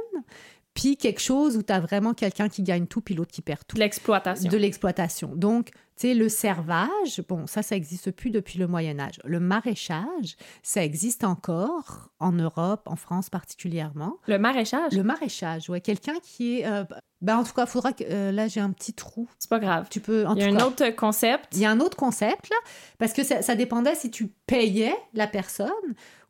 puis 0.80 0.96
quelque 0.96 1.20
chose 1.20 1.58
où 1.58 1.62
tu 1.62 1.74
as 1.74 1.82
vraiment 1.82 2.14
quelqu'un 2.14 2.48
qui 2.48 2.64
gagne 2.64 2.88
tout, 2.88 3.02
puis 3.02 3.14
l'autre 3.14 3.32
qui 3.32 3.42
perd 3.42 3.68
tout. 3.68 3.76
De 3.76 3.82
l'exploitation. 3.82 4.50
De 4.50 4.56
l'exploitation. 4.56 5.36
Donc, 5.36 5.72
tu 5.72 6.08
sais, 6.08 6.14
le 6.14 6.30
servage, 6.30 7.22
bon, 7.28 7.48
ça, 7.48 7.62
ça 7.62 7.76
n'existe 7.76 8.12
plus 8.12 8.30
depuis 8.30 8.58
le 8.58 8.66
Moyen 8.66 8.98
Âge. 8.98 9.20
Le 9.26 9.42
maraîchage, 9.42 10.38
ça 10.64 10.82
existe 10.82 11.26
encore 11.26 12.12
en 12.20 12.32
Europe, 12.32 12.84
en 12.86 12.96
France 12.96 13.30
particulièrement. 13.30 14.16
Le 14.28 14.40
maraîchage? 14.40 14.94
Le 14.94 15.04
maraîchage, 15.04 15.70
ouais. 15.70 15.82
Quelqu'un 15.82 16.16
qui 16.24 16.60
est... 16.60 16.66
Euh, 16.66 16.86
ben, 17.22 17.40
en 17.40 17.44
tout 17.44 17.52
cas, 17.52 17.66
il 17.66 17.70
faudra 17.70 17.92
que... 17.92 18.06
Euh, 18.08 18.32
là, 18.32 18.48
j'ai 18.48 18.62
un 18.62 18.72
petit 18.72 18.94
trou. 18.94 19.28
C'est 19.38 19.50
pas 19.50 19.60
grave. 19.60 19.88
Tu 19.90 20.00
peux... 20.00 20.26
En 20.26 20.36
il 20.36 20.44
y 20.44 20.46
a 20.46 20.48
un 20.48 20.66
autre 20.66 20.90
concept. 20.92 21.50
Il 21.58 21.60
y 21.60 21.66
a 21.66 21.72
un 21.72 21.82
autre 21.82 21.98
concept, 21.98 22.50
là, 22.50 22.56
parce 23.00 23.12
que 23.12 23.26
ça, 23.26 23.42
ça 23.42 23.56
dépendait 23.56 23.96
si 23.96 24.12
tu 24.12 24.28
payais 24.48 24.96
la 25.14 25.28
personne 25.28 25.68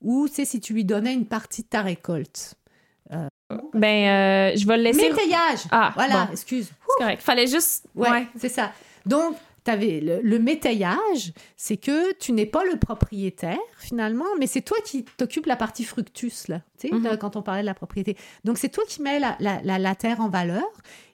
ou, 0.02 0.28
tu 0.28 0.34
sais, 0.34 0.46
si 0.46 0.60
tu 0.60 0.74
lui 0.74 0.86
donnais 0.86 1.14
une 1.14 1.28
partie 1.28 1.62
de 1.62 1.68
ta 1.68 1.84
récolte. 1.84 2.56
Ben, 3.74 4.52
euh, 4.54 4.58
je 4.58 4.66
vais 4.68 4.78
le 4.78 4.84
laisser. 4.84 5.10
Métayage. 5.10 5.62
Ah, 5.72 5.92
voilà, 5.96 6.30
excuse. 6.32 6.68
C'est 6.70 7.04
correct. 7.04 7.22
Fallait 7.22 7.48
juste. 7.48 7.88
Ouais, 7.96 8.28
c'est 8.38 8.50
ça. 8.50 8.72
Donc, 9.06 9.36
avais 9.70 10.00
le, 10.02 10.22
le 10.22 10.40
métayage, 10.40 11.34
c'est 11.56 11.78
que 11.78 12.14
tu 12.14 12.32
n'es 12.34 12.46
pas 12.46 12.64
le 12.64 12.78
propriétaire 12.78 13.58
finalement, 13.78 14.26
mais 14.40 14.48
c'est 14.48 14.62
toi 14.62 14.78
qui 14.84 15.06
t'occupes 15.18 15.46
la 15.46 15.56
partie 15.56 15.84
fructus, 15.84 16.48
là, 16.48 16.62
tu 16.78 16.90
sais, 16.90 16.94
mm-hmm. 16.94 17.18
quand 17.18 17.36
on 17.36 17.42
parlait 17.42 17.62
de 17.62 17.68
la 17.68 17.74
propriété. 17.74 18.18
Donc, 18.44 18.58
c'est 18.58 18.70
toi 18.70 18.84
qui 18.88 19.02
mets 19.02 19.20
la, 19.20 19.38
la, 19.40 19.80
la, 19.80 19.96
terre 19.96 20.20
en 20.20 20.30
valeur 20.30 20.66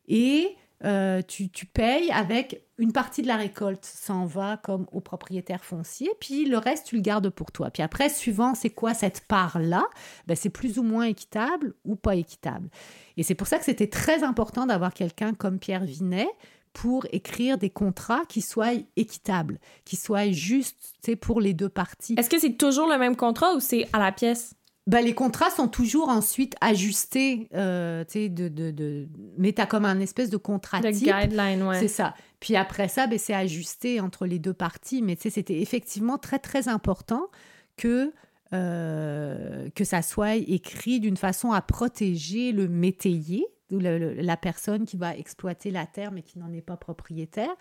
et 0.08 0.56
euh, 0.86 1.22
tu, 1.28 1.50
tu, 1.50 1.66
payes 1.66 2.12
avec 2.12 2.62
une 2.78 2.92
partie 2.92 3.22
de 3.22 3.28
la 3.28 3.38
récolte 3.38 3.86
s'en 3.86 4.26
va 4.26 4.58
comme 4.58 4.86
au 4.92 5.02
propriétaire 5.02 5.64
foncier, 5.64 6.10
puis 6.20 6.46
le 6.46 6.58
reste, 6.58 6.88
tu 6.88 6.96
le 6.96 7.02
gardes 7.02 7.30
pour 7.30 7.52
toi. 7.52 7.72
Puis 7.72 7.82
après, 7.82 8.10
suivant, 8.10 8.54
c'est 8.54 8.70
quoi 8.70 8.94
cette 8.94 9.22
part-là, 9.22 9.84
ben, 10.28 10.36
c'est 10.36 10.50
plus 10.50 10.78
ou 10.78 10.84
moins 10.84 11.06
équitable 11.06 11.74
ou 11.86 11.96
pas 11.96 12.16
équitable. 12.16 12.70
Et 13.18 13.24
c'est 13.24 13.36
pour 13.36 13.48
ça 13.48 13.58
que 13.58 13.66
c'était 13.66 13.88
très 13.88 14.24
important 14.24 14.66
d'avoir 14.66 14.94
quelqu'un 14.94 15.34
comme 15.34 15.60
Pierre 15.60 15.84
Vinet 15.84 16.28
pour 16.74 17.08
écrire 17.12 17.58
des 17.58 17.70
contrats 17.70 18.24
qui 18.28 18.42
soient 18.42 18.74
équitables, 18.98 19.60
qui 19.86 19.96
soient 19.96 20.30
justes 20.32 21.16
pour 21.22 21.40
les 21.40 21.54
deux 21.54 21.70
parties. 21.70 22.16
Est-ce 22.18 22.30
que 22.30 22.38
c'est 22.38 22.58
toujours 22.58 22.88
le 22.88 22.98
même 22.98 23.16
contrat 23.16 23.56
ou 23.56 23.60
c'est 23.62 23.88
à 23.94 24.00
la 24.00 24.12
pièce? 24.12 24.56
Ben, 24.88 25.04
les 25.04 25.16
contrats 25.16 25.50
sont 25.50 25.68
toujours 25.68 26.10
ensuite 26.10 26.56
ajustés, 26.62 27.50
euh, 27.56 28.04
tu 28.06 28.12
sais, 28.12 28.30
de, 28.30 28.50
de, 28.50 28.70
de... 28.70 29.08
mais 29.38 29.52
tu 29.52 29.60
as 29.60 29.66
comme 29.66 29.86
un 29.86 30.00
espèce 30.00 30.30
de 30.30 30.38
contrat 30.38 30.80
de 30.80 30.90
guideline, 30.90 31.64
ouais. 31.64 31.80
C'est 31.80 31.88
ça. 31.88 32.14
Puis 32.40 32.56
après 32.56 32.88
ça, 32.88 33.08
ben, 33.08 33.18
c'est 33.18 33.34
ajusté 33.34 34.00
entre 34.00 34.28
les 34.28 34.38
deux 34.38 34.54
parties. 34.54 35.02
Mais 35.02 35.16
tu 35.16 35.24
sais, 35.24 35.30
c'était 35.32 35.60
effectivement 35.60 36.20
très, 36.20 36.38
très 36.38 36.68
important 36.68 37.30
que, 37.78 38.14
euh, 38.54 39.70
que 39.74 39.84
ça 39.84 40.04
soit 40.04 40.36
écrit 40.36 41.00
d'une 41.00 41.18
façon 41.18 41.52
à 41.52 41.62
protéger 41.62 42.52
le 42.52 42.68
métayer, 42.68 43.48
ou 43.72 43.80
la 43.80 44.38
personne 44.38 44.86
qui 44.86 44.98
va 44.98 45.18
exploiter 45.18 45.72
la 45.72 45.88
terre 45.88 46.12
mais 46.12 46.22
qui 46.22 46.38
n'en 46.38 46.54
est 46.54 46.62
pas 46.62 46.78
propriétaire. 46.78 47.56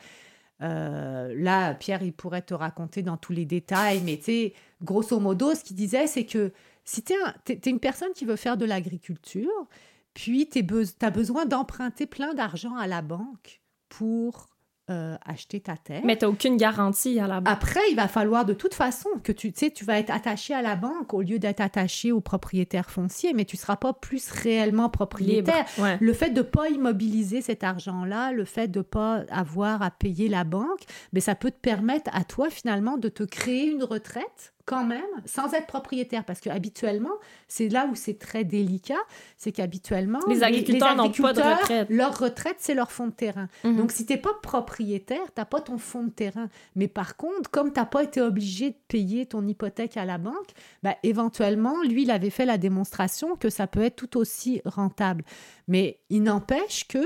Euh, 0.62 1.35
là, 1.37 1.75
Pierre, 1.75 2.03
il 2.03 2.12
pourrait 2.12 2.43
te 2.43 2.55
raconter 2.55 3.03
dans 3.03 3.16
tous 3.16 3.33
les 3.33 3.47
détails, 3.47 4.03
mais 4.05 4.18
tu 4.18 4.25
sais, 4.25 4.53
grosso 4.83 5.18
modo, 5.18 5.55
ce 5.55 5.64
qu'il 5.64 5.77
disait, 5.77 6.07
c'est 6.07 6.27
que 6.27 6.53
si 6.85 7.03
tu 7.03 7.12
es, 7.12 7.70
une 7.70 7.80
personne 7.80 8.12
qui 8.14 8.24
veut 8.24 8.37
faire 8.37 8.57
de 8.57 8.64
l'agriculture, 8.64 9.68
puis 10.12 10.49
tu 10.49 10.64
as 11.01 11.11
besoin 11.11 11.47
d'emprunter 11.47 12.07
plein 12.07 12.35
d'argent 12.35 12.76
à 12.76 12.87
la 12.87 13.03
banque 13.03 13.61
pour 13.89 14.49
euh, 14.91 15.16
acheter 15.24 15.61
ta 15.61 15.78
terre. 15.78 16.03
Mais 16.05 16.18
tu 16.18 16.26
n'as 16.26 16.30
aucune 16.30 16.59
garantie 16.59 17.18
à 17.18 17.26
la 17.26 17.41
banque. 17.41 17.51
Après, 17.51 17.80
il 17.91 17.97
va 17.97 18.07
falloir 18.07 18.45
de 18.45 18.53
toute 18.53 18.74
façon 18.74 19.09
que 19.22 19.32
tu, 19.32 19.51
sais, 19.57 19.70
tu 19.70 19.82
vas 19.82 19.99
être 19.99 20.11
attaché 20.11 20.53
à 20.53 20.61
la 20.61 20.76
banque 20.76 21.14
au 21.14 21.22
lieu 21.22 21.39
d'être 21.39 21.62
attaché 21.62 22.12
au 22.12 22.20
propriétaire 22.20 22.91
foncier, 22.91 23.32
mais 23.32 23.47
tu 23.47 23.57
ne 23.57 23.61
seras 23.61 23.76
pas 23.76 23.95
plus 23.95 24.30
réellement 24.30 24.91
propriétaire. 24.91 25.64
Le 26.01 26.12
fait 26.12 26.30
de 26.30 26.41
ne 26.41 26.43
pas 26.43 26.68
immobiliser 26.68 27.41
cet 27.41 27.64
argent-là, 27.64 28.32
le 28.32 28.45
fait 28.45 28.68
de 28.68 28.80
ne 28.80 28.82
pas 28.82 29.24
avoir 29.30 29.80
à 29.80 29.91
payer 29.91 30.28
la 30.28 30.45
banque, 30.45 30.85
mais 31.14 31.20
ben, 31.20 31.22
ça 31.22 31.35
peut 31.35 31.51
te 31.51 31.61
permettre 31.61 32.11
à 32.12 32.24
toi 32.24 32.51
finalement 32.51 32.99
de 32.99 33.09
te 33.09 33.22
créer 33.22 33.70
une 33.70 33.85
retraite 33.85 34.53
quand 34.66 34.84
même, 34.84 35.02
sans 35.26 35.52
être 35.52 35.66
propriétaire, 35.66 36.24
parce 36.24 36.40
que 36.40 36.48
habituellement, 36.48 37.12
c'est 37.48 37.68
là 37.68 37.86
où 37.90 37.94
c'est 37.94 38.18
très 38.18 38.44
délicat, 38.44 38.94
c'est 39.36 39.52
qu'habituellement, 39.52 40.20
les 40.28 40.42
agriculteurs 40.42 40.96
n'ont 40.96 41.10
pas 41.10 41.32
de 41.32 41.40
retraite. 41.40 41.86
Leur 41.90 42.18
retraite, 42.18 42.56
c'est 42.58 42.74
leur 42.74 42.90
fonds 42.90 43.08
de 43.08 43.12
terrain. 43.12 43.48
Mhm. 43.64 43.76
Donc, 43.76 43.92
si 43.92 44.06
tu 44.06 44.14
n'es 44.14 44.18
pas 44.18 44.34
propriétaire, 44.42 45.24
tu 45.26 45.32
n'as 45.38 45.44
pas 45.44 45.60
ton 45.60 45.76
fonds 45.76 46.04
de 46.04 46.10
terrain. 46.10 46.48
Mais 46.76 46.88
par 46.88 47.16
contre, 47.16 47.50
comme 47.50 47.72
tu 47.72 47.80
n'as 47.80 47.86
pas 47.86 48.02
été 48.02 48.20
obligé 48.20 48.70
de 48.70 48.76
payer 48.88 49.26
ton 49.26 49.46
hypothèque 49.46 49.96
à 49.96 50.04
la 50.04 50.18
banque, 50.18 50.52
bah, 50.82 50.96
éventuellement, 51.02 51.82
lui, 51.82 52.02
il 52.02 52.10
avait 52.10 52.30
fait 52.30 52.46
la 52.46 52.58
démonstration 52.58 53.36
que 53.36 53.50
ça 53.50 53.66
peut 53.66 53.82
être 53.82 53.96
tout 53.96 54.16
aussi 54.16 54.62
rentable. 54.64 55.24
Mais 55.68 56.00
il 56.08 56.22
n'empêche 56.22 56.88
que 56.88 57.04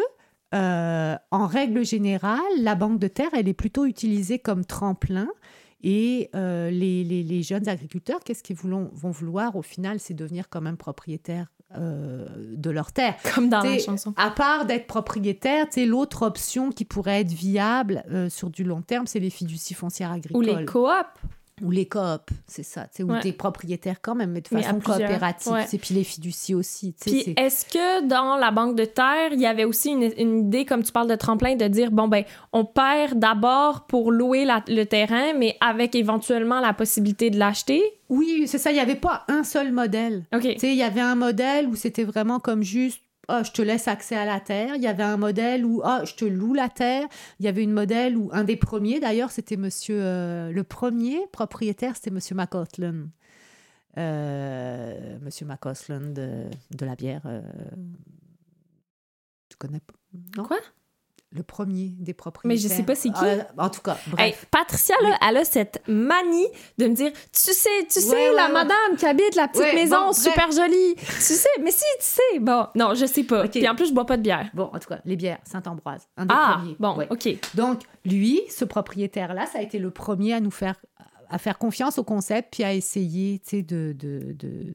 euh, 0.55 1.17
en 1.31 1.47
règle 1.47 1.85
générale, 1.85 2.41
la 2.59 2.75
banque 2.75 2.99
de 2.99 3.09
terre, 3.09 3.29
elle 3.35 3.49
est 3.49 3.55
plutôt 3.55 3.85
utilisée 3.85 4.39
comme 4.39 4.65
tremplin 4.65 5.29
et 5.83 6.29
euh, 6.35 6.71
les, 6.71 7.05
les, 7.05 7.23
les, 7.23 7.43
jeunes 7.43 7.69
agriculteurs, 7.69 8.21
qu'est-ce 8.25 8.43
qu'ils 8.43 8.57
vont 8.57 8.91
vouloir 9.11 9.55
au 9.57 9.63
final 9.63 10.01
C'est 10.01 10.15
devenir 10.15 10.49
quand 10.49 10.61
même 10.61 10.77
propriétaires 10.77 11.47
euh, 11.77 12.27
de 12.57 12.71
leur 12.71 12.93
terre. 12.93 13.17
Comme 13.35 13.49
dans 13.49 13.61
la 13.61 13.79
chanson. 13.79 14.15
À 14.17 14.31
part 14.31 14.65
d'être 14.65 14.87
propriétaire, 14.87 15.67
l'autre 15.87 16.23
option 16.23 16.71
qui 16.71 16.85
pourrait 16.85 17.21
être 17.21 17.33
viable 17.33 18.05
euh, 18.11 18.31
sur 18.31 18.51
du 18.51 18.65
long 18.65 18.81
terme, 18.81 19.07
c'est 19.07 19.21
les 19.21 19.31
fiducies 19.31 19.75
foncières 19.75 20.13
agricoles. 20.13 20.37
Ou 20.37 20.41
les 20.41 20.65
coops. 20.65 21.07
Ou 21.63 21.71
les 21.71 21.87
coops, 21.87 22.33
c'est 22.47 22.63
ça. 22.63 22.87
Tu 22.95 23.05
es 23.27 23.33
propriétaire 23.33 24.01
quand 24.01 24.15
même, 24.15 24.33
mais 24.33 24.41
de 24.41 24.49
façon 24.49 24.81
coopérative. 24.81 25.53
Et 25.73 25.79
puis 25.79 25.95
les 25.95 26.05
fiducies 26.05 26.55
aussi. 26.55 26.95
Puis 27.01 27.35
est-ce 27.37 27.65
que 27.65 28.07
dans 28.07 28.37
la 28.37 28.51
banque 28.51 28.77
de 28.77 28.85
terre, 28.85 29.33
il 29.33 29.41
y 29.41 29.47
avait 29.47 29.65
aussi 29.65 29.91
une, 29.91 30.39
idée, 30.47 30.65
comme 30.65 30.83
tu 30.83 30.93
parles 30.93 31.09
de 31.09 31.17
tremplin, 31.17 31.57
de 31.57 31.67
dire, 31.67 31.91
bon, 31.91 32.09
ben, 32.09 32.25
on 32.53 32.65
perd 32.65 33.19
d'abord 33.19 33.87
pour 33.87 34.13
louer 34.13 34.47
le 34.69 34.85
terrain, 34.85 35.33
mais 35.37 35.57
avec 35.61 35.95
éventuellement 35.95 36.61
la 36.61 36.73
possibilité 36.73 37.31
de 37.31 37.39
l'acheter? 37.39 37.83
Oui, 38.09 38.45
c'est 38.47 38.59
ça. 38.59 38.71
Il 38.71 38.75
n'y 38.75 38.81
avait 38.81 38.95
pas 38.95 39.25
un 39.29 39.45
seul 39.45 39.73
modèle. 39.73 40.25
OK. 40.35 40.45
Il 40.63 40.75
y 40.75 40.83
avait 40.83 41.01
un 41.01 41.15
modèle 41.15 41.67
où 41.67 41.75
c'était 41.75 42.05
vraiment 42.05 42.41
comme 42.41 42.63
juste 42.63 43.01
oh, 43.29 43.41
je 43.45 43.51
te 43.53 43.63
laisse 43.63 43.89
accès 43.89 44.17
à 44.17 44.25
la 44.25 44.41
terre. 44.41 44.75
Il 44.75 44.83
y 44.83 44.87
avait 44.87 45.03
un 45.03 45.17
modèle 45.17 45.65
où 45.65 45.83
oh, 45.85 45.99
je 46.05 46.15
te 46.15 46.25
loue 46.25 46.55
la 46.55 46.69
terre. 46.69 47.07
Il 47.41 47.47
y 47.47 47.49
avait 47.49 47.63
une 47.63 47.73
modèle 47.73 48.17
où 48.17 48.31
un 48.33 48.45
des 48.45 48.57
premiers, 48.57 49.01
d'ailleurs, 49.01 49.31
c'était 49.31 49.57
monsieur 49.57 50.01
euh, 50.01 50.51
le 50.51 50.65
premier 50.65 51.27
propriétaire, 51.33 51.97
c'était 51.97 52.11
monsieur 52.11 52.35
McCausland. 52.35 53.09
Euh, 53.97 55.19
monsieur 55.23 55.47
McCausland 55.47 56.13
de, 56.15 56.45
de, 56.71 56.87
la 56.87 56.95
bière. 56.95 57.23
Euh, 57.27 57.43
tu 59.49 59.57
connais 59.57 59.81
pas 59.81 59.95
non? 60.37 60.45
Quoi? 60.45 60.59
Le 61.31 61.43
premier 61.43 61.91
des 61.99 62.15
propriétaires. 62.15 62.49
Mais 62.49 62.57
je 62.57 62.69
sais 62.69 62.83
pas 62.83 62.95
c'est 62.95 63.11
qui. 63.11 63.25
Euh, 63.25 63.43
en 63.59 63.69
tout 63.69 63.83
cas, 63.83 63.99
bref. 64.07 64.47
Patricia, 64.51 64.95
là, 65.03 65.19
elle 65.29 65.37
a 65.37 65.45
cette 65.45 65.83
manie 65.87 66.49
de 66.79 66.87
me 66.87 66.95
dire 66.95 67.13
Tu 67.13 67.53
sais, 67.53 67.69
tu 67.91 68.01
sais, 68.01 68.33
la 68.33 68.49
madame 68.49 68.97
qui 68.97 69.05
habite 69.05 69.35
la 69.35 69.49
petite 69.49 69.75
maison 69.75 70.13
super 70.13 70.51
jolie. 70.51 70.95
tu 70.97 71.05
sais, 71.05 71.49
mais 71.63 71.71
si, 71.71 71.85
tu 71.99 72.05
sais. 72.05 72.39
Bon, 72.41 72.67
non, 72.75 72.95
je 72.95 73.07
sais 73.07 73.25
pas. 73.25 73.45
Et 73.55 73.69
en 73.69 73.75
plus, 73.75 73.89
je 73.89 73.95
bois 73.95 74.07
pas 74.07 74.17
de 74.17 74.23
bière. 74.23 74.49
Bon, 74.55 74.71
en 74.73 74.79
tout 74.79 74.89
cas, 74.89 75.01
les 75.05 75.17
bières, 75.17 75.39
Saint-Ambroise, 75.45 76.09
un 76.17 76.25
des 76.25 76.35
ah, 76.37 76.57
premiers. 76.59 76.77
Bon, 76.79 76.97
OK. 77.11 77.29
Donc, 77.55 77.83
lui, 78.05 78.41
ce 78.49 78.65
propriétaire-là, 78.65 79.47
ça 79.47 79.59
a 79.59 79.63
été 79.63 79.79
le 79.79 79.91
premier 79.91 80.33
à 80.33 80.41
nous 80.41 80.51
faire 80.51 80.77
à 81.31 81.37
faire 81.37 81.59
confiance 81.59 81.99
au 81.99 82.05
concept 82.05 82.55
puis 82.55 82.65
à 82.65 82.73
essayer 82.73 83.39
tu 83.41 83.51
sais 83.51 83.63
de, 83.63 83.95
de, 83.95 84.33
de, 84.33 84.73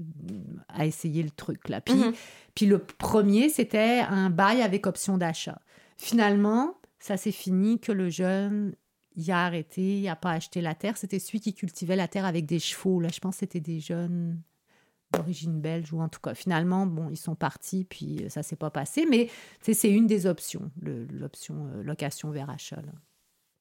à 0.70 0.86
essayer 0.86 1.24
le 1.24 1.32
truc 1.32 1.68
là 1.68 1.82
puis, 1.82 1.96
mm-hmm. 1.96 2.14
puis 2.54 2.66
le 2.68 2.78
premier 2.78 3.50
c'était 3.50 4.04
un 4.08 4.30
bail 4.30 4.62
avec 4.62 4.86
option 4.86 5.18
d'achat 5.18 5.58
Finalement, 5.98 6.76
ça 7.00 7.18
s'est 7.18 7.32
fini 7.32 7.80
que 7.80 7.92
le 7.92 8.10
jeune 8.10 8.76
il 9.16 9.32
a 9.32 9.46
arrêté, 9.46 10.00
il 10.00 10.06
n'a 10.06 10.16
pas 10.16 10.32
acheté 10.32 10.62
la 10.62 10.76
terre. 10.76 10.98
C'était 10.98 11.20
celui 11.20 11.40
qui 11.40 11.54
cultivait 11.54 11.96
la 11.96 12.08
terre 12.08 12.26
avec 12.26 12.46
des 12.46 12.60
chevaux. 12.60 13.00
Là, 13.00 13.10
je 13.14 13.20
pense 13.20 13.36
que 13.36 13.40
c'était 13.42 13.60
des 13.60 13.80
jeunes 13.80 14.42
d'origine 15.12 15.62
belge, 15.62 15.94
ou 15.94 16.02
en 16.02 16.10
tout 16.10 16.20
cas, 16.20 16.34
finalement, 16.34 16.88
bon, 16.88 17.10
ils 17.12 17.18
sont 17.18 17.36
partis, 17.36 17.86
puis 17.86 18.26
ça 18.30 18.42
s'est 18.42 18.56
pas 18.56 18.72
passé. 18.72 19.06
Mais 19.08 19.30
c'est 19.62 19.92
une 19.92 20.08
des 20.08 20.26
options, 20.26 20.72
l'option 20.82 21.70
location 21.84 22.32
vers 22.32 22.50
achat. 22.50 22.82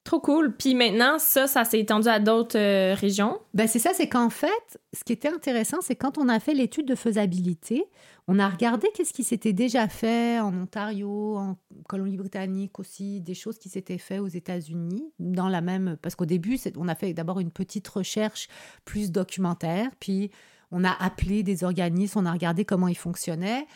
Trop 0.04 0.18
cool. 0.18 0.56
Puis 0.56 0.74
maintenant, 0.74 1.18
ça, 1.20 1.46
ça 1.46 1.64
s'est 1.64 1.78
étendu 1.78 2.08
à 2.08 2.18
d'autres 2.18 2.58
euh, 2.58 2.94
régions. 2.94 3.38
Ben 3.54 3.68
c'est 3.68 3.78
ça, 3.78 3.92
c'est 3.94 4.08
qu'en 4.08 4.30
fait, 4.30 4.80
ce 4.92 5.04
qui 5.04 5.12
était 5.12 5.28
intéressant, 5.28 5.78
c'est 5.80 5.94
quand 5.94 6.18
on 6.18 6.28
a 6.28 6.40
fait 6.40 6.54
l'étude 6.54 6.86
de 6.86 6.96
faisabilité, 6.96 7.84
on 8.26 8.40
a 8.40 8.48
regardé 8.48 8.88
qu'est-ce 8.94 9.12
qui 9.12 9.22
s'était 9.22 9.52
déjà 9.52 9.86
fait 9.86 10.40
en 10.40 10.52
Ontario, 10.54 11.36
en 11.36 11.56
Colombie-Britannique 11.88 12.80
aussi, 12.80 13.20
des 13.20 13.34
choses 13.34 13.58
qui 13.58 13.68
s'étaient 13.68 13.98
faites 13.98 14.20
aux 14.20 14.28
États-Unis, 14.28 15.04
dans 15.20 15.48
la 15.48 15.60
même. 15.60 15.96
Parce 16.02 16.16
qu'au 16.16 16.26
début, 16.26 16.58
on 16.76 16.88
a 16.88 16.96
fait 16.96 17.14
d'abord 17.14 17.38
une 17.38 17.52
petite 17.52 17.86
recherche 17.86 18.48
plus 18.84 19.12
documentaire, 19.12 19.88
puis 20.00 20.32
on 20.72 20.82
a 20.82 20.90
appelé 20.90 21.44
des 21.44 21.62
organismes, 21.62 22.20
on 22.20 22.26
a 22.26 22.32
regardé 22.32 22.64
comment 22.64 22.88
ils 22.88 22.96
fonctionnaient. 22.96 23.66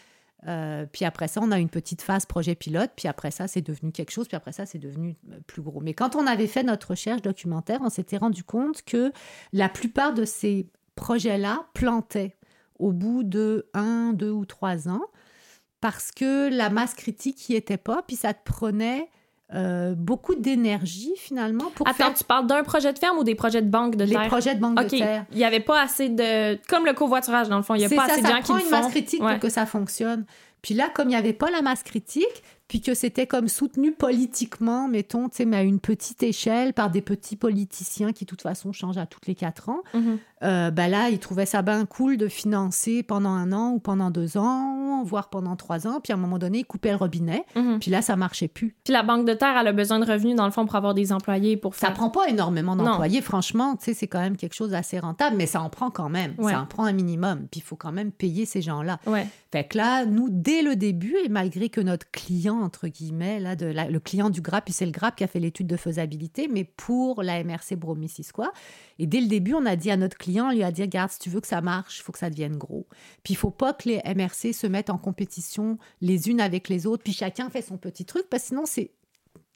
Euh, 0.47 0.87
puis 0.91 1.05
après 1.05 1.29
ça, 1.29 1.41
on 1.43 1.51
a 1.51 1.59
une 1.59 1.71
petite 1.71 2.03
phase 2.03 2.27
projet 2.27 2.55
pilote, 2.55 2.91
puis 2.97 3.09
après 3.09 3.31
ça, 3.31 3.49
c'est 3.49 3.63
devenu 3.63 3.91
quelque 3.91 4.11
chose, 4.11 4.29
puis 4.29 4.37
après 4.37 4.53
ça, 4.53 4.67
c'est 4.67 4.79
devenu 4.79 5.17
euh, 5.33 5.39
plus 5.47 5.63
gros. 5.63 5.81
Mais 5.81 5.95
quand 5.95 6.15
on 6.15 6.27
avait 6.27 6.47
fait 6.47 6.63
notre 6.63 6.91
recherche 6.91 7.23
documentaire, 7.23 7.81
on 7.83 7.89
s'était 7.89 8.19
rendu 8.19 8.45
compte 8.45 8.83
que 8.83 9.13
la 9.53 9.69
plupart 9.69 10.15
de 10.15 10.25
ces 10.25 10.69
projets-là 10.95 11.67
plantaient 11.75 12.37
au 12.79 12.93
bout 12.93 13.23
de 13.23 13.69
un, 13.75 14.13
deux 14.13 14.31
ou 14.31 14.45
trois 14.45 14.89
ans, 14.89 15.03
parce 15.81 16.13
que 16.13 16.49
la 16.55 16.71
masse 16.71 16.95
critique 16.95 17.49
n'y 17.49 17.57
était 17.57 17.77
pas, 17.77 18.03
puis 18.03 18.17
ça 18.17 18.35
te 18.35 18.45
prenait 18.45 19.09
euh, 19.55 19.95
beaucoup 19.95 20.35
d'énergie 20.35 21.13
finalement 21.17 21.71
pour 21.75 21.87
Attends, 21.87 22.13
tu 22.13 22.25
parles 22.25 22.47
d'un 22.47 22.65
projet 22.65 22.93
de 22.93 22.99
ferme 22.99 23.19
ou 23.19 23.25
des 23.25 23.37
projets 23.37 23.63
de 23.63 23.69
banque 23.69 23.95
de 23.95 24.05
terre? 24.05 24.23
Les 24.23 24.29
projets 24.29 24.55
de 24.55 24.61
banque 24.61 24.83
de 24.83 24.89
terre. 24.89 25.25
Il 25.31 25.39
n'y 25.39 25.45
avait 25.45 25.61
pas 25.61 25.81
assez 25.81 26.09
de... 26.09 26.59
Comme 26.69 26.85
le 26.85 26.95
covoiturage, 26.95 27.49
dans 27.49 27.57
le 27.57 27.63
fond, 27.63 27.75
il 27.75 27.79
n'y 27.79 27.85
a 27.85 27.89
pas 27.89 28.07
assez 28.07 28.23
de 28.23 28.27
gens 28.27 28.43
qui 28.43 28.53
le 28.53 28.59
font. 28.59 28.59
Ça 28.59 28.59
prend 28.59 28.79
une 28.79 28.83
masse 28.83 28.91
critique 28.91 29.21
pour 29.21 29.39
que 29.39 29.49
ça 29.49 29.67
fonctionne. 29.67 30.25
Puis 30.63 30.75
là, 30.75 30.89
comme 30.93 31.07
il 31.07 31.11
n'y 31.11 31.17
avait 31.17 31.33
pas 31.33 31.49
la 31.51 31.63
masse 31.63 31.85
critique, 31.85 32.43
puis 32.67 32.81
que 32.81 32.95
c'était 32.95 33.29
comme 33.29 33.47
soutenu 33.47 33.93
politiquement, 33.93 34.89
mettons, 34.89 35.29
tu 35.29 35.37
sais, 35.37 35.45
mais 35.45 35.59
à 35.59 35.63
une 35.63 35.79
petite 35.79 36.25
échelle 36.25 36.73
par 36.73 36.91
des 36.91 37.03
petits 37.03 37.37
politiciens 37.37 38.13
qui, 38.13 38.25
de 38.25 38.29
toute 38.29 38.43
façon, 38.43 38.73
changent 38.73 38.99
à 38.99 39.07
toutes 39.07 39.29
les 39.29 39.37
quatre 39.37 39.69
ans. 39.69 39.83
Mhm. 39.95 40.19
Euh, 40.43 40.71
ben 40.71 40.89
là, 40.89 41.09
ils 41.09 41.19
trouvaient 41.19 41.47
ça 41.47 41.63
bien 41.63 41.87
cool 41.87 42.19
de 42.19 42.29
financer 42.29 43.03
pendant 43.03 43.31
un 43.31 43.53
an 43.53 43.73
ou 43.73 43.79
pendant 43.79 44.11
deux 44.11 44.37
ans, 44.37 45.03
voire 45.03 45.31
pendant 45.31 45.57
trois 45.57 45.87
ans. 45.87 46.01
Puis 46.03 46.13
à 46.13 46.17
un 46.17 46.19
moment 46.19 46.39
donné, 46.39 46.59
ils 46.59 46.65
coupaient 46.65 46.91
le 46.91 46.97
robinet. 46.97 47.45
Mhm. 47.55 47.79
Puis 47.79 47.91
là, 47.91 48.03
ça 48.03 48.17
marchait 48.17 48.49
plus. 48.49 48.77
Puis 48.85 48.93
la 48.93 49.03
banque 49.03 49.27
de 49.27 49.33
terre, 49.33 49.57
elle 49.59 49.67
a 49.67 49.73
besoin 49.73 49.99
de 49.99 50.11
revenus, 50.11 50.37
dans 50.37 50.45
le 50.45 50.51
fond, 50.51 50.67
pour 50.67 50.77
avoir 50.77 50.93
des 50.93 51.13
employés. 51.13 51.57
pour 51.57 51.75
faire... 51.75 51.89
Ça 51.89 51.95
prend 51.95 52.11
pas 52.11 52.29
énormément 52.29 52.77
d'employés, 52.77 53.23
franchement. 53.23 53.77
Tu 53.77 53.87
sais, 53.87 53.95
c'est 53.95 54.09
quand 54.09 54.21
même 54.21 54.37
quelque 54.37 54.55
chose 54.55 54.71
d'assez 54.71 54.99
rentable, 54.99 55.37
mais 55.37 55.47
ça 55.47 55.63
en 55.63 55.71
prend 55.71 55.91
quand 55.91 56.11
même. 56.11 56.35
Ça 56.43 56.61
en 56.61 56.67
prend 56.67 56.85
un 56.85 56.93
minimum. 56.93 57.47
Puis 57.51 57.61
il 57.61 57.63
faut 57.63 57.77
quand 57.77 57.93
même 57.93 58.13
payer 58.13 58.45
ces 58.45 58.61
gens-là. 58.61 58.99
Ouais. 59.07 59.27
Fait 59.53 59.65
que 59.65 59.79
là, 59.79 60.05
nous, 60.05 60.29
dès 60.31 60.61
le 60.63 60.77
début, 60.77 61.17
et 61.25 61.29
malgré 61.29 61.71
que 61.71 61.81
notre 61.81 62.11
client, 62.11 62.61
entre 62.61 62.89
guillemets, 62.89 63.41
là, 63.41 63.57
de 63.57 63.67
le 63.67 64.01
client 64.01 64.29
du 64.29 64.43
GRAP, 64.43 64.67
puis 64.67 64.75
c'est 64.75 64.85
le 64.85 64.93
GRAP 64.93 65.17
qui 65.17 65.25
a 65.25 65.27
fait 65.27 65.41
l'étude 65.41 65.67
de 65.67 65.77
faisabilité, 65.77 66.49
mais 66.53 66.65
pour 66.65 67.23
la 67.23 67.43
MRC 67.43 67.77
Bromy-Sisquois. 67.77 68.53
Et 68.99 69.07
dès 69.07 69.21
le 69.21 69.29
début, 69.29 69.55
on 69.55 69.65
a 69.65 69.77
dit 69.77 69.91
à 69.91 69.97
notre 69.97 70.17
client, 70.17 70.26
on 70.41 70.51
lui 70.51 70.63
a 70.63 70.73
dit, 70.73 70.83
regarde, 70.83 71.11
si 71.11 71.19
tu 71.19 71.31
veux 71.31 71.41
que 71.41 71.47
ça 71.47 71.61
marche, 71.61 71.99
il 71.99 72.03
faut 72.03 72.13
que 72.13 72.19
ça 72.19 72.31
devienne 72.31 72.57
gros. 72.57 72.87
Puis 73.23 73.35
il 73.35 73.37
faut 73.37 73.51
pas 73.51 73.73
que 73.73 73.89
les 73.89 74.01
MRC 74.05 74.53
se 74.53 74.67
mettent 74.67 74.91
en 74.91 74.99
compétition 74.99 75.79
les 76.01 76.29
unes 76.29 76.41
avec 76.41 76.69
les 76.69 76.87
autres, 76.87 77.03
puis 77.03 77.13
chacun 77.13 77.51
fait 77.51 77.63
son 77.63 77.79
petit 77.79 78.05
truc, 78.05 78.27
parce 78.31 78.45
que 78.45 78.49
sinon, 78.49 78.67
c'est 78.67 78.93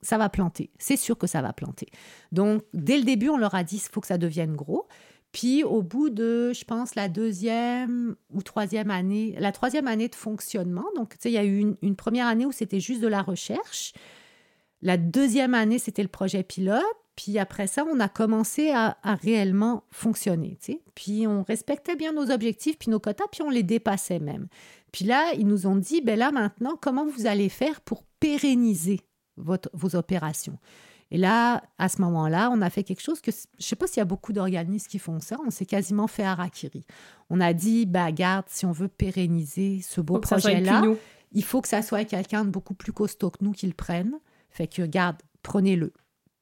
ça 0.03 0.17
va 0.17 0.31
planter. 0.31 0.71
C'est 0.79 0.97
sûr 0.97 1.19
que 1.19 1.27
ça 1.27 1.43
va 1.43 1.53
planter. 1.53 1.89
Donc, 2.33 2.63
dès 2.73 2.97
le 2.97 3.05
début, 3.05 3.29
on 3.29 3.37
leur 3.37 3.55
a 3.55 3.65
dit, 3.65 3.77
il 3.77 3.93
faut 3.93 4.01
que 4.01 4.07
ça 4.07 4.17
devienne 4.17 4.57
gros. 4.57 4.87
Puis 5.33 5.63
au 5.63 5.83
bout 5.83 6.11
de, 6.11 6.53
je 6.53 6.65
pense, 6.65 6.95
la 6.97 7.09
deuxième 7.09 8.17
ou 8.31 8.43
troisième 8.43 8.91
année, 8.91 9.37
la 9.39 9.53
troisième 9.53 9.87
année 9.87 10.09
de 10.09 10.15
fonctionnement, 10.15 10.87
donc 10.97 11.11
tu 11.11 11.19
sais, 11.21 11.31
il 11.31 11.35
y 11.35 11.39
a 11.39 11.45
eu 11.45 11.77
une, 11.83 11.97
première 11.97 12.27
année 12.27 12.47
où 12.47 12.53
c'était 12.53 12.81
juste 12.81 13.01
de 13.01 13.07
la 13.07 13.23
recherche. 13.23 13.93
La 14.83 14.97
deuxième 14.97 15.55
année, 15.55 15.79
c'était 15.79 16.03
le 16.03 16.09
projet 16.09 16.43
pilote. 16.43 16.83
Puis 17.23 17.39
après 17.39 17.67
ça, 17.67 17.85
on 17.85 18.01
a 18.01 18.09
commencé 18.09 18.71
à, 18.71 18.97
réellement 19.03 19.85
fonctionner. 19.91 20.57
Puis 20.95 21.27
on 21.27 21.43
respectait 21.43 21.95
bien 21.95 22.15
nos 22.15 22.31
objectifs, 22.31 22.79
puis 22.79 22.91
nos 22.91 22.99
quotas, 22.99 23.27
puis 23.31 23.43
on 23.43 23.51
les 23.51 23.63
dépassait 23.63 24.21
même. 24.21 24.47
Puis 24.91 25.05
là, 25.05 25.35
ils 25.37 25.47
nous 25.47 25.67
ont 25.67 25.77
dit, 25.77 26.01
ben 26.01 26.19
là 26.19 26.33
maintenant, 26.33 26.79
comment 26.81 27.05
vous 27.05 27.27
allez 27.27 27.51
faire 27.51 27.83
pour 27.83 28.05
pérenniser 28.21 29.01
votre, 29.37 29.69
vos 29.75 29.97
opérations? 29.97 30.59
Et 31.11 31.19
là, 31.19 31.63
à 31.77 31.91
ce 31.91 32.01
moment-là, 32.01 32.49
on 32.55 32.63
a 32.63 32.71
fait 32.71 32.85
quelque 32.85 33.03
chose 33.03 33.21
que 33.21 33.33
je 33.33 33.37
ne 33.37 33.63
sais 33.63 33.77
pas 33.77 33.87
s'il 33.87 33.99
y 33.99 34.01
a 34.01 34.07
beaucoup 34.07 34.33
d'organismes 34.33 34.89
qui 34.89 34.99
font 34.99 35.21
ça. 35.21 35.37
On 35.47 35.51
s'est 35.51 35.67
quasiment 35.67 36.07
fait 36.07 36.25
harakiri. 36.25 36.87
On 37.29 37.39
a 37.43 37.53
dit, 37.53 37.85
bah, 37.85 38.13
garde, 38.13 38.47
si 38.49 38.65
on 38.65 38.73
veut 38.73 38.89
pérenniser 38.89 39.83
ce 39.83 40.01
beau 40.01 40.21
projet-là, 40.21 40.85
il 41.33 41.45
faut 41.45 41.61
que 41.61 41.69
ça 41.69 41.83
soit 41.83 42.07
quelqu'un 42.07 42.47
de 42.47 42.51
beaucoup 42.51 42.75
plus 42.75 42.95
costaud 42.95 43.31
que 43.31 43.45
nous 43.45 43.53
qui 43.53 43.67
le 43.67 43.75
prenne. 43.75 44.15
Fait 44.49 44.69
que, 44.69 44.81
garde, 44.87 45.17
prenez-le. 45.43 45.93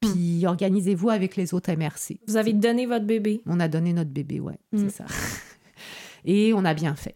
Puis 0.01 0.45
hmm. 0.45 0.49
organisez-vous 0.49 1.11
avec 1.11 1.37
les 1.37 1.55
autres 1.55 1.73
MRC. 1.73 2.21
Vous 2.27 2.37
avez 2.37 2.53
donné 2.53 2.87
votre 2.87 3.05
bébé. 3.05 3.41
On 3.47 3.59
a 3.61 3.69
donné 3.69 3.93
notre 3.93 4.11
bébé, 4.11 4.41
ouais, 4.41 4.59
c'est 4.73 4.85
hmm. 4.85 4.91
ça. 4.91 5.05
Et 6.25 6.53
on 6.55 6.65
a 6.65 6.75
bien 6.75 6.95
fait. 6.95 7.15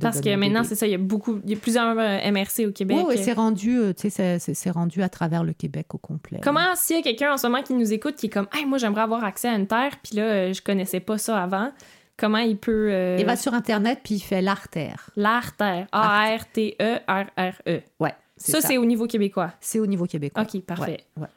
Parce 0.00 0.20
que 0.20 0.34
maintenant, 0.36 0.64
c'est 0.64 0.74
ça, 0.74 0.86
il 0.86 0.92
y 0.92 0.94
a 0.94 0.98
beaucoup, 0.98 1.40
il 1.44 1.50
y 1.50 1.54
a 1.54 1.56
plusieurs 1.58 1.96
euh, 1.98 2.30
MRC 2.30 2.66
au 2.66 2.72
Québec. 2.72 2.98
Oui, 3.08 3.16
c'est 3.18 3.32
rendu, 3.32 3.78
euh, 3.78 3.92
tu 3.94 4.10
sais, 4.10 4.38
c'est 4.38 4.70
rendu 4.70 5.02
à 5.02 5.08
travers 5.08 5.42
le 5.42 5.52
Québec 5.52 5.94
au 5.94 5.98
complet. 5.98 6.40
Comment, 6.42 6.74
s'il 6.74 6.96
y 6.96 6.98
a 6.98 7.02
quelqu'un 7.02 7.32
en 7.32 7.36
ce 7.36 7.46
moment 7.46 7.62
qui 7.62 7.74
nous 7.74 7.92
écoute 7.92 8.16
qui 8.16 8.26
est 8.26 8.30
comme, 8.30 8.48
hey, 8.52 8.66
moi, 8.66 8.78
j'aimerais 8.78 9.02
avoir 9.02 9.24
accès 9.24 9.48
à 9.48 9.54
une 9.54 9.66
terre, 9.66 9.96
puis 10.02 10.16
là, 10.16 10.22
euh, 10.24 10.52
je 10.52 10.60
connaissais 10.60 11.00
pas 11.00 11.18
ça 11.18 11.42
avant, 11.42 11.70
comment 12.16 12.38
il 12.38 12.58
peut. 12.58 13.16
Il 13.18 13.24
va 13.24 13.36
sur 13.36 13.54
Internet, 13.54 14.00
puis 14.04 14.16
il 14.16 14.20
fait 14.20 14.42
l'artère. 14.42 15.10
L'artère. 15.16 15.86
A-R-T-E-R-R-E. 15.92 17.80
Ouais. 18.00 18.14
Ça, 18.36 18.60
c'est 18.60 18.76
au 18.76 18.84
niveau 18.84 19.06
québécois. 19.06 19.52
C'est 19.60 19.80
au 19.80 19.86
niveau 19.86 20.04
québécois. 20.04 20.42
OK, 20.42 20.60
parfait. 20.62 21.04
Ouais, 21.16 21.28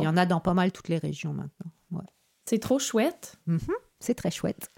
Il 0.00 0.04
y 0.04 0.08
en 0.08 0.16
a 0.16 0.26
dans 0.26 0.40
pas 0.40 0.54
mal 0.54 0.72
toutes 0.72 0.88
les 0.88 0.98
régions 0.98 1.32
maintenant. 1.32 1.70
Ouais. 1.90 2.06
C'est 2.46 2.58
trop 2.58 2.78
chouette. 2.78 3.36
Mm-hmm. 3.48 3.72
C'est 4.00 4.14
très 4.14 4.30
chouette. 4.30 4.70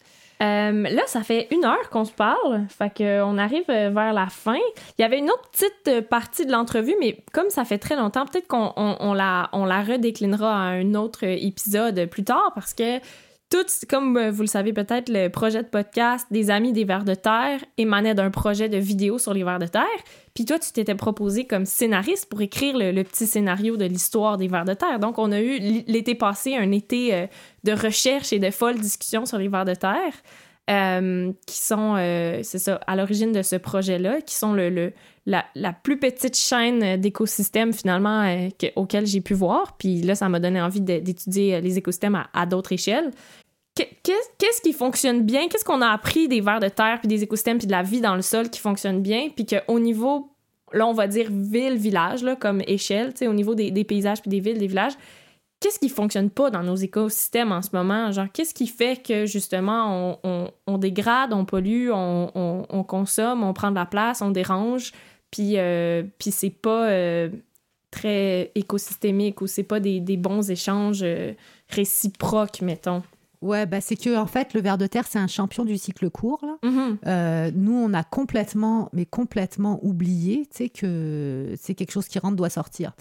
Euh, 0.43 0.83
là, 0.89 1.03
ça 1.07 1.23
fait 1.23 1.49
une 1.51 1.67
heure 1.67 1.91
qu'on 1.91 2.07
se 2.07 2.13
parle, 2.13 2.65
fait 2.69 2.91
qu'on 2.97 3.37
arrive 3.37 3.69
euh, 3.69 3.91
vers 3.91 4.15
la 4.15 4.29
fin. 4.29 4.59
Il 4.99 5.03
y 5.03 5.05
avait 5.05 5.19
une 5.19 5.29
autre 5.31 5.51
petite 5.51 5.89
euh, 5.89 6.01
partie 6.01 6.47
de 6.47 6.53
l'entrevue, 6.53 6.95
mais 6.99 7.23
comme 7.35 7.51
ça 7.51 7.67
fait 7.67 7.77
très 7.77 7.95
longtemps, 7.95 8.25
peut-être 8.25 8.49
qu'on 8.49 8.73
on, 8.77 9.13
la, 9.13 9.51
on 9.53 9.67
la 9.67 9.83
redéclinera 9.83 10.51
à 10.51 10.69
un 10.71 10.95
autre 10.95 11.25
épisode 11.25 12.07
plus 12.07 12.25
tard 12.25 12.53
parce 12.55 12.73
que 12.73 13.01
tout, 13.51 13.67
comme 13.89 14.31
vous 14.31 14.43
le 14.43 14.49
savez 14.49 14.73
peut-être, 14.73 15.09
le 15.09 15.29
projet 15.29 15.63
de 15.63 15.69
podcast 15.69 16.27
des 16.31 16.51
Amis 16.51 16.73
des 16.73 16.85
Vers 16.85 17.05
de 17.05 17.15
Terre 17.15 17.61
émanait 17.77 18.15
d'un 18.15 18.31
projet 18.31 18.69
de 18.69 18.79
vidéo 18.79 19.19
sur 19.19 19.35
les 19.35 19.43
Vers 19.43 19.59
de 19.59 19.67
Terre. 19.67 19.83
Puis 20.35 20.45
toi, 20.45 20.59
tu 20.59 20.71
t'étais 20.73 20.95
proposé 20.95 21.47
comme 21.47 21.67
scénariste 21.67 22.29
pour 22.29 22.41
écrire 22.41 22.79
le, 22.79 23.03
petit 23.03 23.27
scénario 23.27 23.77
de 23.77 23.85
l'histoire 23.85 24.37
des 24.37 24.47
Vers 24.47 24.65
de 24.65 24.75
Terre. 24.75 25.01
Donc, 25.01 25.19
on 25.19 25.33
a 25.33 25.41
eu 25.41 25.59
l'été 25.87 26.15
passé 26.15 26.55
un 26.55 26.71
été 26.71 27.13
euh, 27.15 27.27
de 27.65 27.73
recherche 27.73 28.33
et 28.33 28.39
de 28.39 28.51
folles 28.51 28.79
discussions 28.79 29.27
sur 29.27 29.39
les 29.39 29.49
Vers 29.49 29.65
de 29.65 29.75
Terre. 29.75 30.15
Euh, 30.71 31.33
qui 31.47 31.59
sont, 31.59 31.97
euh, 31.99 32.41
c'est 32.45 32.61
ça, 32.61 32.77
à 32.87 32.95
l'origine 32.95 33.33
de 33.33 33.43
ce 33.43 33.57
projet-là, 33.57 34.21
qui 34.21 34.37
sont 34.37 34.53
le, 34.53 34.93
la, 35.27 35.73
plus 35.83 35.99
petite 35.99 36.37
chaîne 36.37 37.01
d'écosystèmes 37.01 37.73
finalement 37.73 38.49
auquel 38.77 39.07
j'ai 39.07 39.21
pu 39.21 39.35
voir. 39.35 39.77
Puis 39.77 40.03
là, 40.03 40.15
ça 40.15 40.29
m'a 40.29 40.41
donné 40.41 40.61
envie 40.61 40.81
d'étudier 40.81 41.61
les 41.61 41.79
écosystèmes 41.79 42.25
à 42.33 42.47
d'autres 42.47 42.73
échelles 42.73 43.11
qu'est-ce 44.03 44.61
qui 44.61 44.73
fonctionne 44.73 45.23
bien? 45.23 45.49
Qu'est-ce 45.49 45.65
qu'on 45.65 45.81
a 45.81 45.89
appris 45.89 46.29
des 46.29 46.41
vers 46.41 46.61
de 46.61 46.69
terre, 46.69 46.99
puis 47.01 47.09
des 47.09 47.23
écosystèmes, 47.23 47.59
puis 47.59 47.67
de 47.67 47.73
la 47.73 47.83
vie 47.83 48.01
dans 48.01 48.17
le 48.17 48.23
sol 48.23 48.51
qui 48.51 48.61
fonctionne 48.61 49.03
bien, 49.03 49.29
puis 49.35 49.47
qu'au 49.47 49.79
niveau, 49.79 50.31
là, 50.73 50.87
on 50.87 50.93
va 50.93 51.07
dire 51.07 51.29
ville-village, 51.31 52.25
comme 52.41 52.63
échelle, 52.67 53.13
au 53.23 53.33
niveau 53.33 53.55
des, 53.55 53.85
paysages, 53.85 54.21
puis 54.23 54.31
des 54.31 54.41
villes, 54.41 54.59
des 54.59 54.67
villages, 54.67 54.95
qu'est-ce 55.61 55.79
qui 55.79 55.89
fonctionne 55.89 56.31
pas 56.31 56.51
dans 56.51 56.63
nos 56.63 56.77
écosystèmes 56.77 57.53
en 57.53 57.63
ce 57.63 57.71
moment? 57.73 58.11
Genre, 58.13 58.27
qu'est-ce 58.33 58.55
qui 58.55 58.67
fait 58.67 59.03
que, 59.03 59.27
justement, 59.27 60.19
on, 60.67 60.79
dégrade, 60.79 61.33
on 61.33 61.45
pollue, 61.45 61.91
on, 61.93 62.85
consomme, 62.87 63.45
on 63.45 63.53
prend 63.53 63.71
de 63.71 63.77
la 63.77 63.87
place, 63.87 64.23
on 64.23 64.31
dérange, 64.31 64.93
puis, 65.31 65.59
euh, 65.59 66.03
puis 66.19 66.31
c'est 66.31 66.51
pas... 66.51 66.89
Euh, 66.91 67.29
très 67.91 68.53
écosystémique 68.55 69.41
ou 69.41 69.47
c'est 69.47 69.63
pas 69.63 69.81
des, 69.81 70.01
bons 70.17 70.51
échanges 70.51 71.03
euh, 71.03 71.33
réciproques, 71.69 72.63
mettons. 72.63 73.03
Ouais, 73.43 73.65
bah 73.65 73.81
c'est 73.81 73.97
que 73.97 74.19
en 74.19 74.27
fait, 74.27 74.53
le 74.53 74.61
ver 74.61 74.77
de 74.77 74.87
terre, 74.87 75.07
c'est 75.09 75.19
un 75.19 75.27
champion 75.27 75.65
du 75.65 75.79
cycle 75.79 76.11
court. 76.11 76.45
Là. 76.45 76.59
Mm-hmm. 76.63 76.97
Euh, 77.07 77.51
nous, 77.55 77.73
on 77.73 77.95
a 77.95 78.05
complètement, 78.05 78.91
mais 78.93 79.07
complètement 79.07 79.81
oublié, 79.83 80.47
tu 80.51 80.65
sais, 80.65 80.69
que 80.69 81.55
c'est 81.59 81.75
quelque 81.75 81.93
chose 81.93 82.07
qui 82.07 82.19
rentre 82.19 82.37
doit 82.37 82.51
sortir, 82.51 82.93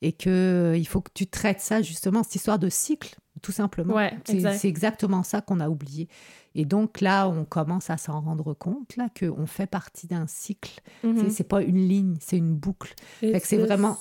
et 0.00 0.12
que 0.12 0.74
il 0.76 0.86
faut 0.86 1.00
que 1.00 1.10
tu 1.12 1.26
traites 1.26 1.60
ça 1.60 1.82
justement, 1.82 2.22
cette 2.22 2.36
histoire 2.36 2.60
de 2.60 2.68
cycle, 2.68 3.16
tout 3.42 3.52
simplement. 3.52 3.94
Ouais, 3.94 4.18
c'est 4.24 4.68
exactement 4.68 5.22
ça 5.22 5.40
qu'on 5.40 5.60
a 5.60 5.68
oublié. 5.68 6.08
Et 6.54 6.64
donc 6.64 7.00
là, 7.00 7.28
on 7.28 7.44
commence 7.44 7.90
à 7.90 7.96
s'en 7.96 8.20
rendre 8.20 8.54
compte 8.54 8.96
là 8.96 9.08
qu'on 9.18 9.46
fait 9.46 9.66
partie 9.66 10.06
d'un 10.06 10.26
cycle. 10.26 10.80
Mm-hmm. 11.04 11.30
C'est 11.30 11.48
pas 11.48 11.62
une 11.62 11.86
ligne, 11.88 12.16
c'est 12.20 12.36
une 12.36 12.54
boucle. 12.54 12.94
c'est 13.20 13.58
vraiment 13.58 13.96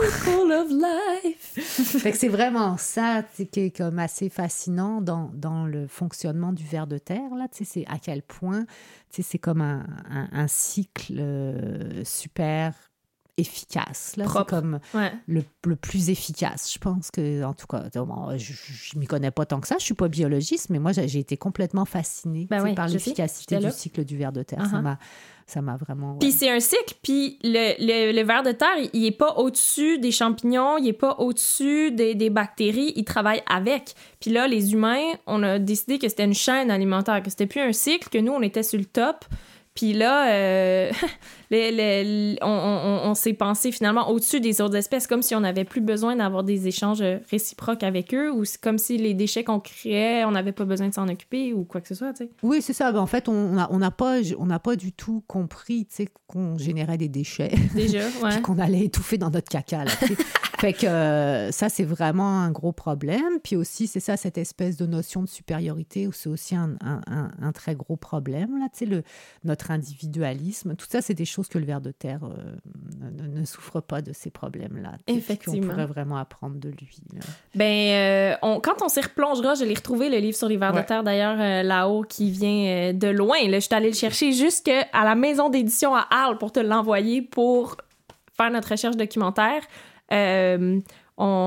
circle 0.00 0.52
of 0.52 0.70
life. 0.70 1.58
fait 2.00 2.12
que 2.12 2.16
c'est 2.16 2.28
vraiment 2.28 2.76
ça 2.76 3.22
qui 3.22 3.60
est 3.60 3.76
comme 3.76 3.98
assez 3.98 4.28
fascinant 4.28 5.00
dans, 5.00 5.30
dans 5.34 5.66
le 5.66 5.86
fonctionnement 5.86 6.52
du 6.52 6.64
ver 6.64 6.86
de 6.86 6.98
terre. 6.98 7.34
Là, 7.36 7.46
c'est 7.52 7.84
à 7.88 7.98
quel 7.98 8.22
point 8.22 8.64
c'est 9.10 9.38
comme 9.38 9.60
un, 9.60 9.84
un, 10.10 10.48
cycle 10.48 11.16
euh, 11.18 12.04
super 12.04 12.74
efficace. 13.38 14.14
Là, 14.16 14.26
c'est 14.26 14.46
comme 14.46 14.80
le, 15.26 15.42
le, 15.64 15.76
plus 15.76 16.10
efficace. 16.10 16.72
Je 16.72 16.78
pense 16.78 17.10
que, 17.10 17.44
en 17.44 17.54
tout 17.54 17.66
cas, 17.66 17.84
je 18.36 18.52
ne 18.94 19.00
m'y 19.00 19.06
connais 19.06 19.30
pas 19.30 19.46
tant 19.46 19.60
que 19.60 19.68
ça. 19.68 19.76
Je 19.78 19.84
suis 19.84 19.94
pas 19.94 20.08
biologiste, 20.08 20.70
mais 20.70 20.78
moi, 20.78 20.92
j'ai 20.92 21.18
été 21.18 21.36
complètement 21.36 21.84
fascinée 21.84 22.46
ben 22.50 22.74
par 22.74 22.88
l'efficacité 22.88 23.58
du 23.58 23.70
cycle 23.70 24.04
du 24.04 24.16
ver 24.16 24.32
de 24.32 24.42
terre. 24.42 24.66
Ça 24.66 24.78
uh-huh. 24.78 24.82
m'a 24.82 24.98
ça 25.48 25.62
m'a 25.62 25.76
vraiment. 25.76 26.16
Puis 26.18 26.32
c'est 26.32 26.50
un 26.50 26.60
cycle, 26.60 26.94
puis 27.02 27.38
le, 27.42 27.74
le, 27.80 28.12
le, 28.12 28.22
ver 28.22 28.42
de 28.42 28.52
terre, 28.52 28.76
il 28.92 29.00
n'est 29.00 29.10
pas 29.10 29.32
au-dessus 29.36 29.98
des 29.98 30.12
champignons, 30.12 30.76
il 30.76 30.84
n'est 30.84 30.92
pas 30.92 31.16
au-dessus 31.18 31.90
des, 31.90 32.14
des, 32.14 32.28
bactéries, 32.28 32.92
il 32.96 33.04
travaille 33.04 33.42
avec. 33.50 33.94
Puis 34.20 34.30
là, 34.30 34.46
les 34.46 34.74
humains, 34.74 35.14
on 35.26 35.42
a 35.42 35.58
décidé 35.58 35.98
que 35.98 36.06
c'était 36.06 36.24
une 36.24 36.34
chaîne 36.34 36.70
alimentaire, 36.70 37.22
que 37.22 37.30
c'était 37.30 37.46
plus 37.46 37.62
un 37.62 37.72
cycle, 37.72 38.10
que 38.10 38.18
nous, 38.18 38.32
on 38.32 38.42
était 38.42 38.62
sur 38.62 38.78
le 38.78 38.84
top, 38.84 39.24
puis 39.78 39.92
là, 39.92 40.28
euh, 40.32 40.90
on, 42.42 43.14
s'est 43.14 43.32
pensé 43.32 43.70
finalement 43.70 44.10
au-dessus 44.10 44.40
des 44.40 44.60
autres 44.60 44.74
espèces, 44.74 45.06
comme 45.06 45.22
si 45.22 45.36
on 45.36 45.40
n'avait 45.40 45.62
plus 45.62 45.80
besoin 45.80 46.16
d'avoir 46.16 46.42
des 46.42 46.66
échanges 46.66 47.04
réciproques 47.30 47.84
avec 47.84 48.12
eux, 48.12 48.32
ou 48.32 48.42
comme 48.60 48.76
si 48.76 48.98
les 48.98 49.14
déchets 49.14 49.44
qu'on 49.44 49.60
créait, 49.60 50.24
on 50.24 50.32
n'avait 50.32 50.50
pas 50.50 50.64
besoin 50.64 50.88
de 50.88 50.94
s'en 50.94 51.06
occuper, 51.06 51.52
ou 51.52 51.62
quoi 51.62 51.80
que 51.80 51.86
ce 51.86 51.94
soit. 51.94 52.12
Oui, 52.42 52.60
c'est 52.60 52.72
ça. 52.72 52.90
Ben, 52.90 52.98
en 52.98 53.06
fait, 53.06 53.28
on 53.28 53.52
n'a 53.52 53.68
on 53.70 53.78
pas, 53.92 54.16
on 54.36 54.48
pas 54.58 54.74
du 54.74 54.90
tout 54.90 55.22
compris 55.28 55.86
qu'on 56.26 56.58
générait 56.58 56.98
des 56.98 57.08
déchets. 57.08 57.54
Déjà, 57.72 58.00
ouais. 58.24 58.42
qu'on 58.42 58.58
allait 58.58 58.86
étouffer 58.86 59.16
dans 59.16 59.30
notre 59.30 59.48
caca. 59.48 59.84
Là, 59.84 59.92
fait 60.58 60.72
que 60.72 60.86
euh, 60.86 61.52
ça, 61.52 61.68
c'est 61.68 61.84
vraiment 61.84 62.40
un 62.40 62.50
gros 62.50 62.72
problème. 62.72 63.38
Puis 63.42 63.54
aussi, 63.54 63.86
c'est 63.86 64.00
ça, 64.00 64.16
cette 64.16 64.38
espèce 64.38 64.76
de 64.76 64.86
notion 64.86 65.22
de 65.22 65.28
supériorité, 65.28 66.08
c'est 66.12 66.28
aussi 66.28 66.56
un, 66.56 66.76
un, 66.80 67.52
très 67.52 67.74
gros 67.74 67.96
problème. 67.96 68.58
Là, 68.58 68.66
le, 68.86 69.02
notre 69.44 69.70
individualisme, 69.70 70.74
tout 70.74 70.86
ça, 70.88 71.00
c'est 71.00 71.14
des 71.14 71.24
choses 71.24 71.48
que 71.48 71.58
le 71.58 71.64
ver 71.64 71.80
de 71.80 71.92
terre 71.92 72.20
euh, 72.24 73.28
ne, 73.28 73.44
souffre 73.44 73.80
pas 73.80 74.02
de 74.02 74.12
ces 74.12 74.30
problèmes-là. 74.30 74.92
Effectivement. 75.06 75.68
On 75.68 75.70
pourrait 75.70 75.86
vraiment 75.86 76.16
apprendre 76.16 76.56
de 76.56 76.70
lui. 76.70 76.98
Ben, 77.54 78.34
euh, 78.44 78.60
quand 78.62 78.82
on 78.82 78.88
s'y 78.88 79.00
replongera, 79.00 79.54
je 79.54 79.64
l'ai 79.64 79.74
retrouvé, 79.74 80.08
le 80.08 80.18
livre 80.18 80.36
sur 80.36 80.48
les 80.48 80.56
vers 80.56 80.72
de 80.72 80.80
terre, 80.80 81.04
d'ailleurs, 81.04 81.36
là-haut, 81.64 82.02
qui 82.02 82.30
vient 82.30 82.92
de 82.92 83.08
loin. 83.08 83.38
Là, 83.46 83.60
je 83.60 83.66
suis 83.66 83.74
allée 83.74 83.88
le 83.88 83.94
chercher 83.94 84.32
jusqu'à 84.32 84.86
la 84.92 85.14
maison 85.14 85.50
d'édition 85.50 85.94
à 85.94 86.06
Arles 86.10 86.38
pour 86.38 86.50
te 86.50 86.60
l'envoyer 86.60 87.22
pour 87.22 87.76
faire 88.36 88.50
notre 88.50 88.70
recherche 88.70 88.96
documentaire. 88.96 89.62
Euh, 90.12 90.80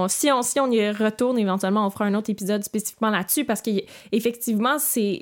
si, 0.07 0.29
on, 0.31 0.71
y 0.71 0.91
retourne, 0.91 1.37
éventuellement, 1.37 1.85
on 1.85 1.89
fera 1.89 2.05
un 2.05 2.13
autre 2.13 2.29
épisode 2.29 2.63
spécifiquement 2.63 3.09
là-dessus 3.09 3.45
parce 3.45 3.61
qu'effectivement, 3.61 4.77
c'est. 4.79 5.21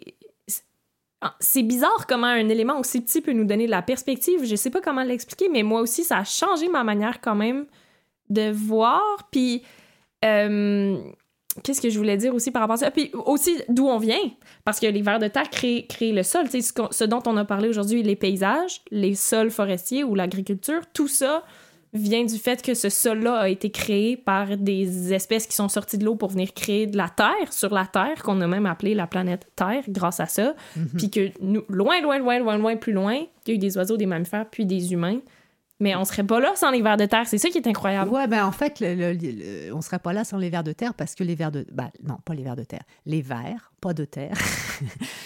C'est 1.42 1.64
bizarre 1.64 2.08
comment 2.08 2.28
un 2.28 2.48
élément 2.48 2.80
aussi 2.80 3.02
petit 3.02 3.20
peut 3.20 3.34
nous 3.34 3.44
donner 3.44 3.66
de 3.66 3.72
la 3.72 3.82
perspective. 3.82 4.46
Je 4.46 4.56
sais 4.56 4.70
pas 4.70 4.80
comment 4.80 5.04
l'expliquer, 5.04 5.50
mais 5.50 5.64
moi 5.64 5.82
aussi, 5.82 6.06
ça 6.06 6.20
a 6.20 6.24
changé 6.24 6.70
ma 6.70 6.86
manière 6.86 7.20
quand 7.20 7.36
même 7.36 7.66
de 8.30 8.50
voir. 8.52 9.28
Puis, 9.30 9.62
euh, 10.24 10.98
qu'est-ce 11.62 11.82
que 11.82 11.90
je 11.90 11.98
voulais 11.98 12.16
dire 12.16 12.34
aussi 12.34 12.52
par 12.52 12.62
rapport 12.62 12.76
à 12.76 12.78
ça? 12.78 12.92
Puis 12.92 13.12
aussi, 13.26 13.62
d'où 13.68 13.86
on 13.86 13.98
vient? 13.98 14.32
Parce 14.64 14.80
que 14.80 14.88
les 14.88 15.02
vers 15.02 15.20
de 15.20 15.28
terre 15.28 15.50
créent, 15.50 15.86
créent 15.88 16.14
le 16.14 16.24
sol. 16.24 16.50
Ce, 16.50 16.62
ce 16.90 17.04
dont 17.04 17.22
on 17.26 17.36
a 17.36 17.44
parlé 17.44 17.68
aujourd'hui, 17.68 18.02
les 18.02 18.16
paysages, 18.16 18.82
les 18.90 19.16
sols 19.16 19.52
forestiers 19.52 20.06
ou 20.06 20.16
l'agriculture, 20.16 20.84
tout 20.94 21.10
ça, 21.10 21.44
vient 21.94 22.24
du 22.24 22.38
fait 22.38 22.62
que 22.62 22.74
ce 22.74 22.90
sol-là 22.90 23.36
a 23.36 23.50
été 23.50 23.72
créé 23.72 24.16
par 24.16 24.58
des 24.58 25.14
espèces 25.14 25.48
qui 25.48 25.56
sont 25.56 25.70
sorties 25.70 25.98
de 25.98 26.06
l'eau 26.06 26.16
pour 26.16 26.30
venir 26.30 26.54
créer 26.54 26.86
de 26.86 26.98
la 26.98 27.10
Terre 27.10 27.52
sur 27.52 27.74
la 27.74 27.86
Terre, 27.86 28.22
qu'on 28.24 28.40
a 28.42 28.48
même 28.48 28.66
appelé 28.66 28.94
la 28.94 29.08
planète 29.08 29.48
Terre 29.56 29.84
grâce 29.90 30.20
à 30.20 30.28
ça. 30.28 30.54
Mhm. 30.76 30.88
Puis 30.98 31.10
que 31.10 31.32
nous, 31.42 31.64
loin, 31.70 32.02
loin, 32.02 32.20
loin, 32.20 32.40
loin, 32.40 32.58
loin, 32.58 32.76
plus 32.76 32.94
loin, 32.94 33.16
il 33.16 33.50
y 33.50 33.52
a 33.52 33.54
eu 33.56 33.58
des 33.58 33.78
oiseaux, 33.78 33.98
des 33.98 34.06
mammifères, 34.06 34.48
puis 34.50 34.66
des 34.66 34.94
humains. 34.94 35.20
Mais 35.82 35.96
on 35.96 36.04
serait 36.04 36.26
pas 36.26 36.42
là 36.42 36.52
sans 36.56 36.72
les 36.72 36.82
vers 36.82 36.98
de 36.98 37.06
terre. 37.06 37.26
C'est 37.26 37.38
ça 37.38 37.50
qui 37.50 37.58
est 37.58 37.68
incroyable. 37.68 38.12
Ouais, 38.12 38.28
ben 38.28 38.46
en 38.46 38.52
fait, 38.52 38.82
le, 38.82 39.74
on 39.74 39.82
serait 39.82 40.00
pas 40.00 40.12
là 40.12 40.26
sans 40.26 40.38
les 40.38 40.50
vers 40.50 40.64
de 40.64 40.74
terre 40.74 40.94
parce 40.94 41.16
que 41.16 41.24
les 41.24 41.36
vers 41.36 41.52
de... 41.52 41.66
Ben, 41.72 41.90
non, 42.04 42.18
pas 42.26 42.34
les 42.34 42.44
vers 42.44 42.58
de 42.58 42.66
terre. 42.66 42.84
Les 43.06 43.22
vers, 43.22 43.72
pas 43.80 43.94
de 43.94 44.04
terre, 44.04 44.38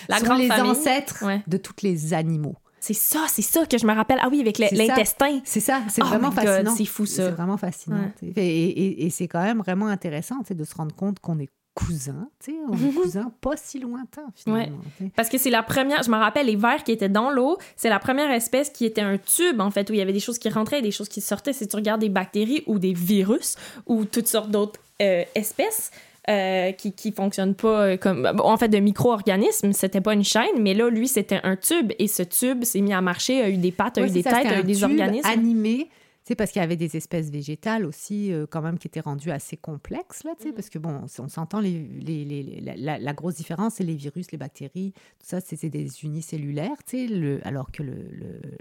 la 0.09 0.19
sont 0.19 0.35
les 0.35 0.51
ancêtres 0.51 1.25
de 1.47 1.57
tous 1.57 1.81
les 1.81 2.13
animaux. 2.13 2.55
C'est 2.83 2.93
ça, 2.93 3.27
c'est 3.29 3.41
ça 3.41 3.65
que 3.65 3.77
je 3.77 3.87
me 3.87 3.93
rappelle. 3.93 4.17
Ah 4.21 4.27
oui, 4.29 4.41
avec 4.41 4.57
l'intestin. 4.57 5.39
C'est 5.45 5.61
ça, 5.61 5.83
c'est 5.87 6.01
oh 6.03 6.05
vraiment 6.05 6.31
fascinant. 6.31 6.75
C'est 6.75 6.83
fou 6.83 7.05
ça. 7.05 7.27
C'est 7.27 7.31
vraiment 7.31 7.55
fascinant. 7.55 8.11
Et, 8.35 9.09
c'est 9.09 9.29
quand 9.29 9.41
même 9.41 9.59
vraiment 9.59 9.87
intéressant 9.87 10.41
de 10.49 10.63
se 10.65 10.75
rendre 10.75 10.93
compte 10.93 11.21
qu'on 11.21 11.39
est 11.39 11.49
cousins, 11.75 12.29
on 12.47 12.73
est 12.73 12.93
cousins 13.01 13.31
pas 13.39 13.55
si 13.55 13.79
lointains 13.79 14.27
finalement. 14.35 14.81
Parce 15.15 15.29
que 15.29 15.37
c'est 15.37 15.49
la 15.49 15.63
première, 15.63 16.03
je 16.03 16.11
me 16.11 16.17
rappelle, 16.17 16.47
les 16.47 16.57
vers 16.57 16.83
qui 16.83 16.91
étaient 16.91 17.07
dans 17.07 17.31
l'eau, 17.31 17.57
c'est 17.77 17.89
la 17.89 17.99
première 17.99 18.29
espèce 18.31 18.69
qui 18.69 18.83
était 18.85 19.01
un 19.01 19.17
tube 19.17 19.61
en 19.61 19.71
fait, 19.71 19.89
où 19.89 19.93
il 19.93 19.99
y 19.99 20.01
avait 20.01 20.13
des 20.13 20.19
choses 20.19 20.37
qui 20.37 20.49
rentraient 20.49 20.79
et 20.79 20.83
des 20.83 20.91
choses 20.91 21.09
qui 21.09 21.21
sortaient. 21.21 21.53
Si 21.53 21.65
tu 21.65 21.75
regardes 21.77 22.01
des 22.01 22.09
bactéries 22.09 22.63
ou 22.67 22.79
des 22.79 22.93
virus 22.93 23.55
ou 23.87 24.03
toutes 24.03 24.27
sortes 24.27 24.51
d'autres 24.51 24.79
euh, 25.01 25.23
espèces, 25.35 25.89
euh, 26.29 26.71
qui, 26.71 26.93
qui 26.93 27.11
fonctionne 27.11 27.53
pas 27.55 27.81
euh, 27.81 27.97
comme. 27.97 28.31
en 28.39 28.57
fait, 28.57 28.69
de 28.69 28.77
micro-organismes, 28.77 29.73
c'était 29.73 30.01
pas 30.01 30.13
une 30.13 30.23
chaîne, 30.23 30.59
mais 30.59 30.73
là, 30.73 30.89
lui, 30.89 31.07
c'était 31.07 31.41
un 31.43 31.55
tube 31.55 31.91
et 31.99 32.07
ce 32.07 32.23
tube 32.23 32.63
s'est 32.63 32.81
mis 32.81 32.93
à 32.93 33.01
marcher, 33.01 33.41
a 33.41 33.49
eu 33.49 33.57
des 33.57 33.71
pattes, 33.71 33.97
a 33.97 34.05
eu 34.05 34.09
des 34.09 34.23
têtes, 34.23 34.33
a 34.33 34.59
eu 34.59 34.63
des 34.63 34.83
organismes. 34.83 35.27
animé. 35.27 35.89
C'est 36.25 36.35
parce 36.35 36.51
qu'il 36.51 36.61
y 36.61 36.63
avait 36.63 36.77
des 36.77 36.95
espèces 36.95 37.29
végétales 37.29 37.85
aussi, 37.85 38.31
euh, 38.31 38.45
quand 38.49 38.61
même, 38.61 38.79
qui 38.79 38.87
étaient 38.87 39.01
rendues 39.01 39.31
assez 39.31 39.57
complexes, 39.57 40.23
là, 40.23 40.31
tu 40.37 40.43
sais, 40.43 40.51
mm. 40.51 40.55
parce 40.55 40.69
que, 40.69 40.79
bon, 40.79 41.01
on 41.19 41.27
s'entend, 41.27 41.59
les, 41.59 41.85
les, 42.01 42.23
les, 42.23 42.61
la, 42.77 43.13
grosse 43.13 43.35
différence, 43.35 43.73
c'est 43.75 43.83
les 43.83 43.95
virus, 43.95 44.31
les 44.31 44.37
bactéries, 44.37 44.93
tout 45.19 45.27
ça, 45.27 45.41
c'est 45.41 45.69
des 45.69 46.05
unicellulaires, 46.05 46.81
tu 46.87 47.07
sais, 47.07 47.13
le, 47.13 47.45
alors 47.45 47.71
que 47.73 47.83
le, 47.83 47.93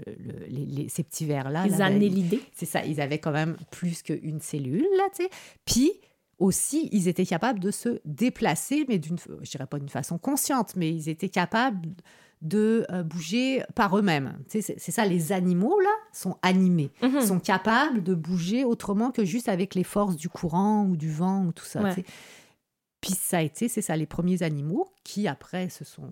le 0.05 0.89
ces 0.89 1.03
petits 1.03 1.25
vers-là... 1.25 1.63
Les 1.63 1.77
ben, 1.77 1.81
annélidés. 1.81 2.41
C'est 2.53 2.65
ça, 2.65 2.83
ils 2.83 2.99
avaient 2.99 3.19
quand 3.19 3.31
même 3.31 3.55
plus 3.71 4.03
qu'une 4.03 4.41
cellule, 4.41 4.85
là, 4.97 5.05
tu 5.15 5.23
sais. 5.23 5.29
Puis, 5.63 5.93
aussi, 6.43 6.89
ils 6.91 7.07
étaient 7.07 7.25
capables 7.25 7.59
de 7.59 7.71
se 7.71 8.01
déplacer, 8.03 8.85
mais 8.89 8.99
d'une, 8.99 9.17
je 9.17 9.49
dirais 9.49 9.65
pas 9.65 9.79
d'une 9.79 9.87
façon 9.87 10.17
consciente, 10.17 10.75
mais 10.75 10.89
ils 10.93 11.07
étaient 11.07 11.29
capables 11.29 11.89
de 12.41 12.85
euh, 12.91 13.01
bouger 13.01 13.63
par 13.75 13.97
eux-mêmes. 13.97 14.37
C'est, 14.49 14.61
ça, 14.77 15.05
les 15.05 15.31
animaux, 15.31 15.79
là, 15.79 15.89
sont 16.11 16.35
animés, 16.41 16.91
mhm. 17.01 17.21
sont 17.21 17.39
capables 17.39 18.03
de 18.03 18.13
bouger 18.13 18.65
autrement 18.65 19.11
que 19.11 19.23
juste 19.23 19.47
avec 19.47 19.73
les 19.73 19.85
forces 19.85 20.17
du 20.17 20.27
courant 20.27 20.85
ou 20.85 20.97
du 20.97 21.09
vent 21.09 21.45
ou 21.45 21.53
tout 21.53 21.63
ça. 21.63 21.81
Puis 22.99 23.13
ça 23.13 23.37
a 23.37 23.41
été, 23.41 23.69
c'est 23.69 23.81
ça, 23.81 23.95
les 23.95 24.05
premiers 24.05 24.43
animaux 24.43 24.89
qui, 25.05 25.29
après, 25.29 25.69
se 25.69 25.85
sont... 25.85 26.09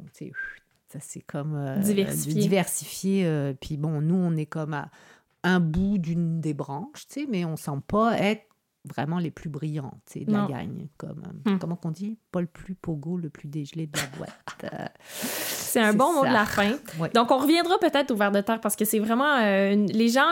Ça, 0.87 0.99
c'est 1.01 1.21
comme... 1.21 1.55
Euh, 1.55 1.77
diversifié. 1.77 3.25
Euh, 3.25 3.53
puis 3.59 3.75
bon, 3.75 4.01
nous, 4.01 4.15
on 4.15 4.35
est 4.37 4.45
comme 4.45 4.73
à 4.73 4.89
un 5.43 5.59
bout 5.59 5.97
d'une 5.97 6.39
des 6.39 6.53
branches, 6.53 7.05
mais 7.29 7.43
on 7.43 7.57
sent 7.57 7.79
pas 7.87 8.17
être 8.17 8.50
vraiment 8.85 9.19
les 9.19 9.31
plus 9.31 9.49
brillantes 9.49 9.95
de 10.15 10.31
la 10.31 10.47
gagne. 10.47 10.87
Comme, 10.97 11.23
euh, 11.47 11.51
hmm. 11.51 11.59
Comment 11.59 11.75
qu'on 11.75 11.91
dit? 11.91 12.17
Pas 12.31 12.41
le 12.41 12.47
plus 12.47 12.75
pogo, 12.75 13.17
le 13.17 13.29
plus 13.29 13.47
dégelé 13.47 13.87
de 13.87 13.97
la 13.97 14.05
boîte. 14.17 14.65
c'est 15.11 15.79
un 15.79 15.93
bon 15.93 16.13
mot 16.13 16.25
de 16.25 16.33
la 16.33 16.45
fin. 16.45 16.71
Donc, 17.13 17.31
on 17.31 17.37
reviendra 17.37 17.77
peut-être 17.79 18.11
au 18.11 18.15
verre 18.15 18.31
de 18.31 18.41
terre 18.41 18.59
parce 18.59 18.75
que 18.75 18.85
c'est 18.85 18.99
vraiment. 18.99 19.37
Euh, 19.37 19.75
les 19.75 20.09
gens, 20.09 20.29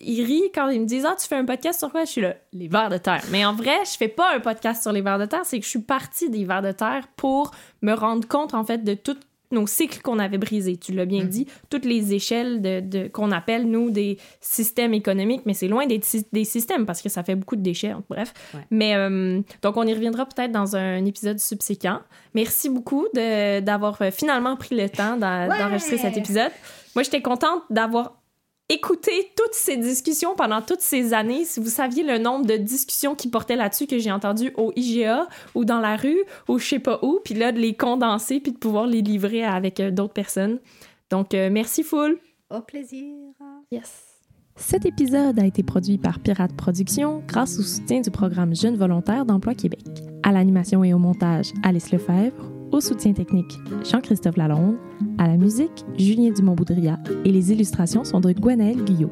ils 0.00 0.24
rient 0.24 0.50
quand 0.54 0.68
ils 0.68 0.80
me 0.80 0.86
disent 0.86 1.06
Ah, 1.06 1.16
tu 1.18 1.26
fais 1.26 1.36
un 1.36 1.44
podcast 1.44 1.78
sur 1.78 1.90
quoi? 1.90 2.04
Je 2.04 2.10
suis 2.10 2.20
là, 2.20 2.34
les 2.52 2.68
vers 2.68 2.88
de 2.88 2.98
terre. 2.98 3.22
Mais 3.30 3.44
en 3.44 3.54
vrai, 3.54 3.84
je 3.84 3.96
fais 3.96 4.08
pas 4.08 4.34
un 4.34 4.40
podcast 4.40 4.82
sur 4.82 4.92
les 4.92 5.02
vers 5.02 5.18
de 5.18 5.26
terre, 5.26 5.44
c'est 5.44 5.58
que 5.58 5.64
je 5.64 5.70
suis 5.70 5.82
partie 5.82 6.30
des 6.30 6.44
vers 6.44 6.62
de 6.62 6.72
terre 6.72 7.06
pour 7.16 7.52
me 7.82 7.92
rendre 7.92 8.26
compte, 8.26 8.54
en 8.54 8.64
fait, 8.64 8.78
de 8.78 8.94
toute 8.94 9.20
nos 9.52 9.66
cycles 9.66 10.00
qu'on 10.02 10.18
avait 10.18 10.38
brisés. 10.38 10.76
Tu 10.76 10.92
l'as 10.92 11.04
bien 11.04 11.24
mm. 11.24 11.28
dit, 11.28 11.46
toutes 11.70 11.84
les 11.84 12.14
échelles 12.14 12.60
de, 12.60 13.08
qu'on 13.08 13.30
appelle, 13.30 13.66
nous, 13.66 13.90
des 13.90 14.18
systèmes 14.40 14.94
économiques, 14.94 15.42
mais 15.46 15.54
c'est 15.54 15.68
loin 15.68 15.86
des, 15.86 16.00
des 16.32 16.44
systèmes 16.44 16.86
parce 16.86 17.02
que 17.02 17.08
ça 17.08 17.22
fait 17.22 17.34
beaucoup 17.34 17.56
de 17.56 17.62
déchets, 17.62 17.94
bref. 18.08 18.32
Mais 18.70 18.94
euh, 18.96 19.40
donc, 19.62 19.76
on 19.76 19.86
y 19.86 19.94
reviendra 19.94 20.26
peut-être 20.26 20.52
dans 20.52 20.76
un 20.76 21.04
épisode 21.04 21.38
subséquent. 21.38 22.00
Merci 22.34 22.68
beaucoup 22.68 23.06
d'avoir 23.14 24.00
euh, 24.02 24.10
finalement 24.10 24.56
pris 24.56 24.76
le 24.76 24.88
temps 24.88 25.16
d'enregistrer 25.16 25.98
cet 25.98 26.16
épisode. 26.16 26.50
Moi, 26.94 27.02
j'étais 27.02 27.22
contente 27.22 27.62
d'avoir 27.70 28.21
écouter 28.68 29.30
toutes 29.36 29.54
ces 29.54 29.76
discussions 29.76 30.34
pendant 30.34 30.62
toutes 30.62 30.80
ces 30.80 31.12
années, 31.12 31.44
si 31.44 31.60
vous 31.60 31.68
saviez 31.68 32.02
le 32.02 32.18
nombre 32.18 32.46
de 32.46 32.56
discussions 32.56 33.14
qui 33.14 33.28
portaient 33.28 33.56
là-dessus 33.56 33.86
que 33.86 33.98
j'ai 33.98 34.10
entendues 34.10 34.52
au 34.56 34.72
IGA 34.76 35.28
ou 35.54 35.64
dans 35.64 35.80
la 35.80 35.96
rue 35.96 36.22
ou 36.48 36.58
je 36.58 36.66
sais 36.66 36.78
pas 36.78 36.98
où, 37.02 37.20
puis 37.24 37.34
là 37.34 37.52
de 37.52 37.58
les 37.58 37.74
condenser 37.74 38.40
puis 38.40 38.52
de 38.52 38.58
pouvoir 38.58 38.86
les 38.86 39.02
livrer 39.02 39.44
avec 39.44 39.80
euh, 39.80 39.90
d'autres 39.90 40.14
personnes. 40.14 40.58
Donc 41.10 41.34
euh, 41.34 41.50
merci 41.50 41.82
full. 41.82 42.18
Au 42.50 42.60
plaisir. 42.60 43.14
Yes. 43.70 44.12
Cet 44.56 44.84
épisode 44.84 45.38
a 45.38 45.46
été 45.46 45.62
produit 45.62 45.98
par 45.98 46.20
Pirate 46.20 46.54
Productions 46.54 47.22
grâce 47.26 47.58
au 47.58 47.62
soutien 47.62 48.00
du 48.00 48.10
programme 48.10 48.54
Jeunes 48.54 48.76
volontaires 48.76 49.24
d'emploi 49.24 49.54
Québec. 49.54 49.84
À 50.22 50.32
l'animation 50.32 50.84
et 50.84 50.92
au 50.92 50.98
montage, 50.98 51.52
Alice 51.62 51.90
Lefebvre. 51.90 52.61
Au 52.72 52.80
soutien 52.80 53.12
technique, 53.12 53.58
Jean-Christophe 53.84 54.38
Lalonde. 54.38 54.76
À 55.18 55.28
la 55.28 55.36
musique, 55.36 55.84
Julien 55.98 56.30
Dumont-Boudria. 56.30 56.98
Et 57.26 57.30
les 57.30 57.52
illustrations 57.52 58.02
sont 58.02 58.20
de 58.20 58.32
Gwenaël 58.32 58.82
Guyot. 58.82 59.10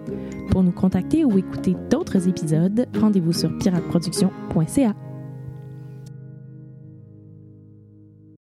Pour 0.51 0.63
nous 0.63 0.73
contacter 0.73 1.27
ou 1.27 1.37
écouter 1.37 1.77
d'autres 1.91 2.27
épisodes, 2.27 2.87
rendez-vous 2.99 3.33
sur 3.33 3.57
pirateproduction.ca. 3.59 4.95